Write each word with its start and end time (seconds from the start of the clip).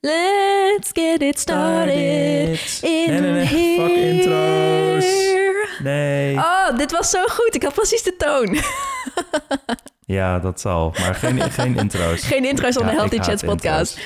Let's 0.00 0.90
get 0.92 1.22
it 1.22 1.38
started. 1.38 2.80
In 2.82 3.10
nee, 3.10 3.20
nee, 3.20 3.30
nee. 3.30 3.44
here. 3.44 3.88
Fuck 3.88 3.96
intro's. 3.96 5.04
Nee. 5.82 6.36
Oh, 6.36 6.76
dit 6.76 6.90
was 6.90 7.10
zo 7.10 7.24
goed. 7.26 7.54
Ik 7.54 7.62
had 7.62 7.74
precies 7.74 8.02
de 8.02 8.16
toon. 8.16 8.58
Ja, 10.10 10.38
dat 10.38 10.60
zal. 10.60 10.94
Maar 10.98 11.14
geen, 11.14 11.50
geen 11.60 11.76
intro's. 11.76 12.22
Geen 12.22 12.44
intro's 12.44 12.74
van 12.74 12.86
de 12.86 12.92
Healthy 12.92 13.18
Chats 13.18 13.42
podcast. 13.42 13.98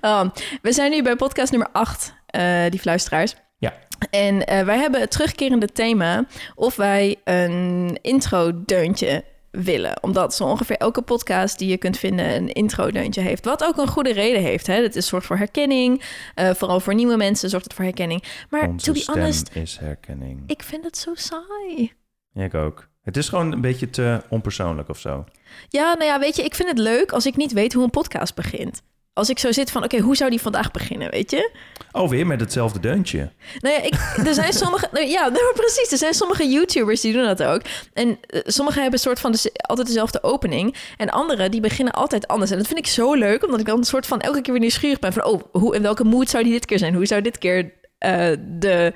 Oh, 0.00 0.24
we 0.62 0.72
zijn 0.72 0.90
nu 0.90 1.02
bij 1.02 1.16
podcast 1.16 1.50
nummer 1.50 1.68
8, 1.72 2.14
eh 2.26 2.70
die 2.70 2.80
fluisteraars. 2.80 3.34
Ja. 3.58 3.72
En 4.10 4.46
eh, 4.46 4.64
wij 4.64 4.78
hebben 4.78 5.00
het 5.00 5.10
terugkerende 5.10 5.66
thema 5.66 6.24
of 6.54 6.76
wij 6.76 7.16
een 7.24 7.98
intro-deuntje 8.00 9.24
willen. 9.52 10.02
Omdat 10.02 10.34
zo 10.34 10.44
ongeveer 10.44 10.76
elke 10.76 11.02
podcast 11.02 11.58
die 11.58 11.68
je 11.68 11.76
kunt 11.76 11.98
vinden 11.98 12.34
een 12.34 12.52
intro-deuntje 12.52 13.20
heeft. 13.20 13.44
Wat 13.44 13.64
ook 13.64 13.76
een 13.76 13.86
goede 13.88 14.12
reden 14.12 14.42
heeft. 14.42 14.66
Hè? 14.66 14.82
Het 14.82 14.96
is 14.96 15.06
zorgt 15.06 15.26
voor 15.26 15.36
herkenning. 15.36 16.02
Eh, 16.34 16.50
vooral 16.50 16.80
voor 16.80 16.94
nieuwe 16.94 17.16
mensen 17.16 17.50
zorgt 17.50 17.64
het 17.64 17.74
voor 17.74 17.84
herkenning. 17.84 18.24
Maar 18.50 18.68
Onze 18.68 18.86
to 18.86 18.92
be 18.92 18.98
stem 18.98 19.14
honest, 19.14 19.50
is 19.54 19.78
herkenning. 19.78 20.42
ik 20.46 20.62
vind 20.62 20.84
het 20.84 20.98
zo 20.98 21.14
saai. 21.14 21.92
Ja, 22.32 22.44
ik 22.44 22.54
ook. 22.54 22.88
Het 23.02 23.16
is 23.16 23.28
gewoon 23.28 23.52
een 23.52 23.60
beetje 23.60 23.90
te 23.90 24.22
onpersoonlijk 24.28 24.88
of 24.88 24.98
zo. 24.98 25.24
Ja, 25.68 25.92
nou 25.94 26.04
ja, 26.04 26.18
weet 26.18 26.36
je, 26.36 26.44
ik 26.44 26.54
vind 26.54 26.68
het 26.68 26.78
leuk 26.78 27.12
als 27.12 27.26
ik 27.26 27.36
niet 27.36 27.52
weet 27.52 27.72
hoe 27.72 27.84
een 27.84 27.90
podcast 27.90 28.34
begint. 28.34 28.82
Als 29.14 29.30
ik 29.30 29.38
zo 29.38 29.52
zit 29.52 29.70
van, 29.70 29.84
oké, 29.84 29.98
hoe 29.98 30.16
zou 30.16 30.30
die 30.30 30.40
vandaag 30.40 30.70
beginnen, 30.70 31.10
weet 31.10 31.30
je? 31.30 31.50
Oh, 31.92 32.08
weer 32.08 32.26
met 32.26 32.40
hetzelfde 32.40 32.80
deuntje. 32.80 33.32
Nou 33.58 33.74
ja, 33.74 33.82
ik, 33.82 33.94
er 34.26 34.34
zijn 34.34 34.52
sommige... 34.52 34.88
nou 34.92 35.06
ja, 35.06 35.28
nou, 35.38 35.54
precies. 35.54 35.92
Er 35.92 35.98
zijn 35.98 36.14
sommige 36.14 36.48
YouTubers 36.48 37.00
die 37.00 37.12
doen 37.12 37.24
dat 37.24 37.42
ook. 37.42 37.60
En 37.92 38.18
eh, 38.26 38.40
sommigen 38.44 38.82
hebben 38.82 38.98
een 38.98 39.06
soort 39.06 39.20
van 39.20 39.32
de, 39.32 39.52
altijd 39.54 39.86
dezelfde 39.86 40.22
opening. 40.22 40.76
En 40.96 41.10
anderen, 41.10 41.50
die 41.50 41.60
beginnen 41.60 41.94
altijd 41.94 42.26
anders. 42.26 42.50
En 42.50 42.58
dat 42.58 42.66
vind 42.66 42.78
ik 42.78 42.86
zo 42.86 43.14
leuk, 43.14 43.44
omdat 43.44 43.60
ik 43.60 43.66
dan 43.66 43.78
een 43.78 43.84
soort 43.84 44.06
van 44.06 44.20
elke 44.20 44.40
keer 44.40 44.52
weer 44.52 44.62
nieuwsgierig 44.62 44.98
ben. 44.98 45.12
Van, 45.12 45.24
oh, 45.24 45.40
hoe, 45.52 45.74
in 45.74 45.82
welke 45.82 46.04
mood 46.04 46.30
zou 46.30 46.42
die 46.44 46.52
dit 46.52 46.64
keer 46.64 46.78
zijn? 46.78 46.94
Hoe 46.94 47.06
zou 47.06 47.22
dit 47.22 47.38
keer 47.38 47.72
eh, 47.98 48.30
de, 48.40 48.92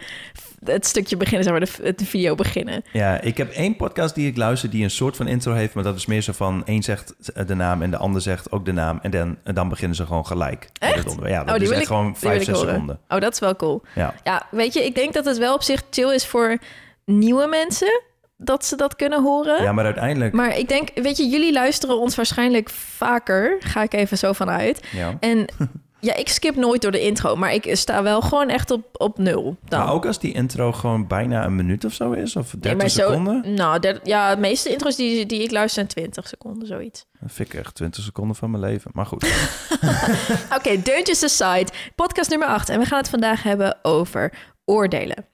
het 0.66 0.86
stukje 0.86 1.16
beginnen, 1.16 1.42
zeg 1.44 1.52
maar, 1.52 1.84
de, 1.84 1.94
de 1.94 2.04
video 2.06 2.34
beginnen? 2.34 2.82
Ja, 2.92 3.20
ik 3.20 3.36
heb 3.36 3.50
één 3.52 3.76
podcast 3.76 4.14
die 4.14 4.26
ik 4.28 4.36
luister 4.36 4.70
die 4.70 4.82
een 4.84 4.90
soort 4.90 5.16
van 5.16 5.26
intro 5.28 5.52
heeft, 5.52 5.74
maar 5.74 5.84
dat 5.84 5.96
is 5.96 6.06
meer 6.06 6.22
zo 6.22 6.32
van 6.32 6.62
één 6.66 6.82
zegt 6.82 7.14
de 7.46 7.54
naam 7.54 7.82
en 7.82 7.90
de 7.90 7.96
ander 7.96 8.20
zegt 8.22 8.52
ook 8.52 8.64
de 8.64 8.72
naam 8.72 8.98
en 9.02 9.10
dan, 9.10 9.36
en 9.44 9.54
dan 9.54 9.68
beginnen 9.68 9.96
ze 9.96 10.06
gewoon 10.06 10.26
gelijk. 10.26 10.68
Echt? 10.78 11.14
Ja, 11.24 11.44
dat 11.44 11.56
Oh, 11.56 11.62
is 11.62 11.70
echt 11.70 11.80
ik- 11.80 11.86
gewoon 11.86 12.16
vijf, 12.16 12.44
zes 12.44 12.58
seconden. 12.60 12.98
Oh, 13.08 13.20
dat 13.20 13.32
is 13.32 13.38
wel 13.38 13.56
cool. 13.56 13.82
Ja. 13.94 14.14
Ja, 14.24 14.46
weet 14.50 14.72
je, 14.74 14.84
ik 14.84 14.94
denk 14.94 15.12
dat 15.12 15.24
het 15.24 15.38
wel 15.38 15.54
op 15.54 15.62
zich 15.62 15.82
chill 15.90 16.14
is 16.14 16.26
voor 16.26 16.58
nieuwe 17.04 17.46
mensen 17.46 18.02
dat 18.38 18.64
ze 18.64 18.76
dat 18.76 18.96
kunnen 18.96 19.22
horen. 19.22 19.62
ja, 19.62 19.72
maar 19.72 19.84
uiteindelijk... 19.84 20.32
Maar 20.34 20.58
ik 20.58 20.68
denk, 20.68 20.88
weet 20.94 21.16
je, 21.16 21.26
jullie 21.28 21.52
luisteren 21.52 21.98
ons 22.00 22.14
waarschijnlijk 22.16 22.70
vaker. 22.70 23.56
Ga 23.60 23.82
ik 23.82 23.92
even 23.94 24.18
zo 24.18 24.32
vanuit. 24.32 24.80
ja. 24.92 25.16
En 25.20 25.46
ja, 26.00 26.14
ik 26.14 26.28
skip 26.28 26.56
nooit 26.56 26.82
door 26.82 26.90
de 26.90 27.00
intro, 27.00 27.36
maar 27.36 27.52
ik 27.54 27.76
sta 27.76 28.02
wel 28.02 28.20
gewoon 28.20 28.48
echt 28.48 28.70
op, 28.70 28.84
op 28.92 29.18
nul. 29.18 29.56
Dan. 29.68 29.78
Maar 29.80 29.92
ook 29.92 30.06
als 30.06 30.18
die 30.18 30.32
intro 30.34 30.72
gewoon 30.72 31.06
bijna 31.06 31.44
een 31.44 31.54
minuut 31.56 31.84
of 31.84 31.92
zo 31.92 32.12
is, 32.12 32.36
of 32.36 32.50
30 32.50 32.60
Nee, 32.70 32.74
maar 32.76 32.88
zo- 32.88 33.08
seconden, 33.08 33.54
Nou, 33.54 33.78
der- 33.80 34.00
ja, 34.02 34.34
de 34.34 34.40
meeste 34.40 34.68
intro's 34.70 34.96
die, 34.96 35.26
die 35.26 35.42
ik 35.42 35.50
luister 35.50 35.74
zijn 35.74 35.86
20 35.86 36.28
seconden, 36.28 36.66
zoiets. 36.68 37.06
dan 37.20 37.28
vind 37.30 37.52
ik 37.52 37.60
echt 37.60 37.74
20 37.74 38.02
seconden 38.04 38.36
van 38.36 38.50
mijn 38.50 38.62
leven. 38.62 38.90
Maar 38.94 39.06
goed. 39.06 39.24
Oké, 40.56 40.82
deuntjes 40.82 41.22
aside. 41.22 41.72
Podcast 41.94 42.30
nummer 42.30 42.48
8. 42.48 42.68
En 42.68 42.78
we 42.78 42.84
gaan 42.86 42.98
het 42.98 43.08
vandaag 43.08 43.42
hebben 43.42 43.78
over 43.82 44.32
oordelen. 44.64 45.26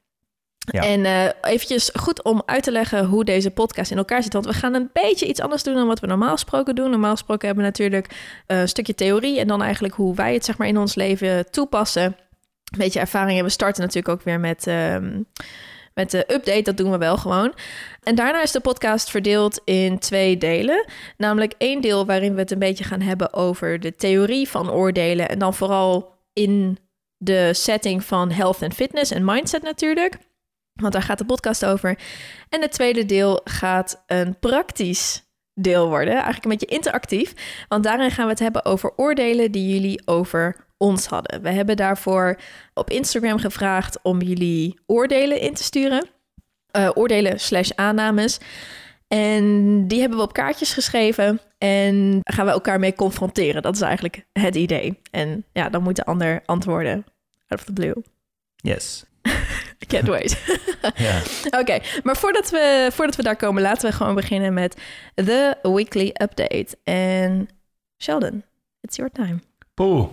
En 0.65 1.05
eh 1.05 1.29
eventjes 1.43 1.91
goed 1.95 2.23
om 2.23 2.43
uit 2.47 2.63
te 2.63 2.73
leggen 2.73 3.05
hoe 3.05 3.25
deze 3.25 3.51
podcast 3.51 3.91
in 3.91 3.97
elkaar 3.97 4.23
zit. 4.23 4.33
Want 4.33 4.47
we 4.47 4.53
gaan 4.53 4.75
een 4.75 4.91
beetje 4.93 5.27
iets 5.27 5.41
anders 5.41 5.63
doen 5.63 5.75
dan 5.75 5.87
wat 5.87 6.01
we 6.01 6.07
normaal 6.07 6.33
gesproken 6.33 6.75
doen. 6.75 6.91
Normaal 6.91 7.11
gesproken 7.11 7.47
hebben 7.47 7.65
we 7.65 7.71
natuurlijk 7.71 8.07
eh, 8.47 8.61
een 8.61 8.69
stukje 8.69 8.95
theorie... 8.95 9.41
en 9.41 9.47
dan 9.49 9.63
eigenlijk 9.63 9.95
hoe 9.95 10.15
wij 10.15 10.35
het 10.35 10.45
zeg 10.45 10.59
maar, 10.59 10.69
in 10.69 10.79
ons 10.79 10.95
leven 10.95 11.51
toepassen. 11.51 12.03
Een 12.03 12.79
beetje 12.79 13.01
ervaring. 13.01 13.39
En 13.39 13.45
we 13.45 13.51
starten 13.51 13.83
natuurlijk 13.83 14.15
ook 14.15 14.23
weer 14.23 14.41
met... 14.41 14.67
ehm, 14.67 15.21
met 15.95 16.11
de 16.11 16.33
update, 16.33 16.63
dat 16.63 16.77
doen 16.77 16.91
we 16.91 16.99
wel 16.99 17.17
gewoon. 17.17 17.55
En 18.03 18.15
daarna 18.15 18.43
is 18.43 18.51
de 18.51 18.61
podcast 18.61 19.11
verdeeld 19.11 19.61
in 19.65 19.99
twee 19.99 20.39
delen. 20.39 20.85
Namelijk 21.17 21.55
één 21.59 21.81
deel 21.81 22.07
waarin 22.07 22.35
we 22.35 22.41
het 22.41 22.51
een 22.51 22.59
beetje 22.59 22.85
gaan 22.85 23.01
hebben 23.01 23.33
over 23.33 23.81
de 23.81 23.95
theorie 23.95 24.49
van 24.49 24.71
oordelen. 24.71 25.29
En 25.29 25.39
dan 25.39 25.55
vooral 25.55 26.15
in 26.33 26.79
de 27.17 27.55
setting 27.55 28.05
van 28.05 28.31
health 28.31 28.63
en 28.63 28.73
fitness 28.73 29.11
en 29.11 29.25
mindset 29.25 29.63
natuurlijk. 29.63 30.19
Want 30.73 30.93
daar 30.93 31.03
gaat 31.03 31.19
de 31.19 31.25
podcast 31.25 31.65
over. 31.65 31.99
En 32.49 32.61
het 32.61 32.73
tweede 32.73 33.07
deel 33.07 33.41
gaat 33.45 34.03
een 34.07 34.39
praktisch 34.39 35.23
deel 35.55 35.89
worden. 35.89 36.15
Eigenlijk 36.15 36.45
een 36.45 36.51
beetje 36.51 36.77
interactief. 36.77 37.35
Want 37.69 37.85
daarin 37.85 38.11
gaan 38.11 38.25
we 38.25 38.31
het 38.31 38.39
hebben 38.39 38.65
over 38.65 38.93
oordelen 38.97 39.53
die 39.53 39.75
jullie 39.75 40.03
over 40.05 40.67
ons 40.77 41.07
hadden. 41.07 41.43
We 41.43 41.51
hebben 41.51 41.77
daarvoor 41.77 42.39
op 42.75 42.91
Instagram 42.91 43.39
gevraagd 43.39 44.03
om 44.03 44.23
jullie 44.23 44.81
oordelen 44.87 45.41
in 45.41 45.55
te 45.55 45.63
sturen. 45.63 46.07
Eh, 46.71 46.91
oordelen 46.95 47.41
slash 47.41 47.71
aannames. 47.71 48.39
En 49.09 49.89
die 49.89 50.01
hebben 50.01 50.19
we 50.19 50.25
op 50.25 50.33
kaartjes 50.33 50.73
geschreven. 50.73 51.41
En 51.59 52.21
gaan 52.23 52.47
we 52.47 52.53
elkaar 52.53 52.79
mee 52.79 52.95
confronteren. 52.95 53.63
Dat 53.63 53.75
is 53.75 53.81
eigenlijk 53.81 54.27
het 54.33 54.55
idee. 54.55 55.01
En 55.11 55.45
ja, 55.53 55.69
dan 55.69 55.83
moet 55.83 55.97
de 55.97 56.05
ander 56.05 56.43
antwoorden 56.45 57.05
out 57.49 57.61
of 57.61 57.65
the 57.65 57.73
blue. 57.73 58.03
Yes. 58.57 59.05
I 59.83 59.87
can't 59.87 60.09
wait. 60.09 60.37
Ja. 60.97 61.23
Oké, 61.61 61.79
maar 62.03 62.17
voordat 62.17 62.51
we, 62.51 62.89
voordat 62.93 63.17
we 63.17 63.23
daar 63.23 63.37
komen, 63.37 63.63
laten 63.63 63.91
we 63.91 63.97
gewoon 63.97 64.15
beginnen 64.15 64.55
met 64.55 64.77
de 65.15 65.57
weekly 65.63 66.07
update. 66.23 66.67
En 66.85 67.49
Sheldon, 68.03 68.43
it's 68.81 68.97
your 68.97 69.13
time. 69.13 69.39
Poeh. 69.75 70.09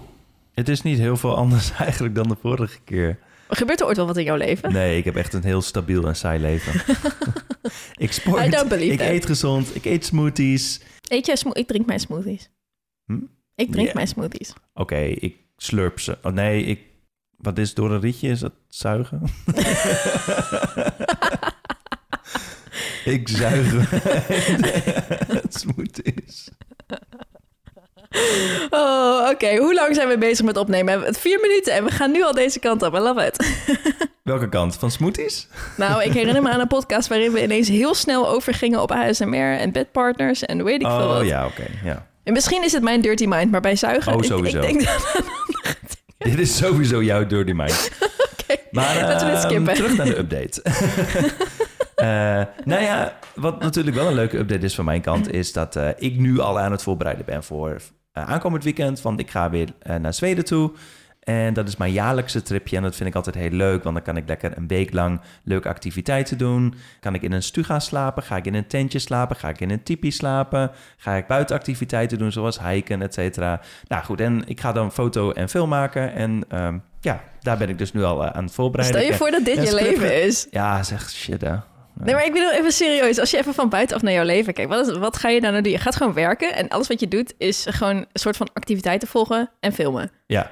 Het 0.53 0.69
is 0.69 0.81
niet 0.81 0.97
heel 0.97 1.17
veel 1.17 1.35
anders 1.35 1.71
eigenlijk 1.85 2.15
dan 2.15 2.27
de 2.27 2.35
vorige 2.41 2.79
keer. 2.83 3.19
Gebeurt 3.49 3.79
er 3.79 3.85
ooit 3.85 3.97
wel 3.97 4.05
wat 4.05 4.17
in 4.17 4.23
jouw 4.23 4.35
leven? 4.35 4.71
Nee, 4.73 4.97
ik 4.97 5.05
heb 5.05 5.15
echt 5.15 5.33
een 5.33 5.43
heel 5.43 5.61
stabiel 5.61 6.07
en 6.07 6.15
saai 6.15 6.39
leven. 6.39 6.73
ik 8.05 8.11
sport, 8.11 8.45
I 8.45 8.49
don't 8.49 8.69
believe 8.69 8.93
ik 8.93 8.99
that. 8.99 9.07
eet 9.07 9.25
gezond, 9.25 9.75
ik 9.75 9.85
eet 9.85 10.05
smoothies. 10.05 10.79
Eet 11.07 11.25
jij 11.25 11.35
smo- 11.35 11.53
ik 11.53 11.67
drink 11.67 11.85
mijn 11.85 11.99
smoothies. 11.99 12.49
Hm? 13.05 13.19
Ik 13.55 13.71
drink 13.71 13.93
mijn 13.93 14.07
smoothies. 14.07 14.53
Oké, 14.73 14.97
ik 14.99 15.35
slurp 15.57 15.99
ze. 15.99 16.17
Oh 16.23 16.31
nee, 16.33 16.63
ik... 16.63 16.79
Wat 17.41 17.57
is 17.57 17.73
door 17.73 17.91
een 17.91 17.99
rietje? 18.01 18.29
Is 18.29 18.39
dat 18.39 18.51
zuigen? 18.69 19.21
ik 23.05 23.27
zuig 23.29 23.71
het 25.41 25.53
smoothies. 25.59 26.49
Oh, 28.69 29.29
oké. 29.31 29.55
Hoe 29.57 29.73
lang 29.73 29.95
zijn 29.95 30.07
we 30.07 30.17
bezig 30.17 30.45
met 30.45 30.57
opnemen? 30.57 30.85
We 30.85 30.91
hebben 30.91 31.09
het 31.09 31.19
vier 31.19 31.39
minuten 31.39 31.73
en 31.73 31.83
we 31.83 31.91
gaan 31.91 32.11
nu 32.11 32.23
al 32.23 32.33
deze 32.33 32.59
kant 32.59 32.81
op. 32.81 32.93
I 32.93 32.97
love 32.99 33.25
it. 33.25 33.47
Welke 34.23 34.49
kant? 34.49 34.75
Van 34.75 34.91
smoothies? 34.91 35.47
nou, 35.77 36.03
ik 36.03 36.13
herinner 36.13 36.41
me 36.43 36.49
aan 36.49 36.59
een 36.59 36.67
podcast 36.67 37.07
waarin 37.07 37.31
we 37.31 37.43
ineens 37.43 37.67
heel 37.67 37.93
snel 37.93 38.29
overgingen 38.29 38.81
op 38.81 38.91
ASMR 38.91 39.35
en 39.57 39.71
bedpartners 39.71 40.45
en 40.45 40.63
weet 40.63 40.81
ik 40.81 40.87
veel 40.87 40.95
Oh 40.97 41.07
wat. 41.17 41.25
ja, 41.25 41.45
oké. 41.45 41.65
ja. 41.83 42.07
En 42.23 42.33
misschien 42.33 42.63
is 42.63 42.71
het 42.71 42.83
mijn 42.83 43.01
dirty 43.01 43.25
mind, 43.27 43.51
maar 43.51 43.61
bij 43.61 43.75
zuigen... 43.75 44.13
Oh, 44.13 44.19
ik- 44.19 44.25
sowieso. 44.29 44.57
Ik, 44.61 44.63
denk 44.63 44.85
dat... 44.85 45.23
Dit 46.29 46.39
is 46.39 46.57
sowieso 46.57 47.03
jouw 47.03 47.25
dirty 47.25 47.51
mind. 47.51 47.91
Oké, 48.31 48.55
Maar 48.71 48.95
laten 48.95 49.27
we 49.27 49.33
ehm, 49.33 49.41
skippen. 49.41 49.73
terug 49.73 49.97
naar 49.97 50.05
de 50.05 50.17
update. 50.23 50.61
Eh, 51.99 52.05
nou 52.65 52.81
ja, 52.81 53.19
wat 53.35 53.59
natuurlijk 53.59 53.95
wel 53.95 54.07
een 54.07 54.13
leuke 54.13 54.37
update 54.37 54.65
is 54.65 54.75
van 54.75 54.85
mijn 54.85 55.01
kant... 55.01 55.31
is 55.31 55.53
dat 55.53 55.75
eh, 55.75 55.89
ik 55.97 56.17
nu 56.17 56.39
al 56.39 56.59
aan 56.59 56.71
het 56.71 56.83
voorbereiden 56.83 57.25
ben 57.25 57.43
voor 57.43 57.81
eh, 58.11 58.29
aankomend 58.29 58.63
weekend. 58.63 59.01
Want 59.01 59.19
ik 59.19 59.29
ga 59.29 59.49
weer 59.49 59.69
naar 59.99 60.13
Zweden 60.13 60.45
toe. 60.45 60.71
En 61.29 61.53
dat 61.53 61.67
is 61.67 61.77
mijn 61.77 61.91
jaarlijkse 61.91 62.41
tripje. 62.41 62.75
En 62.75 62.83
dat 62.83 62.95
vind 62.95 63.09
ik 63.09 63.15
altijd 63.15 63.35
heel 63.35 63.49
leuk. 63.49 63.83
Want 63.83 63.95
dan 63.95 64.03
kan 64.03 64.17
ik 64.17 64.27
lekker 64.27 64.57
een 64.57 64.67
week 64.67 64.93
lang 64.93 65.21
leuke 65.43 65.67
activiteiten 65.67 66.37
doen. 66.37 66.73
Kan 66.99 67.13
ik 67.13 67.21
in 67.21 67.31
een 67.31 67.43
stuga 67.43 67.79
slapen? 67.79 68.23
Ga 68.23 68.35
ik 68.35 68.45
in 68.45 68.53
een 68.53 68.67
tentje 68.67 68.99
slapen? 68.99 69.35
Ga 69.35 69.49
ik 69.49 69.59
in 69.59 69.69
een 69.69 69.83
tipi 69.83 70.11
slapen? 70.11 70.71
Ga 70.97 71.13
ik 71.13 71.27
buitenactiviteiten 71.27 72.17
doen 72.17 72.31
zoals 72.31 72.59
hiken, 72.59 73.01
et 73.01 73.13
cetera? 73.13 73.61
Nou 73.87 74.03
goed, 74.03 74.21
en 74.21 74.43
ik 74.45 74.59
ga 74.59 74.71
dan 74.71 74.91
foto 74.91 75.31
en 75.31 75.49
film 75.49 75.69
maken. 75.69 76.13
En 76.13 76.43
ehm, 76.49 76.77
ja, 77.01 77.23
daar 77.41 77.57
ben 77.57 77.69
ik 77.69 77.77
dus 77.77 77.93
nu 77.93 78.03
al 78.03 78.23
eh, 78.23 78.29
aan 78.31 78.43
het 78.43 78.53
voorbereiden. 78.53 79.01
Stel 79.01 79.11
je 79.11 79.17
voor 79.17 79.31
dat 79.31 79.45
dit 79.45 79.55
Ja, 79.55 79.63
je 79.63 79.73
leven 79.73 80.23
is. 80.23 80.47
Ja, 80.51 80.83
zeg 80.83 81.09
shit 81.09 81.41
hè. 81.41 81.55
Nee, 82.03 82.13
maar 82.13 82.25
ik 82.25 82.33
bedoel 82.33 82.51
even 82.51 82.71
serieus. 82.71 83.19
Als 83.19 83.31
je 83.31 83.37
even 83.37 83.53
van 83.53 83.69
buitenaf 83.69 84.01
naar 84.01 84.13
jouw 84.13 84.25
leven 84.25 84.53
kijkt, 84.53 84.69
wat, 84.69 84.87
is, 84.87 84.97
wat 84.97 85.17
ga 85.17 85.29
je 85.29 85.41
dan 85.41 85.51
nou 85.51 85.63
doen? 85.63 85.71
Je 85.71 85.77
gaat 85.77 85.95
gewoon 85.95 86.13
werken 86.13 86.55
en 86.55 86.67
alles 86.67 86.87
wat 86.87 86.99
je 86.99 87.07
doet 87.07 87.33
is 87.37 87.65
gewoon 87.69 87.95
een 87.95 88.07
soort 88.13 88.37
van 88.37 88.49
activiteiten 88.53 89.07
volgen 89.07 89.49
en 89.59 89.73
filmen. 89.73 90.11
Ja, 90.25 90.51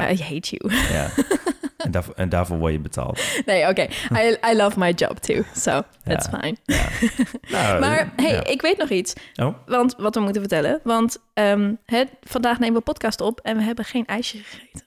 I 0.00 0.22
hate 0.22 0.56
you. 0.56 0.74
ja. 0.92 1.10
en, 1.84 1.90
daarvoor, 1.90 2.14
en 2.14 2.28
daarvoor 2.28 2.58
word 2.58 2.72
je 2.72 2.80
betaald. 2.80 3.20
Nee, 3.46 3.68
oké. 3.68 3.82
I, 4.22 4.36
I 4.50 4.56
love 4.56 4.78
my 4.78 4.90
job 4.90 5.18
too, 5.18 5.42
so 5.56 5.82
that's 6.04 6.28
Ja. 6.32 6.38
fine. 6.40 6.56
Ja. 6.64 6.88
Nou, 7.58 7.80
Maar 7.80 7.98
eh, 7.98 8.06
hey, 8.24 8.32
ja. 8.32 8.44
ik 8.44 8.62
weet 8.62 8.78
nog 8.78 8.88
iets. 8.88 9.12
Oh, 9.36 9.54
Want 9.66 9.94
wat 9.98 10.14
we 10.14 10.20
moeten 10.20 10.40
vertellen. 10.40 10.80
Want 10.84 11.18
ehm, 11.34 11.74
hè, 11.86 12.04
vandaag 12.22 12.58
nemen 12.58 12.76
we 12.76 12.82
podcast 12.82 13.20
op 13.20 13.40
en 13.40 13.56
we 13.56 13.62
hebben 13.62 13.84
geen 13.84 14.06
ijsje 14.06 14.38
gegeten. 14.38 14.82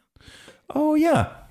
oh 0.67 0.97
ja. 0.97 1.43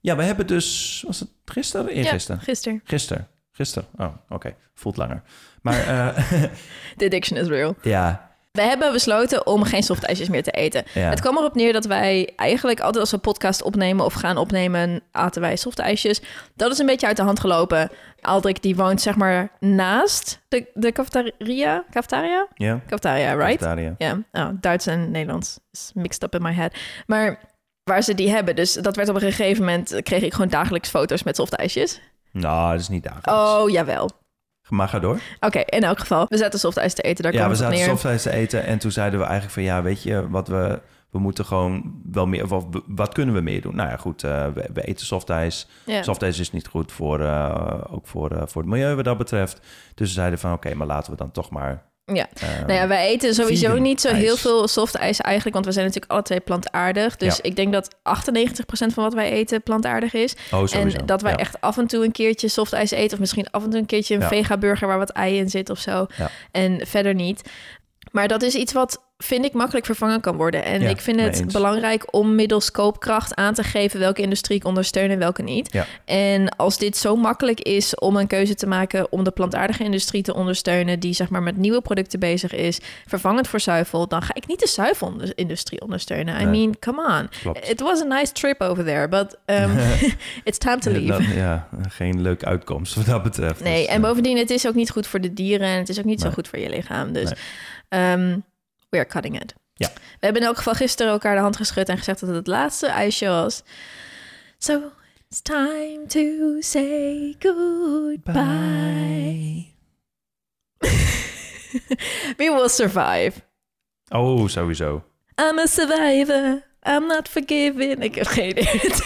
Ja, 0.00 0.16
we 0.16 0.22
hebben 0.22 0.46
dus... 0.46 1.02
Was 1.06 1.20
het 1.20 1.28
gisteren? 1.44 1.88
Eergisteren? 1.88 2.36
Ja, 2.40 2.44
gisteren. 2.46 2.80
Gisteren. 2.84 3.28
Gisteren. 3.52 3.88
Oh, 3.96 4.14
oké. 4.28 4.54
Voelt 4.74 4.96
langer. 4.96 5.22
Maar 5.62 5.86
eh, 5.86 6.24
The 6.96 7.04
addiction 7.04 7.38
is 7.38 7.46
real. 7.48 7.74
ja, 7.82 8.27
We 8.50 8.62
hebben 8.62 8.92
besloten 8.92 9.46
om 9.46 9.62
geen 9.62 9.82
softijsjes 9.82 10.28
meer 10.28 10.42
te 10.42 10.50
eten. 10.50 10.84
Ja. 10.94 11.08
Het 11.08 11.20
kwam 11.20 11.36
erop 11.36 11.54
neer 11.54 11.72
dat 11.72 11.84
wij 11.84 12.32
eigenlijk 12.36 12.80
altijd 12.80 13.00
als 13.00 13.10
we 13.10 13.18
podcast 13.18 13.62
opnemen 13.62 14.04
of 14.04 14.12
gaan 14.12 14.36
opnemen, 14.36 15.02
aten 15.12 15.40
wij 15.40 15.56
softijsjes. 15.56 16.22
Dat 16.54 16.72
is 16.72 16.78
een 16.78 16.86
beetje 16.86 17.06
uit 17.06 17.16
de 17.16 17.22
hand 17.22 17.40
gelopen. 17.40 17.90
Aldrik 18.20 18.62
die 18.62 18.76
woont 18.76 19.00
zeg 19.00 19.16
maar 19.16 19.50
naast 19.60 20.40
de, 20.48 20.66
de 20.74 20.92
cafetaria. 20.92 21.84
Cafetaria? 21.90 22.46
Ja, 22.54 22.80
Cafetaria, 22.86 23.32
right? 23.32 23.58
Cafetaria. 23.58 23.94
Ja, 23.98 24.18
oh, 24.32 24.48
Duits 24.60 24.86
en 24.86 25.10
Nederlands 25.10 25.58
is 25.70 25.90
mixed 25.94 26.22
up 26.22 26.34
in 26.34 26.42
my 26.42 26.52
head. 26.52 26.74
Maar 27.06 27.40
waar 27.84 28.02
ze 28.02 28.14
die 28.14 28.30
hebben, 28.30 28.56
dus 28.56 28.72
dat 28.72 28.96
werd 28.96 29.08
op 29.08 29.14
een 29.14 29.20
gegeven 29.20 29.64
moment, 29.64 30.00
kreeg 30.02 30.22
ik 30.22 30.32
gewoon 30.32 30.48
dagelijks 30.50 30.88
foto's 30.88 31.22
met 31.22 31.36
softijsjes. 31.36 32.00
Nou, 32.32 32.72
dat 32.72 32.80
is 32.80 32.88
niet 32.88 33.02
dagelijks. 33.02 33.32
Oh, 33.32 33.70
jawel. 33.70 34.10
Maar 34.68 34.88
ga 34.88 34.98
door. 34.98 35.20
Oké, 35.40 35.58
in 35.58 35.82
elk 35.82 35.98
geval, 35.98 36.26
we 36.28 36.36
zaten 36.36 36.58
softijs 36.58 36.94
te 36.94 37.02
eten, 37.02 37.24
daar 37.24 37.32
ja, 37.32 37.48
we 37.48 37.54
zaten 37.54 37.78
softijs 37.78 38.22
te 38.22 38.32
eten 38.32 38.64
en 38.64 38.78
toen 38.78 38.90
zeiden 38.90 39.18
we 39.18 39.24
eigenlijk 39.24 39.54
van 39.54 39.62
ja, 39.62 39.82
weet 39.82 40.02
je 40.02 40.28
wat 40.30 40.48
we 40.48 40.80
we 41.10 41.18
moeten 41.18 41.44
gewoon 41.44 42.00
wel 42.12 42.26
meer 42.26 42.52
of 42.52 42.64
wat 42.86 43.12
kunnen 43.12 43.34
we 43.34 43.40
meer 43.40 43.60
doen? 43.60 43.76
Nou 43.76 43.88
ja, 43.88 43.96
goed, 43.96 44.24
eh, 44.24 44.46
we, 44.54 44.70
we 44.72 44.82
eten 44.82 45.06
softijs. 45.06 45.66
Ja. 45.86 46.02
Softijs 46.02 46.38
is 46.38 46.52
niet 46.52 46.66
goed 46.66 46.92
voor 46.92 47.20
eh, 47.20 47.80
ook 47.90 48.06
voor, 48.06 48.30
eh, 48.30 48.42
voor 48.46 48.62
het 48.62 48.70
milieu 48.70 48.94
wat 48.94 49.04
dat 49.04 49.18
betreft. 49.18 49.60
Dus 49.94 50.08
we 50.08 50.14
zeiden 50.14 50.38
van 50.38 50.52
oké, 50.52 50.74
maar 50.74 50.86
laten 50.86 51.10
we 51.12 51.18
dan 51.18 51.30
toch 51.30 51.50
maar. 51.50 51.86
Ja. 52.12 52.28
Nou 52.66 52.72
ja, 52.72 52.86
wij 52.88 53.06
eten 53.08 53.34
sowieso 53.34 53.78
niet 53.78 54.00
zo 54.00 54.08
ijs. 54.08 54.18
heel 54.18 54.36
veel 54.36 54.68
softijs 54.68 55.20
eigenlijk, 55.20 55.54
want 55.54 55.66
we 55.66 55.72
zijn 55.72 55.84
natuurlijk 55.86 56.12
alle 56.12 56.22
twee 56.22 56.40
plantaardig. 56.40 57.16
Dus 57.16 57.36
Ja. 57.36 57.42
ik 57.42 57.56
denk 57.56 57.72
dat 57.72 57.94
98% 58.02 58.92
van 58.94 59.04
wat 59.04 59.14
wij 59.14 59.30
eten 59.30 59.62
plantaardig 59.62 60.12
is. 60.12 60.34
oh. 60.52 60.74
En 60.74 60.92
dat 61.06 61.22
wij 61.22 61.32
Ja. 61.32 61.38
echt 61.38 61.60
af 61.60 61.78
en 61.78 61.86
toe 61.86 62.04
een 62.04 62.12
keertje 62.12 62.48
softijs 62.48 62.90
eten, 62.90 63.12
of 63.12 63.18
misschien 63.18 63.50
af 63.50 63.64
en 63.64 63.70
toe 63.70 63.78
een 63.78 63.86
keertje 63.86 64.14
een 64.14 64.20
Ja. 64.20 64.28
vega-burger 64.28 64.88
waar 64.88 64.98
wat 64.98 65.10
ei 65.10 65.36
in 65.38 65.50
zit 65.50 65.70
of 65.70 65.78
zo. 65.78 66.06
En 66.52 66.86
verder 66.86 67.14
niet. 67.14 67.42
Maar 68.10 68.28
dat 68.28 68.42
is 68.42 68.54
iets 68.54 68.72
wat, 68.72 69.02
vind 69.24 69.44
ik, 69.44 69.52
makkelijk 69.52 69.86
vervangen 69.86 70.20
kan 70.20 70.36
worden. 70.36 70.64
En 70.64 70.80
Ja, 70.80 70.88
ik 70.88 71.00
vind 71.00 71.20
het 71.20 71.40
eens. 71.40 71.52
belangrijk 71.52 72.14
om 72.14 72.34
middels 72.34 72.70
koopkracht 72.70 73.34
aan 73.34 73.54
te 73.54 73.62
geven 73.62 74.00
welke 74.00 74.22
industrie 74.22 74.56
ik 74.58 74.64
ondersteun 74.64 75.10
en 75.10 75.18
welke 75.18 75.42
niet. 75.42 75.72
Ja. 75.72 75.86
En 76.04 76.48
als 76.56 76.78
dit 76.78 76.96
zo 76.96 77.16
makkelijk 77.16 77.60
is 77.60 77.94
om 77.94 78.16
een 78.16 78.26
keuze 78.26 78.54
te 78.54 78.66
maken 78.66 79.12
om 79.12 79.24
de 79.24 79.30
plantaardige 79.30 79.84
industrie 79.84 80.22
te 80.22 80.34
ondersteunen, 80.34 81.00
die 81.00 81.12
zeg 81.12 81.28
maar 81.28 81.42
met 81.42 81.56
nieuwe 81.56 81.80
producten 81.80 82.18
bezig 82.20 82.52
is, 82.54 82.80
vervangend 83.06 83.48
voor 83.48 83.60
zuivel, 83.60 84.08
dan 84.08 84.22
ga 84.22 84.34
ik 84.34 84.46
niet 84.46 84.60
de 84.60 84.68
zuivelindustrie 84.68 85.80
ondersteunen. 85.80 86.40
I 86.40 86.44
Nee. 86.44 86.58
mean, 86.58 86.78
come 86.78 87.18
on. 87.20 87.28
Klopt. 87.40 87.68
It 87.70 87.80
was 87.80 88.00
a 88.00 88.04
nice 88.04 88.32
trip 88.32 88.60
over 88.60 88.84
there, 88.84 89.08
but 89.08 89.36
um, 89.46 89.70
it's 90.44 90.58
time 90.58 90.78
to 90.78 90.90
leave. 90.90 91.06
dat- 91.06 91.34
ja, 91.34 91.68
geen 91.88 92.22
leuke 92.22 92.44
uitkomst 92.44 92.94
wat 92.94 93.06
dat 93.06 93.22
betreft. 93.22 93.62
Nee, 93.62 93.82
Dus, 93.84 93.94
en 93.94 94.00
bovendien, 94.00 94.36
het 94.38 94.50
is 94.50 94.66
ook 94.66 94.74
niet 94.74 94.90
goed 94.90 95.06
voor 95.06 95.20
de 95.20 95.32
dieren 95.34 95.66
en 95.68 95.78
het 95.78 95.88
is 95.88 95.98
ook 95.98 96.04
niet 96.04 96.20
zo 96.20 96.30
goed 96.30 96.48
voor 96.48 96.58
je 96.58 96.68
lichaam. 96.68 97.12
Dus 97.12 97.24
Nee. 97.24 97.38
ehm, 97.88 98.38
we 98.90 98.98
are 98.98 99.06
cutting 99.06 99.40
it. 99.40 99.54
Ja. 99.74 99.88
We 99.94 100.26
hebben 100.26 100.42
in 100.42 100.48
elk 100.48 100.56
geval 100.56 100.74
gisteren 100.74 101.12
elkaar 101.12 101.34
de 101.34 101.40
hand 101.40 101.56
geschud 101.56 101.88
en 101.88 101.98
gezegd 101.98 102.20
dat 102.20 102.28
het 102.28 102.38
het 102.38 102.46
laatste 102.46 102.86
ijsje 102.86 103.28
was. 103.28 103.62
So 104.58 104.92
it's 105.28 105.42
time 105.42 106.06
to 106.06 106.56
say 106.60 107.34
goodbye. 107.38 108.32
Bye. 108.32 109.66
We 112.36 112.52
will 112.54 112.68
survive. 112.68 113.32
Oh, 114.08 114.48
sowieso. 114.48 115.04
I'm 115.36 115.58
a 115.58 115.66
survivor. 115.66 116.62
I'm 116.82 117.06
not 117.06 117.28
forgiven. 117.28 118.02
Ik 118.02 118.14
heb 118.14 118.26
geen 118.26 118.54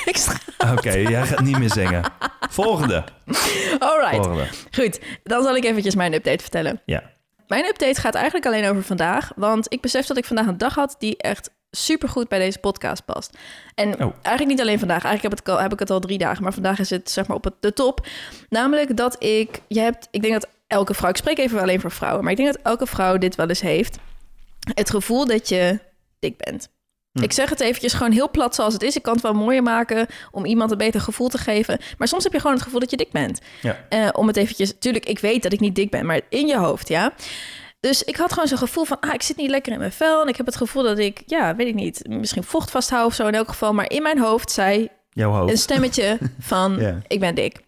tekst. 0.05 0.35
Oké, 0.59 0.93
jij 0.93 1.27
gaat 1.27 1.41
niet 1.41 1.59
meer 1.59 1.73
zingen. 1.73 2.13
Volgende. 2.51 3.05
All 3.79 3.99
right. 3.99 4.15
Volgende. 4.15 4.49
Goed, 4.71 5.01
dan 5.23 5.43
zal 5.43 5.57
ik 5.57 5.65
eventjes 5.65 5.95
mijn 5.95 6.13
update 6.13 6.43
vertellen. 6.43 6.83
Ja. 6.85 7.12
Mijn 7.53 7.65
update 7.65 8.01
gaat 8.01 8.15
eigenlijk 8.15 8.47
alleen 8.47 8.69
over 8.71 8.83
vandaag, 8.83 9.33
want 9.37 9.73
ik 9.73 9.81
besef 9.81 10.07
dat 10.07 10.17
ik 10.17 10.25
vandaag 10.25 10.47
een 10.47 10.59
dag 10.59 10.75
had 10.75 10.97
die 10.99 11.17
echt 11.17 11.51
supergoed 11.71 12.29
bij 12.29 12.39
deze 12.39 12.59
podcast 12.59 13.05
past. 13.05 13.39
En 13.75 13.89
Oh. 13.89 14.15
eigenlijk 14.23 14.47
niet 14.47 14.61
alleen 14.61 14.79
vandaag, 14.79 15.05
eigenlijk 15.05 15.35
heb, 15.35 15.47
het 15.47 15.63
heb 15.63 15.73
ik 15.73 15.79
het 15.79 15.91
al 15.91 16.01
drie 16.01 16.19
dagen, 16.19 16.43
maar 16.43 16.53
vandaag 16.53 16.79
is 16.79 16.91
het 16.91 17.11
zeg 17.11 17.27
maar 17.27 17.37
op 17.37 17.45
het, 17.45 17.55
de 17.61 17.73
top. 17.73 18.07
Namelijk 18.49 18.97
dat 18.97 19.23
ik, 19.23 19.61
je 19.69 19.81
hebt, 19.81 20.09
ik 20.11 20.23
denk 20.23 20.33
dat 20.33 20.49
elke 20.67 20.95
vrouw, 20.95 21.11
ik 21.11 21.17
spreek 21.17 21.39
even 21.39 21.61
alleen 21.61 21.81
voor 21.81 21.91
vrouwen, 21.91 22.23
maar 22.23 22.33
ik 22.33 22.39
denk 22.39 22.53
dat 22.53 22.63
elke 22.63 22.87
vrouw 22.87 23.19
dit 23.19 23.35
wel 23.35 23.49
eens 23.49 23.61
heeft. 23.61 23.99
Het 24.75 24.91
gevoel 24.91 25.27
dat 25.27 25.49
je 25.49 25.79
dik 26.19 26.37
bent. 26.37 26.69
Hm. 27.13 27.23
Ik 27.23 27.33
zeg 27.33 27.51
het 27.51 27.61
eventjes 27.61 27.93
gewoon 27.93 28.13
heel 28.13 28.31
plat 28.31 28.55
zoals 28.55 28.73
het 28.73 28.83
is. 28.83 28.97
Ik 28.97 29.03
kan 29.03 29.13
het 29.13 29.23
wel 29.23 29.33
mooier 29.35 29.63
maken 29.63 30.07
om 30.31 30.45
iemand 30.45 30.71
een 30.71 30.79
beter 30.79 31.01
gevoel 31.01 31.29
te 31.29 31.39
geven. 31.39 31.79
Maar 31.99 32.09
soms 32.09 32.25
heb 32.25 32.33
je 32.33 32.39
gewoon 32.39 32.55
het 32.55 32.65
gevoel 32.65 32.81
dat 32.81 32.91
je 32.91 32.97
dik 32.97 33.13
bent. 33.13 33.41
Ja. 33.63 33.79
Eh, 33.89 34.09
om 34.13 34.27
het 34.27 34.37
eventjes... 34.37 34.73
Tuurlijk, 34.79 35.07
ik 35.07 35.19
weet 35.19 35.43
dat 35.43 35.53
ik 35.53 35.61
niet 35.61 35.75
dik 35.75 35.91
ben, 35.91 36.07
maar 36.07 36.21
in 36.29 36.47
je 36.47 36.57
hoofd, 36.57 36.89
ja. 36.89 37.13
Dus 37.81 38.03
ik 38.03 38.17
had 38.17 38.33
gewoon 38.33 38.49
zo'n 38.49 38.59
gevoel 38.59 38.85
van... 38.85 39.01
Ah, 39.01 39.15
ik 39.15 39.23
zit 39.23 39.37
niet 39.37 39.51
lekker 39.51 39.73
in 39.73 39.79
mijn 39.79 39.93
vel. 39.93 40.23
En 40.23 40.29
ik 40.29 40.37
heb 40.37 40.47
het 40.47 40.57
gevoel 40.57 40.83
dat 40.83 40.99
ik, 40.99 41.23
ja, 41.27 41.57
weet 41.57 41.67
ik 41.67 41.75
niet... 41.75 42.09
Misschien 42.09 42.45
vocht 42.45 42.71
vasthoud 42.71 43.07
of 43.07 43.15
zo 43.15 43.27
in 43.27 43.35
elk 43.35 43.49
geval. 43.49 43.73
Maar 43.73 43.91
in 43.91 44.03
mijn 44.03 44.19
hoofd 44.19 44.51
zei 44.51 44.89
Jouw 45.11 45.33
een 45.33 45.39
hoofd. 45.39 45.59
stemmetje 45.59 46.19
van... 46.41 47.01
Ik 47.07 47.21
ben 47.21 47.35
dik. 47.35 47.61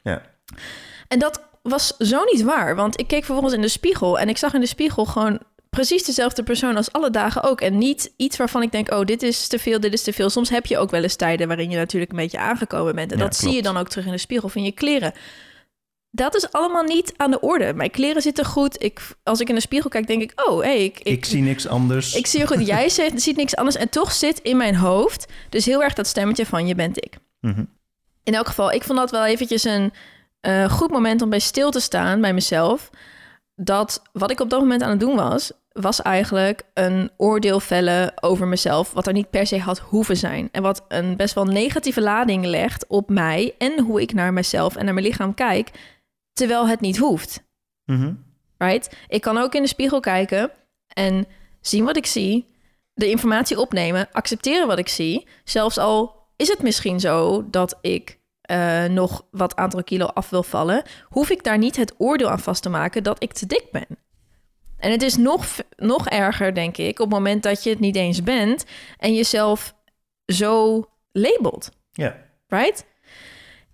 En 1.08 1.18
dat 1.18 1.40
was 1.62 1.96
zo 1.98 2.24
niet 2.24 2.42
waar. 2.42 2.76
Want 2.76 3.00
ik 3.00 3.06
keek 3.06 3.24
vervolgens 3.24 3.54
in 3.54 3.60
de 3.60 3.68
spiegel... 3.68 4.18
en 4.18 4.28
ik 4.28 4.38
zag 4.38 4.54
in 4.54 4.60
de 4.60 4.66
spiegel 4.66 5.04
gewoon 5.04 5.40
precies 5.74 6.04
dezelfde 6.04 6.42
persoon 6.42 6.76
als 6.76 6.92
alle 6.92 7.10
dagen 7.10 7.42
ook. 7.42 7.60
En 7.60 7.78
niet 7.78 8.12
iets 8.16 8.36
waarvan 8.36 8.62
ik 8.62 8.72
denk, 8.72 8.92
oh, 8.92 9.04
dit 9.04 9.22
is 9.22 9.46
te 9.46 9.58
veel, 9.58 9.80
dit 9.80 9.92
is 9.92 10.02
te 10.02 10.12
veel. 10.12 10.30
Soms 10.30 10.50
heb 10.50 10.66
je 10.66 10.78
ook 10.78 10.90
wel 10.90 11.02
eens 11.02 11.16
tijden 11.16 11.48
waarin 11.48 11.70
je 11.70 11.76
natuurlijk 11.76 12.10
een 12.10 12.18
beetje 12.18 12.38
aangekomen 12.38 12.94
bent. 12.94 13.12
En 13.12 13.18
Ja, 13.18 13.24
dat 13.24 13.36
zie 13.36 13.52
je 13.52 13.62
dan 13.62 13.76
ook 13.76 13.88
terug 13.88 14.06
in 14.06 14.12
de 14.12 14.18
spiegel 14.18 14.48
van 14.48 14.64
je 14.64 14.72
kleren. 14.72 15.12
Dat 16.10 16.36
is 16.36 16.52
allemaal 16.52 16.82
niet 16.82 17.12
aan 17.16 17.30
de 17.30 17.40
orde. 17.40 17.74
Mijn 17.74 17.90
kleren 17.90 18.22
zitten 18.22 18.44
goed. 18.44 18.82
Ik, 18.82 19.00
als 19.22 19.40
ik 19.40 19.48
in 19.48 19.54
de 19.54 19.60
spiegel 19.60 19.90
kijk, 19.90 20.06
denk 20.06 20.22
ik, 20.22 20.32
oh, 20.48 20.62
hey, 20.62 20.84
ik, 20.84 20.98
Ik, 20.98 21.06
ik, 21.06 21.24
zie 21.24 21.42
niks 21.42 21.66
anders. 21.66 22.14
ik 22.14 22.26
zie 22.26 22.40
er 22.40 22.46
goed. 22.46 22.66
Jij 22.66 22.88
ziet, 22.98 23.22
ziet 23.22 23.36
niks 23.36 23.56
anders. 23.56 23.76
En 23.76 23.88
toch 23.88 24.12
zit 24.12 24.38
in 24.38 24.56
mijn 24.56 24.76
hoofd 24.76 25.26
dus 25.48 25.64
heel 25.64 25.82
erg 25.82 25.94
dat 25.94 26.06
stemmetje 26.06 26.46
van 26.46 26.66
je 26.66 26.74
bent 26.74 27.04
ik. 27.04 27.18
Mhm. 27.40 27.64
In 28.22 28.34
elk 28.34 28.46
geval, 28.46 28.72
ik 28.72 28.82
vond 28.82 28.98
dat 28.98 29.10
wel 29.10 29.24
eventjes 29.24 29.64
een 29.64 29.92
eh, 30.40 30.70
goed 30.70 30.90
moment 30.90 31.22
om 31.22 31.30
bij 31.30 31.38
stil 31.38 31.70
te 31.70 31.80
staan 31.80 32.20
bij 32.20 32.34
mezelf. 32.34 32.90
Dat 33.56 34.02
wat 34.12 34.30
ik 34.30 34.40
op 34.40 34.50
dat 34.50 34.60
moment 34.60 34.82
aan 34.82 34.90
het 34.90 35.00
doen 35.00 35.16
was, 35.16 35.52
was 35.72 36.02
eigenlijk 36.02 36.62
een 36.74 37.10
oordeel 37.16 37.60
vellen 37.60 38.22
over 38.22 38.46
mezelf, 38.46 38.92
wat 38.92 39.06
er 39.06 39.12
niet 39.12 39.30
per 39.30 39.46
se 39.46 39.58
had 39.58 39.78
hoeven 39.78 40.16
zijn. 40.16 40.48
En 40.52 40.62
wat 40.62 40.84
een 40.88 41.16
best 41.16 41.34
wel 41.34 41.44
negatieve 41.44 42.00
lading 42.00 42.44
legt 42.44 42.86
op 42.86 43.08
mij 43.08 43.54
en 43.58 43.80
hoe 43.80 44.00
ik 44.00 44.12
naar 44.12 44.32
mezelf 44.32 44.76
en 44.76 44.84
naar 44.84 44.94
mijn 44.94 45.06
lichaam 45.06 45.34
kijk, 45.34 45.70
terwijl 46.32 46.68
het 46.68 46.80
niet 46.80 46.96
hoeft. 46.96 47.44
Mhm. 47.84 48.14
Right? 48.58 48.96
Ik 49.08 49.20
kan 49.20 49.38
ook 49.38 49.54
in 49.54 49.62
de 49.62 49.68
spiegel 49.68 50.00
kijken 50.00 50.50
en 50.88 51.26
zien 51.60 51.84
wat 51.84 51.96
ik 51.96 52.06
zie, 52.06 52.46
de 52.94 53.10
informatie 53.10 53.60
opnemen, 53.60 54.08
accepteren 54.12 54.66
wat 54.66 54.78
ik 54.78 54.88
zie, 54.88 55.26
zelfs 55.44 55.78
al 55.78 56.22
is 56.36 56.48
het 56.48 56.62
misschien 56.62 57.00
zo 57.00 57.44
dat 57.50 57.78
ik 57.80 58.18
eh, 58.44 58.84
nog 58.84 59.24
wat 59.30 59.56
aantal 59.56 59.84
kilo 59.84 60.04
af 60.06 60.30
wil 60.30 60.42
vallen, 60.42 60.82
hoef 61.08 61.30
ik 61.30 61.44
daar 61.44 61.58
niet 61.58 61.76
het 61.76 61.94
oordeel 61.98 62.30
aan 62.30 62.40
vast 62.40 62.62
te 62.62 62.68
maken 62.68 63.02
dat 63.02 63.22
ik 63.22 63.32
te 63.32 63.46
dik 63.46 63.64
ben. 63.72 63.86
En 64.78 64.90
het 64.90 65.02
is 65.02 65.16
nog, 65.16 65.46
nog 65.76 66.08
erger, 66.08 66.54
denk 66.54 66.76
ik, 66.76 66.98
op 66.98 67.06
het 67.06 67.14
moment 67.14 67.42
dat 67.42 67.62
je 67.62 67.70
het 67.70 67.80
niet 67.80 67.96
eens 67.96 68.22
bent 68.22 68.64
en 68.98 69.14
jezelf 69.14 69.74
zo 70.26 70.84
labelt 71.12 71.70
Ja. 71.92 72.16
right? 72.48 72.84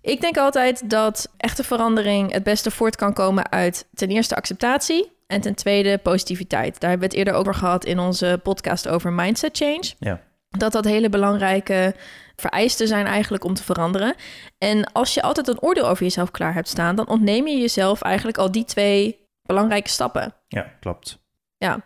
Ik 0.01 0.21
denk 0.21 0.37
altijd 0.37 0.89
dat 0.89 1.29
echte 1.37 1.63
verandering 1.63 2.31
het 2.31 2.43
beste 2.43 2.71
voort 2.71 2.95
kan 2.95 3.13
komen 3.13 3.51
uit 3.51 3.87
ten 3.93 4.09
eerste 4.09 4.35
acceptatie 4.35 5.11
en 5.27 5.41
ten 5.41 5.55
tweede 5.55 5.97
positiviteit. 5.97 6.79
Daar 6.79 6.89
hebben 6.89 7.09
we 7.09 7.15
het 7.15 7.25
eerder 7.25 7.39
over 7.41 7.55
gehad 7.55 7.85
in 7.85 7.99
onze 7.99 8.39
podcast 8.43 8.87
over 8.87 9.13
mindset 9.13 9.57
change. 9.57 9.93
Ja. 9.99 10.21
Dat 10.49 10.71
dat 10.71 10.85
hele 10.85 11.09
belangrijke 11.09 11.95
vereisten 12.41 12.87
zijn 12.87 13.05
eigenlijk 13.05 13.43
om 13.43 13.53
te 13.53 13.63
veranderen. 13.63 14.15
En 14.57 14.91
als 14.91 15.13
je 15.13 15.21
altijd 15.21 15.47
een 15.47 15.61
oordeel 15.61 15.87
over 15.87 16.03
jezelf 16.03 16.31
klaar 16.31 16.53
hebt 16.53 16.67
staan, 16.67 16.95
dan 16.95 17.07
ontneem 17.07 17.47
je 17.47 17.57
jezelf 17.57 18.01
eigenlijk 18.01 18.37
al 18.37 18.51
die 18.51 18.65
twee 18.65 19.27
belangrijke 19.41 19.89
stappen. 19.89 20.33
Ja, 20.47 20.73
klopt. 20.79 21.19
Ja, 21.57 21.79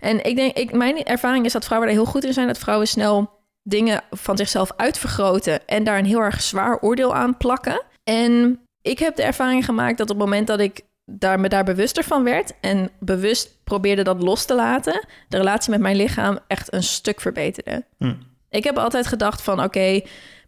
en 0.00 0.24
ik 0.24 0.36
denk, 0.36 0.56
ik, 0.56 0.72
mijn 0.72 1.04
ervaring 1.04 1.44
is 1.44 1.52
dat 1.52 1.64
vrouwen 1.64 1.88
er 1.88 1.94
heel 1.94 2.04
goed 2.04 2.24
in 2.24 2.32
zijn. 2.32 2.46
Dat 2.46 2.58
vrouwen 2.58 2.88
snel 2.88 3.38
dingen 3.62 4.02
van 4.10 4.36
zichzelf 4.36 4.72
uitvergroten 4.76 5.66
en 5.66 5.84
daar 5.84 5.98
een 5.98 6.04
heel 6.04 6.20
erg 6.20 6.42
zwaar 6.42 6.80
oordeel 6.80 7.14
aan 7.14 7.36
plakken. 7.36 7.82
En 8.04 8.60
ik 8.82 8.98
heb 8.98 9.16
de 9.16 9.22
ervaring 9.22 9.64
gemaakt 9.64 9.98
dat 9.98 10.10
op 10.10 10.16
het 10.16 10.24
moment 10.24 10.46
dat 10.46 10.60
ik 10.60 10.80
daar, 11.04 11.40
me 11.40 11.48
daar 11.48 11.64
bewuster 11.64 12.04
van 12.04 12.24
werd 12.24 12.52
en 12.60 12.90
bewust 12.98 13.64
probeerde 13.64 14.02
dat 14.02 14.22
los 14.22 14.44
te 14.44 14.54
laten, 14.54 15.06
de 15.28 15.36
relatie 15.36 15.70
met 15.70 15.80
mijn 15.80 15.96
lichaam 15.96 16.38
echt 16.46 16.72
een 16.72 16.82
stuk 16.82 17.20
verbeterde. 17.20 17.84
Hm. 17.98 18.14
Ik 18.50 18.64
heb 18.64 18.78
altijd 18.78 19.06
gedacht 19.06 19.42
van 19.42 19.62
oké, 19.62 20.00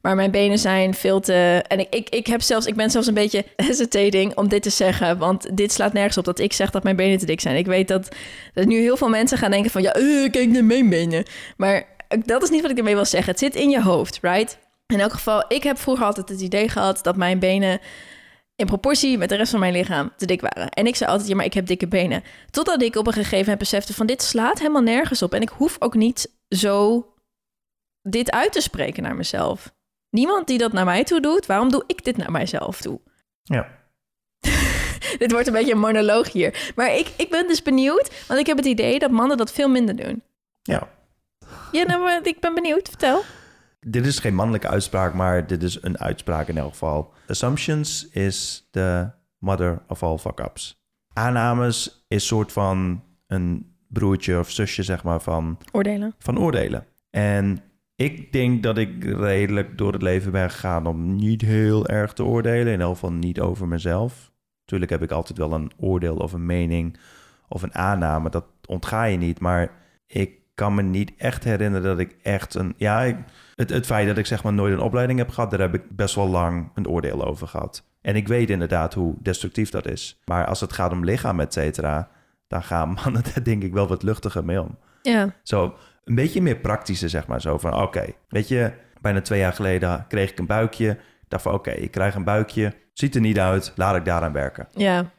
maar 0.03 0.15
mijn 0.15 0.31
benen 0.31 0.59
zijn 0.59 0.95
veel 0.95 1.21
te. 1.21 1.65
En 1.69 1.79
ik, 1.79 1.95
ik, 1.95 2.09
ik 2.09 2.27
heb 2.27 2.43
zelfs, 2.43 2.67
ik 2.67 2.75
ben 2.75 2.91
zelfs 2.91 3.07
een 3.07 3.15
beetje 3.15 3.45
hesitating 3.57 4.37
om 4.37 4.49
dit 4.49 4.63
te 4.63 4.71
zeggen. 4.71 5.19
Want 5.19 5.57
dit 5.57 5.73
slaat 5.73 5.93
nergens 5.93 6.19
op 6.19 6.25
dat 6.25 6.39
ik 6.39 6.53
zeg 6.53 6.71
dat 6.71 6.83
mijn 6.83 6.97
benen 6.97 7.19
te 7.19 7.27
dik 7.27 7.41
zijn. 7.41 7.57
Ik 7.57 7.67
weet 7.67 7.89
dat, 7.89 8.09
dat 8.55 8.67
nu 8.67 8.81
heel 8.81 8.97
veel 8.97 9.09
mensen 9.09 9.39
gaan 9.39 9.51
denken 9.51 9.71
van 9.71 9.83
ja, 9.83 9.93
eh, 9.93 10.31
kijk 10.31 10.49
naar 10.49 10.65
mijn 10.65 10.89
benen. 10.89 11.25
Maar 11.57 11.85
dat 12.25 12.43
is 12.43 12.51
niet 12.51 12.63
wat 12.63 12.71
ik 12.71 12.79
ermee 12.79 12.95
wil 12.95 13.05
zeggen. 13.05 13.31
Het 13.31 13.41
zit 13.41 13.55
in 13.55 13.71
je 13.71 13.83
hoofd, 13.83 14.19
right? 14.23 14.59
In 14.87 15.01
elk 15.01 15.13
geval, 15.13 15.45
ik 15.49 15.63
heb 15.63 15.79
vroeger 15.79 16.05
altijd 16.05 16.29
het 16.29 16.41
idee 16.41 16.69
gehad 16.69 16.99
dat 17.03 17.17
mijn 17.17 17.39
benen 17.39 17.81
in 18.57 18.67
proportie 18.67 19.19
met 19.19 19.29
de 19.29 19.35
rest 19.35 19.51
van 19.51 19.61
mijn 19.61 19.73
lichaam 19.73 20.13
te 20.17 20.27
dik 20.27 20.41
waren. 20.41 20.69
En 20.69 20.87
ik 20.87 20.97
zei 20.97 21.11
altijd, 21.11 21.29
ja, 21.29 21.37
maar 21.37 21.45
ik 21.45 21.55
heb 21.55 21.67
dikke 21.67 21.89
benen. 21.89 22.23
Totdat 22.51 22.83
ik 22.83 22.97
op 22.97 23.07
een 23.07 23.13
gegeven 23.13 23.39
moment 23.39 23.59
besefte 23.59 23.95
van 23.95 24.07
dit 24.07 24.23
slaat 24.23 24.59
helemaal 24.59 24.83
nergens 24.83 25.23
op. 25.23 25.35
En 25.35 25.43
ik 25.43 25.49
hoef 25.49 25.77
ook 25.79 25.95
niet 25.95 26.31
zo 26.49 27.07
dit 28.03 28.31
uit 28.31 28.53
te 28.53 28.61
spreken 28.61 29.03
naar 29.03 29.17
mezelf. 29.17 29.75
Niemand 30.11 30.47
die 30.47 30.59
dat 30.59 30.73
naar 30.73 30.85
mij 30.85 31.05
toe 31.05 31.21
doet, 31.21 31.47
waarom 31.47 31.71
doe 31.71 31.85
ik 31.87 32.05
dit 32.05 32.17
naar 32.17 32.31
mijzelf 32.31 32.81
toe? 32.81 33.01
Ja. 33.43 33.69
dit 35.19 35.33
wordt 35.33 35.47
een 35.47 35.53
beetje 35.53 35.73
een 35.73 35.79
monoloog 35.79 36.33
hier. 36.33 36.73
Maar 36.77 36.95
ik, 36.95 37.13
ik 37.17 37.31
ben 37.31 37.49
dus 37.49 37.63
benieuwd, 37.63 38.25
want 38.29 38.41
ik 38.41 38.47
heb 38.47 38.57
het 38.57 38.67
idee 38.67 38.99
dat 38.99 39.11
mannen 39.11 39.37
dat 39.37 39.53
veel 39.53 39.69
minder 39.69 39.97
doen. 39.97 40.23
Ja. 40.63 40.89
Ja, 41.73 41.85
nou, 41.85 42.03
maar 42.03 42.21
ik 42.23 42.41
ben 42.41 42.55
benieuwd. 42.55 42.89
Vertel. 42.89 43.23
Dit 43.81 44.07
is 44.07 44.19
geen 44.19 44.35
mannelijke 44.35 44.69
uitspraak, 44.69 45.15
maar 45.15 45.47
dit 45.47 45.63
is 45.63 45.83
een 45.83 45.99
uitspraak 45.99 46.49
in 46.49 46.59
elk 46.59 46.71
geval. 46.71 47.13
Assumptions 47.27 48.09
is 48.09 48.69
the 48.71 49.11
mother 49.39 49.83
of 49.89 50.03
all 50.03 50.19
fuck-ups. 50.19 50.83
Aannames 51.13 52.05
is 52.09 52.27
soort 52.27 52.53
van 52.53 53.05
een 53.27 53.75
broertje 53.89 54.39
of 54.39 54.51
zusje, 54.51 54.83
zeg 54.83 55.03
maar, 55.03 55.21
van, 55.21 55.59
Oordelen. 55.73 56.15
van 56.19 56.39
oordelen. 56.39 56.87
En 57.11 57.63
ik 58.01 58.33
denk 58.33 58.63
dat 58.63 58.79
ik 58.79 59.05
redelijk 59.05 59.79
door 59.79 59.93
het 59.93 60.03
leven 60.03 60.33
ben 60.33 60.51
gegaan 60.51 60.87
om 60.87 61.17
niet 61.17 61.41
heel 61.43 61.87
erg 61.87 62.13
te 62.13 62.25
oordelen. 62.25 62.73
In 62.73 62.81
elk 62.81 62.93
geval 62.93 63.13
niet 63.13 63.41
over 63.41 63.69
mezelf. 63.69 64.31
Natuurlijk 64.61 64.91
heb 64.91 65.03
ik 65.03 65.11
altijd 65.11 65.39
wel 65.39 65.53
een 65.53 65.73
oordeel 65.77 66.17
of 66.17 66.33
een 66.33 66.47
mening 66.47 66.97
of 67.49 67.63
een 67.63 67.75
aanname. 67.75 68.31
Dat 68.31 68.45
ontga 68.67 69.05
je 69.05 69.17
niet. 69.17 69.41
Maar 69.41 69.71
ik 70.07 70.31
kan 70.55 70.75
me 70.75 70.83
niet 70.83 71.13
echt 71.17 71.45
herinneren 71.45 71.87
dat 71.87 71.99
ik 71.99 72.17
echt 72.23 72.55
een... 72.55 72.75
Ja, 72.77 73.01
ik- 73.03 73.17
het, 73.57 73.71
het 73.71 73.87
feit 73.87 74.07
dat 74.07 74.19
ik 74.19 74.27
zeg 74.27 74.43
maar 74.43 74.53
nooit 74.53 74.73
een 74.73 74.81
opleiding 74.81 75.19
heb 75.19 75.29
gehad... 75.31 75.51
daar 75.51 75.61
heb 75.61 75.75
ik 75.75 75.97
best 75.97 76.15
wel 76.15 76.29
lang 76.29 76.71
een 76.75 76.89
oordeel 76.89 77.25
over 77.27 77.49
gehad. 77.49 77.85
En 78.01 78.17
ik 78.17 78.29
weet 78.29 78.51
inderdaad 78.51 78.95
hoe 78.95 79.15
destructief 79.19 79.71
dat 79.71 79.87
is. 79.89 80.21
Maar 80.25 80.47
als 80.47 80.61
het 80.61 80.73
gaat 80.73 80.93
om 80.93 81.05
lichaam, 81.05 81.41
et 81.41 81.53
cetera... 81.53 82.09
dan 82.49 82.63
gaan 82.63 82.89
mannen 83.05 83.23
daar 83.35 83.45
denk 83.45 83.63
ik 83.63 83.73
wel 83.73 83.87
wat 83.89 84.03
luchtiger 84.03 84.45
mee 84.45 84.63
om. 84.63 84.79
Ja, 85.03 85.35
Zo 85.43 85.75
een 86.05 86.15
beetje 86.15 86.43
meer 86.43 86.57
praktische, 86.57 87.09
zeg 87.09 87.27
maar. 87.27 87.41
Zo 87.41 87.59
van, 87.59 87.75
oké, 87.83 88.05
weet 88.29 88.49
je, 88.49 88.73
bijna 89.01 89.21
twee 89.21 89.39
jaar 89.39 89.53
geleden 89.53 90.05
kreeg 90.09 90.31
ik 90.31 90.39
een 90.39 90.47
buikje. 90.47 90.91
Ik 90.91 91.27
dacht 91.29 91.43
van, 91.43 91.53
oké, 91.55 91.71
ik 91.71 91.91
krijg 91.91 92.15
een 92.15 92.25
buikje. 92.25 92.73
Ziet 92.93 93.15
er 93.15 93.21
niet 93.21 93.39
uit, 93.39 93.73
laat 93.77 93.97
ik 93.97 94.05
daaraan 94.05 94.33
werken. 94.33 94.69
ja, 94.75 95.11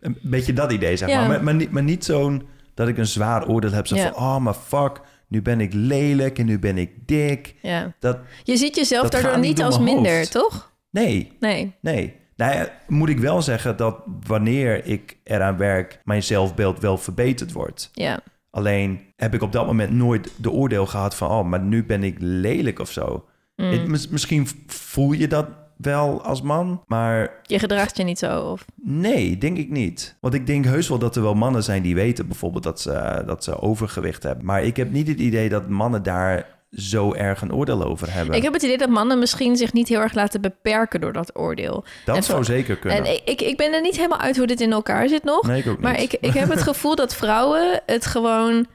Een 0.00 0.18
beetje 0.22 0.52
dat 0.52 0.72
idee, 0.72 0.96
zeg 0.96 1.08
Ja. 1.08 1.18
maar. 1.20 1.28
Maar, 1.28 1.44
maar, 1.44 1.54
niet, 1.54 1.70
maar 1.70 1.82
niet 1.82 2.04
zo'n 2.04 2.48
dat 2.74 2.88
ik 2.88 2.98
een 2.98 3.06
zwaar 3.06 3.48
oordeel 3.48 3.70
heb. 3.72 3.86
Zo 3.86 3.96
Ja. 3.96 4.12
van, 4.12 4.22
oh, 4.22 4.38
maar 4.38 4.54
fuck, 4.54 5.00
nu 5.28 5.42
ben 5.42 5.60
ik 5.60 5.72
lelijk 5.72 6.38
en 6.38 6.46
nu 6.46 6.58
ben 6.58 6.78
ik 6.78 7.08
dik. 7.08 7.54
ja. 7.62 7.92
Dat, 8.00 8.18
Je 8.42 8.56
ziet 8.56 8.76
jezelf 8.76 9.08
daardoor 9.08 9.38
niet 9.38 9.62
als 9.62 9.78
minder, 9.78 10.16
hoofd. 10.16 10.30
toch? 10.32 10.72
nee, 10.90 11.36
Nee. 11.40 11.74
nee. 11.80 12.24
Nou 12.36 12.54
ja, 12.54 12.68
moet 12.88 13.08
ik 13.08 13.18
wel 13.18 13.42
zeggen 13.42 13.76
dat 13.76 14.02
wanneer 14.26 14.84
ik 14.86 15.16
eraan 15.24 15.56
werk... 15.56 16.00
mijn 16.04 16.22
zelfbeeld 16.22 16.80
wel 16.80 16.98
verbeterd 16.98 17.52
wordt. 17.52 17.90
Ja, 17.92 18.20
Alleen 18.56 19.00
heb 19.16 19.34
ik 19.34 19.42
op 19.42 19.52
dat 19.52 19.66
moment 19.66 19.90
nooit 19.92 20.32
de 20.36 20.50
oordeel 20.50 20.86
gehad 20.86 21.14
van... 21.14 21.30
oh, 21.30 21.44
maar 21.44 21.60
nu 21.60 21.84
ben 21.84 22.02
ik 22.02 22.16
lelijk 22.18 22.78
of 22.78 22.90
zo. 22.90 23.24
Mm. 23.56 23.70
Het- 23.70 23.88
mis- 23.88 24.08
misschien 24.08 24.48
voel 24.66 25.12
je 25.12 25.28
dat 25.28 25.46
wel 25.76 26.22
als 26.22 26.42
man, 26.42 26.82
maar 26.86 27.40
je 27.42 27.58
gedraagt 27.58 27.96
je 27.96 28.02
niet 28.04 28.18
zo. 28.18 28.40
Of... 28.40 28.64
nee, 28.82 29.38
denk 29.38 29.56
ik 29.56 29.70
niet. 29.70 30.16
Want 30.20 30.34
ik 30.34 30.46
denk 30.46 30.64
heus 30.64 30.88
wel 30.88 30.98
dat 30.98 31.16
er 31.16 31.22
wel 31.22 31.34
mannen 31.34 31.62
zijn 31.62 31.82
die 31.82 31.94
weten 31.94 32.26
bijvoorbeeld 32.26 32.62
dat 32.64 32.80
ze, 32.80 33.22
dat 33.26 33.44
ze 33.44 33.60
overgewicht 33.60 34.22
hebben. 34.22 34.44
Maar 34.44 34.62
ik 34.62 34.76
heb 34.76 34.92
niet 34.92 35.08
het 35.08 35.18
idee 35.18 35.48
dat 35.48 35.68
mannen 35.68 36.02
daar 36.02 36.55
zo 36.70 37.14
erg 37.14 37.40
een 37.40 37.54
oordeel 37.54 37.84
over 37.84 38.12
hebben. 38.12 38.34
Ik 38.36 38.42
heb 38.42 38.52
het 38.52 38.62
idee 38.62 38.78
dat 38.78 38.88
mannen 38.88 39.18
misschien 39.18 39.56
zich 39.56 39.72
niet 39.72 39.88
heel 39.88 40.00
erg 40.00 40.14
laten 40.14 40.40
beperken 40.40 41.00
door 41.00 41.12
dat 41.12 41.36
oordeel. 41.38 41.84
dat 42.04 42.16
en 42.16 42.22
zou 42.22 42.44
zo- 42.44 42.52
zeker 42.52 42.76
kunnen. 42.76 43.04
En 43.04 43.20
ik, 43.24 43.40
ik, 43.42 43.56
ben 43.56 43.72
er 43.72 43.80
niet 43.80 43.96
helemaal 43.96 44.18
uit 44.18 44.36
hoe 44.36 44.46
dit 44.46 44.60
in 44.60 44.72
elkaar 44.72 45.08
zit 45.08 45.24
nog. 45.24 45.46
nee, 45.46 45.58
ik 45.60 45.66
ook 45.66 45.72
niet. 45.72 45.82
Maar 45.82 46.00
ik, 46.00 46.12
ik 46.12 46.32
heb 46.32 46.48
het 46.48 46.62
gevoel 46.72 46.94
dat 46.94 47.14
vrouwen 47.14 47.82
het 47.86 48.06
gewoon... 48.06 48.66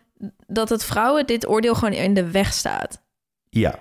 dat 0.48 0.70
het 0.70 0.84
vrouwen 0.86 1.26
dit 1.26 1.48
oordeel 1.48 1.76
gewoon 1.76 1.94
in 1.94 2.14
de 2.14 2.32
weg 2.32 2.54
staat. 2.54 3.02
Ja, 3.50 3.80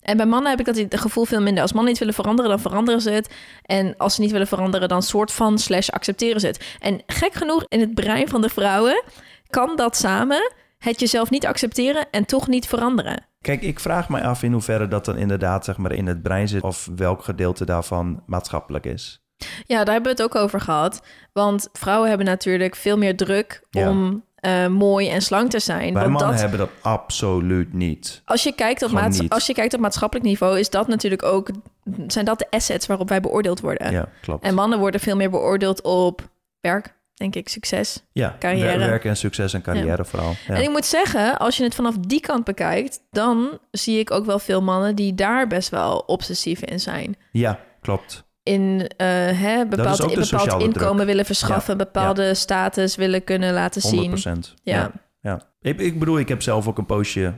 En 0.00 0.16
bij 0.16 0.26
mannen 0.26 0.50
heb 0.50 0.60
ik 0.60 0.66
dat 0.66 0.76
het 0.76 1.00
gevoel 1.00 1.24
veel 1.24 1.40
minder. 1.40 1.62
Als 1.62 1.72
mannen 1.72 1.90
niet 1.90 1.98
willen 2.00 2.14
veranderen, 2.14 2.50
dan 2.50 2.60
veranderen 2.60 3.00
ze 3.00 3.10
het. 3.10 3.34
En 3.62 3.94
als 3.96 4.14
ze 4.14 4.20
niet 4.20 4.30
willen 4.30 4.46
veranderen, 4.46 4.88
dan 4.88 5.02
soort 5.02 5.32
van 5.32 5.58
slash 5.58 5.88
accepteren 5.88 6.40
ze 6.40 6.46
het. 6.46 6.76
En 6.78 7.02
gek 7.06 7.32
genoeg, 7.34 7.64
in 7.68 7.80
het 7.80 7.94
brein 7.94 8.28
van 8.28 8.40
de 8.40 8.48
vrouwen 8.48 9.02
kan 9.50 9.76
dat 9.76 9.96
samen 9.96 10.52
het 10.78 11.00
jezelf 11.00 11.30
niet 11.30 11.46
accepteren 11.46 12.06
en 12.10 12.24
toch 12.24 12.48
niet 12.48 12.66
veranderen. 12.66 13.26
Kijk, 13.40 13.62
ik 13.62 13.80
vraag 13.80 14.08
mij 14.08 14.22
af 14.22 14.42
in 14.42 14.52
hoeverre 14.52 14.88
dat 14.88 15.04
dan 15.04 15.16
inderdaad 15.16 15.64
zeg 15.64 15.76
maar 15.76 15.92
in 15.92 16.06
het 16.06 16.22
brein 16.22 16.48
zit... 16.48 16.62
of 16.62 16.88
welk 16.96 17.22
gedeelte 17.24 17.64
daarvan 17.64 18.22
maatschappelijk 18.26 18.86
is. 18.86 19.22
Ja, 19.66 19.84
daar 19.84 19.94
hebben 19.94 20.16
we 20.16 20.22
het 20.22 20.22
ook 20.22 20.42
over 20.42 20.60
gehad. 20.60 21.02
Want 21.32 21.68
vrouwen 21.72 22.08
hebben 22.08 22.26
natuurlijk 22.26 22.76
veel 22.76 22.98
meer 22.98 23.16
druk 23.16 23.62
Ja. 23.70 23.90
om 23.90 24.24
eh, 24.34 24.66
mooi 24.66 25.08
en 25.08 25.22
slank 25.22 25.50
te 25.50 25.58
zijn. 25.58 25.92
Wij 25.92 26.02
want 26.02 26.12
mannen 26.12 26.30
dat, 26.30 26.40
hebben 26.40 26.58
dat 26.58 26.70
absoluut 26.80 27.72
niet. 27.72 28.22
als, 28.24 28.42
je 28.42 28.52
kijkt 28.52 28.82
op 28.82 28.90
maats- 28.90 29.28
als 29.28 29.46
je 29.46 29.54
kijkt 29.54 29.74
op 29.74 29.80
maatschappelijk 29.80 30.26
niveau, 30.26 30.58
is 30.58 30.70
dat 30.70 30.88
natuurlijk 30.88 31.22
ook, 31.22 31.50
zijn 32.06 32.24
dat 32.24 32.38
de 32.38 32.46
assets 32.50 32.86
waarop 32.86 33.08
wij 33.08 33.20
beoordeeld 33.20 33.60
worden. 33.60 33.92
Ja, 33.92 34.08
klopt. 34.20 34.44
En 34.44 34.54
mannen 34.54 34.78
worden 34.78 35.00
veel 35.00 35.16
meer 35.16 35.30
beoordeeld 35.30 35.82
op 35.82 36.28
werk, 36.60 36.94
denk 37.18 37.34
ik, 37.34 37.48
succes. 37.48 38.04
ja, 38.12 38.36
carrière. 38.38 38.78
wer- 38.78 38.88
werk 38.88 39.04
en 39.04 39.16
succes 39.16 39.52
en 39.52 39.62
carrière 39.62 40.04
vooral. 40.04 40.34
Ja. 40.48 40.54
En 40.54 40.62
ik 40.62 40.70
moet 40.70 40.84
zeggen, 40.84 41.38
als 41.38 41.56
je 41.56 41.64
het 41.64 41.74
vanaf 41.74 41.96
die 41.98 42.20
kant 42.20 42.44
bekijkt, 42.44 43.00
dan 43.10 43.58
zie 43.70 43.98
ik 43.98 44.10
ook 44.10 44.26
wel 44.26 44.38
veel 44.38 44.62
mannen 44.62 44.94
die 44.96 45.14
daar 45.14 45.46
best 45.46 45.68
wel 45.68 45.98
obsessief 45.98 46.60
in 46.60 46.80
zijn. 46.80 47.16
ja, 47.32 47.60
klopt. 47.80 48.26
In 48.42 48.90
eh 48.96 49.06
hè, 49.40 49.66
bepaald, 49.66 50.14
bepaald 50.14 50.62
inkomen 50.62 50.96
druk. 50.96 51.06
willen 51.06 51.24
verschaffen, 51.24 51.76
bepaalde 51.76 52.34
status 52.34 52.96
willen 52.96 53.24
kunnen 53.24 53.52
laten 53.52 53.82
100 53.82 54.02
zien. 54.02 54.10
procent. 54.10 54.54
Ja. 54.62 54.90
Ja. 55.20 55.42
ik 55.60 55.98
bedoel, 55.98 56.18
ik 56.18 56.28
heb 56.28 56.42
zelf 56.42 56.68
ook 56.68 56.78
een 56.78 56.86
poosje, 56.86 57.34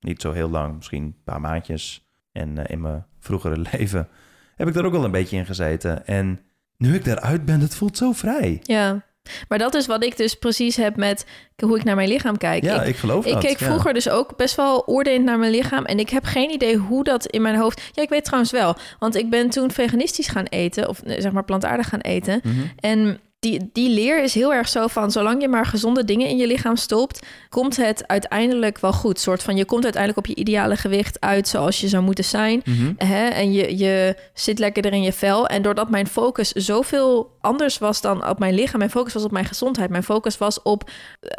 niet 0.00 0.20
zo 0.20 0.32
heel 0.32 0.50
lang, 0.50 0.76
misschien 0.76 1.02
een 1.02 1.16
paar 1.24 1.40
maandjes. 1.40 2.06
En 2.32 2.58
eh, 2.58 2.64
in 2.66 2.80
mijn 2.80 3.06
vroegere 3.20 3.58
leven 3.72 4.08
heb 4.56 4.68
ik 4.68 4.74
daar 4.74 4.84
ook 4.84 4.92
wel 4.92 5.04
een 5.04 5.10
beetje 5.10 5.36
in 5.36 5.46
gezeten. 5.46 6.06
En 6.06 6.40
nu 6.76 6.94
ik 6.94 7.04
daaruit 7.04 7.44
ben, 7.44 7.60
het 7.60 7.74
voelt 7.74 7.96
zo 7.96 8.12
vrij. 8.12 8.58
Ja, 8.62 9.04
maar 9.48 9.58
dat 9.58 9.74
is 9.74 9.86
wat 9.86 10.04
ik 10.04 10.16
dus 10.16 10.34
precies 10.34 10.76
heb 10.76 10.96
met 10.96 11.26
hoe 11.56 11.76
ik 11.76 11.84
naar 11.84 11.96
mijn 11.96 12.08
lichaam 12.08 12.38
kijk. 12.38 12.64
ja, 12.64 12.82
ik, 12.82 12.88
ik, 12.88 12.96
geloof 12.96 13.26
ik 13.26 13.32
dat. 13.32 13.42
keek 13.42 13.58
ja. 13.58 13.66
vroeger 13.66 13.94
dus 13.94 14.08
ook 14.08 14.36
best 14.36 14.54
wel 14.54 14.86
oordelend 14.86 15.24
naar 15.24 15.38
mijn 15.38 15.50
lichaam. 15.50 15.84
En 15.84 15.98
ik 15.98 16.10
heb 16.10 16.24
geen 16.24 16.50
idee 16.50 16.76
hoe 16.76 17.04
dat 17.04 17.26
in 17.26 17.42
mijn 17.42 17.56
hoofd... 17.56 17.82
Ja, 17.92 18.02
ik 18.02 18.08
weet 18.08 18.24
trouwens 18.24 18.52
wel. 18.52 18.76
Want 18.98 19.16
ik 19.16 19.30
ben 19.30 19.50
toen 19.50 19.70
veganistisch 19.70 20.28
gaan 20.28 20.44
eten. 20.44 20.88
Of 20.88 21.00
zeg 21.04 21.32
maar 21.32 21.44
plantaardig 21.44 21.88
gaan 21.88 22.00
eten. 22.00 22.40
Mhm. 22.42 22.60
En 22.80 23.20
die, 23.50 23.70
die 23.72 23.90
leer 23.90 24.22
is 24.22 24.34
heel 24.34 24.54
erg 24.54 24.68
zo 24.68 24.86
van... 24.86 25.10
zolang 25.10 25.40
je 25.40 25.48
maar 25.48 25.66
gezonde 25.66 26.04
dingen 26.04 26.28
in 26.28 26.36
je 26.36 26.46
lichaam 26.46 26.76
stopt... 26.76 27.26
komt 27.48 27.76
het 27.76 28.06
uiteindelijk 28.06 28.78
wel 28.78 28.92
goed. 28.92 29.20
Soort 29.20 29.42
van, 29.42 29.56
je 29.56 29.64
komt 29.64 29.84
uiteindelijk 29.84 30.26
op 30.26 30.34
je 30.34 30.40
ideale 30.40 30.76
gewicht 30.76 31.20
uit... 31.20 31.48
zoals 31.48 31.80
je 31.80 31.88
zou 31.88 32.02
moeten 32.02 32.24
zijn. 32.24 32.62
Mhm. 32.64 32.92
Hè? 32.96 33.28
En 33.28 33.52
je, 33.52 33.78
je 33.78 34.16
zit 34.34 34.58
lekkerder 34.58 34.92
in 34.92 35.02
je 35.02 35.12
vel. 35.12 35.46
En 35.46 35.62
doordat 35.62 35.90
mijn 35.90 36.06
focus 36.06 36.50
zoveel 36.50 37.30
anders 37.40 37.78
was 37.78 38.00
dan 38.00 38.28
op 38.28 38.38
mijn 38.38 38.54
lichaam... 38.54 38.78
mijn 38.78 38.90
focus 38.90 39.12
was 39.12 39.24
op 39.24 39.30
mijn 39.30 39.44
gezondheid. 39.44 39.90
Mijn 39.90 40.02
focus 40.02 40.38
was 40.38 40.62
op 40.62 40.90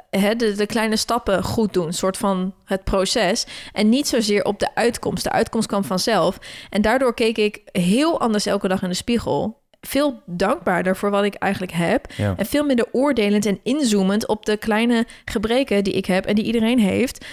eh, 0.10 0.22
hè, 0.22 0.36
de, 0.36 0.54
de 0.54 0.66
kleine 0.66 0.96
stappen 0.96 1.44
goed 1.44 1.74
doen. 1.74 1.94
soort 1.94 2.18
van 2.18 2.54
het 2.66 2.84
proces. 2.84 3.46
En 3.74 3.90
niet 3.90 4.08
zozeer 4.08 4.44
op 4.44 4.60
de 4.60 4.76
uitkomst. 4.76 5.24
De 5.24 5.32
uitkomst 5.32 5.68
kwam 5.68 5.84
vanzelf. 5.84 6.38
En 6.70 6.82
daardoor 6.82 7.14
keek 7.14 7.38
ik 7.38 7.62
heel 7.72 8.20
anders 8.20 8.46
elke 8.46 8.68
dag 8.68 8.82
in 8.82 8.90
de 8.90 8.96
spiegel. 8.96 9.66
Veel 9.82 10.22
dankbaarder 10.26 10.96
voor 10.96 11.10
wat 11.10 11.24
ik 11.24 11.34
eigenlijk 11.34 11.72
heb. 11.72 12.06
Ja. 12.16 12.34
En 12.38 12.46
veel 12.46 12.66
minder 12.66 12.86
oordelend 12.92 13.46
en 13.46 13.60
inzoomend 13.64 14.28
op 14.28 14.46
de 14.46 14.58
kleine 14.58 15.06
gebreken 15.26 15.84
die 15.84 15.94
ik 15.94 16.06
heb 16.06 16.26
en 16.26 16.36
die 16.36 16.46
iedereen 16.46 16.80
heeft. 16.80 17.26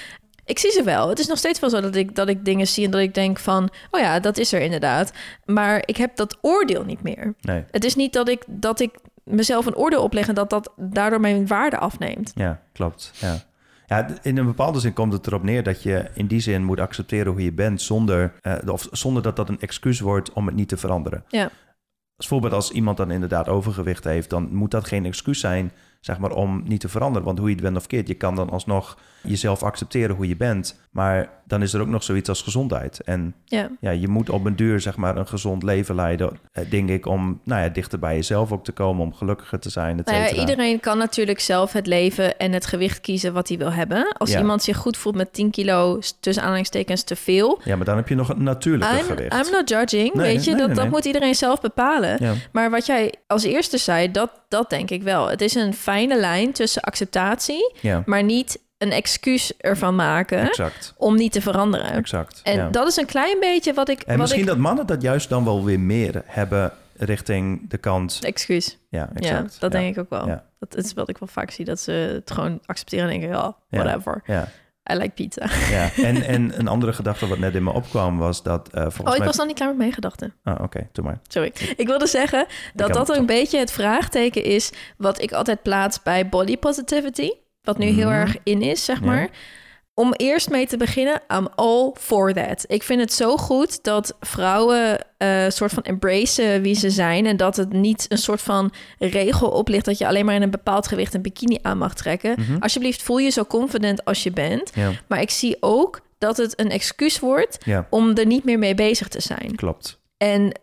Ik 0.44 0.58
zie 0.58 0.70
ze 0.70 0.82
wel. 0.82 1.08
Het 1.08 1.18
is 1.18 1.26
nog 1.26 1.38
steeds 1.38 1.60
wel 1.60 1.70
zo 1.70 1.80
dat 1.80 1.94
ik, 1.94 2.14
dat 2.14 2.28
ik 2.28 2.44
dingen 2.44 2.66
zie 2.66 2.84
en 2.84 2.90
dat 2.90 3.00
ik 3.00 3.14
denk 3.14 3.38
van... 3.38 3.70
oh 3.90 4.00
ja, 4.00 4.20
dat 4.20 4.38
is 4.38 4.52
er 4.52 4.60
inderdaad. 4.60 5.12
Maar 5.44 5.82
ik 5.84 5.96
heb 5.96 6.16
dat 6.16 6.38
oordeel 6.40 6.84
niet 6.84 7.02
meer. 7.02 7.34
Nee, 7.40 7.64
Het 7.70 7.84
is 7.84 7.94
niet 7.94 8.12
dat 8.12 8.28
ik, 8.28 8.42
dat 8.46 8.80
ik 8.80 8.98
mezelf 9.24 9.66
een 9.66 9.76
oordeel 9.76 10.02
opleg... 10.02 10.28
en 10.28 10.34
dat 10.34 10.50
dat 10.50 10.72
daardoor 10.76 11.20
mijn 11.20 11.46
waarde 11.46 11.78
afneemt. 11.78 12.32
ja, 12.34 12.60
klopt. 12.72 13.12
Ja. 13.14 13.44
Ja, 13.86 14.06
in 14.22 14.36
een 14.38 14.46
bepaalde 14.46 14.80
zin 14.80 14.92
komt 14.92 15.12
het 15.12 15.26
erop 15.26 15.42
neer 15.42 15.62
dat 15.62 15.82
je 15.82 16.10
in 16.14 16.26
die 16.26 16.40
zin 16.40 16.64
moet 16.64 16.80
accepteren 16.80 17.32
hoe 17.32 17.44
je 17.44 17.52
bent 17.52 17.82
zonder, 17.82 18.32
eh, 18.40 18.54
of 18.66 18.88
zonder 18.90 19.22
dat 19.22 19.36
dat 19.36 19.48
een 19.48 19.60
excuus 19.60 20.00
wordt 20.00 20.32
om 20.32 20.46
het 20.46 20.54
niet 20.54 20.68
te 20.68 20.76
veranderen. 20.76 21.24
Ja. 21.28 21.50
Als 22.16 22.26
voorbeeld, 22.26 22.52
als 22.52 22.70
iemand 22.70 22.96
dan 22.96 23.10
inderdaad 23.10 23.48
overgewicht 23.48 24.04
heeft, 24.04 24.30
dan 24.30 24.54
moet 24.54 24.70
dat 24.70 24.86
geen 24.86 25.04
excuus 25.04 25.40
zijn 25.40 25.72
zeg 26.00 26.18
maar, 26.18 26.30
om 26.30 26.62
niet 26.66 26.80
te 26.80 26.88
veranderen. 26.88 27.26
Want 27.26 27.38
hoe 27.38 27.48
je 27.48 27.54
het 27.54 27.64
bent 27.64 27.76
of 27.76 27.86
keert, 27.86 28.08
je 28.08 28.14
kan 28.14 28.34
dan 28.34 28.50
alsnog 28.50 28.98
jezelf 29.24 29.62
accepteren 29.62 30.16
hoe 30.16 30.28
je 30.28 30.36
bent. 30.36 30.82
Maar 30.90 31.28
dan 31.46 31.62
is 31.62 31.72
er 31.72 31.80
ook 31.80 31.88
nog 31.88 32.02
zoiets 32.02 32.28
als 32.28 32.42
gezondheid. 32.42 33.00
En 33.00 33.34
Ja. 33.44 33.68
ja, 33.80 33.90
je 33.90 34.08
moet 34.08 34.30
op 34.30 34.44
een 34.44 34.56
duur, 34.56 34.80
zeg 34.80 34.96
maar, 34.96 35.16
een 35.16 35.26
gezond 35.26 35.62
leven 35.62 35.94
leiden, 35.94 36.38
eh, 36.52 36.70
denk 36.70 36.88
ik, 36.90 37.06
om 37.06 37.40
nou 37.44 37.62
ja, 37.62 37.68
dichter 37.68 37.98
bij 37.98 38.14
jezelf 38.14 38.52
ook 38.52 38.64
te 38.64 38.72
komen, 38.72 39.02
om 39.04 39.14
gelukkiger 39.14 39.58
te 39.58 39.70
zijn, 39.70 40.00
Nou 40.04 40.18
ja, 40.18 40.30
iedereen 40.32 40.80
kan 40.80 40.98
natuurlijk 40.98 41.40
zelf 41.40 41.72
het 41.72 41.86
leven 41.86 42.38
en 42.38 42.52
het 42.52 42.66
gewicht 42.66 43.00
kiezen 43.00 43.32
wat 43.32 43.48
hij 43.48 43.58
wil 43.58 43.72
hebben. 43.72 44.12
Als 44.18 44.30
Ja. 44.30 44.38
iemand 44.38 44.62
zich 44.62 44.76
goed 44.76 44.96
voelt 44.96 45.14
met 45.16 45.32
10 45.32 45.50
kilo 45.50 45.98
tussen 46.20 46.42
aanhalingstekens 46.42 47.02
te 47.02 47.16
veel. 47.16 47.60
Ja, 47.64 47.76
maar 47.76 47.84
dan 47.84 47.96
heb 47.96 48.08
je 48.08 48.14
nog 48.14 48.28
een 48.28 48.42
natuurlijke 48.42 48.96
I'm, 48.98 49.04
gewicht. 49.04 49.46
I'm 49.46 49.52
not 49.52 49.68
judging, 49.68 50.14
Nee, 50.14 50.34
weet 50.34 50.44
je. 50.44 50.50
nee, 50.50 50.58
dat, 50.58 50.66
nee, 50.68 50.76
dat 50.76 50.90
moet 50.90 51.04
iedereen 51.04 51.34
zelf 51.34 51.60
bepalen. 51.60 52.16
Ja. 52.20 52.32
Maar 52.52 52.70
wat 52.70 52.86
jij 52.86 53.14
als 53.26 53.42
eerste 53.44 53.78
zei, 53.78 54.10
dat, 54.10 54.30
dat 54.48 54.70
denk 54.70 54.90
ik 54.90 55.02
wel. 55.02 55.28
Het 55.28 55.40
is 55.40 55.54
een 55.54 55.74
fijne 55.74 56.16
lijn 56.20 56.52
tussen 56.52 56.82
acceptatie, 56.82 57.74
maar 58.06 58.22
niet 58.22 58.62
een 58.84 58.92
excuus 58.92 59.56
ervan 59.56 59.94
maken 59.94 60.38
exact. 60.38 60.94
om 60.96 61.16
niet 61.16 61.32
te 61.32 61.40
veranderen. 61.40 61.92
Exact. 61.92 62.40
En 62.42 62.56
ja. 62.56 62.68
dat 62.68 62.88
is 62.88 62.96
een 62.96 63.06
klein 63.06 63.40
beetje 63.40 63.74
wat 63.74 63.88
ik... 63.88 64.00
En 64.00 64.06
wat 64.06 64.18
misschien 64.18 64.40
ik, 64.40 64.46
dat 64.46 64.58
mannen 64.58 64.86
dat 64.86 65.02
juist 65.02 65.28
dan 65.28 65.44
wel 65.44 65.64
weer 65.64 65.80
meer 65.80 66.22
hebben 66.24 66.72
richting 66.96 67.70
de 67.70 67.78
kant. 67.78 68.18
Excuus. 68.22 68.78
Ja, 68.88 69.10
exact. 69.14 69.52
Ja, 69.52 69.58
dat 69.60 69.72
denk 69.72 69.96
ik 69.96 69.98
ook 69.98 70.10
wel. 70.10 70.26
Ja. 70.26 70.44
Dat 70.58 70.76
is 70.84 70.92
wat 70.92 71.08
ik 71.08 71.18
wel 71.18 71.28
vaak 71.28 71.50
zie, 71.50 71.64
dat 71.64 71.80
ze 71.80 71.92
het 71.92 72.30
gewoon 72.30 72.60
accepteren 72.66 73.04
en 73.04 73.10
denken, 73.10 73.28
ja, 73.28 73.56
whatever. 73.70 74.22
Ja, 74.26 74.48
I 74.92 74.94
like 74.94 75.10
pizza. 75.10 75.46
ja. 75.70 75.90
En, 76.08 76.22
en 76.22 76.58
een 76.58 76.68
andere 76.68 76.92
gedachte 76.92 77.26
wat 77.26 77.38
net 77.38 77.54
in 77.54 77.62
me 77.62 77.72
opkwam 77.72 78.18
was 78.18 78.42
dat 78.42 78.68
eh 78.68 78.80
volgens 78.80 79.00
Oh, 79.00 79.12
ik 79.12 79.18
mij... 79.18 79.26
was 79.26 79.36
nog 79.36 79.46
niet 79.46 79.56
klaar 79.56 79.68
met 79.68 79.78
mijn 79.78 79.92
gedachten. 79.92 80.34
Ah, 80.42 80.60
oké, 80.62 80.88
doe 80.92 81.04
maar. 81.04 81.18
Sorry. 81.28 81.52
Ik 81.76 81.86
wilde 81.86 82.06
zeggen 82.06 82.46
dat 82.74 82.92
dat 82.92 83.16
een 83.16 83.26
beetje 83.26 83.58
het 83.58 83.72
vraagteken 83.72 84.44
is 84.44 84.72
wat 84.96 85.22
ik 85.22 85.32
altijd 85.32 85.62
plaats 85.62 86.02
bij 86.02 86.28
body 86.28 86.56
positivity. 86.56 87.30
Wat 87.64 87.78
nu 87.78 87.86
heel 87.86 88.08
Mhm. 88.10 88.18
erg 88.20 88.36
in 88.42 88.62
is, 88.62 88.84
zeg 88.84 88.98
Ja. 89.00 89.06
maar. 89.06 89.28
Om 89.96 90.12
eerst 90.16 90.50
mee 90.50 90.66
te 90.66 90.76
beginnen, 90.76 91.20
I'm 91.36 91.48
all 91.54 91.92
for 91.98 92.32
that. 92.32 92.64
Ik 92.66 92.82
vind 92.82 93.00
het 93.00 93.12
zo 93.12 93.36
goed 93.36 93.82
dat 93.82 94.16
vrouwen 94.20 95.06
een 95.18 95.52
soort 95.52 95.72
van 95.72 95.82
embracen 95.82 96.62
wie 96.62 96.74
ze 96.74 96.90
zijn. 96.90 97.26
En 97.26 97.36
dat 97.36 97.56
het 97.56 97.72
niet 97.72 98.06
een 98.08 98.18
soort 98.18 98.42
van 98.42 98.72
regel 98.98 99.48
oplicht 99.50 99.84
dat 99.84 99.98
je 99.98 100.06
alleen 100.06 100.24
maar 100.24 100.34
in 100.34 100.42
een 100.42 100.50
bepaald 100.50 100.88
gewicht 100.88 101.14
een 101.14 101.22
bikini 101.22 101.58
aan 101.62 101.78
mag 101.78 101.94
trekken. 101.94 102.34
Mhm. 102.40 102.56
Alsjeblieft, 102.60 103.02
voel 103.02 103.18
je 103.18 103.30
zo 103.30 103.44
confident 103.44 104.04
als 104.04 104.22
je 104.22 104.30
bent. 104.30 104.70
Ja, 104.74 104.90
Maar 105.08 105.20
ik 105.20 105.30
zie 105.30 105.56
ook 105.60 106.00
dat 106.18 106.36
het 106.36 106.60
een 106.60 106.70
excuus 106.70 107.18
wordt 107.20 107.58
ja, 107.64 107.86
om 107.90 108.14
er 108.16 108.26
niet 108.26 108.44
meer 108.44 108.58
mee 108.58 108.74
bezig 108.74 109.08
te 109.08 109.20
zijn. 109.20 109.54
klopt. 109.56 110.02
En 110.16 110.60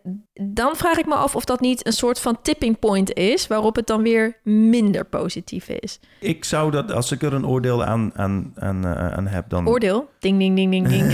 dan 0.50 0.76
vraag 0.76 0.96
ik 0.98 1.06
me 1.06 1.14
af 1.14 1.36
of 1.36 1.44
dat 1.44 1.60
niet 1.60 1.86
een 1.86 1.92
soort 1.92 2.20
van 2.20 2.38
tipping 2.42 2.78
point 2.78 3.12
is, 3.14 3.46
waarop 3.46 3.76
het 3.76 3.86
dan 3.86 4.02
weer 4.02 4.36
minder 4.44 5.04
positief 5.04 5.68
is. 5.68 6.00
Ik 6.20 6.44
zou 6.44 6.70
dat, 6.70 6.92
als 6.92 7.12
ik 7.12 7.22
er 7.22 7.32
een 7.32 7.46
oordeel 7.46 7.84
aan, 7.84 8.10
aan, 8.14 8.52
aan, 8.58 8.84
eh, 8.86 9.12
aan 9.12 9.26
heb, 9.26 9.48
dan... 9.48 9.68
Oordeel. 9.68 10.08
Ding, 10.18 10.38
ding, 10.38 10.56
ding, 10.56 10.70
ding, 10.70 10.88
ding. 10.88 11.12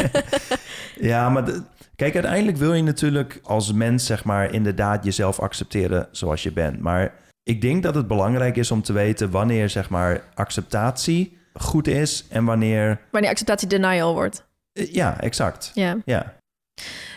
ja, 1.10 1.28
maar 1.28 1.44
de- 1.44 1.62
kijk, 1.96 2.14
uiteindelijk 2.14 2.56
wil 2.56 2.74
je 2.74 2.82
natuurlijk 2.82 3.40
als 3.42 3.72
mens, 3.72 4.06
zeg 4.06 4.24
maar, 4.24 4.52
inderdaad 4.52 5.04
jezelf 5.04 5.40
accepteren 5.40 6.08
zoals 6.10 6.42
je 6.42 6.52
bent. 6.52 6.80
Maar 6.80 7.14
ik 7.42 7.60
denk 7.60 7.82
dat 7.82 7.94
het 7.94 8.06
belangrijk 8.06 8.56
is 8.56 8.70
om 8.70 8.82
te 8.82 8.92
weten 8.92 9.30
wanneer, 9.30 9.68
zeg 9.70 9.90
maar, 9.90 10.24
acceptatie 10.34 11.38
goed 11.54 11.86
is 11.86 12.26
en 12.30 12.44
wanneer... 12.44 13.00
Wanneer 13.10 13.30
acceptatie 13.30 13.68
denial 13.68 14.14
wordt. 14.14 14.44
eh, 14.72 14.92
Ja, 14.94 15.20
exact. 15.20 15.70
Ja. 15.74 15.96
Ja, 16.04 16.34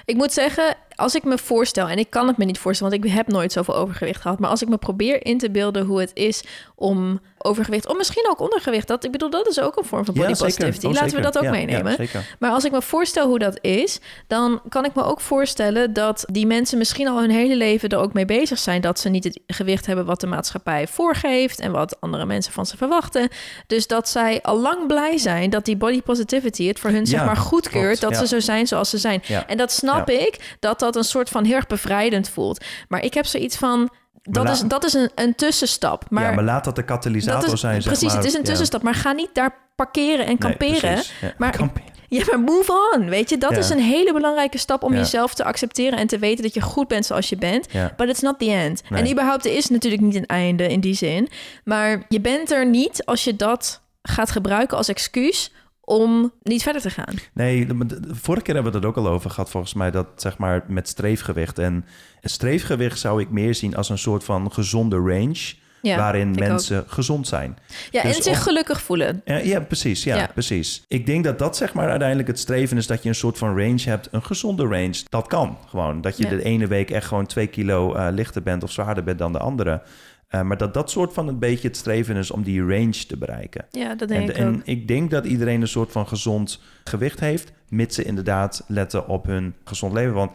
Ik 0.10 0.16
moet 0.16 0.34
zeggen, 0.34 0.76
als 1.00 1.16
ik 1.16 1.24
me 1.24 1.38
voorstel, 1.38 1.88
en 1.88 1.98
ik 1.98 2.10
kan 2.10 2.28
het 2.28 2.38
me 2.38 2.46
niet 2.46 2.60
voorstellen, 2.60 2.94
want 2.94 3.06
ik 3.06 3.12
heb 3.12 3.28
nooit 3.28 3.52
zoveel 3.52 3.76
overgewicht 3.76 4.22
gehad, 4.22 4.40
maar 4.40 4.50
als 4.50 4.62
ik 4.62 4.70
me 4.70 4.78
probeer 4.78 5.26
in 5.26 5.38
te 5.38 5.52
beelden 5.52 5.86
hoe 5.86 6.00
het 6.00 6.12
is 6.14 6.44
om 6.76 7.20
overgewicht, 7.38 7.88
of 7.88 7.98
misschien 7.98 8.28
ook 8.30 8.40
ondergewicht, 8.40 8.88
dat, 8.88 9.04
ik 9.04 9.12
bedoel, 9.12 9.30
dat 9.30 9.48
is 9.48 9.60
ook 9.60 9.78
een 9.78 9.84
vorm 9.84 10.06
van 10.06 10.14
body 10.14 10.30
ja 10.30 10.36
positivity. 10.36 10.86
Oh, 10.86 10.94
Laten 10.94 11.16
we 11.16 11.22
dat 11.22 11.38
ook 11.38 11.44
Ja, 11.44 11.52
meenemen. 11.52 11.96
Ja. 12.00 12.22
Maar 12.40 12.52
als 12.52 12.64
ik 12.64 12.72
me 12.72 12.82
voorstel 12.82 13.28
hoe 13.28 13.40
dat 13.40 13.58
is, 13.62 14.00
dan 14.28 14.62
kan 14.70 14.86
ik 14.86 14.96
me 14.96 15.04
ook 15.04 15.22
voorstellen 15.22 15.94
dat 15.94 16.24
die 16.28 16.46
mensen 16.46 16.78
misschien 16.78 17.08
al 17.08 17.20
hun 17.20 17.30
hele 17.30 17.56
leven 17.56 17.90
er 17.90 17.98
ook 17.98 18.14
mee 18.14 18.26
bezig 18.26 18.60
zijn 18.60 18.82
dat 18.82 19.00
ze 19.00 19.10
niet 19.10 19.24
het 19.24 19.40
gewicht 19.48 19.86
hebben 19.86 20.06
wat 20.06 20.22
de 20.22 20.28
maatschappij 20.28 20.88
voorgeeft 20.88 21.60
en 21.60 21.72
wat 21.72 22.02
andere 22.02 22.26
mensen 22.26 22.54
van 22.54 22.66
ze 22.66 22.78
verwachten. 22.78 23.30
Dus 23.68 23.88
dat 23.88 24.10
zij 24.10 24.42
al 24.42 24.60
lang 24.60 24.88
blij 24.88 25.18
zijn 25.18 25.50
dat 25.50 25.66
die 25.66 25.78
body 25.78 26.02
positivity 26.02 26.68
het 26.68 26.80
voor 26.80 26.90
hun 26.90 27.08
zeg 27.08 27.26
maar 27.26 27.38
goedkeurt 27.38 28.00
klopt, 28.00 28.14
dat 28.14 28.28
ze 28.28 28.36
zo 28.36 28.40
zijn 28.40 28.68
zoals 28.68 28.90
ze 28.90 28.98
zijn. 28.98 29.24
En 29.48 29.58
dat 29.58 29.72
snap 29.72 30.10
ik 30.10 30.58
dat 30.60 30.80
dat 30.80 30.89
een 30.96 31.04
soort 31.04 31.30
van 31.30 31.44
heel 31.44 31.56
erg 31.56 31.68
bevrijdend 31.68 32.30
voelt. 32.30 32.66
Maar 32.88 33.04
ik 33.04 33.14
heb 33.14 33.26
zoiets 33.26 33.58
van 33.58 33.90
dat 34.24 34.50
is, 34.50 34.60
dat 34.62 34.84
is 34.84 34.94
een, 34.94 35.12
een 35.16 35.36
tussenstap. 35.36 36.06
Maar, 36.10 36.24
ja, 36.24 36.32
maar 36.32 36.44
laat 36.44 36.64
dat 36.64 36.76
de 36.76 36.84
katalysator 36.84 37.42
dat 37.42 37.54
is, 37.54 37.60
zijn, 37.60 37.82
zeg 37.82 37.92
precies, 37.92 38.08
maar. 38.08 38.18
het 38.18 38.26
is 38.26 38.34
een 38.34 38.44
tussenstap. 38.44 38.82
Maar 38.82 38.96
ga 38.96 39.12
niet 39.12 39.30
daar 39.34 39.56
parkeren 39.76 40.26
en 40.26 40.38
kamperen. 40.38 41.04
Ja, 41.22 41.34
Maar- 41.38 41.58
kamperen. 41.58 41.88
Ja, 42.08 42.24
maar 42.30 42.40
move 42.40 42.92
on, 42.96 43.10
weet 43.10 43.30
je. 43.30 43.38
Dat 43.38 43.52
Ja. 43.52 43.58
is 43.58 43.70
een 43.70 43.80
hele 43.80 44.14
belangrijke 44.14 44.58
stap 44.58 44.84
om 44.84 44.94
Ja. 44.94 45.00
jezelf 45.00 45.34
te 45.34 45.44
accepteren... 45.44 46.00
en 46.00 46.08
te 46.08 46.18
weten 46.20 46.44
dat 46.44 46.54
je 46.54 46.62
goed 46.62 46.88
bent 46.88 47.06
zoals 47.06 47.30
je 47.30 47.36
bent. 47.38 47.68
Ja. 47.72 47.94
But 47.98 48.10
it's 48.10 48.20
not 48.22 48.40
the 48.40 48.52
end. 48.52 48.82
Nee. 48.90 49.02
En 49.04 49.12
überhaupt 49.12 49.46
er 49.46 49.56
is 49.56 49.70
natuurlijk 49.70 50.02
niet 50.02 50.16
een 50.16 50.26
einde 50.26 50.68
in 50.68 50.80
die 50.80 50.94
zin. 50.96 51.30
Maar 51.64 52.06
je 52.08 52.20
bent 52.22 52.52
er 52.52 52.66
niet 52.66 53.06
als 53.06 53.24
je 53.24 53.36
dat 53.36 53.82
gaat 54.02 54.32
gebruiken 54.32 54.78
als 54.78 54.88
excuus... 54.88 55.52
om 55.90 56.32
niet 56.44 56.64
verder 56.64 56.82
te 56.82 56.90
gaan. 56.90 57.16
Nee, 57.34 57.66
de, 57.66 57.86
de- 57.86 58.00
de 58.00 58.16
vorige 58.16 58.44
keer 58.44 58.54
hebben 58.54 58.72
we 58.72 58.78
het 58.78 58.88
ook 58.88 58.98
al 58.98 59.08
over 59.08 59.30
gehad, 59.30 59.50
volgens 59.50 59.74
mij, 59.74 59.92
dat 59.92 60.08
zeg 60.16 60.38
maar 60.38 60.64
met 60.68 60.88
streefgewicht. 60.88 61.60
En 61.60 61.86
streefgewicht 62.22 63.00
zou 63.00 63.22
ik 63.22 63.30
meer 63.30 63.56
zien 63.56 63.76
als 63.76 63.90
een 63.90 63.98
soort 63.98 64.24
van 64.24 64.52
gezonde 64.52 64.96
range, 64.96 65.54
Ja, 65.82 65.98
waarin 65.98 66.32
mensen 66.40 66.84
gezond 66.88 67.28
zijn. 67.28 67.58
Ja, 67.92 68.02
Dus 68.02 68.18
en 68.18 68.24
zich 68.24 68.44
gelukkig 68.44 68.82
voelen. 68.82 69.22
Ja, 69.26 69.38
ja, 69.38 69.60
precies. 69.60 70.04
Ja, 70.04 70.16
Ja. 70.16 70.30
precies. 70.34 70.84
Ik 70.88 71.06
denk 71.06 71.24
dat 71.24 71.40
dat 71.40 71.58
zeg 71.58 71.74
maar 71.74 71.90
uiteindelijk 71.90 72.28
het 72.28 72.40
streven 72.40 72.78
is 72.78 72.88
dat 72.88 73.04
je 73.04 73.10
een 73.10 73.16
soort 73.16 73.38
van 73.38 73.58
range 73.58 73.82
hebt, 73.84 74.08
een 74.12 74.24
gezonde 74.24 74.64
range. 74.64 75.02
Dat 75.10 75.28
kan 75.28 75.58
gewoon. 75.68 76.02
Dat 76.02 76.18
je 76.18 76.28
de 76.28 76.44
ene 76.44 76.68
week 76.68 76.92
echt 76.92 77.08
gewoon 77.08 77.26
twee 77.26 77.48
kilo 77.48 77.94
eh, 77.94 78.08
lichter 78.12 78.44
bent 78.44 78.64
of 78.64 78.72
zwaarder 78.72 79.04
bent 79.04 79.20
dan 79.20 79.32
de 79.32 79.40
andere. 79.40 79.82
Eh, 80.30 80.42
maar 80.42 80.58
dat 80.58 80.74
dat 80.74 80.92
soort 80.92 81.14
van 81.14 81.28
een 81.28 81.40
beetje 81.40 81.68
het 81.68 81.78
streven 81.78 82.16
is 82.16 82.32
om 82.32 82.44
die 82.44 82.62
range 82.62 83.06
te 83.08 83.18
bereiken. 83.18 83.66
Ja, 83.72 83.96
dat 83.96 84.08
denk 84.08 84.22
En, 84.22 84.30
ik 84.30 84.38
en 84.38 84.56
ook. 84.56 84.62
ik 84.66 84.88
denk 84.88 85.12
dat 85.12 85.26
iedereen 85.26 85.62
een 85.62 85.68
soort 85.68 85.92
van 85.92 86.08
gezond 86.08 86.62
gewicht 86.84 87.20
heeft, 87.20 87.52
mits 87.70 87.96
ze 87.96 88.04
inderdaad 88.04 88.64
letten 88.68 89.08
op 89.08 89.26
hun 89.26 89.56
gezond 89.64 89.94
leven. 89.94 90.14
Want 90.14 90.32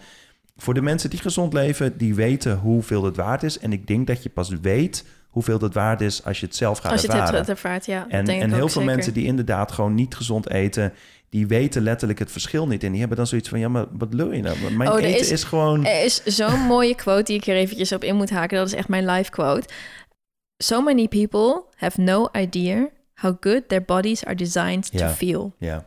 voor 0.56 0.74
de 0.74 0.82
mensen 0.82 1.10
die 1.10 1.18
gezond 1.18 1.52
leven, 1.52 1.96
die 1.98 2.14
weten 2.14 2.58
hoeveel 2.58 3.04
het 3.04 3.16
waard 3.16 3.42
is. 3.42 3.58
En 3.58 3.72
ik 3.72 3.86
denk 3.86 4.06
dat 4.06 4.22
je 4.22 4.28
pas 4.28 4.48
weet 4.48 5.04
hoeveel 5.34 5.58
het 5.58 5.74
waard 5.74 6.00
is 6.00 6.24
als 6.24 6.40
je 6.40 6.46
het 6.46 6.56
zelf 6.56 6.78
gaat 6.78 6.92
Als 6.92 7.00
je 7.02 7.12
het 7.12 7.30
hebt 7.30 7.48
ervaart, 7.48 7.86
ja. 7.86 8.00
dat 8.00 8.10
en 8.10 8.26
en 8.28 8.48
heel 8.50 8.58
veel 8.58 8.68
zeker. 8.68 8.84
mensen 8.84 9.12
die 9.14 9.24
inderdaad 9.24 9.72
gewoon 9.72 9.94
niet 9.94 10.14
gezond 10.14 10.50
eten, 10.50 10.92
die 11.28 11.46
weten 11.46 11.82
letterlijk 11.82 12.18
het 12.18 12.30
verschil 12.32 12.66
niet. 12.66 12.82
En 12.82 12.90
die 12.90 12.98
hebben 13.00 13.16
dan 13.16 13.26
zoiets 13.26 13.48
van, 13.48 13.58
ja, 13.58 13.68
maar 13.68 13.86
wat 13.90 14.08
wil 14.14 14.32
je 14.32 14.42
nou? 14.42 14.56
Mijn 14.72 14.90
Oh, 14.92 15.00
eten 15.00 15.20
is- 15.20 15.30
is, 15.30 15.44
gewoon... 15.44 15.84
Er 15.86 16.04
is 16.04 16.22
zo'n 16.24 16.60
mooie 16.74 16.94
quote 16.94 17.22
die 17.22 17.36
ik 17.36 17.46
er 17.46 17.54
eventjes 17.56 17.92
op 17.92 18.04
in 18.04 18.16
moet 18.16 18.30
haken. 18.30 18.58
Dat 18.58 18.66
is 18.66 18.72
echt 18.74 18.88
mijn 18.88 19.06
live 19.06 19.30
quote. 19.30 19.68
So 20.64 20.80
many 20.82 21.08
people 21.08 21.64
have 21.76 22.00
no 22.00 22.28
idea 22.32 22.88
how 23.14 23.36
good 23.40 23.68
their 23.68 23.84
bodies 23.84 24.24
are 24.24 24.34
designed 24.36 24.96
to 24.96 25.06
feel. 25.08 25.54
Ja, 25.58 25.86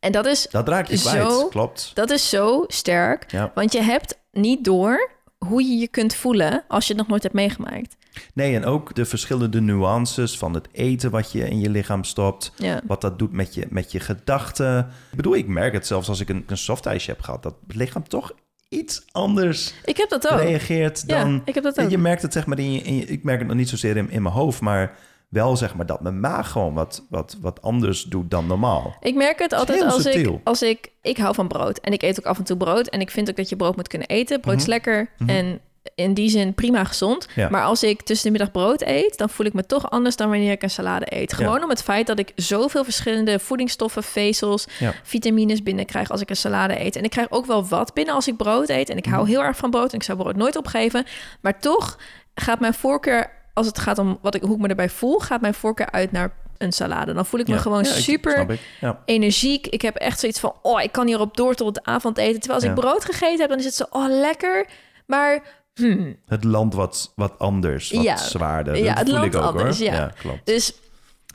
En 0.00 0.12
dat 0.12 0.26
is, 0.26 0.46
dat 0.50 0.68
raak 0.68 0.86
je 0.86 0.96
Zo- 0.96 1.10
kwijt, 1.10 1.48
klopt. 1.50 1.90
dat 1.94 2.10
is 2.10 2.28
zo 2.28 2.64
sterk. 2.66 3.32
Ja. 3.32 3.52
Want 3.54 3.72
je 3.72 3.82
hebt 3.82 4.18
niet 4.32 4.64
door 4.64 5.10
hoe 5.46 5.62
je 5.62 5.76
je 5.76 5.88
kunt 5.88 6.14
voelen 6.14 6.64
als 6.68 6.84
je 6.86 6.92
het 6.92 7.00
nog 7.00 7.08
nooit 7.10 7.22
hebt 7.22 7.34
meegemaakt. 7.34 7.96
Nee, 8.34 8.54
en 8.54 8.64
ook 8.64 8.94
de 8.94 9.04
verschillende 9.04 9.60
nuances 9.60 10.38
van 10.38 10.54
het 10.54 10.68
eten 10.72 11.10
wat 11.10 11.32
je 11.32 11.48
in 11.48 11.60
je 11.60 11.70
lichaam 11.70 12.04
stopt. 12.04 12.52
Ja. 12.56 12.80
Wat 12.86 13.00
dat 13.00 13.18
doet 13.18 13.32
met 13.32 13.54
je, 13.54 13.66
met 13.70 13.92
je 13.92 14.00
gedachten. 14.00 14.78
Ik 15.10 15.16
bedoel, 15.16 15.34
ik 15.34 15.46
merk 15.46 15.72
het 15.72 15.86
zelfs 15.86 16.08
als 16.08 16.20
ik 16.20 16.28
een, 16.28 16.44
een 16.46 16.58
softijsje 16.58 17.10
heb 17.10 17.20
gehad. 17.20 17.42
Dat 17.42 17.54
het 17.66 17.76
lichaam 17.76 18.08
toch 18.08 18.32
iets 18.68 19.02
anders 19.12 19.74
Ik 19.84 19.96
heb 19.96 20.08
dat 20.08 20.28
ook. 20.32 20.40
reageert 20.40 21.04
Ja, 21.06 21.22
dan... 21.22 21.42
ik 21.44 21.54
heb 21.54 21.62
dat 21.64 21.80
ook. 21.80 21.90
je 21.90 21.98
merkt 21.98 22.22
het 22.22 22.32
zeg 22.32 22.46
maar 22.46 22.58
in 22.58 22.72
je, 22.72 22.80
in 22.80 22.94
je- 22.96 23.06
Ik 23.06 23.22
merk 23.22 23.38
het 23.38 23.48
nog 23.48 23.56
niet 23.56 23.68
zozeer 23.68 23.96
in, 23.96 24.10
in 24.10 24.22
mijn 24.22 24.34
hoofd, 24.34 24.60
maar 24.60 24.96
wel 25.28 25.56
zeg 25.56 25.74
maar 25.74 25.86
dat 25.86 26.00
mijn 26.00 26.20
maag 26.20 26.50
gewoon 26.50 26.74
wat, 26.74 27.06
wat, 27.10 27.36
wat 27.40 27.62
anders 27.62 28.02
doet 28.02 28.30
dan 28.30 28.46
normaal. 28.46 28.96
Ik 29.00 29.14
merk 29.14 29.38
het 29.38 29.52
altijd 29.52 29.82
als 29.82 30.06
ik, 30.06 30.30
als 30.44 30.62
ik... 30.62 30.90
Ik 31.02 31.16
hou 31.16 31.34
van 31.34 31.48
brood. 31.48 31.78
En 31.78 31.92
ik 31.92 32.02
eet 32.02 32.18
ook 32.18 32.26
af 32.26 32.38
en 32.38 32.44
toe 32.44 32.56
brood. 32.56 32.86
En 32.88 33.00
ik 33.00 33.10
vind 33.10 33.30
ook 33.30 33.36
dat 33.36 33.48
je 33.48 33.56
brood 33.56 33.76
moet 33.76 33.88
kunnen 33.88 34.08
eten. 34.08 34.40
Brood 34.40 34.56
is 34.56 34.60
Mhm. 34.62 34.70
lekker. 34.70 35.10
Mhm. 35.18 35.30
En 35.30 35.60
in 35.94 36.14
die 36.14 36.28
zin 36.30 36.54
prima 36.54 36.84
gezond. 36.84 37.28
Ja. 37.34 37.48
Maar 37.48 37.62
als 37.64 37.82
ik 37.82 38.02
tussen 38.02 38.26
de 38.26 38.38
middag 38.38 38.50
brood 38.52 38.82
eet... 38.82 39.18
dan 39.18 39.28
voel 39.30 39.46
ik 39.46 39.52
me 39.52 39.66
toch 39.66 39.90
anders 39.90 40.16
dan 40.16 40.30
wanneer 40.30 40.50
ik 40.52 40.62
een 40.62 40.70
salade 40.70 41.06
eet. 41.16 41.32
Gewoon 41.32 41.62
om 41.62 41.68
het 41.68 41.82
feit 41.82 42.06
dat 42.06 42.18
ik 42.18 42.32
zoveel 42.34 42.84
verschillende 42.84 43.38
voedingsstoffen, 43.38 44.02
vezels... 44.02 44.66
Ja. 44.78 44.92
vitamines 45.02 45.62
binnenkrijg 45.62 46.10
als 46.10 46.20
ik 46.20 46.30
een 46.30 46.36
salade 46.36 46.80
eet. 46.84 46.96
En 46.96 47.04
ik 47.04 47.10
krijg 47.10 47.30
ook 47.30 47.46
wel 47.46 47.66
wat 47.66 47.94
binnen 47.94 48.14
als 48.14 48.28
ik 48.28 48.36
brood 48.36 48.68
eet. 48.68 48.88
En 48.90 48.96
ik 48.96 49.06
hou 49.06 49.22
Mhm. 49.22 49.30
heel 49.30 49.42
erg 49.42 49.56
van 49.56 49.70
brood. 49.70 49.90
En 49.92 49.96
ik 49.98 50.02
zou 50.02 50.18
brood 50.18 50.36
nooit 50.36 50.56
opgeven. 50.56 51.04
Maar 51.40 51.60
toch 51.60 51.98
gaat 52.34 52.60
mijn 52.60 52.74
voorkeur... 52.74 53.36
als 53.58 53.66
het 53.66 53.78
gaat 53.78 53.98
om 53.98 54.18
wat 54.22 54.34
ik, 54.34 54.42
hoe 54.42 54.54
ik 54.54 54.60
me 54.60 54.68
erbij 54.68 54.88
voel... 54.88 55.18
gaat 55.18 55.40
mijn 55.40 55.54
voorkeur 55.54 55.90
uit 55.90 56.12
naar 56.12 56.32
een 56.58 56.72
salade. 56.72 57.12
Dan 57.12 57.26
voel 57.26 57.40
ik 57.40 57.46
me 57.48 57.54
Ja. 57.54 57.60
gewoon 57.60 57.84
Ja, 57.84 57.90
super 57.90 58.50
ik. 58.50 58.60
Ja. 58.80 59.02
energiek. 59.04 59.66
Ik 59.66 59.82
heb 59.82 59.96
echt 59.96 60.20
zoiets 60.20 60.40
van, 60.40 60.52
oh, 60.62 60.82
ik 60.82 60.92
kan 60.92 61.06
hierop 61.06 61.36
door 61.36 61.54
tot 61.54 61.76
het 61.76 61.84
avondeten. 61.84 62.40
Terwijl 62.40 62.54
als 62.54 62.64
Ja. 62.64 62.74
ik 62.74 62.80
brood 62.80 63.04
gegeten 63.04 63.40
heb, 63.40 63.48
dan 63.48 63.58
is 63.58 63.64
het 63.64 63.74
zo, 63.74 63.84
oh, 63.90 64.06
lekker. 64.08 64.66
Maar 65.06 65.56
Hmm. 65.74 66.16
Het 66.26 66.44
land 66.44 66.74
wat, 66.74 67.12
wat 67.16 67.38
anders, 67.38 67.90
wat 67.90 68.02
Ja. 68.04 68.16
zwaarder. 68.16 68.76
Ja, 68.76 68.88
Dat 68.88 68.98
het 68.98 69.08
voel 69.08 69.18
land 69.18 69.34
ik 69.34 69.40
ook 69.40 69.46
anders, 69.46 69.78
hoor. 69.78 69.86
ja. 69.92 70.12
klopt. 70.18 70.46
Dus, 70.46 70.72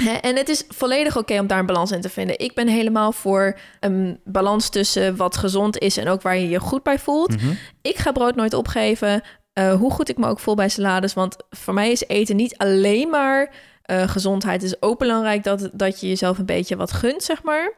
hè, 0.04 0.12
en 0.12 0.36
het 0.36 0.50
is 0.50 0.64
volledig 0.70 1.18
oké 1.18 1.40
om 1.40 1.48
daar 1.48 1.60
een 1.60 1.66
balans 1.66 1.92
in 1.92 2.02
te 2.02 2.10
vinden. 2.10 2.40
Ik 2.40 2.54
ben 2.56 2.68
helemaal 2.68 3.12
voor 3.12 3.58
een 3.80 4.20
balans 4.26 4.70
tussen 4.70 5.16
wat 5.16 5.38
gezond 5.38 5.78
is 5.78 5.98
en 5.98 6.08
ook 6.08 6.22
waar 6.22 6.38
je 6.38 6.50
je 6.50 6.60
goed 6.60 6.84
bij 6.84 7.00
voelt. 7.00 7.42
Mhm. 7.42 7.54
Ik 7.82 7.98
ga 7.98 8.12
brood 8.12 8.36
nooit 8.36 8.54
opgeven, 8.54 9.22
eh, 9.54 9.74
hoe 9.74 9.92
goed 9.92 10.10
ik 10.10 10.18
me 10.18 10.28
ook 10.28 10.40
voel 10.40 10.56
bij 10.56 10.70
salades. 10.70 11.14
Want 11.14 11.36
voor 11.50 11.74
mij 11.74 11.92
is 11.92 12.08
eten 12.08 12.36
niet 12.36 12.58
alleen 12.58 13.10
maar 13.10 13.54
eh, 13.84 14.08
gezondheid. 14.08 14.62
Het 14.62 14.72
is 14.72 14.82
ook 14.82 15.00
belangrijk 15.00 15.44
dat, 15.44 15.70
dat 15.74 16.00
je 16.00 16.08
jezelf 16.08 16.38
een 16.38 16.46
beetje 16.46 16.76
wat 16.76 16.92
gunt, 16.92 17.24
zeg 17.24 17.44
maar. 17.44 17.74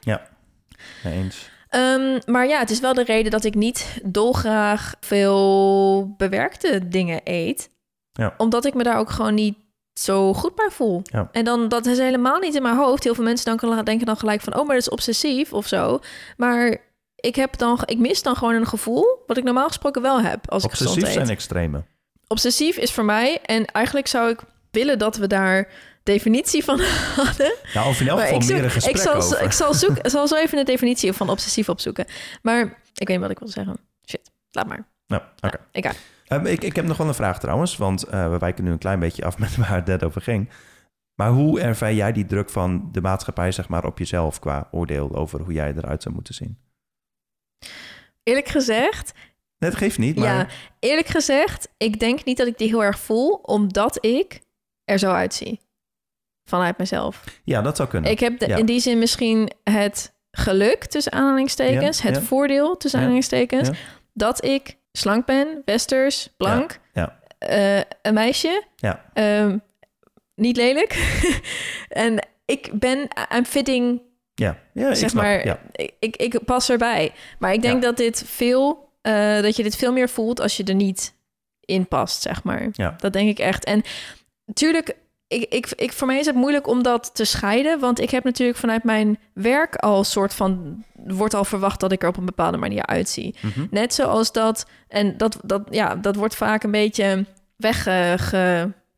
Nee, 1.04 1.14
eens. 1.14 1.50
Ehm, 1.70 2.20
maar 2.26 2.48
ja, 2.48 2.60
het 2.60 2.70
is 2.70 2.80
wel 2.80 2.94
de 2.94 3.04
reden 3.04 3.32
dat 3.32 3.44
ik 3.44 3.56
niet 3.56 4.02
dolgraag 4.04 4.96
veel 5.00 6.14
bewerkte 6.18 6.88
dingen 6.88 7.22
eet. 7.24 7.70
Ja. 8.12 8.34
Omdat 8.38 8.66
ik 8.66 8.74
me 8.74 8.84
daar 8.84 8.98
ook 8.98 9.10
gewoon 9.10 9.34
niet 9.34 9.58
zo 9.94 10.34
goed 10.34 10.56
bij 10.56 10.70
voel. 10.70 11.02
Ja. 11.04 11.30
En 11.32 11.46
dan, 11.46 11.68
dat 11.68 11.86
is 11.86 11.98
helemaal 11.98 12.40
niet 12.40 12.56
in 12.56 12.62
mijn 12.62 12.76
hoofd. 12.76 13.04
Heel 13.04 13.16
veel 13.16 13.24
mensen 13.24 13.58
dan 13.58 13.86
denken 13.86 14.06
dan 14.06 14.18
gelijk 14.18 14.42
van... 14.42 14.54
oh, 14.54 14.66
maar 14.66 14.76
dat 14.76 14.86
is 14.86 14.90
obsessief 14.90 15.54
of 15.54 15.68
zo. 15.68 16.00
Maar 16.38 16.78
ik, 17.26 17.36
heb 17.36 17.58
dan, 17.58 17.80
ik 17.86 17.98
mis 17.98 18.22
dan 18.22 18.36
gewoon 18.36 18.56
een 18.56 18.68
gevoel... 18.68 19.24
wat 19.28 19.38
ik 19.38 19.44
normaal 19.44 19.68
gesproken 19.68 20.02
wel 20.02 20.22
heb 20.22 20.50
als 20.50 20.64
ik 20.64 20.70
Obsessief 20.70 20.94
gezond 20.94 21.08
eet. 21.08 21.14
zijn 21.14 21.36
extreme. 21.36 21.84
Obsessief 22.28 22.78
is 22.78 22.92
voor 22.92 23.06
mij... 23.06 23.42
en 23.42 23.66
eigenlijk 23.66 24.08
zou 24.08 24.30
ik 24.30 24.40
willen 24.72 25.00
dat 25.00 25.18
we 25.18 25.28
daar 25.28 25.68
definitie 26.04 26.64
van 26.64 26.80
hadden... 27.22 27.54
Nou, 27.74 27.88
of 27.88 28.02
in 28.02 28.08
elk 28.08 28.20
geval 28.20 28.42
ik, 28.42 28.48
meer 28.48 28.64
een 28.64 28.72
zoek, 28.72 28.90
ik, 28.90 28.98
gesprek 28.98 28.98
zal, 28.98 29.16
over. 29.16 29.42
ik 29.42 29.52
zal, 29.52 29.74
zoek, 29.74 29.98
ik 29.98 30.10
zal 30.10 30.28
zo 30.28 30.36
even 30.36 30.58
een 30.58 30.66
definitie 30.66 31.14
van 31.14 31.30
obsessief 31.30 31.70
opzoeken. 31.70 32.06
Maar 32.42 32.62
ik 32.94 33.08
weet 33.08 33.08
niet 33.08 33.20
wat 33.20 33.30
ik 33.30 33.40
wil 33.40 33.48
zeggen. 33.48 33.78
Shit, 34.10 34.32
laat 34.52 34.68
maar. 34.68 34.88
Nou, 35.08 35.22
oké. 35.42 35.58
Ik. 35.72 35.92
Ehm, 36.28 36.46
ik, 36.46 36.64
ik 36.64 36.76
heb 36.76 36.86
nog 36.86 36.98
wel 36.98 37.08
een 37.08 37.14
vraag 37.14 37.40
trouwens, 37.40 37.78
want 37.78 38.04
eh, 38.04 38.30
we 38.30 38.38
wijken 38.38 38.64
nu 38.64 38.72
een 38.72 38.78
klein 38.78 39.00
beetje 39.00 39.26
af 39.26 39.38
met 39.40 39.56
waar 39.56 39.76
het 39.76 39.86
net 39.86 40.04
over 40.04 40.22
ging. 40.22 40.50
Maar 41.16 41.30
hoe 41.30 41.60
ervaar 41.60 41.94
jij 41.94 42.12
die 42.12 42.26
druk 42.26 42.50
van 42.50 42.90
de 42.92 43.02
maatschappij 43.02 43.52
zeg 43.52 43.70
maar, 43.70 43.86
op 43.86 44.00
jezelf 44.00 44.40
qua 44.40 44.68
oordeel 44.72 45.16
over 45.16 45.42
hoe 45.42 45.54
jij 45.54 45.74
eruit 45.78 46.04
zou 46.04 46.16
moeten 46.16 46.34
zien? 46.34 46.58
Eerlijk 48.24 48.48
gezegd, 48.48 49.14
Nee, 49.58 49.70
dat 49.70 49.80
geeft 49.80 49.98
niet, 49.98 50.16
maar 50.16 50.28
ja, 50.38 50.48
eerlijk 50.80 51.08
gezegd, 51.08 51.68
ik 51.78 52.00
denk 52.00 52.24
niet 52.24 52.38
dat 52.38 52.48
ik 52.48 52.58
die 52.58 52.68
heel 52.68 52.84
erg 52.84 53.00
voel, 53.00 53.32
omdat 53.34 54.06
ik 54.06 54.40
er 54.84 55.00
zo 55.00 55.12
uitzie. 55.12 55.60
Vanuit 56.50 56.78
mezelf. 56.78 57.24
ja, 57.44 57.62
dat 57.62 57.76
zou 57.76 57.90
kunnen. 57.90 58.12
Ik 58.12 58.20
heb 58.20 58.40
de- 58.40 58.48
Ja. 58.48 58.56
in 58.58 58.66
die 58.66 58.80
zin 58.80 59.00
misschien 59.00 59.52
het 59.64 60.14
geluk, 60.32 60.86
tussen 60.86 61.12
aanhalingstekens, 61.12 61.98
Ja, 62.02 62.08
het 62.08 62.16
ja. 62.16 62.22
voordeel, 62.22 62.78
tussen 62.78 63.00
aanhalingstekens, 63.00 63.70
dat 64.14 64.44
ik 64.44 64.78
slank 64.92 65.26
ben, 65.26 65.62
westers, 65.66 66.30
blank, 66.38 66.80
ja. 66.94 67.20
eh, 67.38 67.78
een 68.02 68.14
meisje, 68.14 68.64
Ja. 68.76 69.06
ehm, 69.14 69.58
niet 70.36 70.58
lelijk. 70.58 70.94
en 71.90 72.28
ik 72.46 72.70
ben, 72.80 73.08
I'm 73.36 73.46
fitting 73.46 74.02
ja, 74.36 74.58
ja 74.74 74.90
ik 74.90 74.96
zeg 74.96 75.10
snap. 75.10 75.24
maar, 75.24 75.46
Ja. 75.46 75.60
ik, 75.72 75.94
ik, 76.00 76.16
ik 76.16 76.46
pas 76.46 76.70
erbij. 76.70 77.12
Maar 77.40 77.54
ik 77.54 77.62
denk 77.62 77.76
Ja. 77.76 77.80
dat 77.88 77.98
dit 77.98 78.24
veel, 78.28 78.90
eh, 79.02 79.42
dat 79.42 79.56
je 79.56 79.64
dit 79.64 79.76
veel 79.76 79.94
meer 79.94 80.10
voelt 80.10 80.42
als 80.42 80.58
je 80.58 80.64
er 80.64 80.76
niet 80.76 81.14
in 81.60 81.88
past, 81.88 82.22
zeg 82.22 82.44
maar. 82.44 82.68
Ja. 82.72 82.96
Dat 83.00 83.14
denk 83.14 83.30
ik 83.30 83.40
echt. 83.40 83.64
En 83.66 83.82
natuurlijk, 84.46 84.96
ik, 85.28 85.44
ik, 85.54 85.72
ik, 85.76 85.92
voor 85.94 86.08
mij 86.08 86.20
is 86.20 86.26
het 86.26 86.36
moeilijk 86.36 86.68
om 86.68 86.84
dat 86.84 87.16
te 87.16 87.26
scheiden, 87.26 87.80
want 87.80 88.00
ik 88.00 88.10
heb 88.10 88.24
natuurlijk 88.24 88.60
vanuit 88.60 88.84
mijn 88.84 89.20
werk 89.34 89.76
al 89.76 90.04
soort 90.04 90.34
van 90.34 90.84
wordt 90.94 91.34
al 91.34 91.46
verwacht 91.46 91.80
dat 91.80 91.92
ik 91.92 92.02
er 92.04 92.10
op 92.10 92.18
een 92.18 92.26
bepaalde 92.26 92.58
manier 92.58 92.86
uitzie. 92.86 93.36
Mhm. 93.42 93.66
Net 93.70 93.94
zoals 93.94 94.32
dat, 94.32 94.66
en 94.88 95.18
dat, 95.18 95.40
dat, 95.44 95.62
ja, 95.70 95.96
dat 95.96 96.16
wordt 96.16 96.36
vaak 96.36 96.64
een 96.64 96.72
beetje 96.72 97.26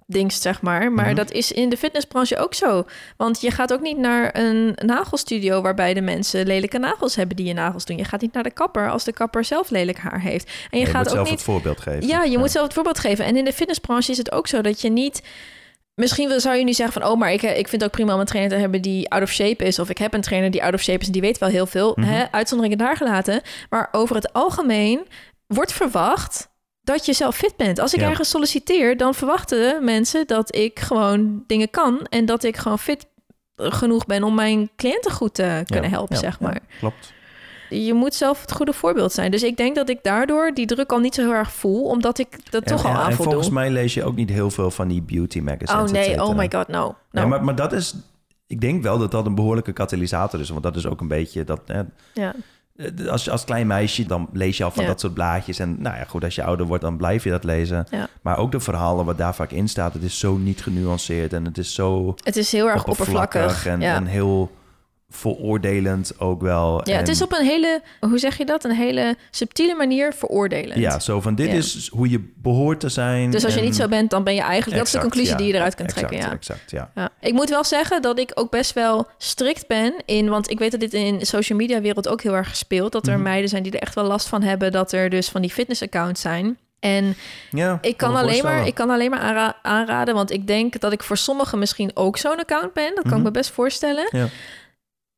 weggedingst, 0.07 0.41
zeg 0.41 0.61
maar. 0.61 0.91
Maar 0.91 1.05
Mhm. 1.05 1.15
dat 1.15 1.31
is 1.31 1.51
in 1.51 1.69
de 1.69 1.77
fitnessbranche 1.77 2.37
ook 2.37 2.53
zo. 2.53 2.85
Want 3.17 3.41
je 3.41 3.51
gaat 3.51 3.73
ook 3.73 3.81
niet 3.81 3.97
naar 3.97 4.29
een 4.37 4.73
nagelstudio 4.85 5.61
waarbij 5.61 5.93
de 5.93 6.01
mensen 6.01 6.47
lelijke 6.47 6.77
nagels 6.77 7.15
hebben 7.15 7.35
die 7.35 7.45
je 7.45 7.53
nagels 7.53 7.85
doen. 7.85 7.97
Je 7.97 8.03
gaat 8.03 8.21
niet 8.21 8.33
naar 8.33 8.43
de 8.43 8.51
kapper 8.51 8.89
als 8.91 9.03
de 9.03 9.13
kapper 9.13 9.43
zelf 9.45 9.69
lelijk 9.69 9.97
haar 9.97 10.21
heeft. 10.21 10.51
En 10.69 10.79
je, 10.79 10.85
je 10.85 10.91
gaat 10.91 10.95
moet 11.03 11.07
ook 11.07 11.13
zelf 11.13 11.29
niet. 11.29 11.33
het 11.37 11.43
voorbeeld 11.43 11.79
geven. 11.79 12.07
Ja, 12.07 12.23
je 12.23 12.37
moet 12.37 12.51
zelf 12.51 12.65
het 12.65 12.73
voorbeeld 12.73 12.99
geven. 12.99 13.25
En 13.25 13.35
in 13.37 13.45
de 13.45 13.53
fitnessbranche 13.53 14.11
is 14.11 14.17
het 14.17 14.31
ook 14.31 14.47
zo 14.47 14.61
dat 14.61 14.81
je 14.81 14.89
niet. 14.89 15.21
Misschien 15.95 16.27
wil- 16.27 16.39
zou 16.39 16.55
je 16.57 16.63
nu 16.63 16.73
zeggen 16.73 17.01
van... 17.01 17.11
oh, 17.11 17.17
maar 17.19 17.31
ik, 17.33 17.41
ik 17.41 17.67
vind 17.67 17.71
het 17.71 17.83
ook 17.83 17.91
prima 17.91 18.13
om 18.13 18.19
een 18.19 18.25
trainer 18.25 18.53
te 18.53 18.59
hebben 18.61 18.81
die 18.81 19.09
out 19.09 19.23
of 19.23 19.29
shape 19.31 19.63
is. 19.63 19.79
Of 19.79 19.89
ik 19.89 19.97
heb 19.97 20.13
een 20.13 20.21
trainer 20.21 20.51
die 20.51 20.63
out 20.63 20.73
of 20.73 20.81
shape 20.81 20.99
is 20.99 21.05
en 21.05 21.11
die 21.11 21.21
weet 21.21 21.37
wel 21.37 21.49
heel 21.49 21.65
veel. 21.65 21.93
Mhm. 21.95 22.07
hè? 22.07 22.31
Uitzonderingen 22.31 22.77
daar 22.77 22.97
gelaten. 22.97 23.41
Maar 23.69 23.87
over 23.91 24.15
het 24.15 24.33
algemeen 24.33 25.07
wordt 25.47 25.73
verwacht 25.73 26.49
dat 26.88 27.06
je 27.06 27.13
zelf 27.13 27.36
fit 27.36 27.56
bent. 27.56 27.80
Als 27.80 27.93
ik 27.93 28.00
Ja. 28.00 28.10
ergens 28.10 28.30
solliciteer, 28.30 28.97
dan 28.97 29.13
verwachten 29.13 29.84
mensen 29.84 30.28
dat 30.28 30.56
ik 30.56 30.80
gewoon 30.80 31.43
dingen 31.47 31.69
kan... 31.69 32.08
en 32.10 32.26
dat 32.26 32.43
ik 32.43 32.58
gewoon 32.58 32.80
fit 32.80 33.06
genoeg 33.56 34.06
ben 34.06 34.23
om 34.23 34.36
mijn 34.36 34.69
cliënten 34.76 35.12
goed 35.12 35.34
te 35.34 35.63
kunnen 35.65 35.89
Ja, 35.89 35.95
helpen, 35.95 36.15
ja, 36.15 36.21
zeg 36.21 36.39
maar. 36.39 36.60
klopt. 36.80 37.13
Je 37.69 37.93
moet 37.93 38.15
zelf 38.15 38.41
het 38.41 38.52
goede 38.52 38.73
voorbeeld 38.73 39.12
zijn. 39.12 39.32
Dus 39.32 39.43
ik 39.43 39.58
denk 39.58 39.76
dat 39.76 39.89
ik 39.89 40.00
daardoor 40.04 40.52
die 40.54 40.65
druk 40.65 40.91
al 40.91 41.00
niet 41.00 41.15
zo 41.15 41.21
heel 41.21 41.34
erg 41.34 41.52
voel... 41.52 41.84
omdat 41.84 42.19
ik 42.19 42.52
dat 42.52 42.65
toch 42.65 42.86
al 42.86 42.91
en, 42.91 42.97
aan 42.97 43.10
en 43.10 43.15
volgens 43.15 43.50
mij 43.50 43.69
lees 43.69 43.93
je 43.93 44.04
ook 44.04 44.15
niet 44.15 44.30
heel 44.30 44.50
veel 44.50 44.71
van 44.71 44.88
die 44.88 45.02
beauty 45.02 45.39
magazines. 45.39 45.91
Oh 45.91 45.97
nee, 45.97 46.23
oh 46.23 46.36
my 46.36 46.50
god, 46.54 46.67
no. 46.67 46.86
no. 46.86 46.95
Nee, 47.12 47.26
maar, 47.26 47.43
maar 47.43 47.56
dat 47.56 47.73
is... 47.73 47.95
Ik 48.47 48.62
denk 48.62 48.84
wel 48.84 48.97
dat 48.97 49.12
dat 49.12 49.26
een 49.26 49.36
behoorlijke 49.36 49.73
katalysator 49.73 50.39
is. 50.39 50.50
Want 50.50 50.63
dat 50.63 50.76
is 50.76 50.86
ook 50.86 51.02
een 51.02 51.08
beetje 51.08 51.43
dat... 51.43 51.62
Hè, 51.65 51.82
ja. 52.13 52.34
Eh, 52.77 53.07
Als, 53.07 53.29
als 53.29 53.43
klein 53.43 53.67
meisje, 53.67 54.05
dan 54.05 54.29
lees 54.33 54.57
je 54.57 54.63
al 54.63 54.71
van 54.71 54.83
Ja. 54.83 54.89
dat 54.89 54.99
soort 54.99 55.13
blaadjes. 55.13 55.59
En 55.59 55.75
nou 55.79 55.95
ja, 55.97 56.03
goed, 56.03 56.23
als 56.23 56.35
je 56.35 56.43
ouder 56.43 56.65
wordt, 56.65 56.83
dan 56.83 56.97
blijf 56.97 57.23
je 57.23 57.29
dat 57.29 57.43
lezen. 57.43 57.85
Ja. 57.91 58.07
Maar 58.21 58.37
ook 58.37 58.51
de 58.51 58.59
verhalen 58.59 59.05
wat 59.05 59.17
daar 59.17 59.35
vaak 59.35 59.51
in 59.51 59.67
staat, 59.67 59.93
het 59.93 60.03
is 60.03 60.19
zo 60.19 60.35
niet 60.37 60.61
genuanceerd. 60.61 61.33
En 61.33 61.45
het 61.45 61.57
is 61.57 61.73
zo 61.73 62.15
Het 62.23 62.35
is 62.35 62.51
heel 62.51 62.69
erg 62.69 62.85
oppervlakkig. 62.85 63.65
en, 63.65 63.81
ja. 63.81 63.95
en 63.95 64.05
heel 64.05 64.51
veroordelend 65.09 66.19
ook 66.19 66.41
wel. 66.41 66.81
ja, 66.83 66.93
En 66.93 66.99
het 66.99 67.07
is 67.07 67.21
op 67.21 67.33
een 67.33 67.45
hele, 67.45 67.81
hoe 67.99 68.17
zeg 68.17 68.37
je 68.37 68.45
dat? 68.45 68.63
Een 68.63 68.71
hele 68.75 69.15
subtiele 69.31 69.75
manier 69.75 70.13
veroordelend. 70.13 70.79
Ja, 70.79 70.99
zo 70.99 71.21
van 71.21 71.35
dit 71.35 71.47
Ja. 71.47 71.53
is 71.53 71.89
hoe 71.91 72.09
je 72.09 72.31
behoort 72.35 72.79
te 72.79 72.89
zijn. 72.89 73.31
Dus 73.31 73.45
als 73.45 73.53
je 73.53 73.61
niet 73.61 73.75
zo 73.75 73.87
bent, 73.87 74.09
dan 74.09 74.23
ben 74.23 74.35
je 74.35 74.41
eigenlijk... 74.41 74.77
dat 74.77 74.85
is 74.85 74.91
de 74.93 74.99
conclusie 74.99 75.31
ja. 75.31 75.37
die 75.37 75.47
je 75.47 75.53
eruit 75.53 75.75
kunt 75.75 75.89
exact, 75.89 76.07
trekken, 76.07 76.29
ja. 76.29 76.35
Exact, 76.35 76.71
ja. 76.71 76.91
ja. 76.95 77.09
Ik 77.19 77.33
moet 77.33 77.49
wel 77.49 77.63
zeggen 77.63 78.01
dat 78.01 78.19
ik 78.19 78.31
ook 78.33 78.51
best 78.51 78.73
wel 78.73 79.07
strikt 79.17 79.67
ben 79.67 79.93
in... 80.05 80.29
want 80.29 80.49
ik 80.49 80.59
weet 80.59 80.71
dat 80.71 80.79
dit 80.79 80.93
in 80.93 81.17
de 81.17 81.25
social 81.25 81.57
media 81.57 81.81
wereld 81.81 82.07
ook 82.07 82.21
heel 82.21 82.35
erg 82.35 82.49
gespeeld... 82.49 82.91
dat 82.91 83.07
er 83.07 83.13
Mhm. 83.13 83.21
meiden 83.23 83.49
zijn 83.49 83.63
die 83.63 83.71
er 83.71 83.79
echt 83.81 83.95
wel 83.95 84.03
last 84.05 84.27
van 84.27 84.41
hebben... 84.41 84.71
dat 84.71 84.91
er 84.91 85.09
dus 85.09 85.29
van 85.29 85.41
die 85.41 85.51
fitness-accounts 85.51 86.21
zijn... 86.21 86.57
En 86.79 87.15
Ja, 87.51 87.77
ik 87.81 87.97
kan, 87.97 88.15
alleen 88.15 88.43
maar, 88.43 88.67
ik 88.67 88.73
kan 88.73 88.89
alleen 88.89 89.09
maar 89.09 89.19
aanra- 89.19 89.55
aanraden, 89.61 90.13
want 90.13 90.31
ik 90.31 90.47
denk 90.47 90.79
dat 90.79 90.91
ik 90.91 91.03
voor 91.03 91.17
sommigen 91.17 91.59
misschien 91.59 91.91
ook 91.93 92.17
zo'n 92.17 92.39
account 92.39 92.73
ben. 92.73 92.91
Dat 92.95 93.03
kan 93.03 93.07
Mhm. 93.07 93.17
ik 93.19 93.23
me 93.23 93.31
best 93.31 93.49
voorstellen. 93.51 94.07
Ja. 94.11 94.27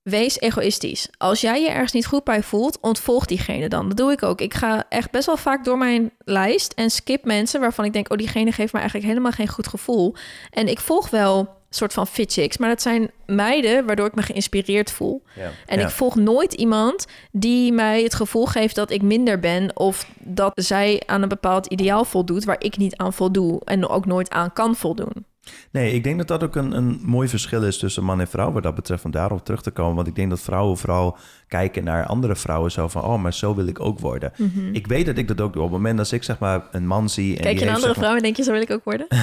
Wees 0.10 0.40
egoïstisch. 0.40 1.08
Als 1.18 1.42
jij 1.42 1.62
je 1.62 1.70
ergens 1.70 1.92
niet 1.92 2.06
goed 2.06 2.24
bij 2.24 2.44
voelt, 2.44 2.78
ontvolg 2.82 3.26
diegene 3.26 3.70
dan. 3.70 3.88
Dat 3.88 3.98
doe 3.98 4.12
ik 4.12 4.24
ook. 4.24 4.42
Ik 4.42 4.54
ga 4.54 4.84
echt 4.90 5.12
best 5.12 5.26
wel 5.26 5.38
vaak 5.38 5.64
door 5.64 5.78
mijn 5.78 6.12
lijst 6.20 6.74
en 6.74 6.90
skip 6.90 7.26
mensen 7.26 7.60
waarvan 7.60 7.86
ik 7.86 7.94
denk, 7.94 8.12
oh, 8.12 8.18
diegene 8.18 8.52
geeft 8.52 8.74
me 8.74 8.80
eigenlijk 8.80 9.10
helemaal 9.10 9.32
geen 9.32 9.48
goed 9.48 9.68
gevoel. 9.68 10.16
En 10.52 10.68
ik 10.68 10.80
volg 10.80 11.10
wel 11.10 11.58
soort 11.70 11.94
van 11.94 12.08
fit 12.08 12.34
chicks, 12.34 12.58
maar 12.58 12.70
dat 12.70 12.82
zijn 12.82 13.12
meiden 13.26 13.86
waardoor 13.86 14.06
ik 14.08 14.16
me 14.16 14.22
geïnspireerd 14.22 14.92
voel. 14.92 15.24
Ja. 15.36 15.52
En 15.66 15.80
Ja. 15.80 15.86
ik 15.86 15.92
volg 15.92 16.16
nooit 16.16 16.54
iemand 16.54 17.06
die 17.32 17.72
mij 17.72 18.04
het 18.04 18.14
gevoel 18.14 18.46
geeft 18.46 18.76
dat 18.76 18.92
ik 18.92 19.02
minder 19.02 19.40
ben 19.40 19.78
of 19.78 20.12
dat 20.20 20.52
zij 20.56 21.02
aan 21.06 21.22
een 21.22 21.30
bepaald 21.30 21.66
ideaal 21.66 22.06
voldoet 22.06 22.44
waar 22.44 22.64
ik 22.64 22.78
niet 22.78 22.96
aan 22.96 23.14
voldoe 23.14 23.62
en 23.64 23.88
ook 23.88 24.06
nooit 24.06 24.30
aan 24.30 24.54
kan 24.54 24.76
voldoen. 24.76 25.26
Nee, 25.72 25.94
ik 25.94 26.04
denk 26.04 26.18
dat 26.18 26.28
dat 26.28 26.44
ook 26.44 26.56
een, 26.56 26.72
een 26.72 27.00
mooi 27.04 27.28
verschil 27.28 27.64
is 27.64 27.78
tussen 27.78 28.04
man 28.04 28.20
en 28.20 28.28
vrouw 28.28 28.52
wat 28.52 28.64
dat 28.64 28.76
betreft, 28.76 29.06
om 29.06 29.12
daarop 29.12 29.46
terug 29.46 29.62
te 29.62 29.72
komen. 29.72 29.96
Want 29.96 30.08
ik 30.08 30.16
denk 30.16 30.30
dat 30.30 30.42
vrouwen 30.42 30.78
vooral 30.78 31.18
kijken 31.48 31.84
naar 31.84 32.06
andere 32.06 32.36
vrouwen 32.36 32.72
zo 32.72 32.88
van, 32.88 33.04
oh, 33.04 33.22
maar 33.22 33.34
zo 33.34 33.56
wil 33.56 33.68
ik 33.68 33.80
ook 33.80 34.00
worden. 34.00 34.32
Ik 34.72 34.88
weet 34.88 35.06
dat 35.06 35.18
ik 35.18 35.28
dat 35.28 35.42
ook 35.42 35.54
doe. 35.54 35.64
Op 35.64 35.70
het 35.70 35.78
moment 35.78 35.98
dat 35.98 36.12
ik 36.12 36.24
zeg 36.24 36.40
maar 36.40 36.68
een 36.72 36.88
man 36.88 37.10
zie... 37.10 37.38
En 37.38 37.42
Kijk 37.42 37.60
je 37.60 37.66
naar 37.66 37.76
andere 37.76 37.94
vrouwen 37.94 38.18
en 38.18 38.24
denk 38.24 38.36
je, 38.36 38.44
zo 38.44 38.52
wil 38.52 38.62
ik 38.62 38.72
ook 38.72 38.84
worden? 38.84 39.08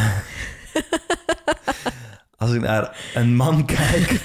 Als 2.39 2.53
ik 2.53 2.61
naar 2.61 2.97
een 3.15 3.35
man 3.35 3.65
kijk 3.77 4.23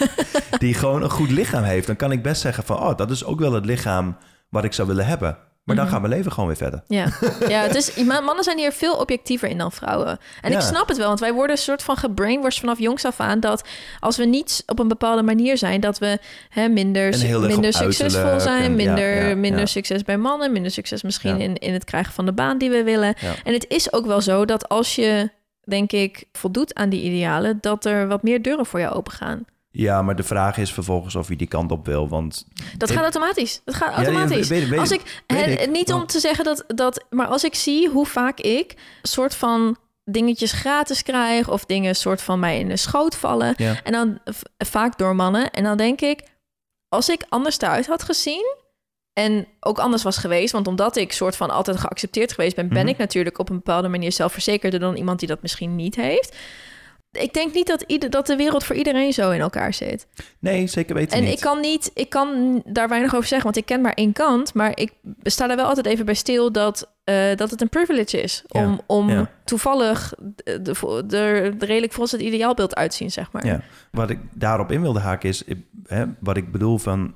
die 0.57 0.73
gewoon 0.73 1.03
een 1.03 1.09
goed 1.09 1.31
lichaam 1.31 1.63
heeft, 1.63 1.87
dan 1.87 1.95
kan 1.95 2.11
ik 2.11 2.23
best 2.23 2.41
zeggen 2.41 2.63
van, 2.63 2.77
oh, 2.77 2.97
dat 2.97 3.11
is 3.11 3.25
ook 3.25 3.39
wel 3.39 3.53
het 3.53 3.65
lichaam 3.65 4.17
wat 4.49 4.63
ik 4.63 4.73
zou 4.73 4.87
willen 4.87 5.05
hebben. 5.05 5.37
Maar 5.63 5.75
dan 5.75 5.85
Mhm. 5.85 5.93
gaat 5.93 6.03
mijn 6.03 6.13
leven 6.13 6.31
gewoon 6.31 6.47
weer 6.47 6.57
verder. 6.57 6.83
Ja, 6.87 7.05
ja 7.53 7.61
het 7.61 7.75
is, 7.75 7.95
ma- 8.03 8.19
mannen 8.19 8.43
zijn 8.43 8.57
hier 8.57 8.71
veel 8.71 8.95
objectiever 8.95 9.49
in 9.49 9.57
dan 9.57 9.71
vrouwen. 9.71 10.17
En 10.41 10.51
Ja. 10.51 10.57
ik 10.57 10.63
snap 10.63 10.87
het 10.87 10.97
wel, 10.97 11.07
want 11.07 11.19
wij 11.19 11.33
worden 11.33 11.55
een 11.55 11.61
soort 11.61 11.83
van 11.83 11.95
gebrainwashed 11.97 12.59
vanaf 12.59 12.79
jongs 12.79 13.05
af 13.05 13.19
aan... 13.19 13.39
dat 13.39 13.67
als 13.99 14.17
we 14.17 14.25
niet 14.25 14.63
op 14.65 14.79
een 14.79 14.87
bepaalde 14.87 15.21
manier 15.23 15.57
zijn... 15.57 15.81
dat 15.81 15.97
we 15.97 16.19
hè, 16.49 16.67
minder, 16.67 17.17
minder 17.39 17.73
succesvol 17.73 18.39
zijn... 18.39 18.63
en- 18.63 18.75
minder, 18.75 19.27
ja, 19.29 19.35
minder 19.35 19.67
succes 19.67 20.03
bij 20.03 20.17
mannen... 20.17 20.51
minder 20.51 20.71
succes 20.71 21.01
misschien 21.03 21.39
in, 21.41 21.55
in 21.57 21.73
het 21.73 21.83
krijgen 21.83 22.13
van 22.13 22.25
de 22.25 22.33
baan 22.33 22.57
die 22.57 22.69
we 22.69 22.83
willen. 22.83 23.15
En 23.43 23.53
het 23.53 23.65
is 23.67 23.93
ook 23.93 24.05
wel 24.05 24.21
zo 24.21 24.45
dat 24.45 24.69
als 24.69 24.95
je, 24.95 25.29
denk 25.63 25.91
ik, 25.91 26.23
voldoet 26.31 26.73
aan 26.75 26.89
die 26.89 27.01
idealen... 27.01 27.57
dat 27.61 27.85
er 27.85 28.07
wat 28.07 28.23
meer 28.23 28.41
deuren 28.41 28.65
voor 28.65 28.79
jou 28.79 28.95
open 28.95 29.13
gaan. 29.13 29.45
Ja, 29.71 30.01
maar 30.01 30.15
de 30.15 30.23
vraag 30.23 30.57
is 30.57 30.73
vervolgens 30.73 31.15
of 31.15 31.27
je 31.27 31.35
die 31.35 31.47
kant 31.47 31.71
op 31.71 31.85
wil. 31.85 32.09
Want 32.09 32.45
Dat 32.77 32.89
Ik- 32.89 32.95
gaat 32.95 33.03
automatisch. 33.03 33.61
Dat 33.65 33.75
gaat 33.75 33.95
Ja, 33.95 34.01
ja, 34.01 34.05
automatisch. 34.07 34.47
weet- 34.47 34.67
weet 34.69 34.79
als 34.79 34.91
ik, 34.91 35.23
weet 35.27 35.71
niet 35.71 35.93
om 35.93 36.05
te 36.05 36.19
zeggen 36.19 36.43
dat, 36.45 36.63
dat, 36.67 37.05
maar 37.09 37.27
als 37.27 37.43
ik 37.43 37.55
zie 37.55 37.89
hoe 37.89 38.05
vaak 38.05 38.39
ik 38.39 38.73
soort 39.01 39.35
van 39.35 39.77
dingetjes 40.03 40.51
gratis 40.51 41.03
krijg 41.03 41.49
of 41.49 41.65
dingen 41.65 41.95
soort 41.95 42.21
van 42.21 42.39
mij 42.39 42.59
in 42.59 42.67
de 42.67 42.77
schoot 42.77 43.15
vallen 43.15 43.53
ja, 43.57 43.75
en 43.83 43.91
dan 43.91 44.19
vaak 44.57 44.97
door 44.97 45.15
mannen 45.15 45.51
en 45.51 45.63
dan 45.63 45.77
denk 45.77 46.01
ik, 46.01 46.21
als 46.89 47.09
ik 47.09 47.23
anders 47.29 47.59
eruit 47.59 47.87
had 47.87 48.03
gezien 48.03 48.55
en 49.13 49.47
ook 49.59 49.79
anders 49.79 50.03
was 50.03 50.17
geweest, 50.17 50.51
want 50.51 50.67
omdat 50.67 50.95
ik 50.95 51.11
soort 51.11 51.35
van 51.35 51.49
altijd 51.49 51.79
geaccepteerd 51.79 52.33
geweest 52.33 52.55
ben, 52.55 52.67
ben 52.69 52.77
Mhm. 52.77 52.87
ik 52.87 52.97
natuurlijk 52.97 53.39
op 53.39 53.49
een 53.49 53.55
bepaalde 53.55 53.87
manier 53.87 54.11
zelfverzekerder 54.11 54.79
dan 54.79 54.95
iemand 54.95 55.19
die 55.19 55.27
dat 55.27 55.41
misschien 55.41 55.75
niet 55.75 55.95
heeft. 55.95 56.35
Ik 57.11 57.33
denk 57.33 57.53
niet 57.53 57.67
dat, 57.67 57.81
ieder, 57.87 58.09
dat 58.09 58.27
de 58.27 58.35
wereld 58.35 58.63
voor 58.63 58.75
iedereen 58.75 59.13
zo 59.13 59.31
in 59.31 59.39
elkaar 59.39 59.73
zit. 59.73 60.07
nee, 60.39 60.67
zeker 60.67 60.95
weten 60.95 61.17
En 61.17 61.23
niet. 61.23 61.33
ik 61.33 61.39
kan 61.39 61.59
niet, 61.59 61.91
ik 61.93 62.09
kan 62.09 62.61
daar 62.65 62.89
weinig 62.89 63.15
over 63.15 63.27
zeggen, 63.27 63.43
want 63.43 63.57
ik 63.57 63.65
ken 63.65 63.81
maar 63.81 63.93
één 63.93 64.13
kant. 64.13 64.53
Maar 64.53 64.77
ik 64.77 64.91
sta 65.23 65.49
er 65.49 65.55
wel 65.55 65.65
altijd 65.65 65.85
even 65.85 66.05
bij 66.05 66.13
stil 66.13 66.51
dat, 66.51 66.91
eh, 67.03 67.35
dat 67.35 67.51
het 67.51 67.61
een 67.61 67.69
privilege 67.69 68.21
is. 68.21 68.43
Ja, 68.47 68.63
Om, 68.65 68.81
om 68.87 69.09
ja. 69.09 69.29
toevallig 69.45 70.13
de, 70.35 70.61
de, 70.61 71.03
de, 71.07 71.53
de 71.57 71.65
redelijk 71.65 71.93
volgens 71.93 72.11
het 72.11 72.21
ideaalbeeld 72.21 72.75
uitzien, 72.75 73.11
zeg 73.11 73.31
maar. 73.31 73.45
Ja. 73.45 73.61
Wat 73.91 74.09
ik 74.09 74.19
daarop 74.33 74.71
in 74.71 74.81
wilde 74.81 74.99
haken 74.99 75.29
is, 75.29 75.43
ik- 75.43 75.65
hè, 75.85 76.05
wat 76.19 76.37
ik 76.37 76.51
bedoel 76.51 76.77
van, 76.77 77.13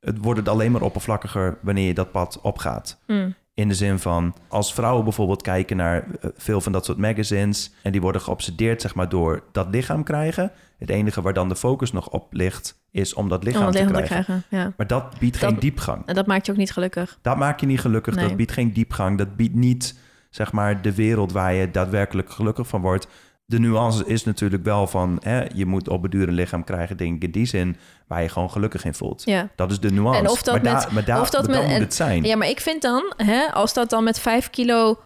het 0.00 0.18
wordt 0.20 0.38
het 0.40 0.48
alleen 0.48 0.72
maar 0.72 0.82
oppervlakkiger 0.82 1.58
wanneer 1.62 1.86
je 1.86 1.94
dat 1.94 2.10
pad 2.12 2.38
opgaat. 2.42 2.98
Mm. 3.06 3.34
In 3.56 3.68
de 3.68 3.74
zin 3.74 3.98
van, 3.98 4.34
als 4.48 4.74
vrouwen 4.74 5.04
bijvoorbeeld 5.04 5.42
kijken 5.42 5.76
naar 5.76 6.04
eh, 6.20 6.30
veel 6.36 6.60
van 6.60 6.72
dat 6.72 6.84
soort 6.84 6.98
magazines 6.98 7.72
en 7.82 7.92
die 7.92 8.00
worden 8.00 8.20
geobsedeerd 8.20 8.80
zeg 8.80 8.94
maar 8.94 9.08
door 9.08 9.42
dat 9.52 9.66
lichaam 9.70 10.02
krijgen. 10.02 10.50
Het 10.78 10.90
enige 10.90 11.22
waar 11.22 11.32
dan 11.32 11.48
de 11.48 11.56
focus 11.56 11.92
nog 11.92 12.08
op 12.08 12.32
ligt, 12.32 12.80
is 12.90 13.14
om 13.14 13.28
dat 13.28 13.44
lichaam 13.44 13.66
Om 13.66 13.70
te 13.70 13.78
lichaam 13.78 13.94
te 13.94 14.02
krijgen. 14.02 14.24
krijgen. 14.24 14.44
Ja. 14.68 14.72
Maar 14.76 14.86
dat 14.86 15.18
biedt 15.18 15.40
Dat- 15.40 15.50
geen 15.50 15.58
diepgang. 15.58 16.06
En 16.06 16.14
dat 16.14 16.26
maakt 16.26 16.46
je 16.46 16.52
ook 16.52 16.58
niet 16.58 16.72
gelukkig. 16.72 17.18
Dat 17.22 17.36
maakt 17.36 17.60
je 17.60 17.66
niet 17.66 17.80
gelukkig, 17.80 18.14
Nee. 18.14 18.28
dat 18.28 18.36
biedt 18.36 18.52
geen 18.52 18.72
diepgang. 18.72 19.18
Dat 19.18 19.36
biedt 19.36 19.54
niet, 19.54 19.98
zeg 20.30 20.52
maar, 20.52 20.82
de 20.82 20.94
wereld 20.94 21.32
waar 21.32 21.54
je 21.54 21.70
daadwerkelijk 21.70 22.30
gelukkig 22.30 22.66
van 22.68 22.80
wordt. 22.80 23.08
De 23.48 23.58
nuance 23.58 24.06
is 24.06 24.24
natuurlijk 24.24 24.64
wel 24.64 24.86
van, 24.86 25.18
hè, 25.22 25.44
je 25.54 25.66
moet 25.66 25.88
op 25.88 26.10
duur 26.10 26.28
een 26.28 26.34
lichaam 26.34 26.64
krijgen, 26.64 26.96
denk 26.96 27.16
ik, 27.16 27.22
in 27.22 27.30
die 27.30 27.46
zin, 27.46 27.76
waar 28.06 28.22
je 28.22 28.28
gewoon 28.28 28.50
gelukkig 28.50 28.84
in 28.84 28.94
voelt. 28.94 29.22
Ja. 29.24 29.48
Dat 29.56 29.70
is 29.70 29.80
de 29.80 29.90
nuance. 29.92 30.20
En 30.20 30.28
of 30.28 30.42
dat 30.42 30.54
maar 30.54 30.62
daar- 30.62 30.94
met- 30.94 31.06
maar 31.06 31.20
of 31.20 31.30
dat 31.30 31.46
met- 31.46 31.62
moet 31.62 31.70
en- 31.70 31.80
het 31.80 31.94
zijn. 31.94 32.22
ja, 32.24 32.36
maar 32.36 32.48
ik 32.48 32.60
vind 32.60 32.82
dan, 32.82 33.12
hè, 33.16 33.52
als 33.52 33.72
dat 33.72 33.90
dan 33.90 34.04
met 34.04 34.18
5 34.18 34.50
kilo 34.50 34.98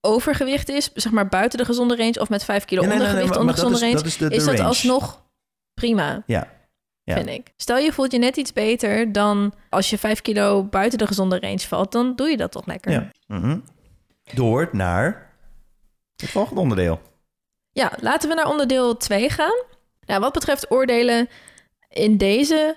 overgewicht 0.00 0.68
is, 0.68 0.90
zeg 0.94 1.12
maar 1.12 1.28
buiten 1.28 1.58
de 1.58 1.64
gezonde 1.64 1.96
range, 1.96 2.20
of 2.20 2.28
met 2.28 2.44
5 2.44 2.64
kilo 2.64 2.82
Ja, 2.82 2.88
nee, 2.88 2.96
nee, 2.98 3.06
nee, 3.06 3.14
ondergewicht 3.16 3.40
maar- 3.46 3.54
onder 3.54 3.64
maar 3.64 3.72
gezonde 3.72 3.96
range, 3.96 4.06
is, 4.08 4.18
dat 4.18 4.28
is, 4.30 4.30
de, 4.30 4.36
is 4.36 4.44
de 4.44 4.50
dat 4.50 4.54
range. 4.58 4.68
alsnog 4.68 5.22
prima. 5.74 6.22
Ja. 6.26 6.56
Ja. 7.02 7.14
vind 7.14 7.28
ik. 7.28 7.52
Stel 7.56 7.76
je 7.78 7.92
voelt 7.92 8.12
je 8.12 8.18
net 8.18 8.36
iets 8.36 8.52
beter 8.52 9.12
dan 9.12 9.52
als 9.68 9.90
je 9.90 9.98
5 9.98 10.22
kilo 10.22 10.64
buiten 10.64 10.98
de 10.98 11.06
gezonde 11.06 11.38
range 11.40 11.58
valt, 11.60 11.92
dan 11.92 12.16
doe 12.16 12.28
je 12.28 12.36
dat 12.36 12.52
toch 12.52 12.66
lekker. 12.66 12.92
Ja. 12.92 13.10
Mhm. 13.26 13.58
Door 14.34 14.68
naar 14.72 15.32
het 16.16 16.30
volgende 16.30 16.60
onderdeel. 16.60 17.00
Ja, 17.78 17.92
laten 18.00 18.28
we 18.28 18.34
naar 18.34 18.48
onderdeel 18.48 18.96
2 18.96 19.30
gaan. 19.30 19.62
Nou, 20.06 20.20
wat 20.20 20.32
betreft 20.32 20.70
oordelen 20.70 21.28
in 21.88 22.16
deze 22.16 22.76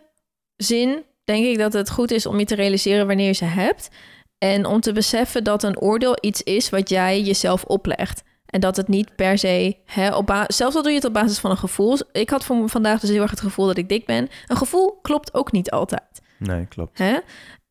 zin, 0.56 1.04
denk 1.24 1.46
ik 1.46 1.58
dat 1.58 1.74
het 1.74 1.90
goed 1.90 2.12
is 2.12 2.26
om 2.26 2.40
je 2.40 2.46
te 2.46 2.56
realiseren 2.56 3.08
wanneer 3.08 3.28
je 3.28 3.34
ze 3.34 3.46
hebt. 3.46 3.90
En 4.38 4.66
om 4.66 4.82
te 4.82 4.92
beseffen 4.92 5.44
dat 5.44 5.64
een 5.64 5.80
oordeel 5.80 6.18
iets 6.20 6.44
is 6.44 6.70
wat 6.70 6.90
jij 6.90 7.22
jezelf 7.22 7.64
oplegt. 7.64 8.24
En 8.46 8.60
dat 8.60 8.76
het 8.78 8.88
niet 8.88 9.16
per 9.16 9.38
se, 9.38 9.78
hè, 9.86 10.16
op 10.16 10.46
zelfs 10.48 10.76
al 10.76 10.82
doe 10.82 10.92
je 10.92 10.98
het 10.98 11.08
op 11.08 11.14
basis 11.14 11.40
van 11.40 11.52
een 11.52 11.58
gevoel. 11.58 11.98
Ik 12.12 12.30
had 12.30 12.46
voor 12.46 12.70
vandaag 12.70 13.00
dus 13.00 13.10
heel 13.10 13.22
erg 13.22 13.32
het 13.32 13.42
gevoel 13.42 13.66
dat 13.66 13.78
ik 13.78 13.90
dik 13.90 14.06
ben. 14.06 14.30
Een 14.48 14.58
gevoel 14.58 15.00
klopt 15.02 15.34
ook 15.34 15.52
niet 15.52 15.72
altijd. 15.72 16.22
Nee, 16.38 16.66
klopt. 16.66 16.98
Hè? 16.98 17.18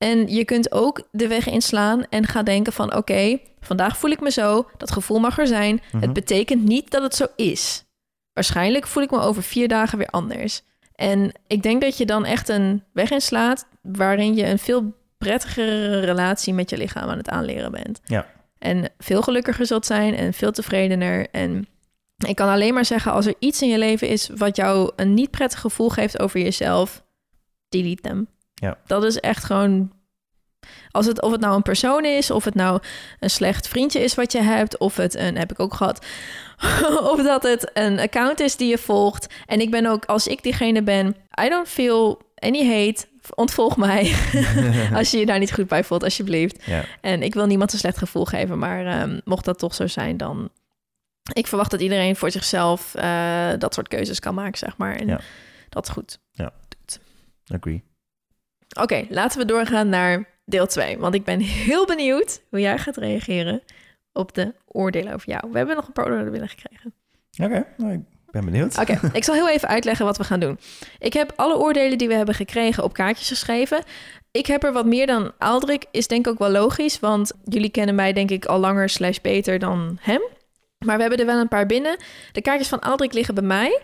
En 0.02 0.28
je 0.28 0.44
kunt 0.44 0.72
ook 0.72 1.02
de 1.10 1.28
weg 1.28 1.48
inslaan 1.48 2.06
en 2.08 2.26
gaan 2.26 2.44
denken 2.44 2.72
van... 2.72 2.96
oké, 2.96 3.38
vandaag 3.60 3.96
voel 3.96 4.10
ik 4.10 4.20
me 4.20 4.30
zo, 4.30 4.68
dat 4.76 4.90
gevoel 4.90 5.18
mag 5.18 5.38
er 5.38 5.46
zijn. 5.46 5.82
Mhm. 5.92 6.02
Het 6.02 6.12
betekent 6.12 6.64
niet 6.64 6.90
dat 6.90 7.02
het 7.02 7.14
zo 7.14 7.26
is. 7.36 7.84
Waarschijnlijk 8.32 8.86
voel 8.86 9.02
ik 9.02 9.10
me 9.10 9.20
over 9.20 9.42
vier 9.42 9.68
dagen 9.68 9.98
weer 9.98 10.10
anders. 10.10 10.62
En 10.94 11.32
ik 11.46 11.62
denk 11.62 11.80
dat 11.80 11.98
je 11.98 12.06
dan 12.06 12.24
echt 12.24 12.48
een 12.48 12.84
weg 12.92 13.10
inslaat... 13.10 13.66
waarin 13.82 14.34
je 14.34 14.46
een 14.46 14.58
veel 14.58 14.94
prettigere 15.18 16.00
relatie 16.00 16.54
met 16.54 16.70
je 16.70 16.76
lichaam 16.76 17.08
aan 17.08 17.18
het 17.18 17.28
aanleren 17.28 17.70
bent. 17.70 18.00
Ja. 18.04 18.26
En 18.58 18.90
veel 18.98 19.22
gelukkiger 19.22 19.66
zult 19.66 19.86
zijn 19.86 20.14
en 20.14 20.32
veel 20.32 20.52
tevredener. 20.52 21.28
En 21.30 21.66
ik 22.26 22.36
kan 22.36 22.48
alleen 22.48 22.74
maar 22.74 22.84
zeggen, 22.84 23.12
als 23.12 23.26
er 23.26 23.34
iets 23.38 23.62
in 23.62 23.68
je 23.68 23.78
leven 23.78 24.08
is... 24.08 24.30
wat 24.36 24.56
jou 24.56 24.92
een 24.96 25.14
niet 25.14 25.30
prettig 25.30 25.60
gevoel 25.60 25.88
geeft 25.88 26.20
over 26.20 26.40
jezelf... 26.40 27.04
delete 27.68 28.02
them. 28.02 28.28
Ja. 28.60 28.78
Dat 28.86 29.04
is 29.04 29.16
echt 29.20 29.44
gewoon... 29.44 29.92
Als 30.90 31.06
het, 31.06 31.22
of 31.22 31.32
het 31.32 31.40
nou 31.40 31.56
een 31.56 31.62
persoon 31.62 32.04
is, 32.04 32.30
of 32.30 32.44
het 32.44 32.54
nou 32.54 32.80
een 33.20 33.30
slecht 33.30 33.68
vriendje 33.68 34.00
is 34.00 34.14
wat 34.14 34.32
je 34.32 34.40
hebt, 34.40 34.78
of 34.78 34.96
het 34.96 35.14
een, 35.14 35.36
heb 35.36 35.50
ik 35.50 35.60
ook 35.60 35.74
gehad, 35.74 36.06
of 37.12 37.22
dat 37.22 37.42
het 37.42 37.70
een 37.74 37.98
account 37.98 38.40
is 38.40 38.56
die 38.56 38.68
je 38.68 38.78
volgt. 38.78 39.34
En 39.46 39.60
ik 39.60 39.70
ben 39.70 39.86
ook, 39.86 40.04
als 40.04 40.26
ik 40.26 40.42
diegene 40.42 40.82
ben, 40.82 41.16
I 41.44 41.48
don't 41.48 41.68
feel 41.68 42.20
any 42.38 42.66
hate, 42.66 43.06
ontvolg 43.34 43.76
mij. 43.76 44.14
als 44.94 45.10
je 45.10 45.18
je 45.18 45.26
daar 45.26 45.38
niet 45.38 45.52
goed 45.52 45.68
bij 45.68 45.84
voelt, 45.84 46.02
alsjeblieft. 46.04 46.64
Ja. 46.64 46.84
En 47.00 47.22
ik 47.22 47.34
wil 47.34 47.46
niemand 47.46 47.72
een 47.72 47.78
slecht 47.78 47.98
gevoel 47.98 48.24
geven, 48.24 48.58
maar 48.58 48.86
ehm, 48.86 49.20
mocht 49.24 49.44
dat 49.44 49.58
toch 49.58 49.74
zo 49.74 49.86
zijn, 49.86 50.16
dan... 50.16 50.50
Ik 51.32 51.46
verwacht 51.46 51.70
dat 51.70 51.80
iedereen 51.80 52.16
voor 52.16 52.30
zichzelf 52.30 52.94
eh, 52.94 53.48
dat 53.58 53.74
soort 53.74 53.88
keuzes 53.88 54.20
kan 54.20 54.34
maken, 54.34 54.58
zeg 54.58 54.76
maar. 54.76 54.96
En 54.96 55.06
Ja. 55.06 55.20
dat 55.68 55.86
is 55.86 55.92
goed. 55.92 56.18
Agree. 57.54 57.82
Oké, 58.78 59.06
laten 59.08 59.38
we 59.38 59.44
doorgaan 59.44 59.88
naar 59.88 60.28
deel 60.44 60.66
2. 60.66 60.98
Want 60.98 61.14
ik 61.14 61.24
ben 61.24 61.40
heel 61.40 61.86
benieuwd 61.86 62.42
hoe 62.50 62.60
jij 62.60 62.78
gaat 62.78 62.96
reageren 62.96 63.62
op 64.12 64.34
de 64.34 64.54
oordelen 64.66 65.14
over 65.14 65.28
jou. 65.28 65.50
We 65.50 65.56
hebben 65.56 65.76
nog 65.76 65.86
een 65.86 65.92
paar 65.92 66.04
oordelen 66.04 66.30
binnengekregen. 66.30 66.92
Oké, 67.42 67.66
nou, 67.76 67.92
ik 67.92 68.00
ben 68.30 68.44
benieuwd. 68.44 68.78
Oké, 68.78 69.00
ik 69.12 69.24
zal 69.24 69.34
heel 69.34 69.48
even 69.48 69.68
uitleggen 69.68 70.04
wat 70.04 70.16
we 70.16 70.24
gaan 70.24 70.40
doen. 70.40 70.58
Ik 70.98 71.12
heb 71.12 71.32
alle 71.36 71.58
oordelen 71.58 71.98
die 71.98 72.08
we 72.08 72.14
hebben 72.14 72.34
gekregen 72.34 72.84
op 72.84 72.92
kaartjes 72.92 73.28
geschreven. 73.28 73.82
Ik 74.30 74.46
heb 74.46 74.64
er 74.64 74.72
wat 74.72 74.86
meer 74.86 75.06
dan 75.06 75.32
Aldrik, 75.38 75.84
is 75.90 76.06
denk 76.06 76.26
ik 76.26 76.32
ook 76.32 76.38
wel 76.38 76.50
logisch. 76.50 77.00
Want 77.00 77.32
jullie 77.44 77.70
kennen 77.70 77.94
mij 77.94 78.12
denk 78.12 78.30
ik 78.30 78.44
al 78.44 78.58
langer 78.58 78.88
slash 78.88 79.18
beter 79.18 79.58
dan 79.58 79.98
hem. 80.00 80.22
Maar 80.78 80.96
we 80.96 81.00
hebben 81.00 81.20
er 81.20 81.26
wel 81.26 81.40
een 81.40 81.48
paar 81.48 81.66
binnen. 81.66 81.96
De 82.32 82.42
kaartjes 82.42 82.68
van 82.68 82.80
Aldrik 82.80 83.12
liggen 83.12 83.34
bij 83.34 83.44
mij. 83.44 83.80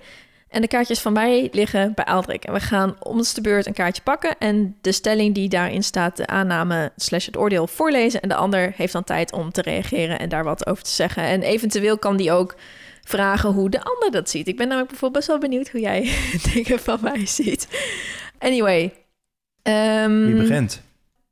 En 0.49 0.61
de 0.61 0.69
kaartjes 0.69 1.01
van 1.01 1.13
mij 1.13 1.49
liggen 1.53 1.93
bij 1.95 2.05
Aldrik. 2.05 2.45
En 2.45 2.53
we 2.53 2.61
gaan 2.61 2.97
om 3.03 3.23
de 3.35 3.41
beurt 3.41 3.67
een 3.67 3.73
kaartje 3.73 4.03
pakken. 4.03 4.39
En 4.39 4.77
de 4.81 4.93
stelling 4.93 5.35
die 5.35 5.49
daarin 5.49 5.83
staat, 5.83 6.17
de 6.17 6.27
aanname 6.27 6.93
slash 6.97 7.27
het 7.27 7.37
oordeel 7.37 7.67
voorlezen. 7.67 8.21
En 8.21 8.29
de 8.29 8.35
ander 8.35 8.73
heeft 8.77 8.93
dan 8.93 9.05
tijd 9.05 9.33
om 9.33 9.53
te 9.53 9.63
reageren 9.63 10.19
en 10.19 10.29
daar 10.29 10.45
wat 10.45 10.67
over 10.67 10.83
te 10.83 10.91
zeggen. 10.91 11.23
En 11.23 11.43
eventueel 11.43 11.99
kan 11.99 12.17
die 12.17 12.33
ook 12.33 12.55
vragen 13.05 13.51
hoe 13.51 13.71
de 13.71 13.83
ander 13.83 14.11
dat 14.11 14.31
ziet. 14.31 14.49
Ik 14.49 14.57
ben 14.57 14.67
namelijk 14.67 14.91
bijvoorbeeld 14.91 15.27
best 15.27 15.39
wel 15.41 15.49
benieuwd 15.51 15.69
hoe 15.69 15.81
jij 15.81 16.01
dingen 16.53 16.79
van 16.79 16.99
mij 17.03 17.27
ziet. 17.27 17.69
Anyway. 18.39 18.93
ehm, 19.63 20.25
Wie 20.25 20.35
begint? 20.35 20.83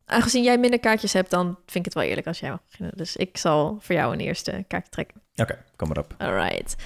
Aangezien 0.07 0.42
jij 0.42 0.59
minder 0.59 0.81
kaartjes 0.81 1.12
hebt, 1.12 1.31
dan 1.31 1.44
vind 1.46 1.74
ik 1.79 1.85
het 1.85 1.94
wel 1.94 2.03
eerlijk 2.03 2.27
als 2.27 2.40
jij 2.40 2.50
mag 2.50 2.61
beginnen. 2.70 2.96
Dus 2.96 3.16
ik 3.16 3.37
zal 3.37 3.79
voor 3.81 3.94
jou 3.94 4.12
een 4.12 4.20
eerste 4.20 4.64
kaartje 4.68 4.90
trekken. 4.90 5.20
Oké, 5.37 5.59
kom 5.77 5.88
maar 5.88 5.98
op. 5.98 6.14
Alright. 6.18 6.77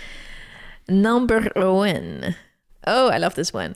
Number 0.92 1.64
one. 1.64 2.34
Oh, 2.80 3.14
I 3.14 3.18
love 3.18 3.34
this 3.34 3.50
one. 3.52 3.74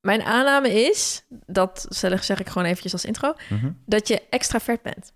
Mijn 0.00 0.22
aanname 0.22 0.72
is, 0.88 1.24
dat 1.46 1.86
zeg 1.88 2.24
zeg 2.24 2.40
ik 2.40 2.48
gewoon 2.48 2.64
eventjes 2.66 2.92
als 2.92 3.04
intro, 3.04 3.34
Mhm. 3.48 3.70
dat 3.86 4.08
je 4.08 4.22
extravert 4.30 4.82
bent. 4.82 5.12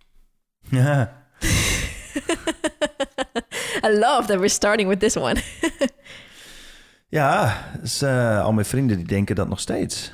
Ja. 0.71 1.23
I 3.87 3.99
love 3.99 4.27
that 4.27 4.37
we're 4.39 4.49
starting 4.49 4.89
with 4.89 5.01
this 5.01 5.17
one. 5.17 5.43
Ja, 7.09 7.65
dus, 7.81 8.03
eh, 8.03 8.45
al 8.45 8.53
mijn 8.53 8.67
vrienden 8.67 8.97
die 8.97 9.07
denken 9.07 9.35
dat 9.35 9.49
nog 9.49 9.61
steeds. 9.61 10.13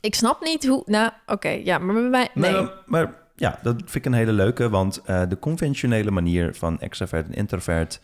ik 0.00 0.14
snap 0.14 0.42
niet 0.44 0.66
hoe... 0.66 0.82
Nou, 0.86 1.10
oké, 1.26 1.48
ja, 1.48 1.78
maar 1.78 1.94
bij 1.94 2.02
mij... 2.08 2.28
Nee. 2.34 2.52
Maar, 2.52 2.70
maar 2.86 3.14
ja, 3.36 3.58
dat 3.62 3.74
vind 3.76 3.94
ik 3.94 4.04
een 4.04 4.12
hele 4.12 4.32
leuke, 4.32 4.68
want 4.68 5.02
eh, 5.04 5.22
de 5.28 5.38
conventionele 5.38 6.10
manier 6.10 6.54
van 6.54 6.80
extravert 6.80 7.26
en 7.26 7.34
introvert, 7.34 8.00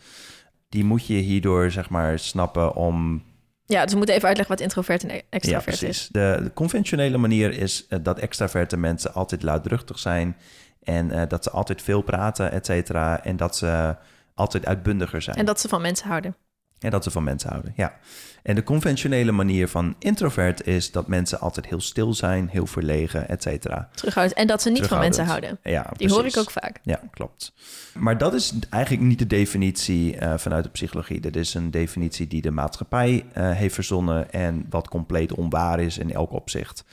die 0.69 0.83
moet 0.83 1.07
je 1.07 1.13
hierdoor 1.13 1.71
zeg 1.71 1.89
maar 1.89 2.19
snappen 2.19 2.75
om. 2.75 3.23
Ja, 3.65 3.81
dus 3.83 3.91
we 3.91 3.97
moeten 3.97 4.15
even 4.15 4.27
uitleggen 4.27 4.55
wat 4.55 4.63
introvert 4.65 5.03
en 5.03 5.15
Ja, 5.15 5.21
extravert 5.29 5.77
precies. 5.77 6.01
is. 6.01 6.07
De, 6.11 6.39
de 6.43 6.53
conventionele 6.53 7.17
manier 7.17 7.51
is 7.57 7.85
eh, 7.87 7.99
dat 8.03 8.19
extraverte 8.19 8.77
mensen 8.77 9.13
altijd 9.13 9.43
luidruchtig 9.43 9.99
zijn 9.99 10.37
en 10.83 11.11
eh, 11.11 11.27
dat 11.27 11.43
ze 11.43 11.49
altijd 11.49 11.81
veel 11.81 12.01
praten, 12.01 12.51
et 12.51 12.65
cetera, 12.65 13.23
en 13.23 13.37
dat 13.37 13.55
ze 13.57 13.95
altijd 14.33 14.65
uitbundiger 14.65 15.21
zijn. 15.21 15.35
En 15.37 15.45
dat 15.45 15.59
ze 15.59 15.67
van 15.67 15.81
mensen 15.81 16.07
houden. 16.07 16.35
En 16.79 16.91
dat 16.91 17.03
ze 17.03 17.11
van 17.11 17.23
mensen 17.23 17.49
houden, 17.49 17.73
ja. 17.75 17.97
En 18.45 18.55
de 18.55 18.63
conventionele 18.63 19.31
manier 19.31 19.67
van 19.67 19.95
introvert 19.99 20.67
is 20.67 20.91
dat 20.91 21.07
mensen 21.07 21.39
altijd 21.39 21.65
heel 21.65 21.81
stil 21.81 22.13
zijn, 22.13 22.49
heel 22.51 22.65
verlegen, 22.65 23.29
et 23.29 23.43
cetera. 23.43 23.89
Terughoudend. 23.95 24.37
En 24.37 24.47
dat 24.47 24.61
ze 24.61 24.69
niet 24.69 24.87
van 24.87 24.99
mensen 24.99 25.25
houden. 25.25 25.59
Ja, 25.63 25.91
Die 25.97 26.09
hoor 26.09 26.25
ik 26.25 26.37
ook 26.37 26.51
vaak. 26.51 26.79
Ja, 26.83 26.99
klopt. 27.11 27.53
Maar 27.93 28.17
dat 28.17 28.33
is 28.33 28.53
eigenlijk 28.69 29.03
niet 29.03 29.19
de 29.19 29.27
definitie 29.27 30.17
eh, 30.17 30.33
vanuit 30.37 30.63
de 30.63 30.69
psychologie. 30.69 31.19
Dat 31.19 31.35
is 31.35 31.53
een 31.53 31.71
definitie 31.71 32.27
die 32.27 32.41
de 32.41 32.51
maatschappij 32.51 33.25
eh, 33.33 33.51
heeft 33.51 33.73
verzonnen 33.73 34.31
en 34.31 34.65
wat 34.69 34.87
compleet 34.87 35.33
onwaar 35.33 35.79
is 35.79 35.97
in 35.97 36.13
elk 36.13 36.31
opzicht. 36.31 36.83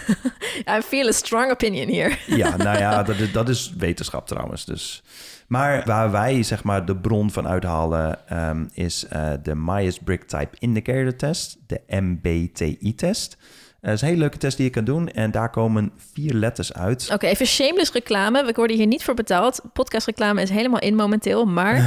I 0.78 0.80
feel 0.84 1.08
a 1.08 1.12
strong 1.12 1.50
opinion 1.50 1.88
hier. 1.88 2.18
Ja, 2.26 2.56
nou 2.56 2.78
ja, 2.78 3.02
dat 3.02 3.16
is, 3.16 3.32
dat 3.32 3.48
is 3.48 3.74
wetenschap 3.78 4.26
trouwens. 4.26 4.64
Dus. 4.64 5.02
Maar 5.46 5.82
waar 5.84 6.10
wij 6.10 6.42
zeg 6.42 6.64
maar 6.64 6.84
de 6.84 6.96
bron 6.96 7.30
van 7.30 7.48
uithalen 7.48 8.28
ehm, 8.28 8.64
is 8.72 9.06
eh, 9.06 9.30
de 9.42 9.54
Myers-Briggs 9.54 10.26
Type 10.26 10.56
Indicator 10.58 10.89
Test, 11.16 11.56
de 11.66 11.80
MBTI-test. 11.86 13.36
dat 13.80 13.92
is 13.92 14.00
een 14.00 14.08
hele 14.08 14.20
leuke 14.20 14.38
test 14.38 14.56
die 14.56 14.66
je 14.66 14.72
kan 14.72 14.84
doen 14.84 15.08
en 15.08 15.30
daar 15.30 15.50
komen 15.50 15.92
vier 16.12 16.34
letters 16.34 16.72
uit. 16.72 17.10
Oké, 17.12 17.26
even 17.26 17.46
shameless 17.46 17.92
reclame. 17.92 18.44
We 18.44 18.52
worden 18.52 18.76
hier 18.76 18.86
niet 18.86 19.04
voor 19.04 19.14
betaald. 19.14 19.60
Podcastreclame 19.72 20.42
is 20.42 20.50
helemaal 20.50 20.80
in 20.80 20.94
momenteel. 20.94 21.44
Maar 21.44 21.74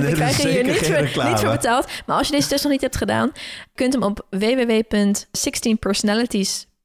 we 0.00 0.10
krijgen 0.12 0.50
hier 0.50 0.64
niet 0.64 0.86
voor, 0.86 0.96
reclame. 0.96 1.30
niet 1.30 1.40
voor 1.40 1.50
betaald. 1.50 1.86
Maar 2.06 2.16
als 2.16 2.28
je 2.28 2.34
deze 2.34 2.48
test 2.48 2.62
nog 2.62 2.72
niet 2.72 2.80
hebt 2.80 2.96
gedaan, 2.96 3.32
kunt 3.74 3.92
hem 3.92 4.02
op 4.02 4.26
www.16personalities.com 4.30 6.76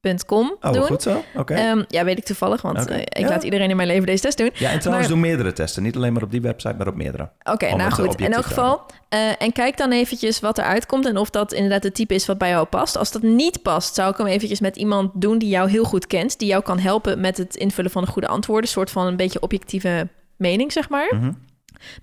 Oh, 0.62 0.74
doen. 0.74 0.82
goed 0.84 1.02
zo. 1.02 1.24
Oké. 1.36 1.54
Ehm, 1.54 1.84
ja, 1.88 2.04
weet 2.04 2.18
ik 2.18 2.24
toevallig, 2.26 2.62
want 2.62 2.88
eh, 2.88 3.00
ik 3.00 3.18
Ja. 3.18 3.28
laat 3.28 3.44
iedereen 3.44 3.70
in 3.70 3.76
mijn 3.76 3.88
leven 3.88 4.06
deze 4.06 4.22
test 4.24 4.38
doen. 4.38 4.50
ja, 4.54 4.72
en 4.72 4.80
trouwens 4.80 5.08
maar- 5.08 5.18
doe 5.18 5.28
meerdere 5.28 5.54
testen. 5.54 5.84
Niet 5.84 5.96
alleen 5.96 6.13
maar 6.13 6.24
op 6.24 6.32
die 6.32 6.42
website, 6.42 6.74
maar 6.78 6.88
op 6.88 6.96
meerdere. 6.96 7.30
Oké, 7.44 7.66
nou 7.70 7.80
eh, 7.82 7.92
goed. 7.92 8.20
In 8.22 8.34
elk 8.34 8.46
geval. 8.46 8.82
eh, 9.10 9.42
en 9.42 9.52
kijk 9.52 9.78
dan 9.78 9.92
eventjes 9.92 10.39
wat 10.39 10.58
er 10.58 10.63
uitkomt 10.63 11.06
en 11.06 11.18
of 11.18 11.30
dat 11.30 11.54
inderdaad 11.54 11.84
het 11.84 11.96
type 11.96 12.13
is 12.13 12.26
wat 12.26 12.38
bij 12.38 12.50
jou 12.50 12.66
past. 12.66 12.98
Als 12.98 13.12
dat 13.12 13.22
niet 13.22 13.62
past, 13.62 13.96
zou 13.96 14.12
ik 14.12 14.18
hem 14.18 14.28
eventjes 14.28 14.60
met 14.60 14.76
iemand 14.76 15.12
doen 15.13 15.38
die 15.38 15.50
jou 15.50 15.70
heel 15.70 15.84
goed 15.84 16.08
kent. 16.08 16.39
Die 16.39 16.48
jou 16.48 16.63
kan 16.63 16.80
helpen 16.80 17.20
met 17.22 17.38
het 17.38 17.56
invullen 17.56 17.92
van 17.92 18.04
de 18.04 18.10
goede 18.10 18.28
antwoorden. 18.28 18.63
Een 18.66 18.70
soort 18.72 18.92
van 18.92 19.08
een 19.08 19.16
beetje 19.18 19.42
objectieve 19.42 20.08
mening, 20.38 20.72
zeg 20.72 20.89
maar. 20.89 21.13
Mhm. 21.16 21.32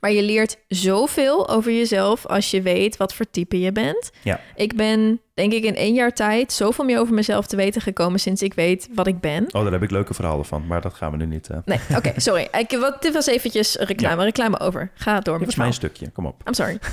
Maar 0.01 0.11
je 0.11 0.23
leert 0.23 0.59
zoveel 0.69 1.49
over 1.49 1.73
jezelf 1.73 2.27
als 2.27 2.51
je 2.51 2.62
weet 2.62 2.97
wat 2.97 3.14
voor 3.14 3.31
type 3.31 3.61
je 3.61 3.73
bent. 3.73 4.11
Ja. 4.23 4.40
Ik 4.55 4.77
ben, 4.77 5.21
denk 5.35 5.53
ik, 5.53 5.64
in 5.64 5.77
één 5.77 5.95
jaar 5.95 6.12
tijd 6.12 6.53
zoveel 6.53 6.85
meer 6.85 6.99
over 7.01 7.14
mezelf 7.14 7.47
te 7.47 7.57
weten 7.57 7.81
gekomen 7.81 8.21
sinds 8.21 8.43
ik 8.43 8.55
weet 8.55 8.88
wat 8.95 9.07
ik 9.07 9.21
ben. 9.21 9.45
Oh, 9.45 9.62
daar 9.62 9.73
heb 9.73 9.83
ik 9.83 9.90
leuke 9.90 10.14
verhalen 10.14 10.45
van, 10.45 10.66
maar 10.66 10.81
dat 10.81 10.95
gaan 10.95 11.11
we 11.11 11.16
nu 11.16 11.27
niet. 11.27 11.51
eh 11.51 11.59
Nee, 11.64 11.79
oké, 11.97 12.12
sorry. 12.21 12.49
Ik, 12.59 12.71
wat, 12.81 13.03
dit 13.03 13.12
was 13.12 13.27
eventjes 13.27 13.75
reclame. 13.77 14.25
Reclame 14.25 14.61
over. 14.61 14.90
Ga 14.95 15.21
door 15.21 15.38
dit 15.38 15.45
was 15.45 15.55
het 15.55 15.62
mijn 15.62 15.73
stukje, 15.73 16.11
kom 16.11 16.27
op. 16.27 16.43
I'm 16.47 16.55
sorry. 16.55 16.79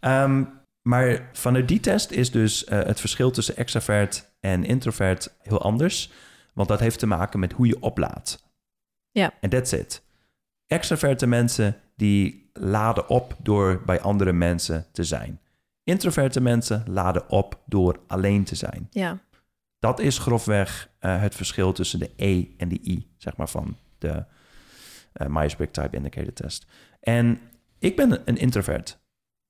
Ehm, 0.00 0.44
maar 0.82 1.28
vanuit 1.32 1.68
die 1.68 1.80
test 1.80 2.10
is 2.10 2.30
dus 2.30 2.64
eh, 2.64 2.78
het 2.82 3.00
verschil 3.00 3.30
tussen 3.30 3.56
extravert 3.56 4.30
en 4.40 4.64
introvert 4.64 5.34
heel 5.42 5.62
anders. 5.62 6.10
Want 6.54 6.68
dat 6.68 6.80
heeft 6.80 6.98
te 6.98 7.06
maken 7.06 7.40
met 7.40 7.52
hoe 7.52 7.66
je 7.66 7.80
oplaadt. 7.80 8.44
Ja. 9.10 9.32
En 9.40 9.50
that's 9.50 9.72
it. 9.72 10.02
Extraverte 10.66 11.26
mensen 11.26 11.76
die 12.00 12.50
laden 12.52 13.08
op 13.08 13.36
door 13.38 13.82
bij 13.86 14.00
andere 14.00 14.32
mensen 14.32 14.86
te 14.92 15.04
zijn. 15.04 15.40
Introverte 15.84 16.40
mensen 16.40 16.84
laden 16.86 17.28
op 17.28 17.58
door 17.66 18.00
alleen 18.06 18.44
te 18.44 18.54
zijn. 18.54 18.88
Ja. 18.90 19.18
Dat 19.78 19.98
is 20.00 20.18
grofweg 20.18 20.90
eh, 20.98 21.20
het 21.20 21.34
verschil 21.34 21.72
tussen 21.72 21.98
de 21.98 22.10
E 22.16 22.44
en 22.56 22.68
de 22.68 22.80
I, 22.84 23.12
zeg 23.16 23.36
maar, 23.36 23.48
van 23.48 23.76
de 23.98 24.24
eh 25.12 25.26
Myers-Briggs 25.26 25.78
Type 25.78 25.96
Indicator 25.96 26.32
Test. 26.32 26.66
En 27.00 27.40
ik 27.78 27.96
ben 27.96 28.22
een 28.24 28.36
introvert. 28.36 28.98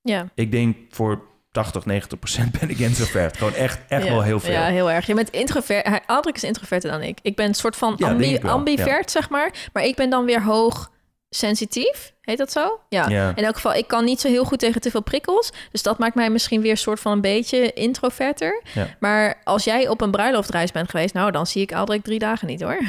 Ja. 0.00 0.28
Ik 0.34 0.50
denk 0.50 0.76
voor 0.88 1.22
80, 1.50 1.84
90 1.84 2.18
procent 2.18 2.58
ben 2.60 2.70
ik 2.70 2.78
introvert. 2.78 3.36
Gewoon 3.36 3.54
echt, 3.54 3.80
echt 3.88 4.04
ja. 4.04 4.10
wel 4.10 4.22
heel 4.22 4.40
veel. 4.40 4.52
Ja, 4.52 4.66
heel 4.66 4.90
erg. 4.90 5.06
Je 5.06 5.14
bent 5.14 5.30
introvert. 5.30 6.00
Aldrik 6.06 6.34
is 6.34 6.44
introverter 6.44 6.90
dan 6.90 7.02
ik. 7.02 7.18
Ik 7.22 7.36
ben 7.36 7.46
een 7.46 7.54
soort 7.54 7.76
van 7.76 7.96
ambi- 7.96 8.38
ambivert, 8.38 9.10
zeg 9.10 9.30
maar. 9.30 9.68
Maar 9.72 9.84
ik 9.84 9.96
ben 9.96 10.10
dan 10.10 10.24
weer 10.24 10.42
hoog 10.42 10.90
sensitief. 11.30 12.12
Heet 12.20 12.38
dat 12.38 12.52
zo? 12.52 12.80
Ja. 12.88 13.08
Ja. 13.08 13.32
In 13.36 13.44
elk 13.44 13.54
geval, 13.54 13.74
ik 13.74 13.88
kan 13.88 14.04
niet 14.04 14.20
zo 14.20 14.28
heel 14.28 14.44
goed 14.44 14.58
tegen 14.58 14.80
te 14.80 14.90
veel 14.90 15.02
prikkels. 15.02 15.52
Dus 15.70 15.82
dat 15.82 15.98
maakt 15.98 16.14
mij 16.14 16.30
misschien 16.30 16.60
weer 16.60 16.70
een 16.70 16.76
soort 16.76 17.00
van 17.00 17.12
een 17.12 17.20
beetje 17.20 17.72
introverter. 17.72 18.62
Ja. 18.74 18.86
Maar 18.98 19.40
als 19.44 19.64
jij 19.64 19.88
op 19.88 20.00
een 20.00 20.10
bruiloftreis 20.10 20.72
bent 20.72 20.90
geweest... 20.90 21.14
nou, 21.14 21.30
dan 21.30 21.46
zie 21.46 21.62
ik 21.62 21.72
Aldrik 21.72 22.02
drie 22.02 22.18
dagen 22.18 22.46
niet, 22.46 22.62
hoor. 22.62 22.78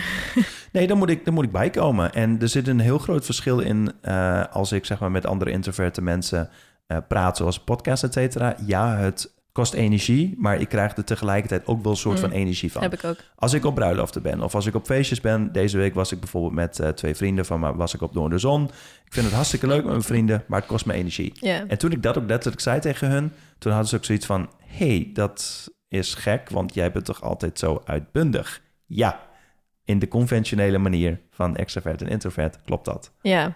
Nee, 0.71 0.87
dan 0.87 0.97
moet, 0.97 1.09
ik, 1.09 1.25
dan 1.25 1.33
moet 1.33 1.43
ik 1.43 1.51
bijkomen. 1.51 2.13
En 2.13 2.37
er 2.41 2.47
zit 2.49 2.67
een 2.67 2.79
heel 2.79 2.97
groot 2.97 3.25
verschil 3.25 3.59
in 3.59 3.93
eh, 4.01 4.43
als 4.51 4.71
ik 4.71 4.85
zeg 4.85 4.99
maar 4.99 5.11
met 5.11 5.25
andere 5.25 5.51
introverte 5.51 6.01
mensen 6.01 6.49
eh, 6.87 6.97
praat, 7.07 7.37
zoals 7.37 7.59
podcast, 7.59 8.03
et 8.03 8.13
cetera. 8.13 8.55
Ja, 8.65 8.95
het 8.97 9.31
kost 9.51 9.73
energie, 9.73 10.35
maar 10.37 10.59
ik 10.59 10.69
krijg 10.69 10.97
er 10.97 11.03
tegelijkertijd 11.03 11.67
ook 11.67 11.83
wel 11.83 11.91
een 11.91 11.97
soort 11.97 12.15
Mm. 12.15 12.21
van 12.21 12.31
energie 12.31 12.71
van. 12.71 12.81
Heb 12.81 12.93
ik 12.93 13.03
ook. 13.03 13.17
Als 13.35 13.53
ik 13.53 13.65
op 13.65 13.75
bruiloften 13.75 14.21
ben 14.21 14.41
of 14.41 14.55
als 14.55 14.65
ik 14.65 14.75
op 14.75 14.85
feestjes 14.85 15.21
ben. 15.21 15.51
Deze 15.51 15.77
week 15.77 15.93
was 15.93 16.11
ik 16.11 16.19
bijvoorbeeld 16.19 16.53
met 16.53 16.79
eh, 16.79 16.89
twee 16.89 17.15
vrienden 17.15 17.45
van 17.45 17.59
me, 17.59 17.75
was 17.75 17.93
ik 17.93 18.01
op 18.01 18.13
Door 18.13 18.29
de 18.29 18.37
Zon. 18.37 18.63
Ik 19.05 19.13
vind 19.13 19.25
het 19.25 19.35
hartstikke 19.35 19.67
leuk 19.67 19.81
met 19.81 19.85
mijn 19.91 20.01
vrienden, 20.01 20.43
maar 20.47 20.59
het 20.59 20.67
kost 20.69 20.85
me 20.85 20.93
energie. 20.93 21.33
En 21.67 21.77
toen 21.77 21.91
ik 21.91 22.03
dat 22.03 22.17
ook 22.17 22.27
letterlijk 22.27 22.61
zei 22.61 22.79
tegen 22.79 23.09
hun, 23.09 23.31
toen 23.57 23.71
hadden 23.71 23.89
ze 23.89 23.95
ook 23.95 24.05
zoiets 24.05 24.25
van: 24.25 24.49
hey, 24.65 25.09
dat 25.13 25.69
is 25.87 26.13
gek, 26.13 26.49
want 26.49 26.73
jij 26.73 26.91
bent 26.91 27.05
toch 27.05 27.21
altijd 27.21 27.59
zo 27.59 27.81
uitbundig? 27.85 28.61
Ja, 28.85 29.19
in 29.85 29.99
de 29.99 30.07
conventionele 30.07 30.77
manier 30.77 31.19
van 31.31 31.55
extravert 31.55 32.01
en 32.01 32.07
introvert 32.07 32.61
klopt 32.65 32.85
dat. 32.85 33.11
Ja, 33.21 33.55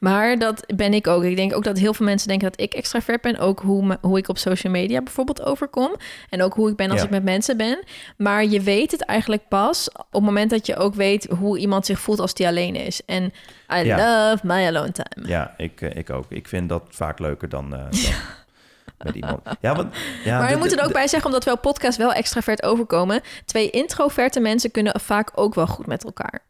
maar 0.00 0.38
dat 0.38 0.64
ben 0.74 0.94
ik 0.94 1.06
ook. 1.06 1.22
Ik 1.24 1.36
denk 1.36 1.54
ook 1.56 1.64
dat 1.64 1.78
heel 1.78 1.94
veel 1.94 2.06
mensen 2.06 2.28
denken 2.28 2.50
dat 2.50 2.60
ik 2.60 2.74
extravert 2.74 3.20
ben. 3.20 3.38
Ook 3.38 3.60
hoe, 3.60 3.84
me- 3.84 3.98
hoe 4.00 4.18
ik 4.18 4.28
op 4.28 4.38
social 4.38 4.72
media 4.72 5.02
bijvoorbeeld 5.02 5.42
overkom. 5.42 5.94
En 6.30 6.42
ook 6.42 6.54
hoe 6.54 6.70
ik 6.70 6.76
ben 6.76 6.90
als 6.90 6.98
Ja. 6.98 7.04
ik 7.04 7.10
met 7.10 7.22
mensen 7.24 7.56
ben. 7.56 7.78
Maar 8.16 8.44
je 8.44 8.60
weet 8.60 8.90
het 8.90 9.02
eigenlijk 9.04 9.48
pas 9.48 9.90
op 9.92 10.06
het 10.12 10.22
moment 10.22 10.50
dat 10.50 10.66
je 10.66 10.76
ook 10.76 10.94
weet 10.94 11.26
hoe 11.38 11.58
iemand 11.58 11.86
zich 11.86 12.00
voelt 12.00 12.20
als 12.20 12.34
die 12.34 12.46
alleen 12.46 12.74
is. 12.76 13.04
En 13.04 13.32
I 13.74 13.84
Ja. 13.84 13.96
love 14.30 14.46
my 14.46 14.66
alone 14.66 14.92
time. 14.92 15.28
Ja, 15.28 15.54
ik, 15.56 15.80
eh, 15.80 15.96
ik 15.96 16.10
ook. 16.10 16.24
Ik 16.28 16.48
vind 16.48 16.68
dat 16.68 16.82
vaak 16.88 17.18
leuker 17.18 17.48
dan, 17.48 17.70
dan 17.70 17.88
met 19.04 19.14
iemand. 19.14 19.40
Ja, 19.60 19.74
want, 19.74 19.94
ja, 20.24 20.38
maar 20.38 20.46
de- 20.46 20.52
je 20.52 20.58
moet 20.58 20.72
er 20.78 20.84
ook 20.84 20.92
bij 20.92 21.08
zeggen, 21.08 21.28
omdat 21.30 21.44
we 21.44 21.52
op 21.52 21.60
podcast 21.62 21.98
wel 21.98 22.12
extravert 22.12 22.62
overkomen. 22.62 23.20
Twee 23.44 23.70
introverte 23.70 24.40
mensen 24.40 24.70
kunnen 24.70 25.00
vaak 25.00 25.30
ook 25.34 25.54
wel 25.54 25.66
goed 25.66 25.86
met 25.86 26.04
elkaar. 26.04 26.40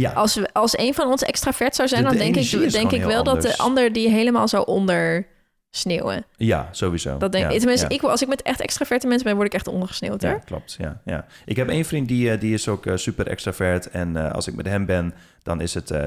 Ja, 0.00 0.12
Als, 0.12 0.34
we, 0.34 0.48
als 0.52 0.78
een 0.78 0.94
van 0.94 1.06
ons 1.06 1.22
extravert 1.22 1.74
zou 1.74 1.88
zijn, 1.88 2.02
De- 2.02 2.08
dan 2.08 2.16
de 2.18 2.22
denk 2.22 2.36
ik, 2.36 2.70
denk 2.72 2.90
ik 2.90 3.04
wel 3.04 3.24
dat 3.24 3.42
de 3.42 3.56
ander 3.58 3.92
die 3.92 4.08
helemaal 4.08 4.48
zou 4.48 4.66
ondersneeuwen. 4.66 6.24
ja, 6.36 6.68
sowieso. 6.70 7.16
Dat 7.18 7.32
denk 7.32 7.44
ja, 7.44 7.50
ik. 7.50 7.58
Tenminste, 7.58 7.86
ja. 7.88 7.94
ik, 7.94 8.02
als 8.02 8.22
ik 8.22 8.28
met 8.28 8.42
echt 8.42 8.60
extraverte 8.60 9.06
mensen 9.06 9.26
ben, 9.26 9.34
word 9.34 9.46
ik 9.46 9.54
echt 9.54 9.66
ondergesneeuwd. 9.66 10.22
Ja, 10.22 10.30
Hoor. 10.30 10.40
klopt. 10.44 10.76
Ja, 10.78 11.00
ja. 11.04 11.26
Ik 11.44 11.56
heb 11.56 11.68
één 11.68 11.84
vriend 11.84 12.08
die, 12.08 12.30
eh, 12.30 12.40
die 12.40 12.54
is 12.54 12.68
ook 12.68 12.86
eh, 12.86 12.96
super 12.96 13.26
extravert. 13.26 13.90
En 13.90 14.16
eh, 14.16 14.32
als 14.32 14.46
ik 14.46 14.54
met 14.54 14.66
hem 14.66 14.86
ben, 14.86 15.14
dan 15.42 15.60
is 15.60 15.74
het 15.74 15.90
eh 15.90 16.04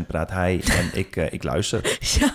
90% 0.00 0.06
praat 0.06 0.30
hij 0.30 0.60
en 0.78 0.90
ik, 0.98 1.16
ik 1.16 1.42
luister. 1.42 1.98
Ja. 2.20 2.34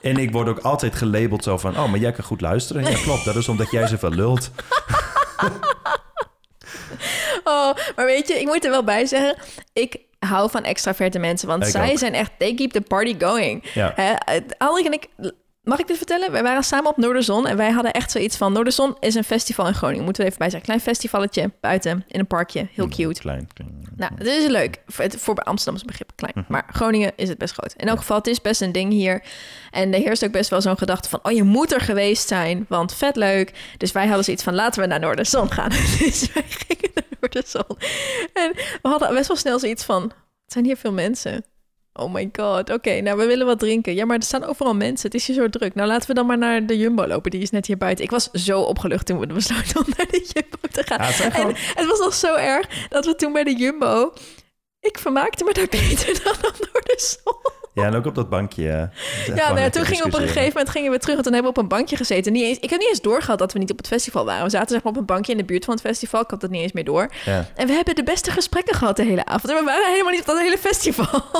En 0.00 0.16
ik 0.16 0.32
word 0.32 0.48
ook 0.48 0.58
altijd 0.58 0.94
gelabeld 0.94 1.44
zo 1.44 1.58
van... 1.58 1.78
oh, 1.78 1.90
maar 1.90 1.98
jij 2.00 2.12
kan 2.12 2.24
goed 2.24 2.40
luisteren. 2.40 2.82
Ja, 2.90 2.98
klopt. 3.02 3.24
Dat 3.24 3.36
is 3.36 3.48
omdat 3.48 3.70
jij 3.70 3.86
zoveel 3.86 4.10
lult. 4.10 4.50
Oh, 7.52 7.72
maar 7.96 8.06
weet 8.06 8.28
je, 8.28 8.40
ik 8.40 8.46
moet 8.46 8.64
er 8.64 8.70
wel 8.70 8.84
bij 8.84 9.06
zeggen, 9.06 9.36
ik 9.72 9.96
hou 10.18 10.50
van 10.50 10.64
extraverte 10.64 11.18
mensen, 11.18 11.48
want 11.48 11.64
Ik 11.64 11.70
zij 11.70 11.90
ook. 11.90 11.98
zijn 11.98 12.14
echt, 12.14 12.30
they 12.38 12.54
keep 12.54 12.70
the 12.70 12.80
party 12.80 13.16
going. 13.18 13.64
Ja. 13.74 13.92
Hè, 13.96 14.14
Alrik 14.58 14.86
en 14.86 14.92
ik, 14.92 15.06
mag 15.62 15.78
ik 15.78 15.86
dit 15.86 15.96
vertellen? 15.96 16.32
Wij 16.32 16.42
waren 16.42 16.62
samen 16.62 16.90
op 16.90 16.96
Noorderzon 16.96 17.46
en 17.46 17.56
wij 17.56 17.70
hadden 17.70 17.92
echt 17.92 18.10
zoiets 18.10 18.36
van, 18.36 18.52
Noorderzon 18.52 18.96
is 19.00 19.14
een 19.14 19.24
festival 19.24 19.66
in 19.66 19.74
Groningen, 19.74 20.04
moeten 20.04 20.22
we 20.22 20.28
even 20.28 20.40
bij 20.40 20.50
zeggen. 20.50 20.68
Klein 20.68 20.80
festivalletje 20.80 21.50
buiten 21.60 22.04
in 22.08 22.20
een 22.20 22.26
parkje, 22.26 22.68
heel 22.72 22.88
cute. 22.88 23.20
Klein. 23.20 23.48
klein. 23.52 23.88
Nou, 23.96 24.12
het 24.14 24.26
is 24.26 24.46
leuk. 24.46 24.82
Voor, 24.86 25.10
voor 25.10 25.34
Amsterdamse 25.34 25.86
begrip 25.86 26.12
klein. 26.14 26.32
Mhm. 26.36 26.44
Maar 26.48 26.68
Groningen 26.72 27.12
is 27.16 27.28
het 27.28 27.38
best 27.38 27.52
groot. 27.52 27.74
In 27.76 27.88
elk 27.88 27.98
geval, 27.98 28.16
het 28.16 28.26
is 28.26 28.40
best 28.40 28.60
een 28.60 28.72
ding 28.72 28.92
hier. 28.92 29.22
En 29.70 29.94
er 29.94 30.00
heerst 30.00 30.24
ook 30.24 30.32
best 30.32 30.50
wel 30.50 30.60
zo'n 30.60 30.78
gedachte 30.78 31.08
van... 31.08 31.20
oh, 31.22 31.32
je 31.32 31.42
moet 31.42 31.72
er 31.72 31.80
geweest 31.80 32.28
zijn, 32.28 32.64
want 32.68 32.94
vet 32.94 33.16
leuk. 33.16 33.74
Dus 33.76 33.92
wij 33.92 34.06
hadden 34.06 34.24
zoiets 34.24 34.42
van, 34.42 34.54
laten 34.54 34.80
we 34.82 34.86
naar 34.86 35.00
Noorderzon 35.00 35.50
gaan. 35.50 35.70
dus 35.98 36.32
wij 36.32 36.44
gingen 36.46 36.90
naar 36.94 37.04
Noorderzon. 37.20 37.78
En 38.32 38.52
we 38.82 38.88
hadden 38.88 39.14
best 39.14 39.28
wel 39.28 39.36
snel 39.36 39.58
zoiets 39.58 39.84
van... 39.84 40.02
het 40.02 40.52
zijn 40.52 40.64
hier 40.64 40.76
veel 40.76 40.92
mensen. 40.92 41.44
Oh 41.94 42.12
my 42.12 42.28
god, 42.32 42.70
oké, 42.70 43.00
nou 43.00 43.18
we 43.18 43.26
willen 43.26 43.46
wat 43.46 43.58
drinken. 43.58 43.94
Ja, 43.94 44.04
maar 44.04 44.16
er 44.16 44.22
staan 44.22 44.44
overal 44.44 44.74
mensen, 44.74 45.06
het 45.06 45.14
is 45.14 45.26
hier 45.26 45.36
zo 45.36 45.48
druk. 45.48 45.74
Nou 45.74 45.88
laten 45.88 46.08
we 46.08 46.14
dan 46.14 46.26
maar 46.26 46.38
naar 46.38 46.66
de 46.66 46.78
Jumbo 46.78 47.06
lopen, 47.06 47.30
die 47.30 47.40
is 47.40 47.50
net 47.50 47.66
hier 47.66 47.76
buiten. 47.76 48.04
Ik 48.04 48.10
was 48.10 48.30
zo 48.30 48.60
opgelucht 48.60 49.06
toen 49.06 49.18
we 49.18 49.26
besloten 49.26 49.80
om 49.80 49.92
naar 49.96 50.06
de 50.06 50.30
Jumbo 50.32 50.68
te 50.70 50.82
gaan. 50.82 50.98
Ja, 50.98 51.06
het 51.06 51.34
En 51.34 51.54
het 51.74 51.86
was 51.86 51.98
nog 51.98 52.14
zo 52.14 52.34
erg 52.34 52.88
dat 52.88 53.04
we 53.04 53.14
toen 53.14 53.32
bij 53.32 53.44
de 53.44 53.56
Jumbo... 53.56 54.12
Ik 54.80 54.98
vermaakte 54.98 55.44
me 55.44 55.52
daar 55.52 55.66
beter 55.70 56.20
dan 56.24 56.32
op 56.32 56.68
Noorderzon. 56.72 57.61
Ja, 57.74 57.84
en 57.84 57.94
ook 57.94 58.06
op 58.06 58.14
dat 58.14 58.28
bankje. 58.28 58.90
Ja, 59.34 59.52
nou, 59.52 59.70
toen 59.70 59.84
gingen 59.84 60.02
we 60.02 60.16
op 60.16 60.20
een 60.20 60.28
gegeven 60.28 60.48
moment 60.48 60.70
gingen 60.70 60.90
we 60.90 60.98
terug... 60.98 61.16
en 61.16 61.22
toen 61.22 61.32
hebben 61.32 61.52
we 61.52 61.58
op 61.58 61.62
een 61.62 61.76
bankje 61.76 61.96
gezeten. 61.96 62.32
Niet 62.32 62.42
eens, 62.44 62.58
ik 62.58 62.70
heb 62.70 62.78
niet 62.78 62.88
eens 62.88 63.00
doorgehad 63.00 63.38
dat 63.38 63.52
we 63.52 63.58
niet 63.58 63.70
op 63.70 63.76
het 63.76 63.86
festival 63.86 64.24
waren. 64.24 64.44
We 64.44 64.50
zaten 64.50 64.68
zeg 64.68 64.82
maar 64.82 64.92
op 64.92 64.98
een 64.98 65.04
bankje 65.04 65.32
in 65.32 65.38
de 65.38 65.44
buurt 65.44 65.64
van 65.64 65.74
het 65.74 65.82
festival. 65.82 66.20
Ik 66.20 66.30
had 66.30 66.40
dat 66.40 66.50
niet 66.50 66.62
eens 66.62 66.72
meer 66.72 66.84
door. 66.84 67.10
Ja. 67.24 67.46
En 67.54 67.66
we 67.66 67.72
hebben 67.72 67.94
de 67.94 68.02
beste 68.02 68.30
gesprekken 68.30 68.74
gehad 68.74 68.96
de 68.96 69.04
hele 69.04 69.24
avond. 69.24 69.52
En 69.52 69.58
we 69.58 69.64
waren 69.64 69.90
helemaal 69.90 70.12
niet 70.12 70.20
op 70.20 70.26
dat 70.26 70.38
hele 70.38 70.58
festival. 70.58 71.24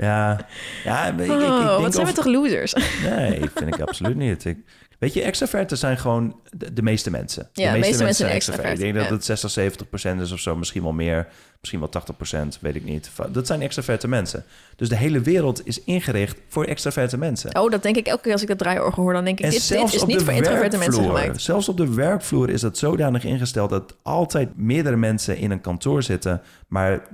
Ja, 0.00 0.46
ja 0.84 1.06
ik, 1.06 1.18
ik, 1.18 1.24
ik 1.24 1.30
Oh, 1.30 1.68
denk 1.68 1.80
wat 1.80 1.94
zijn 1.94 2.06
we 2.06 2.12
toch 2.12 2.24
losers? 2.24 2.72
Nee, 3.02 3.40
vind 3.54 3.74
ik 3.74 3.80
absoluut 3.80 4.16
niet. 4.16 4.44
Ik, 4.44 4.58
weet 4.98 5.14
je, 5.14 5.22
extraverten 5.22 5.78
zijn 5.78 5.98
gewoon 5.98 6.40
de, 6.50 6.72
de 6.72 6.82
meeste 6.82 7.10
mensen. 7.10 7.48
Ja, 7.52 7.72
de 7.72 7.78
meeste 7.78 8.04
mensen 8.04 8.24
zijn 8.24 8.36
extravert. 8.36 8.72
Ik 8.72 8.78
denk 8.78 8.94
dat 8.94 9.10
het 9.10 9.24
60, 9.24 9.50
70 9.50 9.88
procent 9.88 10.20
is 10.20 10.32
of 10.32 10.38
zo. 10.38 10.56
Misschien 10.56 10.82
wel 10.82 10.92
meer. 10.92 11.28
Misschien 11.70 11.92
wel 11.92 12.02
80 12.02 12.16
procent, 12.16 12.58
weet 12.60 12.74
ik 12.74 12.84
niet. 12.84 13.10
Dat 13.28 13.46
zijn 13.46 13.62
extraverte 13.62 14.08
mensen. 14.08 14.44
Dus 14.76 14.88
de 14.88 14.96
hele 14.96 15.20
wereld 15.20 15.66
is 15.66 15.84
ingericht 15.84 16.38
voor 16.48 16.64
extraverte 16.64 17.18
mensen. 17.18 17.58
Oh, 17.58 17.70
dat 17.70 17.82
denk 17.82 17.96
ik 17.96 18.06
elke 18.06 18.22
keer 18.22 18.32
als 18.32 18.42
ik 18.42 18.48
dat 18.48 18.58
draaiorgel 18.58 19.02
hoor. 19.02 19.12
Dan 19.12 19.24
denk 19.24 19.38
ik, 19.38 19.44
En 19.44 19.50
dit, 19.50 19.60
is 19.60 20.04
niet 20.04 20.18
de 20.18 20.24
voor 20.24 20.34
introverte 20.34 20.78
mensen 20.78 21.04
gemaakt. 21.04 21.42
Zelfs 21.42 21.68
op 21.68 21.76
de 21.76 21.94
werkvloer 21.94 22.50
is 22.50 22.60
dat 22.60 22.78
zodanig 22.78 23.24
ingesteld 23.24 23.70
dat 23.70 23.96
altijd 24.02 24.56
meerdere 24.56 24.96
mensen 24.96 25.36
in 25.36 25.50
een 25.50 25.60
kantoor 25.60 26.02
zitten. 26.02 26.42
Maar 26.68 27.08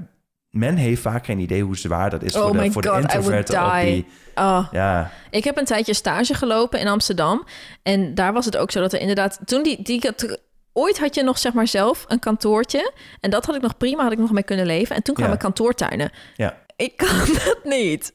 men 0.51 0.77
heeft 0.77 1.03
vaak 1.03 1.25
geen 1.25 1.39
idee 1.39 1.63
hoe 1.63 1.77
zwaar 1.77 2.11
dat 2.11 2.23
is 2.23 2.37
Oh 2.37 2.43
voor 2.43 2.53
de, 2.53 2.73
voor 2.73 2.83
de 2.83 2.89
God, 2.89 2.99
I 2.99 3.01
would 3.01 3.15
introverten. 3.15 3.65
op 3.67 3.81
die. 3.81 4.07
Oh, 4.35 4.67
ja, 4.73 5.11
ik 5.31 5.45
heb 5.45 5.57
een 5.57 5.65
tijdje 5.65 5.95
stage 5.95 6.35
gelopen 6.35 6.81
in 6.81 6.89
Amsterdam. 6.89 7.45
En 7.83 8.15
daar 8.15 8.33
was 8.33 8.45
het 8.45 8.57
ook 8.57 8.71
zo 8.71 8.81
dat 8.81 8.93
er 8.93 9.01
inderdaad... 9.01 9.41
Toen 9.45 9.63
die, 9.63 9.83
die, 9.83 10.01
ooit 10.77 10.99
had 10.99 11.15
je 11.15 11.23
nog 11.23 11.39
zeg 11.39 11.53
maar 11.53 11.67
zelf 11.69 12.05
een 12.09 12.19
kantoortje. 12.19 12.93
En 13.21 13.31
dat 13.31 13.45
had 13.47 13.55
ik 13.55 13.63
nog 13.63 13.77
prima, 13.77 14.03
had 14.03 14.13
ik 14.13 14.19
nog 14.19 14.33
mee 14.33 14.43
kunnen 14.43 14.67
leven. 14.67 14.97
En 14.97 15.03
toen 15.03 15.15
kwamen 15.15 15.33
Ja. 15.33 15.39
kantoortuinen. 15.41 16.11
ja, 16.37 16.59
Ik 16.77 16.97
kan 16.97 17.19
dat 17.45 17.59
niet. 17.65 18.13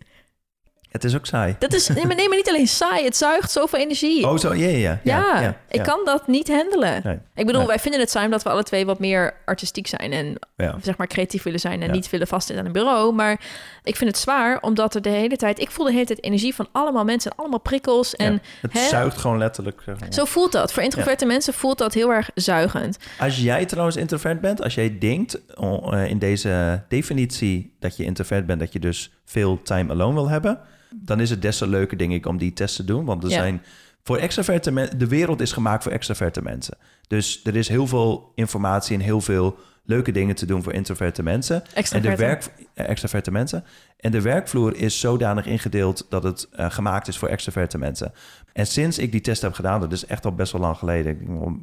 Het 0.90 1.04
is 1.04 1.16
ook 1.16 1.26
saai. 1.26 1.56
Dat 1.60 1.74
is 1.74 1.88
nee, 1.88 2.06
maar, 2.06 2.16
nee, 2.16 2.28
maar 2.28 2.38
niet 2.38 2.50
alleen 2.50 2.68
saai. 2.68 3.04
Het 3.04 3.18
zuigt 3.18 3.52
zoveel 3.52 3.80
energie. 3.80 4.28
Oh, 4.28 4.38
zo, 4.38 4.54
ja, 4.54 4.68
ja, 4.68 5.00
ja. 5.04 5.58
ik 5.70 5.84
kan 5.84 6.00
dat 6.06 6.28
niet 6.28 6.48
handelen. 6.48 7.02
Nee. 7.04 7.20
Ik 7.36 7.46
bedoel, 7.46 7.58
Nee. 7.58 7.68
wij 7.68 7.80
vinden 7.80 8.00
het 8.00 8.10
saai 8.10 8.26
omdat 8.26 8.44
we 8.44 8.50
alle 8.50 8.64
twee 8.64 8.86
wat 8.86 9.00
meer 9.00 9.34
artistiek 9.46 9.88
zijn 9.88 10.12
en 10.12 10.36
Ja. 10.56 10.76
zeg 10.82 10.98
maar 10.98 11.08
creatief 11.08 11.44
willen 11.44 11.60
zijn 11.60 11.82
en 11.82 11.88
Ja. 11.88 11.94
niet 11.94 12.10
willen 12.10 12.28
vastzitten 12.28 12.66
aan 12.66 12.72
een 12.76 12.82
bureau. 12.82 13.14
Maar 13.14 13.40
ik 13.84 13.96
vind 13.96 14.10
het 14.12 14.20
zwaar 14.20 14.62
omdat 14.62 14.96
er 14.96 15.02
de 15.02 15.10
hele 15.10 15.36
tijd, 15.38 15.60
ik 15.60 15.72
voel 15.72 15.86
de 15.86 15.92
hele 15.92 16.06
tijd 16.06 16.24
energie 16.24 16.56
van 16.56 16.68
allemaal 16.72 17.04
mensen 17.04 17.32
en 17.32 17.38
allemaal 17.38 17.60
prikkels. 17.60 18.16
En 18.16 18.34
Ja. 18.34 18.40
Het 18.62 18.74
hè, 18.74 18.88
zuigt 18.88 19.18
gewoon 19.18 19.38
letterlijk. 19.38 19.82
zeg 19.86 20.00
maar. 20.00 20.14
zo 20.14 20.26
voelt 20.26 20.52
dat. 20.52 20.74
Voor 20.74 20.84
introverte 20.84 21.26
mensen 21.26 21.54
voelt 21.54 21.78
dat 21.78 21.94
heel 21.94 22.10
erg 22.12 22.30
zuigend. 22.36 22.98
Als 23.20 23.38
jij 23.38 23.66
trouwens 23.66 23.96
introvert 23.96 24.42
bent, 24.42 24.64
als 24.64 24.76
jij 24.76 24.98
denkt 25.00 25.40
oh, 25.56 25.94
eh, 25.94 26.10
in 26.10 26.20
deze 26.20 26.84
definitie 26.88 27.76
dat 27.80 27.98
je 27.98 28.04
introvert 28.04 28.46
bent, 28.46 28.60
dat 28.60 28.74
je 28.74 28.80
dus 28.80 29.12
veel 29.26 29.62
time 29.62 29.92
alone 29.92 30.14
wil 30.14 30.30
hebben, 30.30 30.60
dan 30.96 31.20
is 31.20 31.30
het 31.30 31.42
des 31.42 31.58
te 31.58 31.68
leuker, 31.68 31.98
denk 31.98 32.12
ik, 32.12 32.26
om 32.26 32.38
die 32.38 32.54
test 32.54 32.76
te 32.76 32.84
doen. 32.84 33.06
Want 33.06 33.24
er 33.24 33.30
Ja. 33.30 33.36
zijn 33.36 33.62
voor 34.04 34.18
extraverte 34.18 34.72
mensen, 34.72 34.98
de 34.98 35.08
wereld 35.08 35.42
is 35.42 35.52
gemaakt 35.52 35.84
voor 35.84 35.92
extraverte 35.92 36.42
mensen. 36.42 36.78
Dus 37.08 37.42
er 37.44 37.56
is 37.56 37.68
heel 37.68 37.88
veel 37.88 38.32
informatie 38.36 38.96
en 38.96 39.02
heel 39.02 39.22
veel 39.22 39.58
leuke 39.84 40.12
dingen 40.12 40.36
te 40.36 40.46
doen 40.46 40.64
voor 40.64 40.74
introverte 40.74 41.24
mensen. 41.24 41.64
En 41.74 42.02
de 42.02 42.16
werk, 42.16 42.50
eh, 42.74 42.90
extraverte 42.90 43.32
mensen. 43.32 43.64
En 44.00 44.12
de 44.12 44.22
werkvloer 44.22 44.76
is 44.76 45.00
zodanig 45.00 45.46
ingedeeld 45.46 46.06
dat 46.10 46.24
het 46.24 46.48
eh, 46.52 46.72
gemaakt 46.72 47.08
is 47.08 47.18
voor 47.18 47.28
extraverte 47.28 47.78
mensen. 47.78 48.14
En 48.54 48.68
sinds 48.68 48.98
ik 48.98 49.12
die 49.12 49.22
test 49.22 49.42
heb 49.42 49.54
gedaan, 49.54 49.80
dat 49.80 49.92
is 49.92 50.06
echt 50.06 50.26
al 50.26 50.34
best 50.36 50.52
wel 50.52 50.62
lang 50.62 50.78
geleden, 50.78 51.18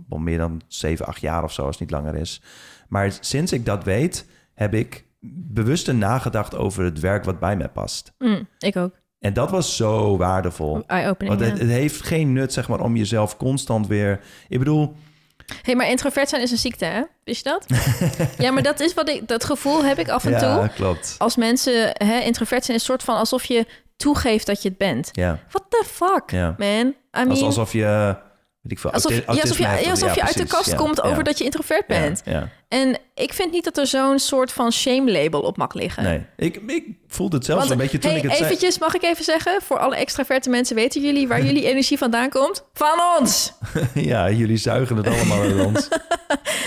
wel 0.08 0.18
meer 0.18 0.38
dan 0.38 0.60
7, 0.68 1.06
8 1.06 1.20
jaar 1.20 1.42
of 1.44 1.52
zo, 1.52 1.62
als 1.62 1.78
het 1.78 1.80
niet 1.80 1.90
langer 1.90 2.14
is. 2.14 2.42
Maar 2.88 3.12
sinds 3.20 3.52
ik 3.52 3.64
dat 3.66 3.84
weet, 3.84 4.26
heb 4.54 4.74
ik 4.74 5.04
bewust 5.20 5.92
nagedacht 5.92 6.56
over 6.56 6.84
het 6.84 7.00
werk 7.00 7.24
wat 7.24 7.38
bij 7.38 7.56
mij 7.56 7.68
past. 7.68 8.12
Mm, 8.18 8.48
ik 8.58 8.76
ook. 8.76 8.94
En 9.18 9.32
dat 9.32 9.50
was 9.50 9.76
zo 9.76 10.16
waardevol. 10.16 10.82
Want 10.86 11.20
het, 11.20 11.40
ja. 11.40 11.44
het 11.44 11.70
heeft 11.70 12.02
geen 12.02 12.32
nut, 12.32 12.52
zeg 12.52 12.68
maar, 12.68 12.80
om 12.80 12.96
jezelf 12.96 13.36
constant 13.36 13.86
weer... 13.86 14.20
Ik 14.48 14.58
bedoel, 14.58 14.96
hey, 15.62 15.74
maar 15.74 15.88
introvert 15.88 16.28
zijn 16.28 16.42
is 16.42 16.50
een 16.50 16.56
ziekte, 16.56 16.84
hè? 16.84 17.02
Wist 17.24 17.44
je 17.44 17.50
dat? 17.50 17.66
ja, 18.44 18.50
maar 18.50 18.62
dat 18.62 18.80
is 18.80 18.94
wat 18.94 19.08
ik, 19.08 19.28
dat 19.28 19.44
gevoel 19.44 19.84
heb 19.84 19.98
ik 19.98 20.08
af 20.08 20.24
en 20.24 20.30
ja, 20.30 20.58
toe. 20.58 20.68
klopt. 20.74 21.14
Als 21.18 21.36
mensen 21.36 21.90
hè, 21.92 22.20
introvert 22.20 22.64
zijn, 22.64 22.76
is 22.76 22.82
een 22.82 22.88
soort 22.88 23.02
van 23.02 23.16
alsof 23.16 23.44
je 23.44 23.66
toegeeft 23.96 24.46
dat 24.46 24.62
je 24.62 24.68
het 24.68 24.78
bent. 24.78 25.08
Ja, 25.12 25.38
What 25.50 25.64
the 25.68 25.84
fuck, 25.86 26.30
Ja. 26.30 26.54
man? 26.58 26.68
I 26.68 26.94
mean, 27.12 27.28
Als, 27.30 27.42
alsof 27.42 27.72
je... 27.72 28.16
Weet 28.60 28.72
ik 28.72 28.78
veel, 28.78 28.92
alsof, 28.92 29.12
ja, 29.12 29.22
alsof 29.26 29.58
je, 29.58 29.62
ja, 29.62 29.90
alsof 29.90 30.14
je 30.14 30.22
uit 30.22 30.36
de 30.36 30.46
kast 30.46 30.70
ja, 30.70 30.76
komt 30.76 31.02
over 31.02 31.16
ja. 31.16 31.22
dat 31.22 31.38
je 31.38 31.44
introvert 31.44 31.86
bent. 31.86 32.22
Ja, 32.24 32.32
ja. 32.32 32.48
En 32.68 32.96
ik 33.14 33.32
vind 33.32 33.52
niet 33.52 33.64
dat 33.64 33.78
er 33.78 33.86
zo'n 33.86 34.18
soort 34.18 34.52
van 34.52 34.72
shame-label 34.72 35.40
op 35.40 35.56
mag 35.56 35.74
liggen. 35.74 36.02
Nee, 36.02 36.26
ik, 36.36 36.56
ik 36.66 36.84
voelde 37.08 37.36
het 37.36 37.44
zelfs 37.44 37.60
Want, 37.60 37.72
een 37.72 37.78
beetje 37.78 37.98
toen 37.98 38.10
hey, 38.10 38.18
ik 38.18 38.24
het 38.24 38.34
zei. 38.36 38.44
eventjes, 38.44 38.78
mag 38.78 38.94
ik 38.94 39.02
even 39.02 39.24
zeggen? 39.24 39.62
Voor 39.62 39.78
alle 39.78 39.96
extraverte 39.96 40.50
mensen, 40.50 40.76
weten 40.76 41.02
jullie 41.02 41.28
waar 41.28 41.42
jullie 41.44 41.64
energie 41.70 41.98
vandaan 41.98 42.28
komt? 42.30 42.64
Van 42.72 43.00
ons! 43.18 43.52
ja, 43.94 44.30
jullie 44.30 44.56
zuigen 44.56 44.96
het 44.96 45.06
allemaal 45.06 45.40
uit 45.40 45.64
ons. 45.64 45.88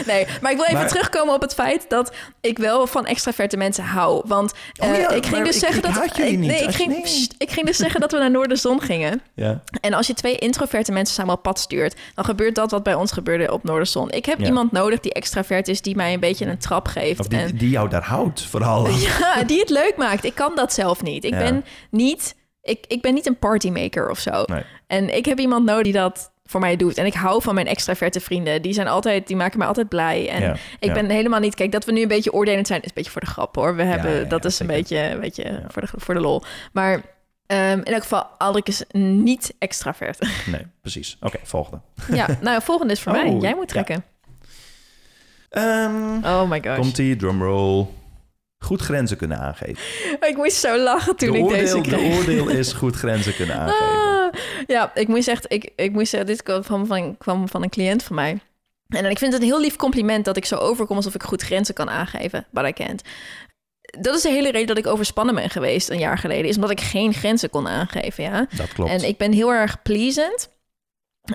Nee, 0.05 0.25
maar 0.41 0.51
ik 0.51 0.57
wil 0.57 0.65
even 0.65 0.77
Maar- 0.79 0.87
terugkomen 0.89 1.33
op 1.33 1.41
het 1.41 1.53
feit 1.53 1.85
dat 1.89 2.15
ik 2.41 2.57
wel 2.57 2.87
van 2.87 3.05
extraverte 3.05 3.57
mensen 3.57 3.83
hou. 3.83 4.21
Want 4.25 4.53
Oh 4.81 4.87
eh, 4.89 4.99
ja, 4.99 5.09
ik 5.09 5.25
ging 5.25 5.45
dus 5.45 5.55
ik- 5.55 5.61
zeggen 5.61 5.83
ik 5.89 5.93
dat... 5.95 6.17
ik- 6.17 6.29
niet. 6.29 6.39
Nee, 6.39 6.63
ik 6.63 6.75
ging, 6.75 6.89
nee. 7.03 7.27
Ik 7.37 7.51
ging 7.51 7.65
dus 7.65 7.77
zeggen 7.77 8.01
dat 8.01 8.11
we 8.11 8.17
naar 8.17 8.31
Noorderzon 8.31 8.81
gingen. 8.81 9.21
Ja, 9.35 9.61
En 9.81 9.93
als 9.93 10.07
je 10.07 10.13
twee 10.13 10.35
introverte 10.37 10.91
mensen 10.91 11.15
samen 11.15 11.33
op 11.33 11.43
pad 11.43 11.59
stuurt... 11.59 11.95
dan 12.15 12.25
gebeurt 12.25 12.55
dat 12.55 12.71
wat 12.71 12.83
bij 12.83 12.93
ons 12.93 13.11
gebeurde 13.11 13.51
op 13.53 13.63
Noorderzon. 13.63 14.11
Ik 14.11 14.25
heb 14.25 14.39
Ja. 14.39 14.45
iemand 14.45 14.71
nodig 14.71 14.99
die 14.99 15.13
extravert 15.13 15.67
is... 15.67 15.81
die 15.81 15.88
mij 15.95 16.13
een 16.13 16.19
beetje 16.19 16.45
een 16.45 16.57
trap 16.57 16.87
geeft. 16.87 17.19
of 17.19 17.27
die, 17.27 17.39
en, 17.39 17.55
die 17.57 17.69
jou 17.69 17.89
daar 17.89 18.03
houdt, 18.03 18.41
vooral. 18.41 18.89
ja, 19.07 19.43
die 19.43 19.59
het 19.59 19.69
leuk 19.69 19.93
maakt. 19.97 20.23
Ik 20.25 20.35
kan 20.35 20.55
dat 20.55 20.73
zelf 20.73 21.01
niet. 21.01 21.23
Ik 21.23 21.33
Ja. 21.33 21.39
ben 21.39 21.65
niet... 21.91 22.35
Ik, 22.61 22.85
ik 22.87 23.01
ben 23.01 23.13
niet 23.13 23.25
een 23.27 23.39
partymaker 23.39 24.09
of 24.09 24.19
zo. 24.19 24.43
Nee. 24.45 24.63
En 24.87 25.15
ik 25.15 25.25
heb 25.25 25.39
iemand 25.39 25.65
nodig 25.65 25.83
die 25.83 25.93
dat 25.93 26.31
voor 26.45 26.59
mij 26.59 26.75
doet. 26.75 26.97
En 26.97 27.05
ik 27.05 27.13
hou 27.13 27.41
van 27.41 27.53
mijn 27.55 27.67
extraverte 27.67 28.19
vrienden. 28.19 28.61
Die 28.61 28.73
zijn 28.73 28.87
altijd, 28.87 29.27
die 29.27 29.35
maken 29.35 29.57
mij 29.57 29.67
altijd 29.67 29.89
blij. 29.89 30.29
En 30.29 30.41
Ja, 30.41 30.51
ik 30.79 30.87
ja. 30.87 30.93
ben 30.93 31.09
helemaal 31.09 31.39
niet. 31.39 31.55
Kijk, 31.55 31.71
dat 31.71 31.85
we 31.85 31.91
nu 31.91 32.01
een 32.01 32.07
beetje 32.07 32.33
oordelend 32.33 32.67
zijn, 32.67 32.79
is 32.81 32.87
een 32.87 32.91
beetje 32.95 33.11
voor 33.11 33.21
de 33.21 33.27
grap 33.27 33.55
hoor. 33.55 33.75
We 33.75 33.83
hebben, 33.83 34.11
ja, 34.19 34.23
dat 34.23 34.45
is 34.45 34.59
een 34.59 34.67
beetje, 34.67 35.17
weet 35.21 35.35
je, 35.35 35.61
voor, 35.67 35.81
de, 35.81 35.87
voor 35.95 36.13
de 36.13 36.19
lol. 36.19 36.41
Maar 36.73 37.01
ehm, 37.45 37.77
in 37.77 37.83
elk 37.93 38.01
geval, 38.01 38.23
Alrik 38.37 38.67
is 38.67 38.83
niet 38.91 39.53
extravert. 39.59 40.19
Nee, 40.45 40.65
precies. 40.81 41.17
Oké, 41.21 41.37
volgende. 41.43 41.81
ja, 42.13 42.27
nou, 42.41 42.61
volgende 42.61 42.93
is 42.93 43.01
voor 43.01 43.11
mij. 43.21 43.25
Oh, 43.29 43.41
Jij 43.41 43.55
moet 43.55 43.67
trekken. 43.67 44.03
Ehm, 45.49 46.23
Oh 46.23 46.49
my 46.49 46.61
gosh. 46.63 46.75
Komt-ie, 46.77 47.15
drumroll. 47.15 47.85
Goed 48.65 48.81
grenzen 48.81 49.17
kunnen 49.17 49.39
aangeven. 49.39 49.77
Ik 50.19 50.33
moest 50.35 50.55
zo 50.57 50.77
lachen 50.77 51.15
toen 51.15 51.31
de, 51.31 51.37
ik 51.37 51.47
deze 51.49 51.81
kreeg. 51.81 51.99
de 51.99 52.15
oordeel 52.17 52.47
is 52.49 52.73
goed 52.73 52.95
grenzen 52.95 53.35
kunnen 53.35 53.55
aangeven. 53.55 54.31
Ah, 54.31 54.39
ja, 54.67 54.91
ik 54.95 55.07
moest 55.07 55.27
echt, 55.27 55.45
ik, 55.51 55.71
ik 55.75 55.91
moest 55.91 56.09
zeggen, 56.09 56.29
dit 56.29 56.43
kwam 56.43 56.63
van, 56.63 56.87
van, 56.87 57.17
kwam 57.17 57.47
van 57.49 57.63
een 57.63 57.69
cliënt 57.69 58.03
van 58.03 58.15
mij. 58.15 58.39
En 58.87 59.05
ik 59.05 59.17
vind 59.17 59.33
het 59.33 59.41
een 59.41 59.47
heel 59.47 59.61
lief 59.61 59.75
compliment 59.75 60.25
dat 60.25 60.37
ik 60.37 60.45
zo 60.45 60.55
overkom 60.55 60.95
alsof 60.95 61.15
ik 61.15 61.23
goed 61.23 61.41
grenzen 61.41 61.73
kan 61.73 61.89
aangeven, 61.89 62.45
but 62.51 62.67
I 62.67 62.73
can't. 62.73 63.01
Dat 63.99 64.15
is 64.15 64.21
de 64.21 64.29
hele 64.29 64.51
reden 64.51 64.67
dat 64.67 64.77
ik 64.77 64.87
overspannen 64.87 65.35
ben 65.35 65.49
geweest 65.49 65.89
een 65.89 65.99
jaar 65.99 66.17
geleden, 66.17 66.45
is 66.49 66.55
omdat 66.55 66.71
ik 66.71 66.81
geen 66.81 67.13
grenzen 67.13 67.49
kon 67.49 67.67
aangeven, 67.67 68.23
ja. 68.23 68.47
Dat 68.55 68.73
klopt. 68.73 68.91
En 68.91 69.07
ik 69.07 69.17
ben 69.17 69.31
heel 69.31 69.51
erg 69.53 69.81
pleasant. 69.81 70.49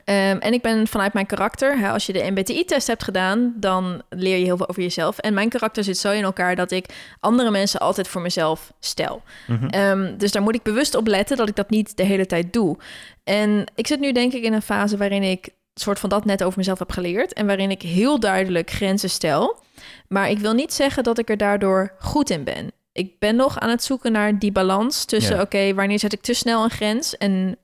Ehm, 0.04 0.36
en 0.36 0.52
ik 0.52 0.62
ben 0.62 0.86
vanuit 0.86 1.12
mijn 1.12 1.26
karakter, 1.26 1.78
hè, 1.78 1.90
als 1.90 2.06
je 2.06 2.12
de 2.12 2.30
MBTI-test 2.30 2.86
hebt 2.86 3.04
gedaan, 3.04 3.54
dan 3.56 4.02
leer 4.08 4.36
je 4.36 4.44
heel 4.44 4.56
veel 4.56 4.68
over 4.68 4.82
jezelf. 4.82 5.18
En 5.18 5.34
mijn 5.34 5.48
karakter 5.48 5.84
zit 5.84 5.98
zo 5.98 6.10
in 6.10 6.22
elkaar 6.22 6.56
dat 6.56 6.70
ik 6.70 6.86
andere 7.20 7.50
mensen 7.50 7.80
altijd 7.80 8.08
voor 8.08 8.20
mezelf 8.20 8.72
stel. 8.80 9.22
Mhm. 9.46 9.66
Ehm, 9.66 10.16
dus 10.16 10.32
daar 10.32 10.42
moet 10.42 10.54
ik 10.54 10.62
bewust 10.62 10.94
op 10.94 11.06
letten 11.06 11.36
dat 11.36 11.48
ik 11.48 11.56
dat 11.56 11.70
niet 11.70 11.96
de 11.96 12.02
hele 12.02 12.26
tijd 12.26 12.52
doe. 12.52 12.76
En 13.24 13.64
ik 13.74 13.86
zit 13.86 14.00
nu 14.00 14.12
denk 14.12 14.32
ik 14.32 14.42
in 14.42 14.52
een 14.52 14.62
fase 14.62 14.96
waarin 14.96 15.22
ik 15.22 15.48
soort 15.74 15.98
van 15.98 16.08
dat 16.08 16.24
net 16.24 16.44
over 16.44 16.58
mezelf 16.58 16.78
heb 16.78 16.92
geleerd. 16.92 17.32
En 17.32 17.46
waarin 17.46 17.70
ik 17.70 17.82
heel 17.82 18.20
duidelijk 18.20 18.70
grenzen 18.70 19.10
stel. 19.10 19.62
Maar 20.08 20.30
ik 20.30 20.38
wil 20.38 20.52
niet 20.52 20.72
zeggen 20.72 21.02
dat 21.02 21.18
ik 21.18 21.30
er 21.30 21.36
daardoor 21.36 21.92
goed 21.98 22.30
in 22.30 22.44
ben. 22.44 22.72
Ik 22.94 23.18
ben 23.18 23.36
nog 23.36 23.58
aan 23.58 23.70
het 23.70 23.84
zoeken 23.84 24.12
naar 24.12 24.38
die 24.38 24.52
balans 24.52 25.04
tussen... 25.04 25.36
Ja. 25.36 25.42
oké, 25.42 25.74
wanneer 25.74 25.98
zet 25.98 26.12
ik 26.12 26.20
te 26.20 26.34
snel 26.34 26.64
een 26.64 26.70
grens... 26.70 27.16
en 27.16 27.56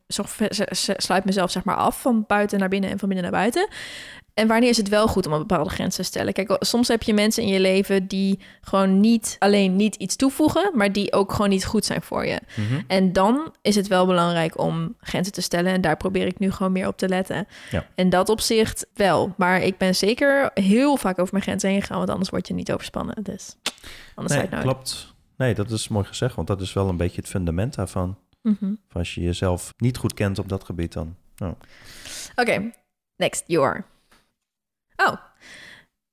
sluit 0.96 1.24
mezelf 1.24 1.50
zeg 1.50 1.64
maar 1.64 1.76
af 1.76 2.00
van 2.00 2.24
buiten 2.26 2.58
naar 2.58 2.68
binnen 2.68 2.90
en 2.90 2.98
van 2.98 3.08
binnen 3.08 3.30
naar 3.30 3.40
buiten... 3.40 3.68
En 4.34 4.46
wanneer 4.46 4.68
is 4.68 4.76
het 4.76 4.88
wel 4.88 5.08
goed 5.08 5.26
om 5.26 5.32
een 5.32 5.38
bepaalde 5.38 5.70
grens 5.70 5.96
te 5.96 6.02
stellen? 6.02 6.32
Kijk, 6.32 6.56
soms 6.58 6.88
heb 6.88 7.02
je 7.02 7.14
mensen 7.14 7.42
in 7.42 7.48
je 7.48 7.60
leven 7.60 8.06
die 8.06 8.38
gewoon 8.60 9.00
niet 9.00 9.36
alleen 9.38 9.76
niet 9.76 9.94
iets 9.94 10.16
toevoegen, 10.16 10.70
maar 10.74 10.92
die 10.92 11.12
ook 11.12 11.32
gewoon 11.32 11.50
niet 11.50 11.64
goed 11.64 11.84
zijn 11.84 12.02
voor 12.02 12.26
je. 12.26 12.40
Mhm. 12.54 12.80
En 12.86 13.12
dan 13.12 13.54
is 13.62 13.74
het 13.74 13.86
wel 13.88 14.06
belangrijk 14.06 14.58
om 14.58 14.94
grenzen 15.00 15.32
te 15.32 15.40
stellen. 15.40 15.72
En 15.72 15.80
daar 15.80 15.96
probeer 15.96 16.26
ik 16.26 16.38
nu 16.38 16.50
gewoon 16.50 16.72
meer 16.72 16.86
op 16.86 16.96
te 16.96 17.08
letten. 17.08 17.46
Ja. 17.70 17.86
En 17.94 18.10
dat 18.10 18.28
opzicht 18.28 18.86
wel. 18.94 19.34
Maar 19.36 19.62
ik 19.62 19.78
ben 19.78 19.94
zeker 19.94 20.50
heel 20.54 20.96
vaak 20.96 21.18
over 21.18 21.32
mijn 21.32 21.44
grenzen 21.44 21.70
heen 21.70 21.80
gegaan, 21.80 21.98
want 21.98 22.10
anders 22.10 22.30
word 22.30 22.48
je 22.48 22.54
niet 22.54 22.72
overspannen. 22.72 23.16
Dus 23.22 23.56
anders 24.14 24.40
Nee, 24.40 24.60
klopt. 24.60 25.14
Nee, 25.40 25.54
dat 25.54 25.70
is 25.70 25.88
mooi 25.88 26.04
gezegd, 26.04 26.34
want 26.34 26.48
dat 26.48 26.60
is 26.60 26.72
wel 26.72 26.88
een 26.88 26.96
beetje 26.96 27.20
het 27.20 27.30
fundament 27.30 27.74
daarvan. 27.74 28.18
Mhm. 28.42 28.74
Als 28.92 29.14
je 29.14 29.20
jezelf 29.20 29.74
niet 29.76 29.96
goed 29.96 30.14
kent 30.14 30.38
op 30.38 30.48
dat 30.48 30.64
gebied, 30.64 30.92
dan... 30.92 31.16
Oké, 32.34 32.70
next, 33.16 33.44
you 33.46 33.66
are. 33.66 33.84
Oh, 34.96 35.16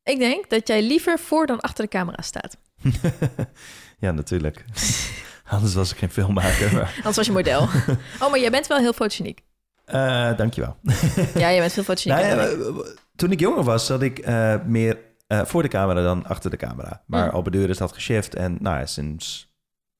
ik 0.04 0.18
denk 0.18 0.50
dat 0.50 0.68
jij 0.68 0.82
liever 0.82 1.20
voor 1.20 1.46
dan 1.46 1.60
achter 1.60 1.84
de 1.84 1.90
camera 1.90 2.22
staat. 2.22 2.58
ja, 4.00 4.12
natuurlijk. 4.12 4.66
Anders 5.54 5.74
was 5.74 5.92
ik 5.92 5.98
geen 5.98 6.12
filmmaker. 6.12 6.74
Maar, 6.74 6.94
Anders 6.98 7.16
was 7.16 7.26
je 7.26 7.32
model. 7.32 7.62
oh, 8.20 8.30
maar 8.30 8.40
jij 8.40 8.52
bent 8.52 8.68
wel 8.68 8.78
heel 8.78 8.94
fotogeniek. 8.94 9.42
Eh, 9.86 10.38
dankjewel. 10.38 10.78
Ja, 11.34 11.52
jij 11.52 11.60
bent 11.60 11.74
veel 11.74 11.84
fotogeniek. 11.84 12.18
Nou 12.18 12.28
ja, 12.28 12.48
eh, 12.48 12.94
toen 13.16 13.32
ik 13.32 13.40
jonger 13.40 13.64
was, 13.64 13.86
zat 13.86 14.02
ik 14.02 14.20
eh, 14.20 14.56
meer 14.66 15.07
eh, 15.28 15.46
voor 15.46 15.62
de 15.62 15.68
camera 15.68 16.02
dan 16.02 16.26
achter 16.26 16.50
de 16.50 16.58
camera. 16.58 17.04
Maar 17.06 17.36
Mm. 17.36 17.44
deur 17.52 17.70
is 17.70 17.78
dat 17.78 17.92
geshift. 17.94 18.36
En 18.36 18.58
nou 18.60 18.88
sinds 18.88 19.54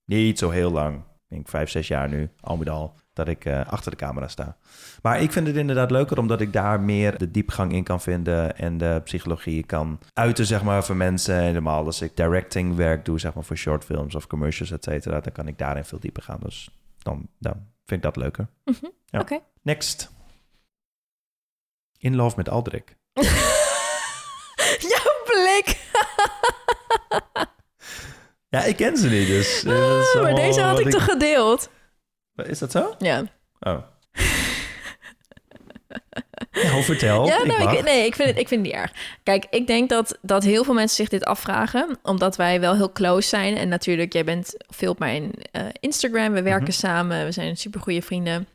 niet 0.06 0.40
zo 0.40 0.50
heel 0.50 0.72
lang 0.72 1.04
denk 1.28 1.48
vijf, 1.48 1.70
zes 1.70 1.88
jaar 1.88 2.10
nu, 2.10 2.30
al 2.42 2.58
met 2.58 2.70
al, 2.70 2.94
dat 3.14 3.28
ik 3.28 3.46
eh, 3.46 3.66
achter 3.66 3.92
de 3.92 3.98
camera 3.98 4.28
sta. 4.28 4.58
Maar 5.02 5.22
ik 5.22 5.32
vind 5.32 5.48
het 5.48 5.56
inderdaad 5.56 5.92
leuker 5.92 6.18
omdat 6.20 6.42
ik 6.42 6.54
daar 6.54 6.80
meer 6.80 7.18
de 7.18 7.32
diepgang 7.32 7.72
in 7.74 7.84
kan 7.84 8.02
vinden 8.02 8.58
en 8.58 8.78
de 8.78 9.02
psychologie 9.04 9.64
kan 9.64 10.00
uiten, 10.14 10.46
zeg 10.46 10.64
maar, 10.64 10.84
voor 10.84 10.96
mensen. 10.96 11.40
Helemaal 11.42 11.86
als 11.86 12.02
ik 12.02 12.16
directing 12.18 12.76
werk 12.76 13.06
doe, 13.06 13.20
zeg 13.20 13.34
maar, 13.34 13.44
voor 13.44 13.56
shortfilms 13.58 14.16
of 14.16 14.28
commercials, 14.28 14.72
et 14.72 14.84
cetera, 14.84 15.20
dan 15.20 15.32
kan 15.34 15.48
ik 15.48 15.58
daarin 15.58 15.86
veel 15.86 16.00
dieper 16.00 16.24
gaan. 16.24 16.40
Dus 16.44 16.70
dan, 16.98 17.28
dan 17.40 17.54
vind 17.86 18.04
ik 18.06 18.14
dat 18.14 18.16
leuker. 18.16 18.48
Mhm, 18.66 18.86
Ja. 19.06 19.20
Oké. 19.20 19.40
Next. 19.62 20.12
In 21.98 22.16
Love 22.16 22.36
met 22.38 22.50
Aldrik. 22.50 22.96
Ja, 28.50 28.64
ik 28.64 28.76
ken 28.76 28.98
ze 28.98 29.10
niet, 29.10 29.28
dus... 29.28 29.64
Ah, 29.68 30.22
maar 30.22 30.36
deze 30.36 30.62
had 30.62 30.78
wat 30.78 30.86
ik 30.86 30.90
toch 30.92 31.04
gedeeld? 31.04 31.70
Is 32.36 32.60
dat 32.60 32.72
zo? 32.72 32.96
Ja. 32.98 33.24
Oh. 33.60 33.78
nou, 36.52 36.84
vertel. 36.84 37.26
Ja, 37.26 37.40
ik 37.42 37.46
nou, 37.46 37.78
ik, 37.78 37.84
nee, 37.84 38.06
ik 38.06 38.16
vind, 38.16 38.30
het, 38.30 38.38
ik 38.38 38.48
vind 38.48 38.66
het 38.66 38.74
niet 38.74 38.82
erg. 38.82 38.92
Kijk, 39.24 39.46
ik 39.50 39.68
denk 39.68 39.90
dat, 39.90 40.18
dat 40.22 40.44
heel 40.44 40.64
veel 40.64 40.74
mensen 40.74 40.96
zich 40.96 41.10
dit 41.10 41.26
afvragen, 41.26 42.00
omdat 42.04 42.36
wij 42.36 42.60
wel 42.60 42.76
heel 42.76 42.92
close 42.92 43.28
zijn. 43.28 43.58
En 43.58 43.68
natuurlijk, 43.70 44.14
jij 44.14 44.24
bent 44.24 44.54
veel 44.58 44.92
op 44.92 45.00
mijn 45.00 45.32
eh, 45.52 45.66
Instagram, 45.80 46.34
we 46.34 46.42
werken 46.42 46.64
Mhm. 46.64 46.72
samen, 46.78 47.26
we 47.26 47.32
zijn 47.32 47.58
super 47.58 47.82
goede 47.82 48.02
vrienden. 48.02 48.48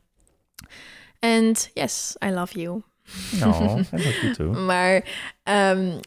En 1.18 1.54
yes, 1.74 2.16
I 2.26 2.30
love 2.30 2.60
you. 2.60 2.82
Nou, 3.30 3.54
I 3.80 3.86
love 3.90 4.20
you 4.22 4.32
too. 4.34 4.50
Maar 4.52 5.04
ehm, 5.42 5.98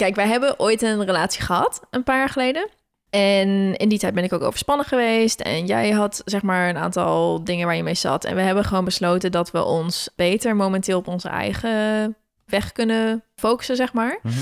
kijk, 0.00 0.14
wij 0.14 0.26
hebben 0.26 0.60
ooit 0.60 0.82
een 0.82 1.04
relatie 1.04 1.42
gehad, 1.42 1.80
een 1.90 2.02
paar 2.02 2.18
jaar 2.18 2.28
geleden. 2.28 2.68
En 3.10 3.76
in 3.76 3.88
die 3.88 3.98
tijd 3.98 4.14
ben 4.14 4.24
ik 4.24 4.32
ook 4.32 4.42
overspannen 4.42 4.86
geweest. 4.86 5.40
En 5.40 5.66
jij 5.66 5.90
had 5.90 6.22
zeg 6.24 6.42
maar 6.42 6.68
een 6.68 6.76
aantal 6.76 7.44
dingen 7.44 7.66
waar 7.66 7.76
je 7.76 7.82
mee 7.82 7.94
zat. 7.94 8.24
En 8.24 8.34
we 8.34 8.40
hebben 8.40 8.64
gewoon 8.64 8.84
besloten 8.84 9.32
dat 9.32 9.50
we 9.50 9.64
ons 9.64 10.08
beter 10.16 10.56
momenteel 10.56 10.98
op 10.98 11.08
onze 11.08 11.28
eigen 11.28 12.16
weg 12.50 12.72
kunnen 12.72 13.22
focussen, 13.36 13.76
zeg 13.76 13.92
maar. 13.92 14.18
Mhm. 14.22 14.34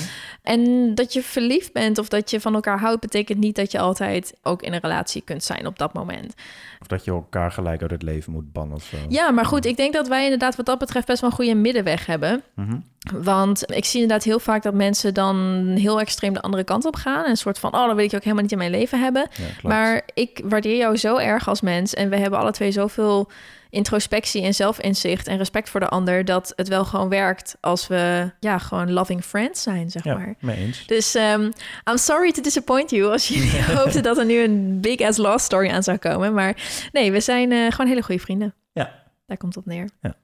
En 0.43 0.95
dat 0.95 1.13
je 1.13 1.23
verliefd 1.23 1.73
bent 1.73 1.99
of 1.99 2.09
dat 2.09 2.31
je 2.31 2.41
van 2.41 2.55
elkaar 2.55 2.79
houdt, 2.79 3.01
betekent 3.01 3.39
niet 3.39 3.57
dat 3.57 3.73
je 3.73 3.79
altijd 3.79 4.35
ook 4.43 4.63
in 4.63 4.73
een 4.73 4.81
relatie 4.81 5.23
kunt 5.23 5.45
zijn 5.45 5.67
op 5.67 5.79
dat 5.79 5.93
moment. 5.93 6.35
Of 6.81 6.87
dat 6.87 7.05
je 7.05 7.11
elkaar 7.11 7.53
gelijk 7.53 7.83
uit 7.83 7.91
het 7.91 8.03
leven 8.03 8.33
moet 8.33 8.53
bannen 8.53 8.77
of 8.77 8.85
zo. 8.85 8.97
Ja, 9.09 9.31
maar 9.31 9.45
goed, 9.45 9.65
ik 9.65 9.77
denk 9.77 9.93
dat 9.93 10.09
wij 10.09 10.25
inderdaad 10.25 10.57
wat 10.57 10.67
dat 10.67 10.79
betreft 10.79 11.07
best 11.07 11.21
wel 11.21 11.31
een 11.31 11.37
goede 11.37 11.55
middenweg 11.55 12.07
hebben. 12.07 12.43
Mhm. 12.55 12.77
Want 13.15 13.73
ik 13.73 13.85
zie 13.85 14.01
inderdaad 14.01 14.25
heel 14.27 14.41
vaak 14.41 14.63
dat 14.63 14.75
mensen 14.75 15.15
dan 15.15 15.67
heel 15.79 16.01
extreem 16.01 16.33
de 16.33 16.41
andere 16.41 16.65
kant 16.65 16.85
op 16.85 16.97
gaan. 16.97 17.25
En 17.25 17.31
een 17.31 17.37
soort 17.37 17.59
van, 17.59 17.75
oh, 17.75 17.87
dat 17.87 17.97
wil 17.97 18.05
ik 18.05 18.15
ook 18.15 18.23
helemaal 18.23 18.43
niet 18.43 18.53
in 18.53 18.59
mijn 18.59 18.71
leven 18.71 19.01
hebben. 19.01 19.29
Ja. 19.35 19.69
Maar 19.69 20.03
ik 20.15 20.41
waardeer 20.45 20.77
jou 20.77 20.97
zo 20.97 21.17
erg 21.17 21.49
als 21.49 21.61
mens. 21.61 21.95
En 21.95 22.09
we 22.09 22.17
hebben 22.17 22.39
alle 22.39 22.53
twee 22.53 22.71
zoveel 22.71 23.31
introspectie 23.71 24.43
en 24.43 24.55
zelfinzicht 24.55 25.27
en 25.27 25.37
respect 25.37 25.71
voor 25.71 25.81
de 25.81 25.89
ander. 25.89 26.25
Dat 26.25 26.53
het 26.57 26.69
wel 26.69 26.85
gewoon 26.85 27.09
werkt 27.09 27.57
als 27.61 27.87
we 27.87 28.33
ja, 28.41 28.59
gewoon 28.59 28.93
loving 28.93 29.25
friends 29.25 29.63
zijn, 29.63 29.91
zeg 29.91 30.05
ja, 30.05 30.15
maar. 30.15 30.35
mee 30.41 30.57
eens. 30.57 30.87
Dus 30.87 31.15
ehm, 31.15 31.51
I'm 31.91 31.97
sorry 31.97 32.33
to 32.33 32.43
disappoint 32.43 32.91
you 32.91 33.13
als 33.13 33.29
je 33.29 33.63
hoopte 33.77 34.01
dat 34.01 34.19
er 34.19 34.25
nu 34.25 34.39
een 34.39 34.81
big 34.81 35.01
ass 35.01 35.19
love 35.19 35.39
story 35.39 35.71
aan 35.71 35.83
zou 35.83 35.97
komen. 35.97 36.35
Maar 36.35 36.57
nee, 36.93 37.13
we 37.13 37.21
zijn 37.21 37.53
eh, 37.53 37.71
gewoon 37.71 37.87
hele 37.87 38.03
goede 38.03 38.21
vrienden. 38.21 38.55
Ja. 38.73 39.07
Daar 39.27 39.37
komt 39.37 39.55
het 39.55 39.65
op 39.65 39.71
neer. 39.71 39.89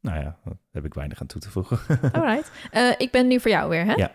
Nou 0.00 0.18
ja, 0.18 0.36
daar 0.44 0.54
heb 0.72 0.84
ik 0.84 0.94
weinig 0.94 1.20
aan 1.20 1.26
toe 1.26 1.40
te 1.40 1.50
voegen. 1.50 1.78
Alright. 2.12 2.50
Eh, 2.70 2.90
ik 2.98 3.10
ben 3.10 3.26
nu 3.26 3.40
voor 3.40 3.50
jou 3.50 3.68
weer, 3.68 3.84
hè? 3.84 3.92
Ja. 3.92 4.12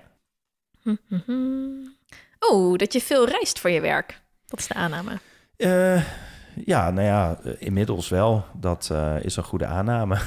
Oh, 2.40 2.78
dat 2.78 2.94
je 2.94 3.02
veel 3.02 3.28
reist 3.28 3.60
voor 3.60 3.70
je 3.70 3.82
werk. 3.82 4.22
Dat 4.46 4.60
is 4.60 4.68
de 4.68 4.74
aanname. 4.74 5.20
Eh, 5.58 6.04
ja, 6.66 6.92
nou 6.92 7.08
ja, 7.08 7.38
eh, 7.44 7.54
inmiddels 7.60 8.10
wel. 8.10 8.44
Dat 8.54 8.90
eh, 8.92 9.16
is 9.22 9.36
een 9.36 9.44
goede 9.44 9.66
aanname. 9.66 10.18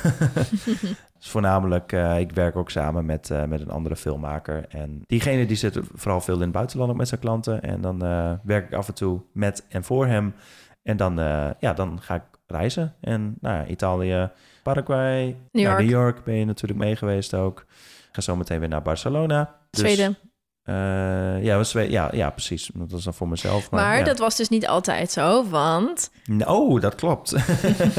Dus 1.25 1.33
voornamelijk, 1.33 1.93
eh, 1.93 2.21
ik 2.21 2.33
werk 2.33 2.57
ook 2.57 2.71
samen 2.71 3.05
met, 3.05 3.31
met 3.49 3.61
een 3.61 3.71
andere 3.71 3.97
filmmaker. 3.97 4.65
En 4.69 5.03
diegene 5.07 5.47
die 5.47 5.57
zit 5.57 5.79
vooral 5.93 6.21
veel 6.21 6.35
in 6.35 6.41
het 6.41 6.53
buitenland 6.53 6.91
ook 6.91 6.97
met 6.97 7.09
zijn 7.09 7.21
klanten. 7.21 7.63
En 7.63 7.81
dan 7.81 7.99
werk 8.43 8.67
ik 8.67 8.73
af 8.73 8.89
en 8.89 8.95
toe 8.95 9.23
met 9.33 9.65
en 9.69 9.85
voor 9.85 10.07
hem. 10.07 10.35
En 10.83 10.97
dan, 10.97 11.17
ja, 11.59 11.73
dan 11.75 12.01
ga 12.01 12.15
ik 12.15 12.23
reizen. 12.47 12.95
En 13.01 13.37
nou 13.41 13.57
ja, 13.57 13.67
Italië, 13.67 14.31
Paraguay, 14.63 15.37
New 15.53 15.65
York. 15.65 15.79
New 15.79 15.91
York 15.91 16.25
ben 16.25 16.35
je 16.35 16.45
natuurlijk 16.45 16.81
mee 16.81 16.97
geweest 16.97 17.35
ook. 17.35 17.61
Ik 18.09 18.09
ga 18.13 18.21
zo 18.21 18.37
meteen 18.37 18.61
weer 18.61 18.69
naar 18.69 18.83
Barcelona. 18.83 19.55
Dus, 19.71 19.81
Zweden. 19.81 20.17
Eh, 20.65 21.45
ja, 21.45 21.59
we 21.59 21.65
Zwe- 21.65 21.91
ja, 21.91 22.09
ja, 22.13 22.31
precies. 22.31 22.71
Dat 22.75 22.99
is 22.99 23.05
dan 23.05 23.15
voor 23.15 23.29
mezelf. 23.29 23.71
Maar, 23.71 23.81
Maar 23.85 23.99
ja. 23.99 24.05
dat 24.05 24.19
was 24.19 24.37
dus 24.37 24.49
niet 24.49 24.67
altijd 24.67 25.11
zo, 25.13 25.49
want... 25.49 26.11
Oh, 26.47 26.81
dat 26.81 26.95
klopt. 26.95 27.35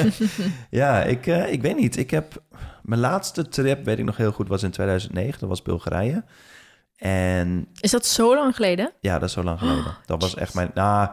ja, 0.70 1.04
ik, 1.04 1.28
eh, 1.28 1.52
ik 1.52 1.62
weet 1.62 1.76
niet. 1.78 1.98
Ik 1.98 2.12
heb 2.12 2.42
mijn 2.82 3.00
laatste 3.02 3.48
trip, 3.48 3.86
weet 3.86 4.00
ik 4.00 4.06
nog 4.06 4.18
heel 4.18 4.32
goed, 4.32 4.48
was 4.48 4.64
in 4.64 4.72
2009. 4.72 5.40
Dat 5.40 5.50
was 5.50 5.62
Bulgarije. 5.62 6.24
En 6.96 7.68
Is 7.80 7.92
dat 7.92 8.06
zo 8.06 8.36
lang 8.36 8.56
geleden? 8.56 8.92
ja, 9.00 9.14
dat 9.20 9.28
is 9.30 9.34
zo 9.36 9.44
lang 9.44 9.60
geleden. 9.60 9.98
Dat 10.06 10.22
was 10.22 10.36
echt 10.36 10.54
mijn. 10.54 10.72
Nou, 10.74 11.10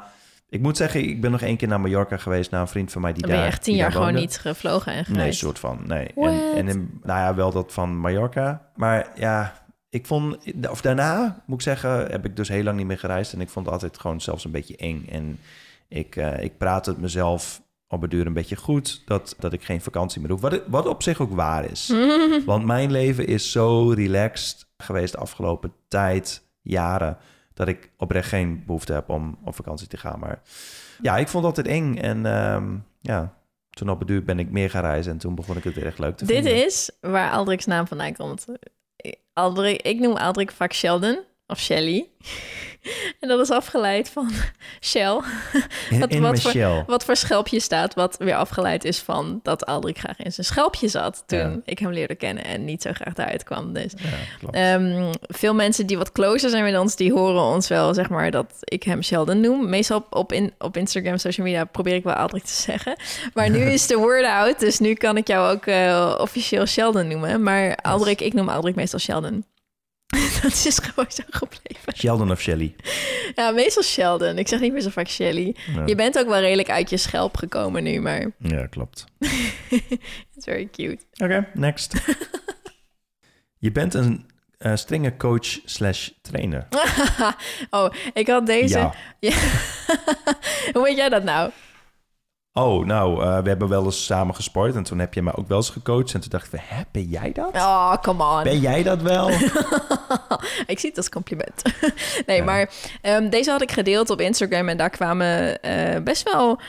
ik 0.48 0.61
moet 0.61 0.76
zeggen, 0.76 1.00
ik 1.09 1.20
ben 1.20 1.30
nog 1.30 1.40
één 1.40 1.57
keer 1.57 1.68
naar 1.68 1.80
Mallorca 1.80 2.16
geweest 2.16 2.50
naar 2.50 2.61
een 2.61 2.68
vriend 2.68 2.92
van 2.92 3.03
mij 3.03 3.12
die 3.12 3.20
Dan 3.20 3.30
ben 3.30 3.38
je 3.38 3.44
daar. 3.44 3.53
echt 3.55 3.64
tien 3.64 3.74
jaar 3.74 3.82
daar 3.84 3.92
gewoon 3.92 4.07
woonde. 4.07 4.20
niet 4.20 4.38
gevlogen 4.38 4.92
en 4.92 5.05
Nee, 5.09 5.32
soort 5.32 5.59
van. 5.59 5.78
Nee. 5.86 6.07
En, 6.16 6.40
en 6.55 6.68
in, 6.68 7.00
nou 7.03 7.18
ja, 7.20 7.34
wel 7.34 7.53
dat 7.53 7.72
van 7.72 7.96
Mallorca. 7.98 8.62
Maar 8.74 9.11
ja, 9.14 9.62
ik 9.93 10.07
vond, 10.07 10.38
of 10.70 10.80
daarna 10.80 11.43
moet 11.47 11.57
ik 11.57 11.62
zeggen, 11.62 12.11
heb 12.11 12.24
ik 12.24 12.36
dus 12.36 12.49
heel 12.49 12.62
lang 12.62 12.76
niet 12.76 12.86
meer 12.86 12.99
gereisd. 12.99 13.32
En 13.32 13.40
ik 13.40 13.49
vond 13.49 13.64
het 13.64 13.74
altijd 13.74 13.99
gewoon 13.99 14.20
zelfs 14.20 14.45
een 14.45 14.51
beetje 14.51 14.76
eng. 14.76 15.07
En 15.11 15.38
ik, 15.88 16.16
eh, 16.16 16.43
ik 16.43 16.59
praat 16.59 16.86
het 16.86 16.99
mezelf 16.99 17.62
op 17.88 18.03
een 18.03 18.09
duur 18.09 18.26
een 18.26 18.32
beetje 18.32 18.57
goed 18.57 19.03
dat, 19.07 19.36
dat 19.38 19.53
ik 19.53 19.64
geen 19.64 19.80
vakantie 19.80 20.20
meer 20.20 20.30
hoef. 20.30 20.40
Wat, 20.40 20.61
wat 20.66 20.86
op 20.86 21.03
zich 21.03 21.20
ook 21.20 21.34
waar 21.34 21.64
is. 21.70 21.93
Want 22.47 22.64
mijn 22.64 22.90
leven 22.90 23.26
is 23.26 23.51
zo 23.51 23.90
relaxed 23.90 24.66
geweest 24.76 25.12
de 25.12 25.18
afgelopen 25.18 25.72
tijd, 25.88 26.43
jaren, 26.62 27.16
dat 27.55 27.68
ik 27.68 27.90
oprecht 27.97 28.28
geen 28.28 28.62
behoefte 28.66 28.93
heb 28.93 29.09
om 29.09 29.38
op 29.45 29.55
vakantie 29.55 29.86
te 29.86 29.97
gaan. 29.97 30.18
Maar 30.18 30.43
ja, 31.03 31.16
ik 31.16 31.28
vond 31.28 31.45
het 31.45 31.57
altijd 31.57 31.76
eng. 31.76 31.97
En 31.97 32.26
ehm, 32.26 32.76
ja, 33.01 33.34
toen 33.70 33.90
op 33.90 34.01
een 34.01 34.07
duur 34.07 34.24
ben 34.24 34.38
ik 34.38 34.51
meer 34.51 34.70
gaan 34.70 34.82
reizen 34.84 35.12
en 35.12 35.18
toen 35.18 35.34
begon 35.34 35.57
ik 35.57 35.64
het 35.64 35.74
weer 35.74 35.86
echt 35.86 35.99
leuk 35.99 36.16
te 36.16 36.24
Dit 36.24 36.34
vinden. 36.34 36.64
is 36.64 36.90
waar 37.01 37.30
Aldrik's 37.30 37.66
naam 37.66 37.86
vandaan 37.86 38.14
komt. 38.14 38.47
Aldrik, 39.35 39.83
ik 39.83 39.99
noem 39.99 40.16
Aldrik 40.16 40.51
vaak 40.53 40.72
Sheldon 40.72 41.24
of 41.53 41.59
Shelly. 41.61 42.07
en 43.20 43.28
dat 43.28 43.40
is 43.40 43.50
afgeleid 43.50 44.09
van 44.11 44.30
Shell. 44.80 45.12
wat- 45.90 46.14
wat 46.14 46.14
voor- 46.14 46.30
Michelle. 46.30 46.84
Wat 46.86 47.05
voor 47.05 47.16
schelpje 47.16 47.61
staat, 47.61 47.94
wat 47.94 48.16
weer 48.18 48.34
afgeleid 48.34 48.84
is 48.84 48.98
van 48.98 49.40
dat 49.42 49.66
Aldrik 49.66 49.98
graag 49.98 50.18
in 50.18 50.32
zijn 50.32 50.46
schelpje 50.46 50.88
zat 50.88 51.22
toen 51.26 51.38
Ja. 51.38 51.61
ik 51.64 51.78
hem 51.78 51.92
leerde 51.92 52.14
kennen 52.14 52.44
en 52.44 52.64
niet 52.64 52.82
zo 52.82 52.90
graag 52.92 53.14
daaruit 53.14 53.44
kwam. 53.44 53.72
Dus 53.72 53.92
Ja. 53.96 54.50
Ehm, 54.74 55.12
veel 55.20 55.55
mensen 55.55 55.86
die 55.86 55.96
wat 55.98 56.12
closer 56.12 56.50
zijn 56.50 56.64
met 56.64 56.78
ons, 56.78 56.96
die 56.96 57.12
horen 57.12 57.42
ons 57.42 57.68
wel, 57.68 57.94
zeg 57.94 58.09
maar, 58.09 58.30
dat 58.30 58.53
ik 58.61 58.82
hem 58.82 59.03
Sheldon 59.03 59.40
noem. 59.40 59.68
Meestal 59.68 59.96
op, 59.98 60.14
op, 60.14 60.32
in, 60.32 60.53
op 60.59 60.76
Instagram, 60.76 61.18
social 61.18 61.46
media 61.46 61.64
probeer 61.64 61.94
ik 61.94 62.05
wel 62.05 62.14
Aldrik 62.14 62.44
te 62.44 62.53
zeggen. 62.53 62.96
Maar 63.34 63.50
nu 63.50 63.59
is 63.72 63.86
de 63.86 63.96
word 63.96 64.24
out, 64.26 64.61
dus 64.61 64.78
nu 64.78 64.94
kan 64.94 65.16
ik 65.16 65.26
jou 65.26 65.53
ook 65.55 65.66
eh, 65.66 66.14
officieel 66.18 66.66
Sheldon 66.66 67.09
noemen. 67.09 67.42
Maar 67.42 67.76
Aldrik, 67.76 68.20
ik 68.20 68.32
noem 68.32 68.48
Aldrik 68.48 68.74
meestal 68.74 68.98
Sheldon. 68.98 69.44
dat 70.43 70.65
is 70.65 70.79
gewoon 70.79 71.11
zo 71.11 71.23
gebleven. 71.31 71.97
Sheldon 71.97 72.31
of 72.31 72.41
Shelly. 72.41 72.75
Ja, 73.35 73.51
meestal 73.51 73.83
Sheldon. 73.83 74.39
Ik 74.39 74.49
zeg 74.49 74.61
niet 74.61 74.73
meer 74.73 74.81
zo 74.81 74.91
vaak 74.91 75.09
Shelly. 75.09 75.57
Ja. 75.75 75.83
Je 75.87 75.95
bent 75.95 76.19
ook 76.19 76.27
wel 76.29 76.41
redelijk 76.41 76.71
uit 76.71 76.91
je 76.91 76.97
schelp 76.97 77.37
gekomen 77.37 77.83
nu, 77.83 78.01
maar 78.01 78.31
Ja, 78.39 78.67
klopt. 78.67 79.05
it's 80.35 80.45
very 80.45 80.69
cute. 80.71 80.99
Oké, 81.17 81.49
next. 81.55 81.95
je 83.59 83.73
bent 83.73 83.95
een 83.95 84.31
eh, 84.59 84.77
strenge 84.77 85.17
coach 85.17 85.59
slash 85.65 86.11
trainer. 86.23 86.69
oh, 87.71 87.91
ik 88.13 88.27
had 88.27 88.47
deze. 88.47 88.91
Ja. 89.21 89.35
Hoe 90.73 90.83
weet 90.83 90.97
jij 90.97 91.09
dat 91.09 91.25
nou? 91.25 91.51
Oh, 92.55 92.86
nou, 92.86 93.22
eh, 93.22 93.38
we 93.38 93.48
hebben 93.48 93.68
wel 93.68 93.84
eens 93.84 94.05
samen 94.05 94.34
gesport 94.34 94.74
en 94.74 94.82
toen 94.82 94.98
heb 94.98 95.14
je 95.14 95.22
me 95.22 95.34
ook 95.36 95.48
wel 95.48 95.57
eens 95.57 95.70
gecoacht. 95.70 96.14
En 96.14 96.20
toen 96.20 96.30
dacht 96.30 96.53
ik, 96.53 96.61
hè, 96.62 96.82
ben 96.92 97.03
jij 97.03 97.32
dat? 97.32 97.55
Oh, 97.55 97.94
come 97.96 98.24
on. 98.24 98.42
Ben 98.42 98.59
jij 98.59 98.82
dat 98.82 99.03
wel? 99.03 99.28
ik 100.72 100.78
zie 100.78 100.88
het 100.88 100.96
als 100.96 101.09
compliment. 101.09 101.62
nee, 102.26 102.36
Ja. 102.36 102.44
maar 102.44 102.70
ehm, 103.03 103.28
deze 103.28 103.50
had 103.50 103.62
ik 103.62 103.72
gedeeld 103.72 104.11
op 104.11 104.20
Instagram 104.20 104.68
en 104.68 104.76
daar 104.76 104.90
kwamen 104.90 105.61
eh, 105.61 106.03
best 106.03 106.32
wel... 106.32 106.61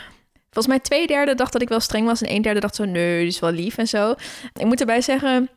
Volgens 0.52 0.74
mij 0.76 0.80
twee 0.84 1.08
derde 1.08 1.36
dacht 1.36 1.54
dat 1.54 1.62
ik 1.62 1.70
wel 1.70 1.80
streng 1.80 2.06
was 2.06 2.22
en 2.22 2.32
een 2.32 2.42
derde 2.42 2.60
dacht 2.60 2.76
zo, 2.76 2.86
nee, 2.86 3.18
die 3.20 3.28
is 3.28 3.40
wel 3.40 3.52
lief 3.52 3.78
en 3.78 3.88
zo. 3.88 4.12
Ik 4.54 4.66
moet 4.66 4.80
erbij 4.80 5.02
zeggen, 5.02 5.50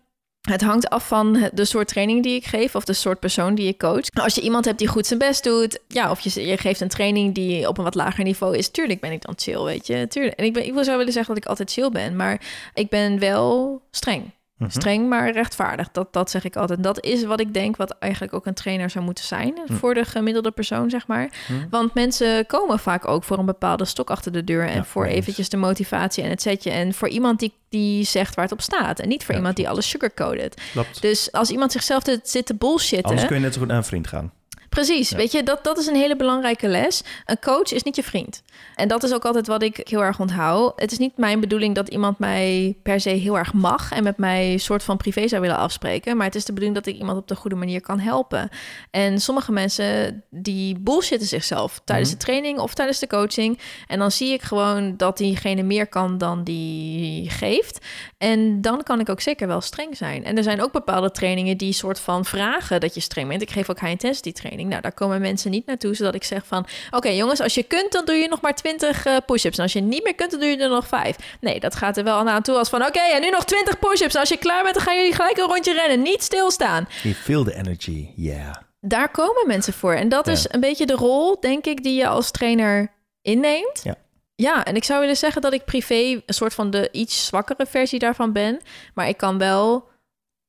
het 0.47 0.63
hangt 0.63 0.89
af 0.89 1.09
van 1.09 1.51
de 1.53 1.65
soort 1.65 1.89
training 1.89 2.23
die 2.23 2.35
ik 2.35 2.47
geef 2.47 2.75
of 2.75 2.85
de 2.85 2.93
soort 2.93 3.21
persoon 3.21 3.55
die 3.55 3.69
ik 3.69 3.79
coach. 3.79 4.05
Als 4.13 4.35
je 4.35 4.41
iemand 4.41 4.65
hebt 4.65 4.79
die 4.79 4.89
goed 4.89 5.07
zijn 5.07 5.19
best 5.19 5.45
doet, 5.45 5.79
ja, 5.89 6.11
of 6.11 6.21
je, 6.21 6.47
je 6.47 6.57
geeft 6.57 6.81
een 6.81 6.89
training 6.89 7.35
die 7.35 7.69
op 7.69 7.79
een 7.79 7.85
wat 7.85 7.95
lager 7.95 8.25
niveau 8.25 8.57
is, 8.57 8.69
tuurlijk 8.69 9.01
ben 9.01 9.13
ik 9.13 9.23
dan 9.23 9.35
chill, 9.37 9.63
weet 9.63 9.87
je. 9.87 10.07
Tuurlijk. 10.09 10.39
En 10.39 10.45
ik, 10.45 10.57
ik 10.57 10.73
wil 10.73 10.85
zou 10.85 10.97
willen 10.99 11.13
zeggen 11.13 11.35
dat 11.35 11.43
ik 11.43 11.49
altijd 11.49 11.71
chill 11.71 11.91
ben, 11.91 12.17
maar 12.17 12.41
ik 12.75 12.89
ben 12.89 13.19
wel 13.19 13.81
streng. 13.91 14.31
Mhm. 14.57 14.71
Streng, 14.71 15.09
maar 15.09 15.31
rechtvaardig. 15.31 15.91
Dat, 15.93 16.13
dat 16.13 16.31
zeg 16.31 16.45
ik 16.45 16.57
altijd. 16.57 16.83
Dat 16.83 17.05
is 17.05 17.25
wat 17.25 17.41
ik 17.41 17.55
denk 17.55 17.77
wat 17.77 17.97
eigenlijk 17.99 18.35
ook 18.35 18.47
een 18.47 18.55
trainer 18.55 18.91
zou 18.91 19.05
moeten 19.05 19.25
zijn... 19.25 19.59
Hm. 19.67 19.75
voor 19.75 19.95
de 19.95 20.05
gemiddelde 20.05 20.51
persoon, 20.51 20.91
zeg 20.91 21.07
maar. 21.07 21.31
Hm. 21.47 21.53
Want 21.71 21.95
mensen 21.95 22.47
komen 22.47 22.79
vaak 22.79 23.09
ook 23.09 23.25
voor 23.25 23.39
een 23.39 23.47
bepaalde 23.47 23.85
stok 23.85 24.11
achter 24.11 24.33
de 24.33 24.45
deur... 24.45 24.67
en 24.67 24.75
Ja, 24.75 24.85
voor 24.85 25.05
eens. 25.05 25.15
eventjes 25.15 25.49
de 25.49 25.57
motivatie 25.57 26.23
en 26.23 26.31
het 26.31 26.43
setje... 26.43 26.71
en 26.71 26.95
voor 26.95 27.09
iemand 27.09 27.39
die, 27.39 27.55
die 27.69 28.05
zegt 28.05 28.35
waar 28.35 28.45
het 28.45 28.53
op 28.53 28.61
staat... 28.61 28.99
en 28.99 29.09
niet 29.09 29.25
voor 29.25 29.33
Ja, 29.33 29.41
iemand 29.41 29.57
die 29.57 29.69
alles 29.69 29.89
sugarcoated. 29.89 30.63
Klopt. 30.73 31.03
Dus 31.03 31.33
als 31.33 31.51
iemand 31.51 31.73
zichzelf 31.73 32.03
zit 32.23 32.47
te 32.47 32.55
bullshitten... 32.55 33.09
Anders 33.09 33.27
kun 33.27 33.37
je 33.37 33.43
net 33.43 33.53
zo 33.53 33.59
goed 33.59 33.69
naar 33.69 33.77
een 33.77 33.85
vriend 33.85 34.07
gaan. 34.07 34.33
Precies, 34.77 35.11
Ja. 35.11 35.17
weet 35.17 35.33
je, 35.33 35.43
dat, 35.43 35.65
dat 35.65 35.79
is 35.79 35.87
een 35.87 35.95
hele 35.95 36.17
belangrijke 36.17 36.69
les. 36.69 37.03
Een 37.25 37.39
coach 37.41 37.73
is 37.73 37.83
niet 37.83 37.97
je 37.97 38.03
vriend. 38.03 38.43
En 38.75 38.89
dat 38.89 39.03
is 39.03 39.13
ook 39.15 39.25
altijd 39.25 39.47
wat 39.47 39.63
ik 39.63 39.81
heel 39.89 40.03
erg 40.03 40.21
onthoud. 40.21 40.73
Het 40.81 40.93
is 40.93 40.99
niet 40.99 41.17
mijn 41.17 41.41
bedoeling 41.41 41.75
dat 41.75 41.89
iemand 41.89 42.19
mij 42.19 42.77
per 42.83 43.01
se 43.01 43.09
heel 43.11 43.39
erg 43.39 43.53
mag... 43.53 43.93
en 43.93 44.03
met 44.03 44.17
mij 44.19 44.53
een 44.53 44.61
soort 44.61 44.83
van 44.83 44.97
privé 44.97 45.29
zou 45.29 45.41
willen 45.41 45.57
afspreken. 45.57 46.17
Maar 46.17 46.27
het 46.27 46.35
is 46.35 46.45
de 46.45 46.53
bedoeling 46.53 46.85
dat 46.85 46.95
ik 46.95 46.99
iemand 47.01 47.19
op 47.19 47.29
de 47.29 47.37
goede 47.37 47.57
manier 47.57 47.81
kan 47.81 47.99
helpen. 47.99 48.49
En 48.91 49.21
sommige 49.21 49.53
mensen 49.53 50.25
die 50.31 50.79
bullshitten 50.79 51.29
zichzelf... 51.29 51.81
tijdens 51.85 52.09
Mhm. 52.11 52.19
de 52.19 52.25
training 52.25 52.59
of 52.59 52.75
tijdens 52.75 52.99
de 52.99 53.07
coaching. 53.07 53.59
En 53.87 53.99
dan 53.99 54.11
zie 54.11 54.33
ik 54.33 54.43
gewoon 54.43 54.97
dat 54.97 55.17
diegene 55.17 55.63
meer 55.63 55.87
kan 55.87 56.19
dan 56.19 56.45
die 56.45 57.31
geeft. 57.31 57.87
En 58.19 58.61
dan 58.61 58.83
kan 58.83 59.01
ik 59.01 59.09
ook 59.09 59.21
zeker 59.21 59.47
wel 59.47 59.61
streng 59.61 59.97
zijn. 59.97 60.25
En 60.25 60.37
er 60.37 60.43
zijn 60.43 60.63
ook 60.63 60.73
bepaalde 60.73 61.11
trainingen 61.11 61.57
die 61.57 61.73
soort 61.73 62.01
van 62.01 62.25
vragen 62.25 62.81
dat 62.81 62.95
je 62.95 63.01
streng 63.01 63.29
bent. 63.29 63.43
Ik 63.43 63.51
geef 63.51 63.71
ook 63.71 63.79
high 63.81 63.91
intensity 63.91 64.33
training. 64.33 64.65
Nou, 64.69 64.83
daar 64.83 64.93
komen 64.93 65.21
mensen 65.21 65.51
niet 65.51 65.67
naartoe, 65.67 65.95
zodat 65.95 66.15
ik 66.15 66.25
zeg 66.25 66.47
van... 66.47 66.67
oké 66.91 67.09
jongens, 67.09 67.41
als 67.41 67.55
je 67.55 67.63
kunt, 67.63 67.93
dan 67.93 68.05
doe 68.05 68.15
je 68.15 68.29
nog 68.29 68.41
maar 68.41 68.55
20 68.55 69.07
eh, 69.07 69.17
push-ups. 69.27 69.57
En 69.57 69.63
als 69.63 69.73
je 69.73 69.81
niet 69.81 70.05
meer 70.05 70.15
kunt, 70.15 70.31
dan 70.31 70.41
doe 70.41 70.49
je 70.49 70.57
er 70.57 70.69
nog 70.69 70.87
5. 70.87 71.17
Nee, 71.41 71.61
dat 71.61 71.75
gaat 71.75 71.97
er 71.97 72.05
wel 72.05 72.29
aan 72.29 72.43
toe 72.43 72.57
als 72.57 72.69
van... 72.69 72.87
oké, 72.87 73.01
en 73.01 73.21
nu 73.21 73.31
nog 73.31 73.45
20 73.45 73.79
push-ups. 73.79 74.17
Als 74.17 74.29
je 74.29 74.37
klaar 74.37 74.63
bent, 74.63 74.75
dan 74.75 74.85
gaan 74.85 74.97
jullie 74.97 75.15
gelijk 75.15 75.37
een 75.37 75.47
rondje 75.47 75.73
rennen. 75.73 76.03
Niet 76.03 76.23
stilstaan. 76.23 76.89
You 77.03 77.15
feel 77.15 77.45
the 77.45 77.55
energy, 77.55 78.09
yeah. 78.17 78.55
Daar 78.81 79.11
komen 79.11 79.47
mensen 79.47 79.73
voor. 79.73 79.95
En 79.95 80.09
dat 80.09 80.27
is 80.27 80.47
een 80.51 80.61
beetje 80.61 80.87
de 80.87 80.95
rol, 80.95 81.41
denk 81.41 81.67
ik, 81.67 81.83
die 81.83 81.95
je 81.95 82.07
als 82.07 82.31
trainer 82.31 82.93
inneemt. 83.23 83.81
Ja. 83.83 83.97
Ja, 84.37 84.65
en 84.65 84.77
ik 84.77 84.85
zou 84.85 85.01
willen 85.01 85.17
zeggen 85.17 85.43
dat 85.43 85.53
ik 85.53 85.65
privé 85.65 86.23
een 86.27 86.35
soort 86.35 86.55
van 86.55 86.71
de 86.71 86.89
iets 86.93 87.27
zwakkere 87.27 87.67
versie 87.67 87.99
daarvan 87.99 88.33
ben. 88.33 88.61
Maar 88.95 89.09
ik 89.09 89.17
kan 89.17 89.39
wel 89.39 89.89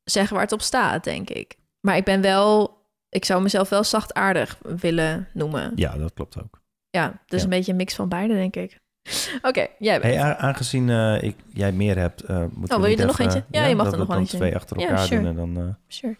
zeggen 0.03 0.33
waar 0.33 0.43
het 0.43 0.53
op 0.53 0.61
staat, 0.61 1.03
denk 1.03 1.29
ik. 1.29 1.55
Maar 1.79 1.97
ik 1.97 2.03
ben 2.03 2.21
wel, 2.21 2.76
ik 3.09 3.25
zou 3.25 3.41
mezelf 3.41 3.69
wel 3.69 3.83
zachtaardig 3.83 4.57
willen 4.61 5.27
noemen. 5.33 5.61
Ja, 5.75 5.91
Ja, 5.93 5.97
dat 5.99 6.13
klopt 6.13 6.37
ook. 6.43 6.61
dus 6.91 7.01
Ja. 7.39 7.43
een 7.43 7.49
beetje 7.49 7.71
een 7.71 7.77
mix 7.77 7.95
van 7.95 8.09
beide, 8.09 8.33
denk 8.33 8.55
ik. 8.55 8.79
Oké, 9.41 9.67
jij 9.79 10.01
bent. 10.01 10.13
Hey, 10.13 10.35
aangezien 10.35 10.89
eh, 10.89 11.21
ik, 11.23 11.35
jij 11.53 11.71
meer 11.71 11.97
hebt, 11.97 12.21
eh 12.21 12.37
moeten 12.53 12.75
Oh, 12.75 12.81
wil 12.81 12.91
je 12.91 12.97
er 12.97 13.05
nog 13.05 13.19
eentje? 13.19 13.43
Ja, 13.51 13.65
je 13.65 13.75
mag 13.75 13.91
er 13.91 13.97
nog 13.97 14.07
wel 14.07 14.17
eentje. 14.17 14.37
twee 14.37 14.55
achter 14.55 14.79
Ja, 14.79 14.87
elkaar 14.87 15.05
sure. 15.05 15.21
doen 15.21 15.29
en 15.29 15.35
dan 15.35 15.57
eh, 15.67 15.73
Sure. 15.87 16.17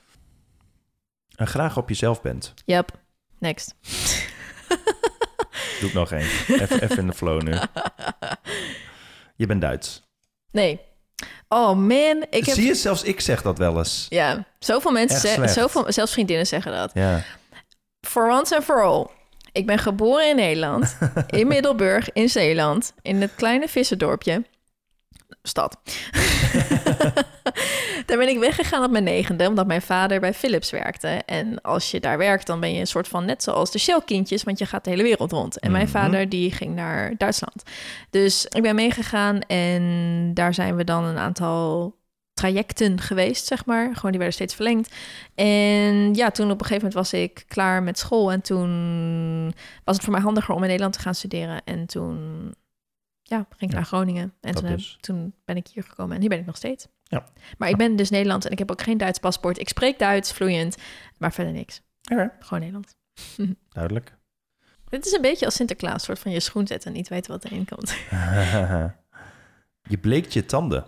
en 1.36 1.48
graag 1.48 1.78
op 1.78 1.90
jezelf 1.90 2.22
bent. 2.22 2.54
Yep. 2.66 2.92
Next. 3.40 3.76
Doe 5.80 5.90
ik 5.90 5.94
nog 5.94 6.12
één. 6.12 6.22
Even, 6.48 6.82
even 6.82 6.98
in 6.98 7.08
de 7.08 7.14
flow 7.14 7.42
nu. 7.42 7.52
Je 9.36 9.46
bent 9.46 9.62
Duits. 9.62 10.04
Nee. 10.52 10.80
Oh 11.48 11.76
man, 11.76 12.26
ik 12.30 12.46
heb... 12.46 12.56
Zie 12.56 12.66
je, 12.66 12.76
zelfs 12.76 13.04
ik 13.04 13.20
zeg 13.20 13.42
dat 13.42 13.58
wel 13.58 13.78
eens. 13.78 14.06
Ja, 14.10 14.46
zoveel 14.60 14.92
mensen, 14.92 15.20
slecht. 15.20 15.54
zoveel, 15.54 15.86
zelfs 15.88 16.12
vriendinnen 16.12 16.48
zeggen 16.48 16.72
dat. 16.72 16.92
Ja. 16.94 17.24
For 18.08 18.32
once 18.32 18.56
and 18.56 18.64
for 18.64 18.84
all. 18.84 19.08
Ik 19.52 19.66
ben 19.66 19.80
geboren 19.80 20.30
in 20.30 20.36
Nederland, 20.36 20.98
in 21.28 21.48
Middelburg, 21.48 22.12
in 22.14 22.30
Zeeland, 22.30 22.94
in 23.02 23.22
het 23.22 23.36
kleine 23.36 23.68
visserdorpje. 23.68 24.46
Stad. 25.44 25.78
daar 28.06 28.18
ben 28.18 28.28
ik 28.28 28.40
weggegaan 28.40 28.84
op 28.84 28.92
mijn 28.92 29.04
negende, 29.04 29.48
omdat 29.48 29.68
mijn 29.68 29.82
vader 29.82 30.20
bij 30.20 30.34
Philips 30.34 30.70
werkte. 30.72 31.08
En 31.08 31.62
als 31.62 31.92
je 31.92 32.00
daar 32.00 32.18
werkt, 32.18 32.48
dan 32.48 32.60
ben 32.60 32.74
je 32.74 32.80
een 32.80 32.88
soort 32.88 33.08
van 33.08 33.26
net 33.26 33.44
zoals 33.44 33.72
de 33.72 33.80
Shell-kindjes, 33.80 34.44
want 34.44 34.60
je 34.60 34.66
gaat 34.66 34.84
de 34.84 34.90
hele 34.90 35.04
wereld 35.04 35.32
rond. 35.32 35.60
En 35.60 35.72
mijn 35.72 35.84
Mhm. 35.84 35.92
vader, 35.98 36.30
die 36.30 36.52
ging 36.52 36.76
naar 36.76 37.14
Duitsland. 37.18 37.64
Dus 38.10 38.46
ik 38.46 38.62
ben 38.62 38.76
meegegaan 38.76 39.42
en 39.42 40.32
daar 40.34 40.54
zijn 40.54 40.76
we 40.76 40.84
dan 40.84 41.04
een 41.04 41.18
aantal 41.18 41.96
trajecten 42.34 43.00
geweest, 43.02 43.46
zeg 43.46 43.66
maar. 43.66 43.86
Gewoon 43.86 44.10
die 44.12 44.20
werden 44.20 44.34
steeds 44.34 44.56
verlengd. 44.56 44.96
En 45.36 46.14
ja, 46.14 46.32
toen 46.32 46.52
op 46.52 46.60
een 46.62 46.66
gegeven 46.68 46.88
moment 46.88 46.94
was 46.94 47.14
ik 47.14 47.44
klaar 47.48 47.84
met 47.84 48.00
school. 48.00 48.32
En 48.32 48.42
toen 48.42 49.54
was 49.84 49.96
het 49.96 50.04
voor 50.04 50.14
mij 50.14 50.22
handiger 50.22 50.54
om 50.56 50.62
in 50.62 50.68
Nederland 50.68 50.94
te 50.94 51.00
gaan 51.00 51.16
studeren. 51.16 51.62
En 51.66 51.86
toen 51.86 52.16
ja, 53.22 53.38
ging 53.38 53.62
ik 53.62 53.70
Ja, 53.70 53.76
naar 53.76 53.86
Groningen. 53.86 54.24
En 54.42 54.52
dat 54.52 54.56
toen, 54.56 54.66
heb- 54.66 54.78
dus. 54.78 54.98
toen 55.02 55.34
ben 55.46 55.56
ik 55.56 55.68
hier 55.68 55.84
gekomen. 55.84 56.14
En 56.16 56.20
hier 56.22 56.30
ben 56.30 56.40
ik 56.40 56.46
nog 56.46 56.56
steeds. 56.58 56.88
Ja. 57.10 57.26
Maar 57.58 57.70
ik 57.70 57.78
ben 57.78 57.96
dus 57.96 58.10
Nederlands 58.10 58.46
en 58.46 58.52
ik 58.52 58.60
heb 58.60 58.72
ook 58.72 58.82
geen 58.82 58.98
Duits 58.98 59.20
paspoort. 59.20 59.60
Ik 59.60 59.70
spreek 59.70 60.00
Duits 60.00 60.32
vloeiend, 60.32 60.76
maar 61.18 61.34
verder 61.34 61.54
niks. 61.54 61.82
Oké. 62.12 62.32
Gewoon 62.40 62.60
Nederlands. 62.60 62.96
Duidelijk. 63.70 64.16
Het 64.90 65.06
is 65.06 65.12
een 65.12 65.22
beetje 65.22 65.46
als 65.46 65.56
Sinterklaas, 65.56 66.04
soort 66.04 66.20
van 66.20 66.32
je 66.32 66.40
schoen 66.40 66.68
zetten 66.68 66.92
en 66.92 66.98
niet 66.98 67.08
weten 67.08 67.32
wat 67.32 67.44
erin 67.44 67.66
komt. 67.66 67.96
je 69.94 69.98
bleekt 70.02 70.34
je 70.34 70.46
tanden. 70.46 70.86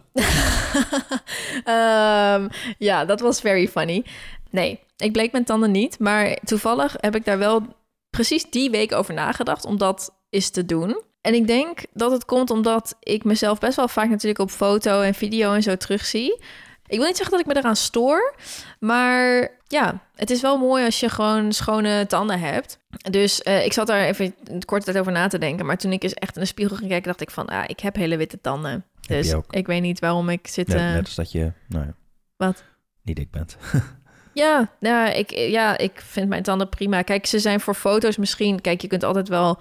Ehm, 1.63 2.47
ja, 2.77 3.05
dat 3.05 3.19
was 3.19 3.41
very 3.41 3.67
funny. 3.67 4.05
Nee, 4.49 4.79
ik 4.97 5.11
bleek 5.11 5.31
mijn 5.31 5.43
tanden 5.43 5.71
niet. 5.71 5.99
Maar 5.99 6.37
toevallig 6.43 6.95
heb 6.97 7.15
ik 7.15 7.25
daar 7.25 7.37
wel 7.37 7.75
precies 8.09 8.49
die 8.49 8.69
week 8.69 8.91
over 8.91 9.13
nagedacht 9.13 9.65
om 9.65 9.77
dat 9.77 10.15
eens 10.29 10.49
te 10.49 10.65
doen. 10.65 11.01
En 11.21 11.33
ik 11.33 11.47
denk 11.47 11.79
dat 11.93 12.11
het 12.11 12.25
komt 12.25 12.49
omdat 12.49 12.95
ik 12.99 13.23
mezelf 13.23 13.59
best 13.59 13.75
wel 13.75 13.87
vaak 13.87 14.09
natuurlijk 14.09 14.39
op 14.39 14.51
foto 14.51 15.01
en 15.01 15.13
video 15.13 15.53
en 15.53 15.63
zo 15.63 15.75
terugzie. 15.75 16.43
Ik 16.87 16.97
wil 16.97 17.07
niet 17.07 17.17
zeggen 17.17 17.37
dat 17.37 17.45
ik 17.47 17.53
me 17.53 17.59
eraan 17.59 17.75
stoor, 17.75 18.35
maar 18.79 19.51
ja, 19.67 19.99
het 20.15 20.29
is 20.29 20.41
wel 20.41 20.57
mooi 20.57 20.85
als 20.85 20.99
je 20.99 21.09
gewoon 21.09 21.53
schone 21.53 22.05
tanden 22.07 22.39
hebt. 22.39 22.79
Dus 23.09 23.41
eh, 23.41 23.65
ik 23.65 23.73
zat 23.73 23.87
daar 23.87 24.03
even 24.03 24.35
een 24.43 24.65
korte 24.65 24.85
tijd 24.85 24.97
over 24.97 25.11
na 25.11 25.27
te 25.27 25.37
denken. 25.37 25.65
Maar 25.65 25.77
toen 25.77 25.91
ik 25.91 26.03
eens 26.03 26.13
echt 26.13 26.35
in 26.35 26.41
de 26.41 26.47
spiegel 26.47 26.75
ging 26.75 26.89
kijken, 26.89 27.07
dacht 27.07 27.21
ik 27.21 27.31
van, 27.31 27.47
ah, 27.47 27.63
ik 27.67 27.79
heb 27.79 27.95
hele 27.95 28.17
witte 28.17 28.41
tanden. 28.41 28.71
Heb 28.71 29.17
Dus 29.17 29.27
je 29.29 29.35
ook. 29.35 29.53
ik 29.53 29.67
weet 29.67 29.81
niet 29.81 29.99
waarom 29.99 30.29
ik 30.29 30.47
zit... 30.47 30.67
Net, 30.67 30.77
eh, 30.77 30.91
net 30.91 31.05
als 31.05 31.15
dat 31.15 31.31
je, 31.31 31.51
nou 31.67 31.85
ja, 31.85 31.93
Wat? 32.37 32.63
niet 33.03 33.15
dik 33.15 33.31
bent. 33.31 33.57
Ja, 34.33 34.71
ja, 34.79 35.11
ik, 35.11 35.31
ja, 35.31 35.77
ik 35.77 36.01
vind 36.05 36.29
mijn 36.29 36.43
tanden 36.43 36.69
prima. 36.69 37.01
Kijk, 37.01 37.25
ze 37.25 37.39
zijn 37.39 37.59
voor 37.59 37.73
foto's 37.73 38.17
misschien... 38.17 38.61
Kijk, 38.61 38.81
je 38.81 38.87
kunt 38.87 39.03
altijd 39.03 39.27
wel... 39.27 39.59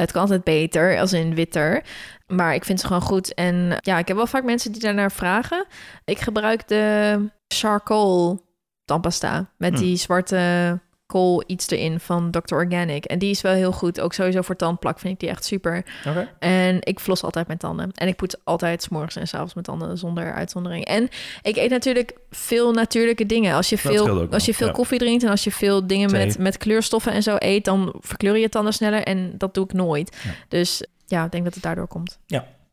Het 0.00 0.12
kan 0.12 0.20
altijd 0.20 0.44
beter, 0.44 0.98
als 0.98 1.12
in 1.12 1.34
witter. 1.34 1.82
Maar 2.26 2.54
ik 2.54 2.64
vind 2.64 2.80
ze 2.80 2.86
gewoon 2.86 3.02
goed. 3.02 3.34
En 3.34 3.76
ja, 3.80 3.98
ik 3.98 4.08
heb 4.08 4.16
wel 4.16 4.26
vaak 4.26 4.44
mensen 4.44 4.72
die 4.72 4.80
daarnaar 4.80 5.12
vragen. 5.12 5.66
Ik 6.04 6.18
gebruik 6.18 6.68
de 6.68 7.18
charcoal 7.48 8.40
tandpasta. 8.84 9.50
Met 9.56 9.72
Hm. 9.74 9.78
die 9.78 9.96
zwarte 9.96 10.78
kool 11.06 11.44
iets 11.46 11.68
erin 11.70 12.00
van 12.00 12.30
Dr. 12.30 12.54
Organic. 12.54 13.04
En 13.04 13.18
die 13.18 13.30
is 13.30 13.40
wel 13.40 13.52
heel 13.52 13.72
goed. 13.72 14.00
Ook 14.00 14.12
sowieso 14.12 14.42
voor 14.42 14.56
tandplak 14.56 14.98
vind 14.98 15.14
ik 15.14 15.20
die 15.20 15.28
echt 15.28 15.44
super. 15.44 15.84
Oké. 16.08 16.30
En 16.38 16.78
ik 16.80 17.00
flos 17.00 17.22
altijd 17.22 17.46
mijn 17.46 17.58
tanden. 17.58 17.92
En 17.92 18.08
ik 18.08 18.16
poets 18.16 18.36
altijd 18.44 18.82
's 18.82 18.88
morgens 18.88 19.16
en 19.16 19.26
's 19.26 19.34
avonds 19.34 19.54
mijn 19.54 19.66
tanden 19.66 19.98
zonder 19.98 20.32
uitzondering. 20.32 20.84
En 20.84 21.08
ik 21.42 21.56
eet 21.56 21.70
natuurlijk 21.70 22.18
veel 22.30 22.72
natuurlijke 22.72 23.26
dingen. 23.26 23.54
Als 23.54 23.68
je 23.68 23.78
Dat 23.82 23.92
veel, 23.92 24.28
als 24.30 24.44
je 24.44 24.54
veel 24.54 24.66
ja. 24.66 24.72
koffie 24.72 24.98
drinkt 24.98 25.22
en 25.22 25.30
als 25.30 25.44
je 25.44 25.52
veel 25.52 25.86
dingen 25.86 26.08
Thee. 26.08 26.26
met, 26.26 26.38
met 26.38 26.56
kleurstoffen 26.56 27.12
en 27.12 27.22
zo 27.22 27.36
eet, 27.38 27.64
dan 27.64 27.94
verkleuren 28.00 28.40
je 28.40 28.48
tanden 28.48 28.72
sneller. 28.72 29.02
En 29.02 29.38
dat 29.38 29.54
doe 29.54 29.64
ik 29.64 29.72
nooit. 29.72 30.16
Ja. 30.24 30.30
Dus 30.48 30.86
ja, 31.06 31.24
ik 31.24 31.30
denk 31.32 31.44
dat 31.44 31.54
het 31.54 31.62
daardoor 31.62 31.88
komt. 31.88 32.18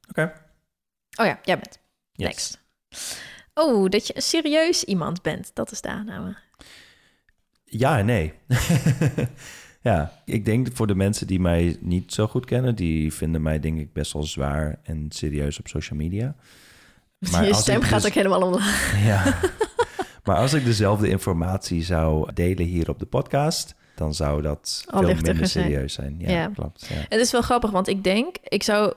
Oké. 0.09 0.33
Oh 1.19 1.25
ja, 1.25 1.39
jij 1.43 1.59
bent. 1.59 1.79
Yes. 2.11 2.27
Next. 2.27 2.59
Oh, 3.53 3.89
dat 3.89 4.07
je 4.07 4.15
een 4.15 4.21
serieus 4.21 4.83
iemand 4.83 5.21
bent. 5.21 5.51
Dat 5.53 5.71
is 5.71 5.81
de 5.81 5.87
aanname. 5.87 6.35
Ja 7.73 7.97
en 7.97 8.05
nee. 8.05 8.33
ja, 9.81 10.11
ik 10.25 10.45
denk 10.45 10.67
voor 10.73 10.87
de 10.87 10.95
mensen 10.95 11.27
die 11.27 11.39
mij 11.39 11.77
niet 11.79 12.13
zo 12.13 12.27
goed 12.27 12.45
kennen, 12.45 12.75
die 12.75 13.13
vinden 13.13 13.41
mij 13.41 13.59
denk 13.59 13.79
ik 13.79 13.93
best 13.93 14.13
wel 14.13 14.23
zwaar 14.23 14.79
en 14.83 15.05
serieus 15.09 15.59
op 15.59 15.67
social 15.67 15.99
media. 15.99 16.35
Maar 17.31 17.45
je 17.47 17.53
stem 17.53 17.81
gaat 17.81 18.01
dus- 18.01 18.09
ook 18.09 18.15
helemaal 18.15 18.41
omlaag. 18.41 18.95
Ja. 19.05 19.39
maar 20.23 20.35
als 20.37 20.53
ik 20.53 20.65
dezelfde 20.65 21.09
informatie 21.09 21.83
zou 21.83 22.33
delen 22.33 22.65
hier 22.65 22.89
op 22.89 22.99
de 22.99 23.05
podcast, 23.05 23.75
dan 23.95 24.13
zou 24.13 24.41
dat 24.41 24.83
Al 24.89 25.03
veel 25.03 25.15
minder 25.21 25.47
serieus 25.47 25.93
zijn. 25.93 26.15
Ja, 26.17 26.29
Ja. 26.31 26.47
klopt. 26.47 26.85
Ja. 26.89 26.95
Het 27.09 27.19
is 27.19 27.31
wel 27.31 27.41
grappig, 27.41 27.71
want 27.71 27.87
ik 27.87 28.03
denk, 28.03 28.35
ik 28.43 28.63
zou 28.63 28.93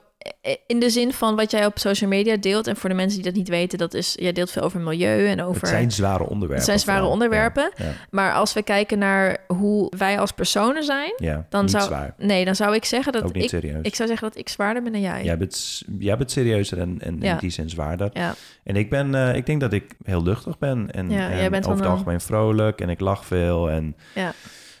in 0.67 0.79
de 0.79 0.89
zin 0.89 1.13
van 1.13 1.35
wat 1.35 1.51
jij 1.51 1.65
op 1.65 1.77
social 1.79 2.09
media 2.09 2.37
deelt, 2.37 2.67
en 2.67 2.75
voor 2.75 2.89
de 2.89 2.95
mensen 2.95 3.15
die 3.21 3.27
dat 3.31 3.37
niet 3.39 3.49
weten, 3.49 3.77
dat 3.77 3.93
is, 3.93 4.15
jij 4.19 4.31
deelt 4.31 4.51
veel 4.51 4.61
over 4.61 4.79
milieu 4.79 5.27
en 5.27 5.41
over. 5.41 5.61
Het 5.61 5.69
zijn 5.69 5.91
zware 5.91 6.23
onderwerpen. 6.23 6.55
Het 6.55 6.65
zijn 6.65 6.79
zware 6.79 6.97
vooral. 6.97 7.13
onderwerpen. 7.13 7.71
Ja, 7.75 7.85
ja, 7.85 7.91
Maar 8.09 8.33
als 8.33 8.53
we 8.53 8.63
kijken 8.63 8.97
naar 8.99 9.37
hoe 9.47 9.91
wij 9.97 10.19
als 10.19 10.31
personen 10.31 10.83
zijn, 10.83 11.13
ja. 11.17 11.45
Dan 11.49 11.69
zou- 11.69 11.83
zwaar. 11.83 12.13
nee, 12.17 12.45
dan 12.45 12.55
zou 12.55 12.75
ik 12.75 12.85
zeggen 12.85 13.13
dat 13.13 13.23
Ook 13.23 13.33
niet 13.33 13.43
ik, 13.43 13.49
serieus. 13.49 13.79
ik 13.81 13.95
zou 13.95 14.07
zeggen 14.09 14.27
dat 14.29 14.37
ik 14.37 14.49
zwaarder 14.49 14.83
ben 14.83 14.91
dan 14.91 15.01
jij. 15.01 15.23
Jij 15.23 15.37
bent, 15.37 15.83
jij 15.99 16.17
bent 16.17 16.31
serieuzer 16.31 16.79
en, 16.79 16.97
en 17.01 17.17
Ja. 17.21 17.31
in 17.31 17.37
die 17.37 17.49
zin 17.49 17.69
zwaarder. 17.69 18.09
Ja. 18.13 18.35
En 18.63 18.75
ik 18.75 18.89
ben, 18.89 19.15
eh, 19.15 19.35
ik 19.35 19.45
denk 19.45 19.61
dat 19.61 19.73
ik 19.73 19.93
heel 20.03 20.23
luchtig 20.23 20.57
ben. 20.57 20.91
En, 20.91 21.09
Ja, 21.09 21.29
en 21.29 21.37
jij 21.37 21.49
bent 21.49 21.65
over 21.65 21.77
het 21.77 21.85
een- 21.85 21.91
algemeen 21.91 22.21
vrolijk 22.21 22.81
en 22.81 22.89
ik 22.89 22.99
lach 22.99 23.25
veel. 23.25 23.69
En, 23.69 23.95
Ja. 24.15 24.33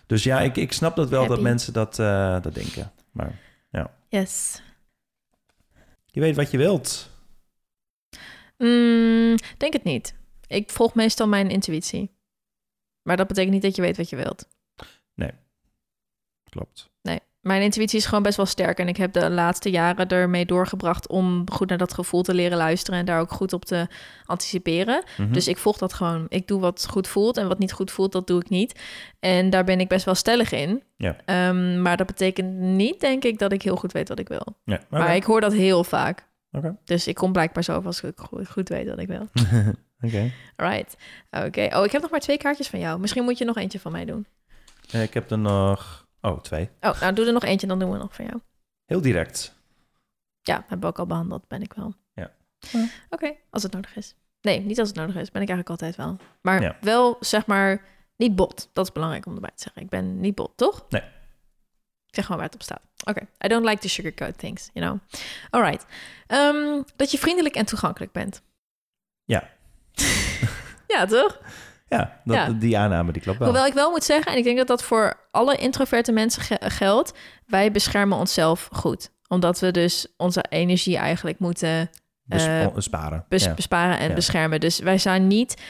Dus 0.07 0.23
ja, 0.23 0.41
ik, 0.41 0.55
ik 0.57 0.71
snap 0.71 0.95
dat 0.95 1.09
wel 1.09 1.27
dat 1.27 1.41
mensen 1.41 1.73
dat, 1.73 1.99
eh, 1.99 2.37
dat 2.41 2.53
denken. 2.53 2.91
Maar 3.11 3.31
Yes. 4.09 4.61
Je 6.15 6.21
weet 6.21 6.35
wat 6.35 6.51
je 6.51 6.57
wilt. 6.57 7.09
Mm, 8.57 9.35
denk 9.57 9.73
het 9.73 9.83
niet. 9.83 10.15
Ik 10.47 10.69
volg 10.69 10.95
meestal 10.95 11.27
mijn 11.27 11.49
intuïtie. 11.49 12.15
Maar 13.01 13.17
dat 13.17 13.27
betekent 13.27 13.53
niet 13.53 13.61
dat 13.61 13.75
je 13.75 13.81
weet 13.81 13.97
wat 13.97 14.09
je 14.09 14.15
wilt. 14.15 14.47
Klopt. 16.49 16.89
Mijn 17.47 17.61
intuïtie 17.61 17.97
is 17.97 18.05
gewoon 18.05 18.23
best 18.23 18.37
wel 18.37 18.45
sterk. 18.45 18.79
En 18.79 18.87
ik 18.87 18.97
heb 18.97 19.13
de 19.13 19.29
laatste 19.29 19.69
jaren 19.69 20.07
ermee 20.07 20.45
doorgebracht 20.45 21.07
om 21.07 21.43
goed 21.51 21.69
naar 21.69 21.77
dat 21.77 21.93
gevoel 21.93 22.21
te 22.21 22.33
leren 22.33 22.57
luisteren 22.57 22.99
en 22.99 23.05
daar 23.05 23.19
ook 23.19 23.31
goed 23.31 23.53
op 23.53 23.65
te 23.65 23.87
anticiperen. 24.25 25.03
Mhm. 25.17 25.33
Dus 25.33 25.47
ik 25.47 25.57
volg 25.57 25.77
dat 25.77 25.93
gewoon. 25.93 26.25
Ik 26.29 26.47
doe 26.47 26.59
wat 26.59 26.87
goed 26.89 27.07
voelt 27.07 27.37
en 27.37 27.47
wat 27.47 27.59
niet 27.59 27.71
goed 27.71 27.91
voelt, 27.91 28.11
dat 28.11 28.27
doe 28.27 28.41
ik 28.41 28.49
niet. 28.49 28.79
En 29.19 29.49
daar 29.49 29.63
ben 29.63 29.79
ik 29.79 29.87
best 29.87 30.05
wel 30.05 30.15
stellig 30.15 30.51
in. 30.51 30.83
Ja. 30.97 31.15
Ehm, 31.25 31.81
maar 31.81 31.97
dat 31.97 32.07
betekent 32.07 32.53
niet, 32.59 32.99
denk 32.99 33.23
ik, 33.23 33.39
dat 33.39 33.51
ik 33.51 33.61
heel 33.61 33.75
goed 33.75 33.91
weet 33.91 34.09
wat 34.09 34.19
ik 34.19 34.27
wil. 34.27 34.57
Ja. 34.63 34.81
Maar 34.89 35.15
ik 35.15 35.23
hoor 35.23 35.41
dat 35.41 35.53
heel 35.53 35.83
vaak. 35.83 36.27
Oké. 36.51 36.77
Dus 36.83 37.07
ik 37.07 37.15
kom 37.15 37.31
blijkbaar 37.31 37.63
zo 37.63 37.81
als 37.85 38.01
ik 38.01 38.13
goed, 38.47 38.69
weet 38.69 38.87
wat 38.87 38.99
ik 38.99 39.07
wil. 39.07 39.27
Oké. 40.05 40.31
Right. 40.55 40.95
Oké. 41.31 41.69
Oh, 41.73 41.85
ik 41.85 41.91
heb 41.91 42.01
nog 42.01 42.11
maar 42.11 42.19
twee 42.19 42.37
kaartjes 42.37 42.67
van 42.67 42.79
jou. 42.79 42.99
Misschien 42.99 43.23
moet 43.23 43.37
je 43.37 43.45
nog 43.45 43.57
eentje 43.57 43.79
van 43.79 43.91
mij 43.91 44.05
doen. 44.05 44.25
Eh, 44.91 45.03
ik 45.03 45.13
heb 45.13 45.31
er 45.31 45.37
nog... 45.37 46.04
Oh, 46.25 46.39
twee. 46.41 46.69
Oh, 46.81 47.01
nou 47.01 47.13
doe 47.13 47.25
er 47.25 47.33
nog 47.33 47.43
eentje, 47.43 47.67
dan 47.67 47.79
doen 47.79 47.91
we 47.91 47.97
nog 47.97 48.15
van 48.15 48.25
jou. 48.25 48.39
Heel 48.85 49.01
direct. 49.01 49.55
Ja, 50.41 50.55
hebben 50.59 50.79
we 50.79 50.85
ook 50.85 50.99
al 50.99 51.05
behandeld, 51.05 51.47
ben 51.47 51.61
ik 51.61 51.73
wel. 51.73 51.93
Ja. 52.13 52.31
Ja. 52.59 52.87
Oké, 53.09 53.33
als 53.49 53.63
het 53.63 53.71
nodig 53.73 53.95
is. 53.95 54.15
Nee, 54.41 54.59
niet 54.59 54.79
als 54.79 54.87
het 54.87 54.97
nodig 54.97 55.15
is, 55.15 55.31
ben 55.31 55.41
ik 55.41 55.49
eigenlijk 55.49 55.69
altijd 55.69 55.95
wel. 55.95 56.17
Maar 56.41 56.61
Ja. 56.61 56.77
wel, 56.81 57.17
zeg 57.19 57.45
maar, 57.45 57.83
niet 58.15 58.35
bot. 58.35 58.69
Dat 58.73 58.85
is 58.85 58.91
belangrijk 58.91 59.25
om 59.25 59.35
erbij 59.35 59.51
te 59.55 59.61
zeggen. 59.63 59.81
Ik 59.81 59.89
ben 59.89 60.19
niet 60.19 60.35
bot, 60.35 60.51
toch? 60.57 60.85
Nee. 60.89 61.01
Ik 62.07 62.15
zeg 62.21 62.25
gewoon 62.25 62.37
waar 62.41 62.45
het 62.51 62.55
op 62.55 62.63
staat. 62.63 62.81
Oké, 63.03 63.21
I 63.45 63.47
don't 63.47 63.65
like 63.65 63.81
to 63.81 63.87
sugarcoat 63.87 64.37
things, 64.37 64.69
you 64.73 64.85
know. 64.85 64.99
All 65.49 65.61
right. 65.69 65.85
Ehm, 66.27 66.81
dat 66.95 67.11
je 67.11 67.17
vriendelijk 67.17 67.55
en 67.55 67.65
toegankelijk 67.65 68.11
bent. 68.11 68.41
Ja. 69.23 69.49
ja, 70.87 71.05
toch? 71.05 71.39
Ja, 71.87 72.21
dat, 72.25 72.35
Ja. 72.35 72.49
die 72.49 72.77
aanname 72.77 73.11
die 73.11 73.21
klopt 73.21 73.37
wel. 73.39 73.47
Hoewel 73.47 73.65
ik 73.65 73.73
wel 73.73 73.89
moet 73.89 74.03
zeggen, 74.03 74.31
en 74.31 74.37
ik 74.37 74.43
denk 74.43 74.57
dat 74.57 74.67
dat 74.67 74.83
voor 74.83 75.13
alle 75.31 75.55
introverte 75.55 76.11
mensen 76.11 76.41
ge- 76.41 76.59
geldt, 76.61 77.13
wij 77.47 77.71
beschermen 77.71 78.17
onszelf 78.17 78.69
goed. 78.71 79.11
Omdat 79.27 79.59
we 79.59 79.71
dus 79.71 80.07
onze 80.17 80.45
energie 80.49 80.97
eigenlijk 80.97 81.39
moeten 81.39 81.89
Bes- 82.23 82.45
eh, 82.45 82.67
sparen. 82.77 83.25
bes- 83.29 83.43
ja. 83.43 83.53
besparen 83.53 83.99
en 83.99 84.09
Ja. 84.09 84.15
beschermen. 84.15 84.59
Dus 84.59 84.79
wij 84.79 84.97
zijn 84.97 85.27
niet. 85.27 85.61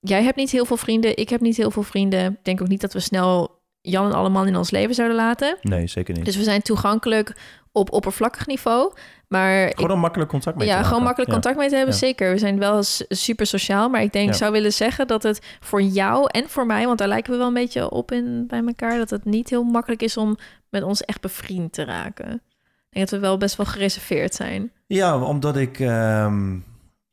Jij 0.00 0.22
hebt 0.22 0.36
niet 0.36 0.50
heel 0.50 0.64
veel 0.64 0.76
vrienden, 0.76 1.16
ik 1.16 1.28
heb 1.28 1.40
niet 1.40 1.56
heel 1.56 1.70
veel 1.70 1.82
vrienden. 1.82 2.32
Ik 2.32 2.44
denk 2.44 2.60
ook 2.62 2.68
niet 2.68 2.80
dat 2.80 2.92
we 2.92 3.00
snel 3.00 3.60
Jan 3.80 4.06
en 4.06 4.12
allemaal 4.12 4.44
in 4.46 4.56
ons 4.56 4.70
leven 4.70 4.94
zouden 4.94 5.16
laten. 5.16 5.56
Nee, 5.62 5.86
zeker 5.86 6.14
niet. 6.14 6.24
Dus 6.24 6.36
we 6.36 6.42
zijn 6.42 6.62
toegankelijk 6.62 7.36
op 7.72 7.92
oppervlakkig 7.92 8.46
niveau. 8.46 8.92
Maar 9.28 9.66
ik- 9.66 9.74
Gewoon 9.76 9.90
om 9.90 9.98
makkelijk 10.00 10.30
contact 10.30 10.56
mee 10.56 10.66
te 10.68 10.72
ja, 10.72 10.82
gewoon 10.82 11.02
makkelijk 11.02 11.30
contact 11.30 11.56
mee 11.56 11.68
te 11.68 11.74
hebben, 11.76 11.94
Ja. 11.94 12.00
zeker. 12.00 12.30
We 12.32 12.38
zijn 12.38 12.58
wel 12.58 12.82
super 13.08 13.46
sociaal, 13.46 13.88
maar 13.88 14.02
ik 14.02 14.12
denk, 14.12 14.28
Ja. 14.28 14.34
zou 14.34 14.52
willen 14.52 14.72
zeggen 14.72 15.06
dat 15.06 15.22
het 15.22 15.56
voor 15.60 15.82
jou 15.82 16.26
en 16.30 16.48
voor 16.48 16.66
mij, 16.66 16.86
want 16.86 16.98
daar 16.98 17.08
lijken 17.08 17.32
we 17.32 17.38
wel 17.38 17.46
een 17.46 17.54
beetje 17.54 17.90
op 17.90 18.12
in 18.12 18.44
bij 18.46 18.62
elkaar, 18.66 18.98
dat 18.98 19.10
het 19.10 19.24
niet 19.24 19.50
heel 19.50 19.62
makkelijk 19.64 20.02
is 20.02 20.16
om 20.16 20.36
met 20.70 20.82
ons 20.82 21.02
echt 21.04 21.20
bevriend 21.20 21.72
te 21.72 21.84
raken. 21.84 22.32
Ik 22.32 22.98
denk 22.98 23.08
dat 23.10 23.20
we 23.20 23.26
wel 23.26 23.36
best 23.36 23.56
wel 23.56 23.66
gereserveerd 23.66 24.34
zijn. 24.34 24.72
Ja, 24.86 25.18
omdat 25.18 25.56
ik 25.56 25.80
ehm, 25.80 26.52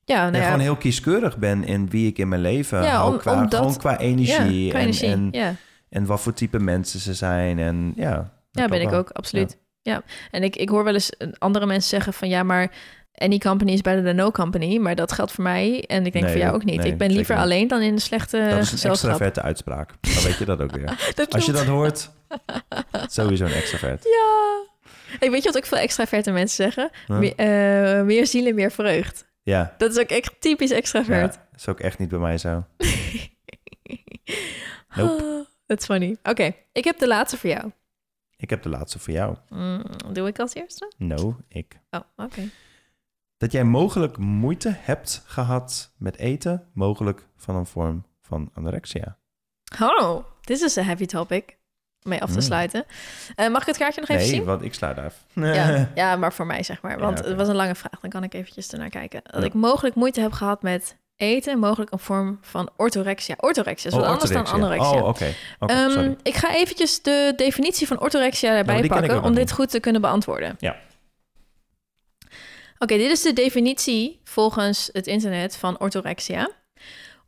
Ja, 0.05 0.29
nou 0.29 0.35
ja, 0.37 0.43
gewoon 0.43 0.59
heel 0.59 0.75
kieskeurig 0.75 1.37
ben 1.37 1.63
in 1.63 1.89
wie 1.89 2.07
ik 2.07 2.17
in 2.17 2.27
mijn 2.27 2.41
leven 2.41 2.81
Ja, 2.83 2.95
hou. 2.95 3.13
om- 3.13 3.19
qua, 3.19 3.33
omdat- 3.33 3.59
gewoon 3.59 3.77
qua 3.77 3.97
energie. 3.99 4.63
ja, 4.63 4.69
qua 4.69 4.79
en, 4.79 4.85
energie. 4.85 5.57
En, 5.89 6.05
wat 6.05 6.21
voor 6.21 6.33
type 6.33 6.59
mensen 6.59 6.99
ze 6.99 7.13
zijn. 7.13 7.59
En 7.59 7.93
ja, 7.95 8.33
Ja, 8.51 8.67
ben 8.67 8.81
ik 8.81 8.91
ook, 8.93 9.09
absoluut. 9.09 9.57
Ja. 9.81 10.03
En 10.31 10.43
ik, 10.43 10.55
ik 10.55 10.69
hoor 10.69 10.83
wel 10.83 10.93
eens 10.93 11.09
eh, 11.09 11.27
andere 11.37 11.65
mensen 11.65 11.89
zeggen 11.89 12.13
van 12.13 12.29
ja, 12.29 12.43
maar 12.43 12.71
any 13.13 13.37
company 13.37 13.71
is 13.71 13.81
better 13.81 14.03
than 14.03 14.15
no 14.15 14.31
company. 14.31 14.77
Maar 14.77 14.95
dat 14.95 15.11
geldt 15.11 15.31
voor 15.31 15.43
mij 15.43 15.83
en 15.87 16.05
ik 16.05 16.11
denk 16.11 16.23
Nee, 16.25 16.33
voor 16.33 16.41
jou 16.41 16.51
dat- 16.53 16.61
ook 16.61 16.67
niet. 16.67 16.79
nee, 16.81 16.91
ik 16.91 16.97
ben 16.97 17.11
liever 17.11 17.35
alleen 17.37 17.67
dan 17.67 17.81
in 17.81 17.93
een 17.93 18.01
slechte 18.01 18.47
Dat 18.49 18.61
is 18.73 18.83
een 18.83 18.89
extraverte 18.89 19.41
uitspraak. 19.41 19.89
Dan 20.01 20.23
weet 20.23 20.37
je 20.37 20.45
dat 20.45 20.61
ook 20.61 20.71
weer. 20.75 20.97
Dat 21.15 21.33
Als 21.33 21.45
je 21.45 21.51
dat 21.51 21.65
hoort, 21.65 22.09
sowieso 23.07 23.45
een 23.45 23.53
extravert. 23.53 24.03
Ja. 24.03 24.57
Ik 25.19 25.29
weet 25.29 25.43
je 25.43 25.49
wat 25.51 25.57
ook 25.57 25.65
veel 25.65 25.77
extraverte 25.77 26.31
mensen 26.31 26.55
zeggen? 26.63 26.89
Huh? 27.07 27.17
Meer, 27.17 27.33
eh, 27.35 28.03
meer 28.05 28.27
ziel 28.27 28.45
en 28.47 28.55
meer 28.55 28.71
vreugd. 28.71 29.27
Ja, 29.43 29.73
Dat 29.77 29.91
is 29.91 29.99
ook 29.99 30.09
echt 30.09 30.35
typisch 30.39 30.71
extravert. 30.71 31.33
ja, 31.33 31.47
is 31.55 31.67
ook 31.67 31.79
echt 31.79 31.99
niet 31.99 32.09
bij 32.09 32.19
mij 32.19 32.37
zo. 32.37 32.63
Nope. 34.95 35.47
That's 35.65 35.85
funny. 35.85 36.17
Oké, 36.23 36.53
ik 36.71 36.83
heb 36.83 36.99
de 36.99 37.07
laatste 37.07 37.37
voor 37.37 37.49
jou. 37.49 37.71
Ik 38.41 38.49
heb 38.49 38.61
de 38.63 38.69
laatste 38.69 38.99
voor 38.99 39.13
jou. 39.13 39.35
Mm, 39.49 39.83
doe 40.11 40.27
ik 40.27 40.39
als 40.39 40.53
eerste? 40.53 40.91
No, 40.97 41.37
ik. 41.47 41.79
Oh, 41.89 41.99
oké. 42.15 42.41
Dat 43.37 43.51
jij 43.51 43.63
mogelijk 43.63 44.17
moeite 44.17 44.75
hebt 44.79 45.23
gehad 45.25 45.93
met 45.97 46.17
eten, 46.17 46.67
mogelijk 46.73 47.27
van 47.37 47.55
een 47.55 47.65
vorm 47.65 48.05
van 48.21 48.49
anorexia. 48.53 49.17
Oh, 49.81 50.25
this 50.41 50.61
is 50.61 50.77
a 50.77 50.81
heavy 50.83 51.05
topic. 51.05 51.57
Om 52.03 52.09
mee 52.09 52.21
af 52.21 52.29
te 52.29 52.35
Mm. 52.35 52.41
sluiten. 52.41 52.85
Eh, 53.35 53.49
mag 53.49 53.61
ik 53.61 53.67
het 53.67 53.77
kaartje 53.77 53.99
nog 54.01 54.09
even 54.09 54.21
nee, 54.25 54.33
zien? 54.35 54.43
want 54.45 54.61
ik 54.61 54.73
sluit 54.73 54.97
af. 54.97 55.25
Ja, 55.33 55.89
ja, 55.95 56.15
maar 56.15 56.33
voor 56.33 56.45
mij 56.45 56.63
zeg 56.63 56.81
maar. 56.81 56.99
Want 56.99 57.19
Ja, 57.19 57.25
het 57.25 57.35
was 57.35 57.47
een 57.47 57.55
lange 57.55 57.75
vraag. 57.75 57.99
Dan 57.99 58.09
kan 58.09 58.23
ik 58.23 58.33
eventjes 58.33 58.71
ernaar 58.71 58.89
kijken. 58.89 59.21
Dat 59.23 59.41
Ja. 59.41 59.47
ik 59.47 59.53
mogelijk 59.53 59.95
moeite 59.95 60.21
heb 60.21 60.31
gehad 60.31 60.61
met 60.61 60.97
eten. 61.19 61.59
Mogelijk 61.59 61.91
een 61.91 61.99
vorm 61.99 62.39
van 62.41 62.69
orthorexia. 62.77 63.35
Orthorexia 63.37 63.89
is 63.89 63.95
wat 63.95 64.05
anders 64.05 64.31
dan 64.31 64.45
anorexia. 64.45 65.01
Oh, 65.01 65.07
oké. 65.07 65.33
Ehm, 65.59 66.13
ik 66.23 66.35
ga 66.35 66.55
eventjes 66.55 67.01
de 67.01 67.33
definitie 67.35 67.87
van 67.87 68.01
orthorexia 68.01 68.57
erbij 68.57 68.79
ik 68.79 68.87
pakken... 68.87 69.23
om 69.23 69.33
dit 69.33 69.51
goed 69.51 69.69
te 69.69 69.79
kunnen 69.79 70.01
beantwoorden. 70.01 70.55
Ja. 70.59 70.75
Oké, 72.77 72.97
dit 72.97 73.11
is 73.11 73.21
de 73.21 73.33
definitie 73.33 74.19
volgens 74.23 74.89
het 74.91 75.07
internet 75.07 75.55
van 75.55 75.79
orthorexia. 75.79 76.51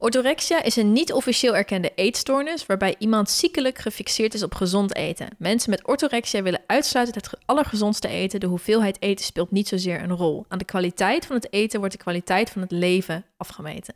Orthorexia 0.01 0.61
is 0.63 0.75
een 0.75 0.91
niet 0.91 1.13
officieel 1.13 1.55
erkende 1.55 1.91
eetstoornis 1.95 2.65
waarbij 2.65 2.95
iemand 2.99 3.29
ziekelijk 3.29 3.77
gefixeerd 3.77 4.33
is 4.33 4.43
op 4.43 4.53
gezond 4.55 4.95
eten. 4.95 5.27
Mensen 5.37 5.69
met 5.69 5.87
orthorexia 5.87 6.41
willen 6.41 6.61
uitsluitend 6.67 7.15
het 7.17 7.27
ge- 7.27 7.37
allergezondste 7.45 8.07
eten. 8.07 8.39
De 8.39 8.45
hoeveelheid 8.47 9.01
eten 9.01 9.25
speelt 9.25 9.51
niet 9.51 9.67
zozeer 9.67 10.01
een 10.03 10.15
rol. 10.15 10.45
Aan 10.47 10.57
de 10.57 10.65
kwaliteit 10.65 11.25
van 11.25 11.35
het 11.35 11.53
eten 11.53 11.79
wordt 11.79 11.95
de 11.95 12.01
kwaliteit 12.01 12.49
van 12.49 12.61
het 12.61 12.71
leven 12.71 13.25
afgemeten. 13.37 13.93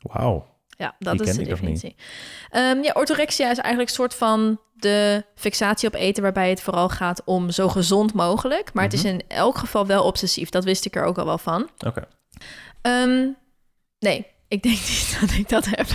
Wauw. 0.00 0.46
Ja, 0.78 0.96
dat 0.98 1.18
Die 1.18 1.26
is 1.26 1.36
de 1.36 1.42
definitie. 1.42 1.96
Ehm, 2.50 2.82
ja, 2.82 2.92
orthorexia 2.94 3.50
is 3.50 3.56
eigenlijk 3.58 3.88
een 3.88 3.94
soort 3.94 4.14
van 4.14 4.60
de 4.74 5.24
fixatie 5.34 5.88
op 5.88 5.94
eten, 5.94 6.22
waarbij 6.22 6.50
het 6.50 6.60
vooral 6.60 6.88
gaat 6.88 7.22
om 7.24 7.50
zo 7.50 7.68
gezond 7.68 8.14
mogelijk. 8.14 8.72
Maar 8.74 8.84
het 8.84 8.92
is 8.92 9.02
Mhm. 9.02 9.12
in 9.12 9.22
elk 9.28 9.56
geval 9.58 9.86
wel 9.86 10.04
obsessief. 10.04 10.48
Dat 10.48 10.64
wist 10.64 10.84
ik 10.84 10.96
er 10.96 11.04
ook 11.04 11.18
al 11.18 11.24
wel 11.24 11.38
van. 11.38 11.70
Oké. 11.86 12.08
Ehm, 12.82 13.28
nee, 13.98 14.26
ik 14.56 14.62
denk 14.62 14.76
niet 14.76 15.16
dat 15.20 15.30
ik 15.30 15.48
dat 15.48 15.66
heb. 15.70 15.88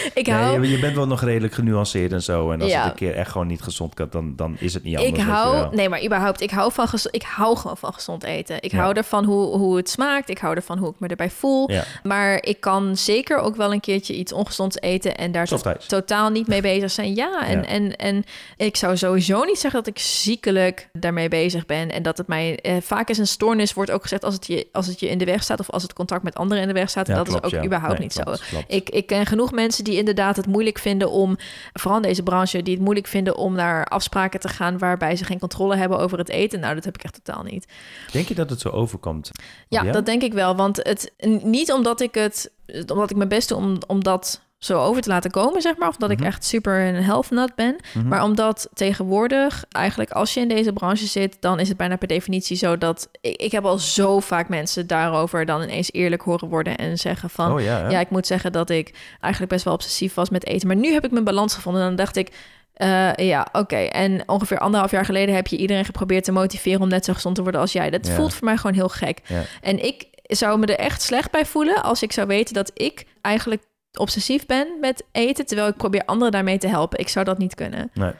ik 0.14 0.26
Nee, 0.26 0.34
hou, 0.36 0.62
je, 0.62 0.70
je 0.70 0.78
bent 0.78 0.94
wel 0.96 1.06
nog 1.06 1.22
redelijk 1.22 1.54
genuanceerd 1.54 2.12
en 2.12 2.22
zo. 2.22 2.50
En 2.50 2.60
als 2.62 2.70
Ja. 2.70 2.80
het 2.82 2.90
een 2.90 2.96
keer 2.96 3.14
echt 3.14 3.30
gewoon 3.30 3.46
niet 3.46 3.62
gezond 3.62 3.94
kan, 3.94 4.08
dan, 4.10 4.32
dan 4.36 4.56
is 4.58 4.74
het 4.74 4.82
niet 4.82 4.96
anders. 4.96 5.18
ik 5.18 5.24
hou, 5.24 5.74
nee, 5.76 5.88
maar 5.88 6.04
überhaupt, 6.04 6.40
ik 6.40 6.50
hou, 6.50 6.72
van 6.72 6.88
gez- 6.88 7.06
ik 7.10 7.22
hou 7.22 7.56
gewoon 7.56 7.76
van 7.76 7.92
gezond 7.92 8.24
eten. 8.24 8.56
Ik 8.62 8.70
Ja. 8.72 8.78
hou 8.78 8.94
ervan 8.94 9.24
hoe, 9.24 9.56
hoe 9.56 9.76
het 9.76 9.88
smaakt. 9.90 10.28
Ik 10.30 10.38
hou 10.38 10.54
ervan 10.54 10.78
hoe 10.78 10.88
ik 10.90 10.94
me 10.98 11.08
erbij 11.08 11.30
voel. 11.30 11.70
Ja, 11.70 11.84
Maar 12.02 12.42
ik 12.42 12.60
kan 12.60 12.96
zeker 12.96 13.38
ook 13.38 13.56
wel 13.56 13.72
een 13.72 13.80
keertje 13.80 14.14
iets 14.14 14.32
ongezonds 14.32 14.80
eten 14.80 15.16
en 15.16 15.32
daar 15.32 15.48
totaal 15.86 16.30
niet 16.30 16.46
mee 16.46 16.60
bezig 16.62 16.90
zijn. 16.90 17.14
Ja, 17.14 17.46
en. 17.46 17.66
En, 17.66 17.96
en 17.96 18.24
ik 18.56 18.76
zou 18.76 18.96
sowieso 18.96 19.44
niet 19.44 19.58
zeggen 19.58 19.82
dat 19.84 19.94
ik 19.96 19.98
ziekelijk 20.02 20.88
daarmee 20.92 21.28
bezig 21.28 21.66
ben. 21.66 21.90
En 21.90 22.02
dat 22.02 22.18
het 22.18 22.26
mij 22.26 22.58
eh, 22.58 22.74
vaak 22.80 23.08
is 23.08 23.18
een 23.18 23.26
stoornis, 23.26 23.72
wordt 23.74 23.90
ook 23.90 24.02
gezegd 24.02 24.24
als 24.24 24.34
het, 24.34 24.46
je, 24.46 24.66
als 24.72 24.86
het 24.86 25.00
je 25.00 25.08
in 25.08 25.18
de 25.18 25.24
weg 25.24 25.42
staat 25.42 25.60
of 25.60 25.70
als 25.70 25.82
het 25.82 25.92
contact 25.92 26.22
met 26.22 26.34
anderen 26.34 26.62
in 26.62 26.68
de 26.68 26.74
weg 26.80 26.90
staat. 26.90 27.08
En 27.08 27.14
dat 27.16 27.28
klopt, 27.28 27.46
is 27.46 27.54
ook 27.58 27.64
überhaupt 27.64 27.98
Nee, 27.98 28.02
niet 28.08 28.22
klopt, 28.22 28.38
zo. 28.38 28.44
klopt. 28.50 28.64
Ik, 28.72 28.90
ik 28.90 29.06
ken 29.06 29.26
genoeg 29.26 29.52
mensen 29.52 29.81
die 29.82 29.96
inderdaad 29.96 30.36
het 30.36 30.46
moeilijk 30.46 30.78
vinden 30.78 31.10
om, 31.10 31.36
vooral 31.72 31.96
in 32.00 32.06
deze 32.08 32.22
branche, 32.22 32.62
die 32.62 32.74
het 32.74 32.82
moeilijk 32.82 33.06
vinden 33.06 33.36
om 33.36 33.54
naar 33.54 33.84
afspraken 33.84 34.40
te 34.40 34.48
gaan 34.48 34.78
waarbij 34.78 35.16
ze 35.16 35.24
geen 35.24 35.38
controle 35.38 35.76
hebben 35.76 35.98
over 35.98 36.18
het 36.18 36.28
eten. 36.28 36.60
Nou, 36.60 36.74
dat 36.74 36.84
heb 36.84 36.94
ik 36.94 37.04
echt 37.04 37.24
totaal 37.24 37.42
niet. 37.42 37.66
Denk 38.12 38.28
je 38.28 38.34
dat 38.34 38.50
het 38.50 38.60
zo 38.60 38.68
overkomt? 38.68 39.30
Ja, 39.68 39.82
Ja? 39.82 39.92
dat 39.92 40.06
denk 40.06 40.22
ik 40.22 40.32
wel. 40.32 40.56
Want 40.56 40.76
het 40.76 41.12
niet 41.42 41.72
omdat 41.72 42.00
ik 42.00 42.14
het, 42.14 42.52
omdat 42.86 43.10
ik 43.10 43.16
mijn 43.16 43.28
best 43.28 43.48
doe 43.48 43.58
om, 43.58 43.78
om 43.86 44.02
dat 44.04 44.40
zo 44.64 44.80
over 44.80 45.02
te 45.02 45.08
laten 45.08 45.30
komen, 45.30 45.62
zeg 45.62 45.76
maar. 45.76 45.88
Of 45.88 45.96
dat 45.96 46.08
Mhm. 46.10 46.18
ik 46.20 46.26
echt 46.26 46.44
super 46.44 46.80
een 46.80 47.02
health 47.02 47.30
nut 47.30 47.54
ben. 47.54 47.76
Mhm. 47.94 48.08
Maar 48.08 48.22
omdat 48.22 48.68
tegenwoordig, 48.74 49.64
eigenlijk 49.70 50.10
als 50.10 50.34
je 50.34 50.40
in 50.40 50.48
deze 50.48 50.72
branche 50.72 51.06
zit, 51.06 51.36
dan 51.40 51.60
is 51.60 51.68
het 51.68 51.76
bijna 51.76 51.96
per 51.96 52.08
definitie 52.08 52.56
zo 52.56 52.78
dat 52.78 53.08
ik, 53.20 53.36
ik 53.42 53.52
heb 53.52 53.64
al 53.64 53.78
zo 53.78 54.20
vaak 54.20 54.48
mensen 54.48 54.86
daarover 54.86 55.46
dan 55.46 55.62
ineens 55.62 55.92
eerlijk 55.92 56.22
horen 56.22 56.48
worden 56.48 56.76
en 56.76 56.98
zeggen 56.98 57.30
van. 57.30 57.52
oh 57.52 57.60
ja, 57.60 58.00
ik 58.00 58.10
moet 58.10 58.26
zeggen 58.26 58.52
dat 58.52 58.70
ik 58.70 58.94
eigenlijk 59.20 59.52
best 59.52 59.64
wel 59.64 59.74
obsessief 59.74 60.14
was 60.14 60.30
met 60.30 60.46
eten. 60.46 60.66
Maar 60.66 60.76
nu 60.76 60.92
heb 60.92 61.04
ik 61.04 61.10
mijn 61.10 61.24
balans 61.24 61.54
gevonden. 61.54 61.82
En 61.82 61.86
dan 61.88 61.96
dacht 61.96 62.16
ik, 62.16 62.28
eh, 62.72 63.12
ja, 63.14 63.46
oké. 63.52 63.76
En 63.76 64.22
ongeveer 64.28 64.58
anderhalf 64.58 64.90
jaar 64.90 65.04
geleden 65.04 65.34
heb 65.34 65.46
je 65.46 65.56
iedereen 65.56 65.84
geprobeerd 65.84 66.24
te 66.24 66.32
motiveren 66.32 66.80
om 66.80 66.88
net 66.88 67.04
zo 67.04 67.12
gezond 67.12 67.34
te 67.34 67.42
worden 67.42 67.60
als 67.60 67.72
jij. 67.72 67.90
Dat 67.90 68.06
Ja. 68.06 68.14
voelt 68.14 68.34
voor 68.34 68.44
mij 68.44 68.56
gewoon 68.56 68.74
heel 68.76 68.88
gek. 68.88 69.18
En 69.60 69.84
ik 69.84 70.04
zou 70.22 70.58
me 70.58 70.66
er 70.66 70.78
echt 70.78 71.02
slecht 71.02 71.30
bij 71.30 71.46
voelen 71.46 71.82
als 71.82 72.02
ik 72.02 72.12
zou 72.12 72.26
weten 72.26 72.54
dat 72.54 72.70
ik 72.74 73.04
eigenlijk 73.20 73.62
obsessief 73.98 74.46
ben 74.46 74.68
met 74.80 75.04
eten, 75.12 75.46
terwijl 75.46 75.68
ik 75.68 75.76
probeer 75.76 76.04
anderen 76.04 76.32
daarmee 76.32 76.58
te 76.58 76.68
helpen. 76.68 76.98
Ik 76.98 77.08
zou 77.08 77.24
dat 77.24 77.38
niet 77.38 77.54
kunnen. 77.54 77.90
Nee. 77.94 78.12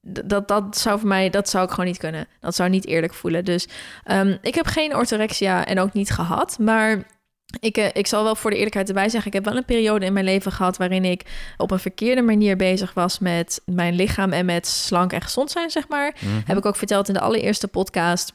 Dat, 0.00 0.48
dat 0.48 0.78
zou 0.78 0.98
voor 0.98 1.08
mij, 1.08 1.30
dat 1.30 1.48
zou 1.48 1.64
ik 1.64 1.70
gewoon 1.70 1.86
niet 1.86 1.98
kunnen. 1.98 2.26
Dat 2.40 2.54
zou 2.54 2.68
niet 2.68 2.86
eerlijk 2.86 3.14
voelen. 3.14 3.44
Dus 3.44 3.68
ehm, 4.04 4.36
ik 4.42 4.54
heb 4.54 4.66
geen 4.66 4.96
orthorexia 4.96 5.66
en 5.66 5.80
ook 5.80 5.92
niet 5.92 6.10
gehad. 6.10 6.58
Maar 6.58 7.16
Ik, 7.60 7.76
eh, 7.76 7.88
ik 7.92 8.06
zal 8.06 8.24
wel 8.24 8.34
voor 8.34 8.50
de 8.50 8.56
eerlijkheid 8.56 8.88
erbij 8.88 9.08
zeggen, 9.08 9.26
ik 9.26 9.32
heb 9.32 9.44
wel 9.44 9.56
een 9.56 9.64
periode 9.64 10.06
in 10.06 10.12
mijn 10.12 10.24
leven 10.24 10.52
gehad 10.52 10.76
waarin 10.76 11.04
ik 11.04 11.22
op 11.56 11.70
een 11.70 11.78
verkeerde 11.78 12.22
manier 12.22 12.56
bezig 12.56 12.94
was 12.94 13.18
met 13.18 13.60
mijn 13.64 13.94
lichaam 13.94 14.32
en 14.32 14.44
met 14.44 14.66
slank 14.66 15.12
en 15.12 15.20
gezond 15.20 15.50
zijn, 15.50 15.70
zeg 15.70 15.88
maar. 15.88 16.14
Mhm. 16.20 16.40
Heb 16.44 16.56
ik 16.56 16.66
ook 16.66 16.76
verteld 16.76 17.08
in 17.08 17.14
de 17.14 17.20
allereerste 17.20 17.68
podcast. 17.68 18.32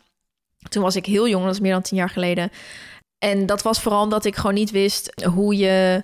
Toen 0.69 0.83
was 0.83 0.95
ik 0.95 1.05
heel 1.05 1.27
jong, 1.27 1.43
dat 1.45 1.53
is 1.53 1.59
meer 1.59 1.71
dan 1.71 1.81
tien 1.81 1.97
jaar 1.97 2.09
geleden. 2.09 2.51
En 3.19 3.45
dat 3.45 3.61
was 3.61 3.81
vooral 3.81 4.03
omdat 4.03 4.25
ik 4.25 4.35
gewoon 4.35 4.53
niet 4.53 4.71
wist 4.71 5.23
hoe 5.23 5.57
je, 5.57 6.03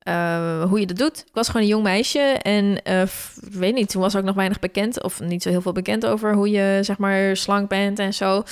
eh, 0.00 0.62
hoe 0.62 0.80
je 0.80 0.86
dat 0.86 0.96
doet. 0.96 1.18
Ik 1.18 1.32
was 1.34 1.46
gewoon 1.46 1.62
een 1.62 1.68
jong 1.68 1.82
meisje 1.82 2.38
en 2.42 2.76
ik 2.84 3.52
weet 3.52 3.74
niet, 3.74 3.88
toen 3.88 4.02
was 4.02 4.16
ook 4.16 4.24
nog 4.24 4.34
weinig 4.34 4.58
bekend 4.58 5.02
of 5.02 5.20
niet 5.20 5.42
zo 5.42 5.48
heel 5.48 5.62
veel 5.62 5.72
bekend 5.72 6.06
over 6.06 6.34
hoe 6.34 6.50
je 6.50 6.78
zeg 6.82 6.98
maar 6.98 7.36
slank 7.36 7.68
bent 7.68 7.98
en 7.98 8.14
zo. 8.14 8.42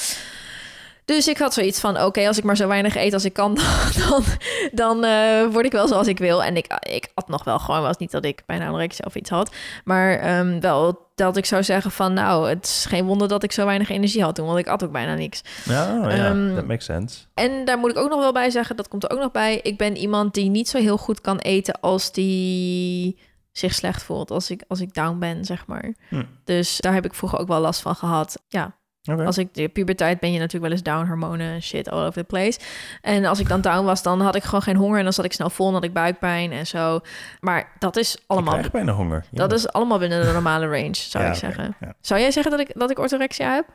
Dus 1.08 1.28
ik 1.28 1.38
had 1.38 1.54
zoiets 1.54 1.80
van, 1.80 2.00
oké, 2.00 2.26
als 2.26 2.38
ik 2.38 2.44
maar 2.44 2.56
zo 2.56 2.68
weinig 2.68 2.96
eet 2.96 3.12
als 3.12 3.24
ik 3.24 3.32
kan, 3.32 3.58
dan, 4.08 4.24
dan 4.72 5.04
eh, 5.04 5.46
word 5.52 5.64
ik 5.64 5.72
wel 5.72 5.88
zoals 5.88 6.06
ik 6.06 6.18
wil. 6.18 6.44
En 6.44 6.56
ik, 6.56 6.66
ik 6.80 7.08
at 7.14 7.28
nog 7.28 7.44
wel 7.44 7.58
gewoon, 7.58 7.82
was 7.82 7.96
niet 7.96 8.10
dat 8.10 8.24
ik 8.24 8.42
bijna 8.46 8.66
anorexia 8.66 9.04
of 9.06 9.14
iets 9.14 9.30
had. 9.30 9.54
Maar 9.84 10.18
ehm, 10.18 10.60
wel 10.60 11.06
dat 11.14 11.36
ik 11.36 11.44
zou 11.44 11.62
zeggen 11.62 11.90
van, 11.90 12.12
nou, 12.12 12.48
het 12.48 12.64
is 12.64 12.84
geen 12.88 13.04
wonder 13.04 13.28
dat 13.28 13.42
ik 13.42 13.52
zo 13.52 13.64
weinig 13.64 13.88
energie 13.90 14.22
had 14.22 14.34
toen, 14.34 14.46
want 14.46 14.58
ik 14.58 14.66
at 14.66 14.84
ook 14.84 14.92
bijna 14.92 15.14
niks. 15.14 15.42
Ja, 15.64 15.98
oh, 15.98 16.10
ja, 16.10 16.30
Ehm, 16.30 16.54
that 16.54 16.66
makes 16.66 16.84
sense. 16.84 17.18
En 17.34 17.64
daar 17.64 17.78
moet 17.78 17.90
ik 17.90 17.98
ook 17.98 18.10
nog 18.10 18.20
wel 18.20 18.32
bij 18.32 18.50
zeggen, 18.50 18.76
dat 18.76 18.88
komt 18.88 19.04
er 19.04 19.10
ook 19.10 19.20
nog 19.20 19.30
bij. 19.30 19.60
Ik 19.62 19.76
ben 19.76 19.96
iemand 19.96 20.34
die 20.34 20.50
niet 20.50 20.68
zo 20.68 20.78
heel 20.78 20.98
goed 20.98 21.20
kan 21.20 21.38
eten 21.38 21.80
als 21.80 22.12
die 22.12 23.18
zich 23.52 23.74
slecht 23.74 24.02
voelt. 24.02 24.30
Als 24.30 24.50
ik, 24.50 24.64
als 24.68 24.80
ik 24.80 24.94
down 24.94 25.18
ben, 25.18 25.44
zeg 25.44 25.66
maar. 25.66 25.94
Hm. 26.08 26.22
Dus 26.44 26.76
daar 26.76 26.94
heb 26.94 27.04
ik 27.04 27.14
vroeger 27.14 27.38
ook 27.38 27.48
wel 27.48 27.60
last 27.60 27.80
van 27.80 27.94
gehad. 27.94 28.42
Ja, 28.48 28.77
Als 29.02 29.38
ik 29.38 29.54
de 29.54 29.68
puberteit 29.68 30.20
ben 30.20 30.28
je 30.32 30.38
natuurlijk 30.38 30.64
wel 30.64 30.72
eens 30.72 30.82
down, 30.82 31.06
hormonen 31.06 31.52
en 31.52 31.62
shit 31.62 31.88
all 31.90 31.98
over 32.06 32.12
the 32.12 32.24
place. 32.24 32.58
En 33.00 33.24
als 33.24 33.38
ik 33.40 33.48
dan 33.48 33.60
down 33.60 33.84
was, 33.84 34.02
dan 34.02 34.20
had 34.20 34.34
ik 34.34 34.42
gewoon 34.44 34.62
geen 34.62 34.76
honger 34.76 34.98
en 34.98 35.04
dan 35.04 35.12
zat 35.12 35.24
ik 35.24 35.32
snel 35.32 35.50
vol 35.50 35.66
en 35.68 35.72
had 35.74 35.84
ik 35.84 35.92
buikpijn 35.92 36.52
en 36.52 36.66
zo. 36.66 37.00
Maar 37.40 37.72
dat 37.78 37.96
is 37.96 38.16
allemaal, 38.26 38.60
bijna 38.72 38.92
honger. 38.92 39.24
Ja. 39.30 39.38
dat 39.38 39.52
is 39.52 39.68
allemaal 39.72 39.98
binnen 39.98 40.26
de 40.26 40.32
normale 40.32 40.66
range, 40.66 40.94
zou 40.94 41.24
Ja, 41.24 41.30
ik 41.30 41.36
zeggen. 41.36 41.76
ja. 41.80 41.94
Zou 42.00 42.20
jij 42.20 42.30
zeggen 42.30 42.50
dat 42.56 42.60
ik, 42.60 42.70
dat 42.74 42.90
ik 42.90 42.98
orthorexia 42.98 43.54
heb? 43.54 43.66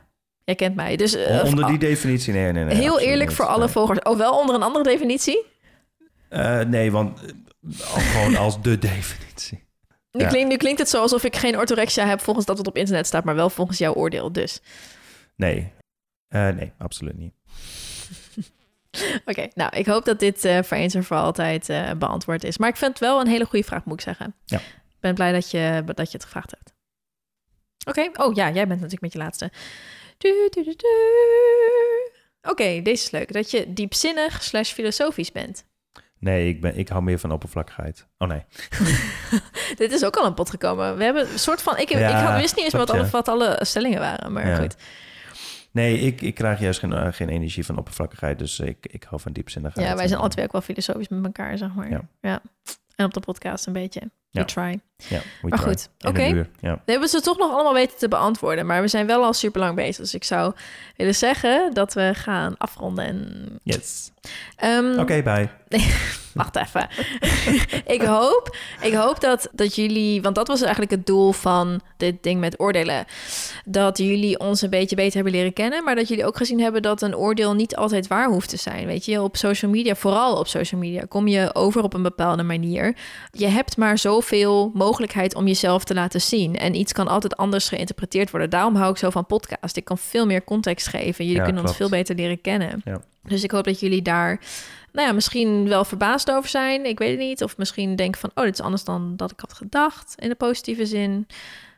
Jij 0.44 0.54
kent 0.54 0.74
mij. 0.74 0.96
Dus 0.96 1.14
eh, 1.14 1.44
Onder 1.44 1.66
die 1.66 1.78
definitie, 1.78 2.32
nee, 2.32 2.52
nee, 2.52 2.64
nee. 2.64 2.74
heel 2.76 3.00
eerlijk 3.00 3.32
voor 3.32 3.46
alle 3.46 3.68
volgers. 3.68 3.98
Oh, 4.02 4.16
wel 4.16 4.38
onder 4.38 4.54
een 4.54 4.62
andere 4.62 4.84
definitie? 4.84 5.44
Eh, 6.28 6.60
nee, 6.60 6.92
want 6.92 7.20
eh, 7.20 7.28
gewoon 7.84 8.36
als 8.44 8.62
de 8.62 8.78
definitie. 8.78 9.62
Nu, 10.12 10.20
Ja. 10.20 10.28
klinkt, 10.28 10.48
nu 10.48 10.56
klinkt 10.56 10.78
het 10.78 10.88
zo 10.88 11.00
alsof 11.00 11.24
ik 11.24 11.36
geen 11.36 11.58
orthorexia 11.58 12.06
heb 12.06 12.20
volgens 12.20 12.46
dat 12.46 12.56
wat 12.56 12.66
op 12.66 12.76
internet 12.76 13.06
staat, 13.06 13.24
maar 13.24 13.34
wel 13.34 13.50
volgens 13.50 13.78
jouw 13.78 13.92
oordeel. 13.94 14.32
Dus 14.32 14.60
Nee. 15.36 15.72
Eh, 16.28 16.48
nee, 16.48 16.72
absoluut 16.78 17.16
niet. 17.16 17.34
oké, 19.30 19.48
nou, 19.54 19.76
ik 19.76 19.86
hoop 19.86 20.04
dat 20.04 20.18
dit 20.18 20.44
eh 20.44 20.62
voor 20.62 20.76
eens 20.76 20.94
en 20.94 21.04
voor 21.04 21.16
altijd 21.16 21.68
eh, 21.68 21.90
beantwoord 21.92 22.44
is. 22.44 22.58
Maar 22.58 22.68
ik 22.68 22.76
vind 22.76 22.90
het 22.90 23.00
wel 23.00 23.20
een 23.20 23.26
hele 23.26 23.44
goede 23.44 23.64
vraag, 23.64 23.84
moet 23.84 23.94
ik 23.94 24.00
zeggen. 24.00 24.34
Ja. 24.44 24.58
Ik 24.58 25.00
ben 25.00 25.14
blij 25.14 25.32
dat 25.32 25.50
je, 25.50 25.82
dat 25.86 26.10
je 26.10 26.16
het 26.16 26.24
gevraagd 26.24 26.50
hebt. 26.50 26.72
Oké, 27.88 28.22
oh 28.24 28.34
ja, 28.34 28.44
jij 28.44 28.66
bent 28.66 28.80
natuurlijk 28.80 29.00
met 29.00 29.12
je 29.12 29.18
laatste. 29.18 29.50
Oké, 32.42 32.82
deze 32.82 33.04
is 33.04 33.10
leuk. 33.10 33.32
Dat 33.32 33.50
je 33.50 33.72
diepzinnig 33.72 34.42
slash 34.42 34.72
filosofisch 34.72 35.32
bent. 35.32 35.64
Nee, 36.18 36.48
ik, 36.48 36.60
ben, 36.60 36.78
ik 36.78 36.88
hou 36.88 37.02
meer 37.02 37.18
van 37.18 37.32
oppervlakkigheid. 37.32 38.06
Oh 38.18 38.28
nee. 38.28 38.44
Dit 39.76 39.92
is 39.92 40.04
ook 40.04 40.16
al 40.16 40.26
een 40.26 40.34
pot 40.34 40.50
gekomen. 40.50 40.96
We 40.96 41.04
hebben 41.04 41.32
een 41.32 41.38
soort 41.38 41.62
van... 41.62 41.78
Ik, 41.78 41.88
Ja, 41.88 42.08
ik 42.08 42.26
had, 42.26 42.40
wist 42.40 42.56
niet 42.56 42.64
eens 42.64 42.74
wat 42.74 42.90
alle, 42.90 43.08
wat 43.10 43.28
alle 43.28 43.58
stellingen 43.60 44.00
waren, 44.00 44.32
maar 44.32 44.48
Ja. 44.48 44.56
goed. 44.56 44.76
Nee, 45.74 45.98
ik, 45.98 46.20
ik 46.20 46.34
krijg 46.34 46.60
juist 46.60 46.78
geen, 46.78 46.92
eh, 46.92 47.12
geen 47.12 47.28
energie 47.28 47.64
van 47.64 47.78
oppervlakkigheid. 47.78 48.38
Dus 48.38 48.60
ik, 48.60 48.86
ik 48.86 49.02
hou 49.02 49.20
van 49.20 49.32
diepzinnigheid. 49.32 49.86
Ja, 49.86 49.96
wij 49.96 50.08
zijn 50.08 50.20
alle 50.20 50.28
twee 50.28 50.44
ook 50.44 50.52
wel 50.52 50.60
filosofisch 50.60 51.08
met 51.08 51.24
elkaar, 51.24 51.58
zeg 51.58 51.74
maar. 51.74 51.90
Ja. 51.90 52.08
Ja. 52.20 52.42
En 52.96 53.04
op 53.04 53.14
de 53.14 53.20
podcast 53.20 53.66
een 53.66 53.72
beetje. 53.72 54.10
We 54.34 54.44
try. 54.44 54.80
Ja, 54.96 55.18
we 55.42 55.48
Maar 55.48 55.58
try. 55.58 55.68
goed, 55.68 55.88
oké. 56.00 56.46
Ja. 56.60 56.82
We 56.84 56.90
hebben 56.92 57.08
ze 57.08 57.20
toch 57.20 57.38
nog 57.38 57.52
allemaal 57.52 57.74
weten 57.74 57.98
te 57.98 58.08
beantwoorden. 58.08 58.66
Maar 58.66 58.80
we 58.80 58.88
zijn 58.88 59.06
wel 59.06 59.24
al 59.24 59.32
super 59.32 59.60
lang 59.60 59.74
bezig. 59.76 59.96
Dus 59.96 60.14
ik 60.14 60.24
zou 60.24 60.52
willen 60.96 61.14
zeggen 61.14 61.74
dat 61.74 61.94
we 61.94 62.10
gaan 62.14 62.54
afronden. 62.58 63.04
En, 63.04 63.58
Yes. 63.62 64.10
Ehm, 64.56 64.98
Oké, 64.98 65.22
bye. 65.22 65.48
Wacht 66.34 66.56
even. 66.56 66.88
ik, 67.96 68.02
hoop, 68.02 68.56
ik 68.80 68.94
hoop 68.94 69.20
dat, 69.20 69.48
dat 69.52 69.74
jullie... 69.74 70.22
Want 70.22 70.34
dat 70.34 70.48
was 70.48 70.60
eigenlijk 70.60 70.90
het 70.90 71.06
doel 71.06 71.32
van 71.32 71.80
dit 71.96 72.22
ding 72.22 72.40
met 72.40 72.60
oordelen. 72.60 73.04
Dat 73.64 73.98
jullie 73.98 74.38
ons 74.38 74.62
een 74.62 74.70
beetje 74.70 74.96
beter 74.96 75.14
hebben 75.14 75.32
leren 75.32 75.52
kennen. 75.52 75.84
Maar 75.84 75.94
dat 75.94 76.08
jullie 76.08 76.26
ook 76.26 76.36
gezien 76.36 76.60
hebben 76.60 76.82
dat 76.82 77.02
een 77.02 77.16
oordeel 77.16 77.54
niet 77.54 77.76
altijd 77.76 78.06
waar 78.06 78.28
hoeft 78.28 78.48
te 78.48 78.56
zijn. 78.56 78.86
Weet 78.86 79.04
je, 79.04 79.22
op 79.22 79.36
social 79.36 79.70
media, 79.70 79.94
vooral 79.94 80.36
op 80.36 80.46
social 80.46 80.80
media... 80.80 81.04
kom 81.08 81.28
je 81.28 81.54
over 81.54 81.82
op 81.82 81.94
een 81.94 82.02
bepaalde 82.02 82.42
manier. 82.42 82.96
Je 83.30 83.46
hebt 83.46 83.76
maar 83.76 83.98
zoveel 83.98 84.22
mogelijkheid 84.74 85.34
om 85.34 85.46
jezelf 85.46 85.84
te 85.84 85.94
laten 85.94 86.20
zien. 86.20 86.56
En 86.58 86.74
iets 86.74 86.92
kan 86.92 87.08
altijd 87.08 87.36
anders 87.36 87.68
geïnterpreteerd 87.68 88.30
worden. 88.30 88.50
Daarom 88.50 88.76
hou 88.76 88.90
ik 88.90 88.96
zo 88.96 89.10
van 89.10 89.26
podcast. 89.26 89.76
Ik 89.76 89.84
kan 89.84 89.98
veel 89.98 90.26
meer 90.26 90.44
context 90.44 90.86
geven. 90.86 91.24
Jullie 91.24 91.38
Ja, 91.40 91.44
kunnen 91.44 91.62
ons 91.62 91.76
veel 91.76 91.88
beter 91.88 92.14
leren 92.14 92.40
kennen. 92.40 92.80
Ja. 92.84 93.00
Dus 93.22 93.42
ik 93.42 93.50
hoop 93.50 93.64
dat 93.64 93.80
jullie 93.80 94.02
daar 94.02 94.40
nou 94.92 95.06
ja, 95.08 95.12
misschien 95.14 95.68
wel 95.68 95.84
verbaasd 95.84 96.30
over 96.30 96.50
zijn. 96.50 96.86
Ik 96.86 96.98
weet 96.98 97.10
het 97.10 97.18
niet. 97.18 97.42
Of 97.42 97.56
misschien 97.56 97.96
denken 97.96 98.20
van, 98.20 98.30
oh, 98.34 98.44
dit 98.44 98.52
is 98.54 98.60
anders 98.60 98.84
dan 98.84 99.16
dat 99.16 99.30
ik 99.30 99.40
had 99.40 99.52
gedacht. 99.52 100.14
In 100.18 100.28
de 100.28 100.34
positieve 100.34 100.86
zin. 100.86 101.26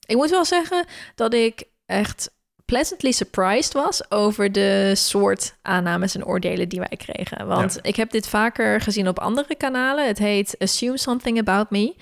Ik 0.07 0.17
moet 0.17 0.31
wel 0.31 0.45
zeggen 0.45 0.85
dat 1.15 1.35
ik 1.35 1.65
echt 1.87 2.31
pleasantly 2.65 3.13
surprised 3.13 3.73
was 3.73 4.11
over 4.11 4.53
de 4.53 4.93
soort 4.95 5.55
aannames 5.63 6.15
en 6.15 6.25
oordelen 6.27 6.69
die 6.69 6.79
wij 6.79 6.97
kregen. 6.97 7.47
Want 7.47 7.75
Ja. 7.75 7.83
ik 7.83 7.97
heb 7.97 8.11
dit 8.11 8.29
vaker 8.29 8.81
gezien 8.81 9.09
op 9.09 9.19
andere 9.19 9.55
kanalen. 9.55 10.07
Het 10.07 10.19
heet 10.19 10.55
Assume 10.59 10.99
Something 10.99 11.39
About 11.39 11.71
Me. 11.71 11.95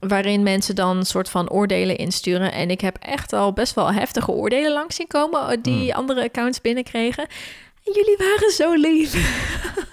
Waarin 0.00 0.42
mensen 0.42 0.74
dan 0.74 0.96
een 0.96 1.06
soort 1.06 1.28
van 1.28 1.50
oordelen 1.50 1.96
insturen. 1.96 2.52
En 2.52 2.70
ik 2.70 2.80
heb 2.80 2.96
echt 3.00 3.32
al 3.32 3.52
best 3.52 3.74
wel 3.74 3.92
heftige 3.92 4.30
oordelen 4.30 4.72
langs 4.72 4.96
zien 4.96 5.06
komen... 5.06 5.62
die 5.62 5.94
andere 5.94 6.22
accounts 6.22 6.60
binnenkregen. 6.60 7.26
En 7.84 7.92
jullie 7.92 8.16
waren 8.18 8.50
zo 8.50 8.74
lief. 8.74 9.14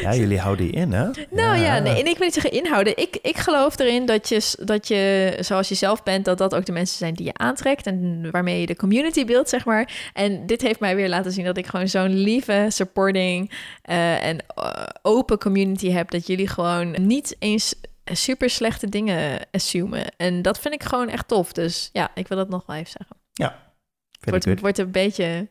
Ja, 0.00 0.14
jullie 0.14 0.38
houden 0.38 0.66
die 0.66 0.74
in, 0.74 0.92
hè? 0.92 1.10
Nou 1.30 1.58
ja, 1.58 1.78
nee, 1.78 1.92
en 1.92 2.06
ik 2.06 2.16
wil 2.16 2.24
niet 2.24 2.34
zeggen 2.34 2.52
inhouden. 2.52 2.96
Ik, 2.96 3.18
ik 3.22 3.36
geloof 3.36 3.78
erin 3.78 4.06
dat 4.06 4.28
je, 4.28 4.54
dat 4.60 4.88
je, 4.88 5.36
zoals 5.40 5.68
je 5.68 5.74
zelf 5.74 6.02
bent, 6.02 6.24
dat 6.24 6.38
dat 6.38 6.54
ook 6.54 6.66
de 6.66 6.72
mensen 6.72 6.98
zijn 6.98 7.14
die 7.14 7.26
je 7.26 7.34
aantrekt 7.34 7.86
en 7.86 8.28
waarmee 8.30 8.60
je 8.60 8.66
de 8.66 8.76
community 8.76 9.24
beeldt, 9.24 9.48
zeg 9.48 9.64
maar. 9.64 10.10
En 10.12 10.46
dit 10.46 10.62
heeft 10.62 10.80
mij 10.80 10.96
weer 10.96 11.08
laten 11.08 11.32
zien 11.32 11.44
dat 11.44 11.56
ik 11.56 11.66
gewoon 11.66 11.88
zo'n 11.88 12.14
lieve, 12.14 12.66
supporting 12.68 13.52
eh, 13.82 14.24
en 14.24 14.38
eh, 14.54 14.72
open 15.02 15.38
community 15.38 15.90
heb. 15.90 16.10
Dat 16.10 16.26
jullie 16.26 16.48
gewoon 16.48 16.96
niet 17.06 17.36
eens 17.38 17.74
super 18.16 18.50
slechte 18.50 18.88
dingen 18.88 19.46
assumen. 19.50 20.16
En 20.16 20.42
dat 20.42 20.58
vind 20.60 20.74
ik 20.74 20.82
gewoon 20.82 21.08
echt 21.08 21.28
tof. 21.28 21.52
Dus 21.52 21.88
ja, 21.92 22.10
ik 22.14 22.28
wil 22.28 22.36
dat 22.36 22.48
nog 22.48 22.66
wel 22.66 22.76
even 22.76 22.90
zeggen. 22.98 23.16
Vind 24.20 24.26
ik 24.26 24.30
Wordt, 24.30 24.44
goed. 24.44 24.60
wordt 24.60 24.78
een 24.78 24.90
beetje... 24.90 25.48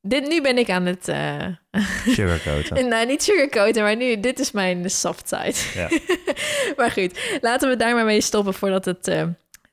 Dit, 0.00 0.28
nu 0.28 0.42
ben 0.42 0.58
ik 0.58 0.70
aan 0.70 0.86
het... 0.86 1.08
eh, 1.08 1.46
Sugarcoaten. 2.06 2.88
nou, 2.88 3.06
niet 3.06 3.22
sugarcoaten, 3.22 3.82
maar 3.82 3.96
nu, 3.96 4.20
dit 4.20 4.38
is 4.38 4.50
mijn 4.50 4.90
soft 4.90 5.28
side. 5.28 5.54
Ja. 5.74 5.88
maar 6.76 6.90
goed, 6.90 7.38
laten 7.40 7.68
we 7.68 7.76
daar 7.76 7.94
maar 7.94 8.04
mee 8.04 8.20
stoppen 8.20 8.54
voordat 8.54 8.84
het 8.84 9.08
eh, 9.08 9.26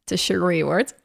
te 0.04 0.16
sugary 0.16 0.64
wordt. 0.64 0.96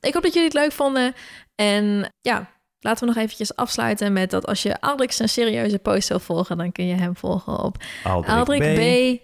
Ik 0.00 0.14
hoop 0.14 0.22
dat 0.22 0.32
jullie 0.32 0.48
het 0.48 0.58
leuk 0.58 0.72
vonden. 0.72 1.14
En 1.54 2.12
ja, 2.20 2.50
laten 2.78 3.00
we 3.06 3.14
nog 3.14 3.22
eventjes 3.24 3.56
afsluiten 3.56 4.12
met 4.12 4.30
dat 4.30 4.46
als 4.46 4.62
je 4.62 4.80
Aldrich 4.80 5.18
een 5.18 5.28
serieuze 5.28 5.78
post 5.78 6.08
wil 6.08 6.20
volgen, 6.20 6.56
dan 6.56 6.72
kun 6.72 6.86
je 6.86 6.94
hem 6.94 7.16
volgen 7.16 7.58
op 7.58 7.76
Aldrik 8.04 8.30
Aldrich 8.30 8.74
B. 8.74 8.76
B. 8.76 9.20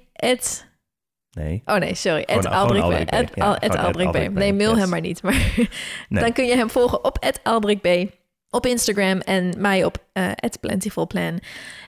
Nee. 1.35 1.63
Oh 1.65 1.77
nee, 1.77 1.95
sorry. 1.95 2.23
Aldrich 2.23 2.83
Aldrich 2.83 4.11
B. 4.11 4.15
Ja. 4.17 4.29
Nee, 4.29 4.53
mail 4.53 4.71
Yes. 4.71 4.79
hem 4.81 4.89
maar 4.89 5.01
niet. 5.01 5.23
Maar 5.23 5.53
Nee. 6.09 6.23
dan 6.23 6.33
kun 6.33 6.45
je 6.47 6.57
hem 6.57 6.71
volgen 6.71 7.05
op 7.05 7.39
Aldrich 7.43 7.81
B. 7.81 8.13
Op 8.51 8.67
Instagram 8.67 9.19
en 9.21 9.55
mij 9.59 9.85
op 9.85 9.97
at 10.37 10.61
Plentifulplan. 10.61 11.41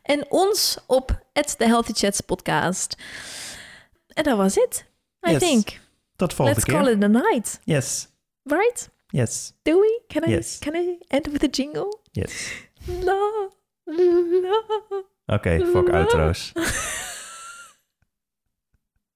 En 0.03 0.25
ons 0.29 0.79
op 0.87 1.21
The 1.57 1.65
Healthy 1.65 1.93
Chats 1.93 2.21
podcast. 2.21 2.97
En 4.09 4.25
dat 4.25 4.37
was 4.37 4.55
het. 4.55 4.85
I 5.29 5.31
Yes. 5.31 5.39
think. 5.39 5.81
Tot 6.17 6.35
volgende 6.35 6.61
Let's 6.61 6.73
keer. 6.73 6.83
call 6.83 6.97
it 6.97 7.05
a 7.05 7.29
night. 7.31 7.61
Yes. 7.65 8.09
Right? 8.43 8.89
Yes. 9.09 9.53
Do 9.63 9.79
we? 9.81 10.03
Can 10.07 10.23
I, 10.29 10.31
Yes. 10.33 10.59
can 10.59 10.75
I 10.75 10.99
end 11.09 11.27
with 11.33 11.43
a 11.45 11.49
jingle? 11.51 11.99
Yes. 12.11 12.53
La, 13.03 13.49
la, 13.85 14.63
Oké, 15.27 15.65
fuck 15.73 15.89
outro's. 15.91 16.53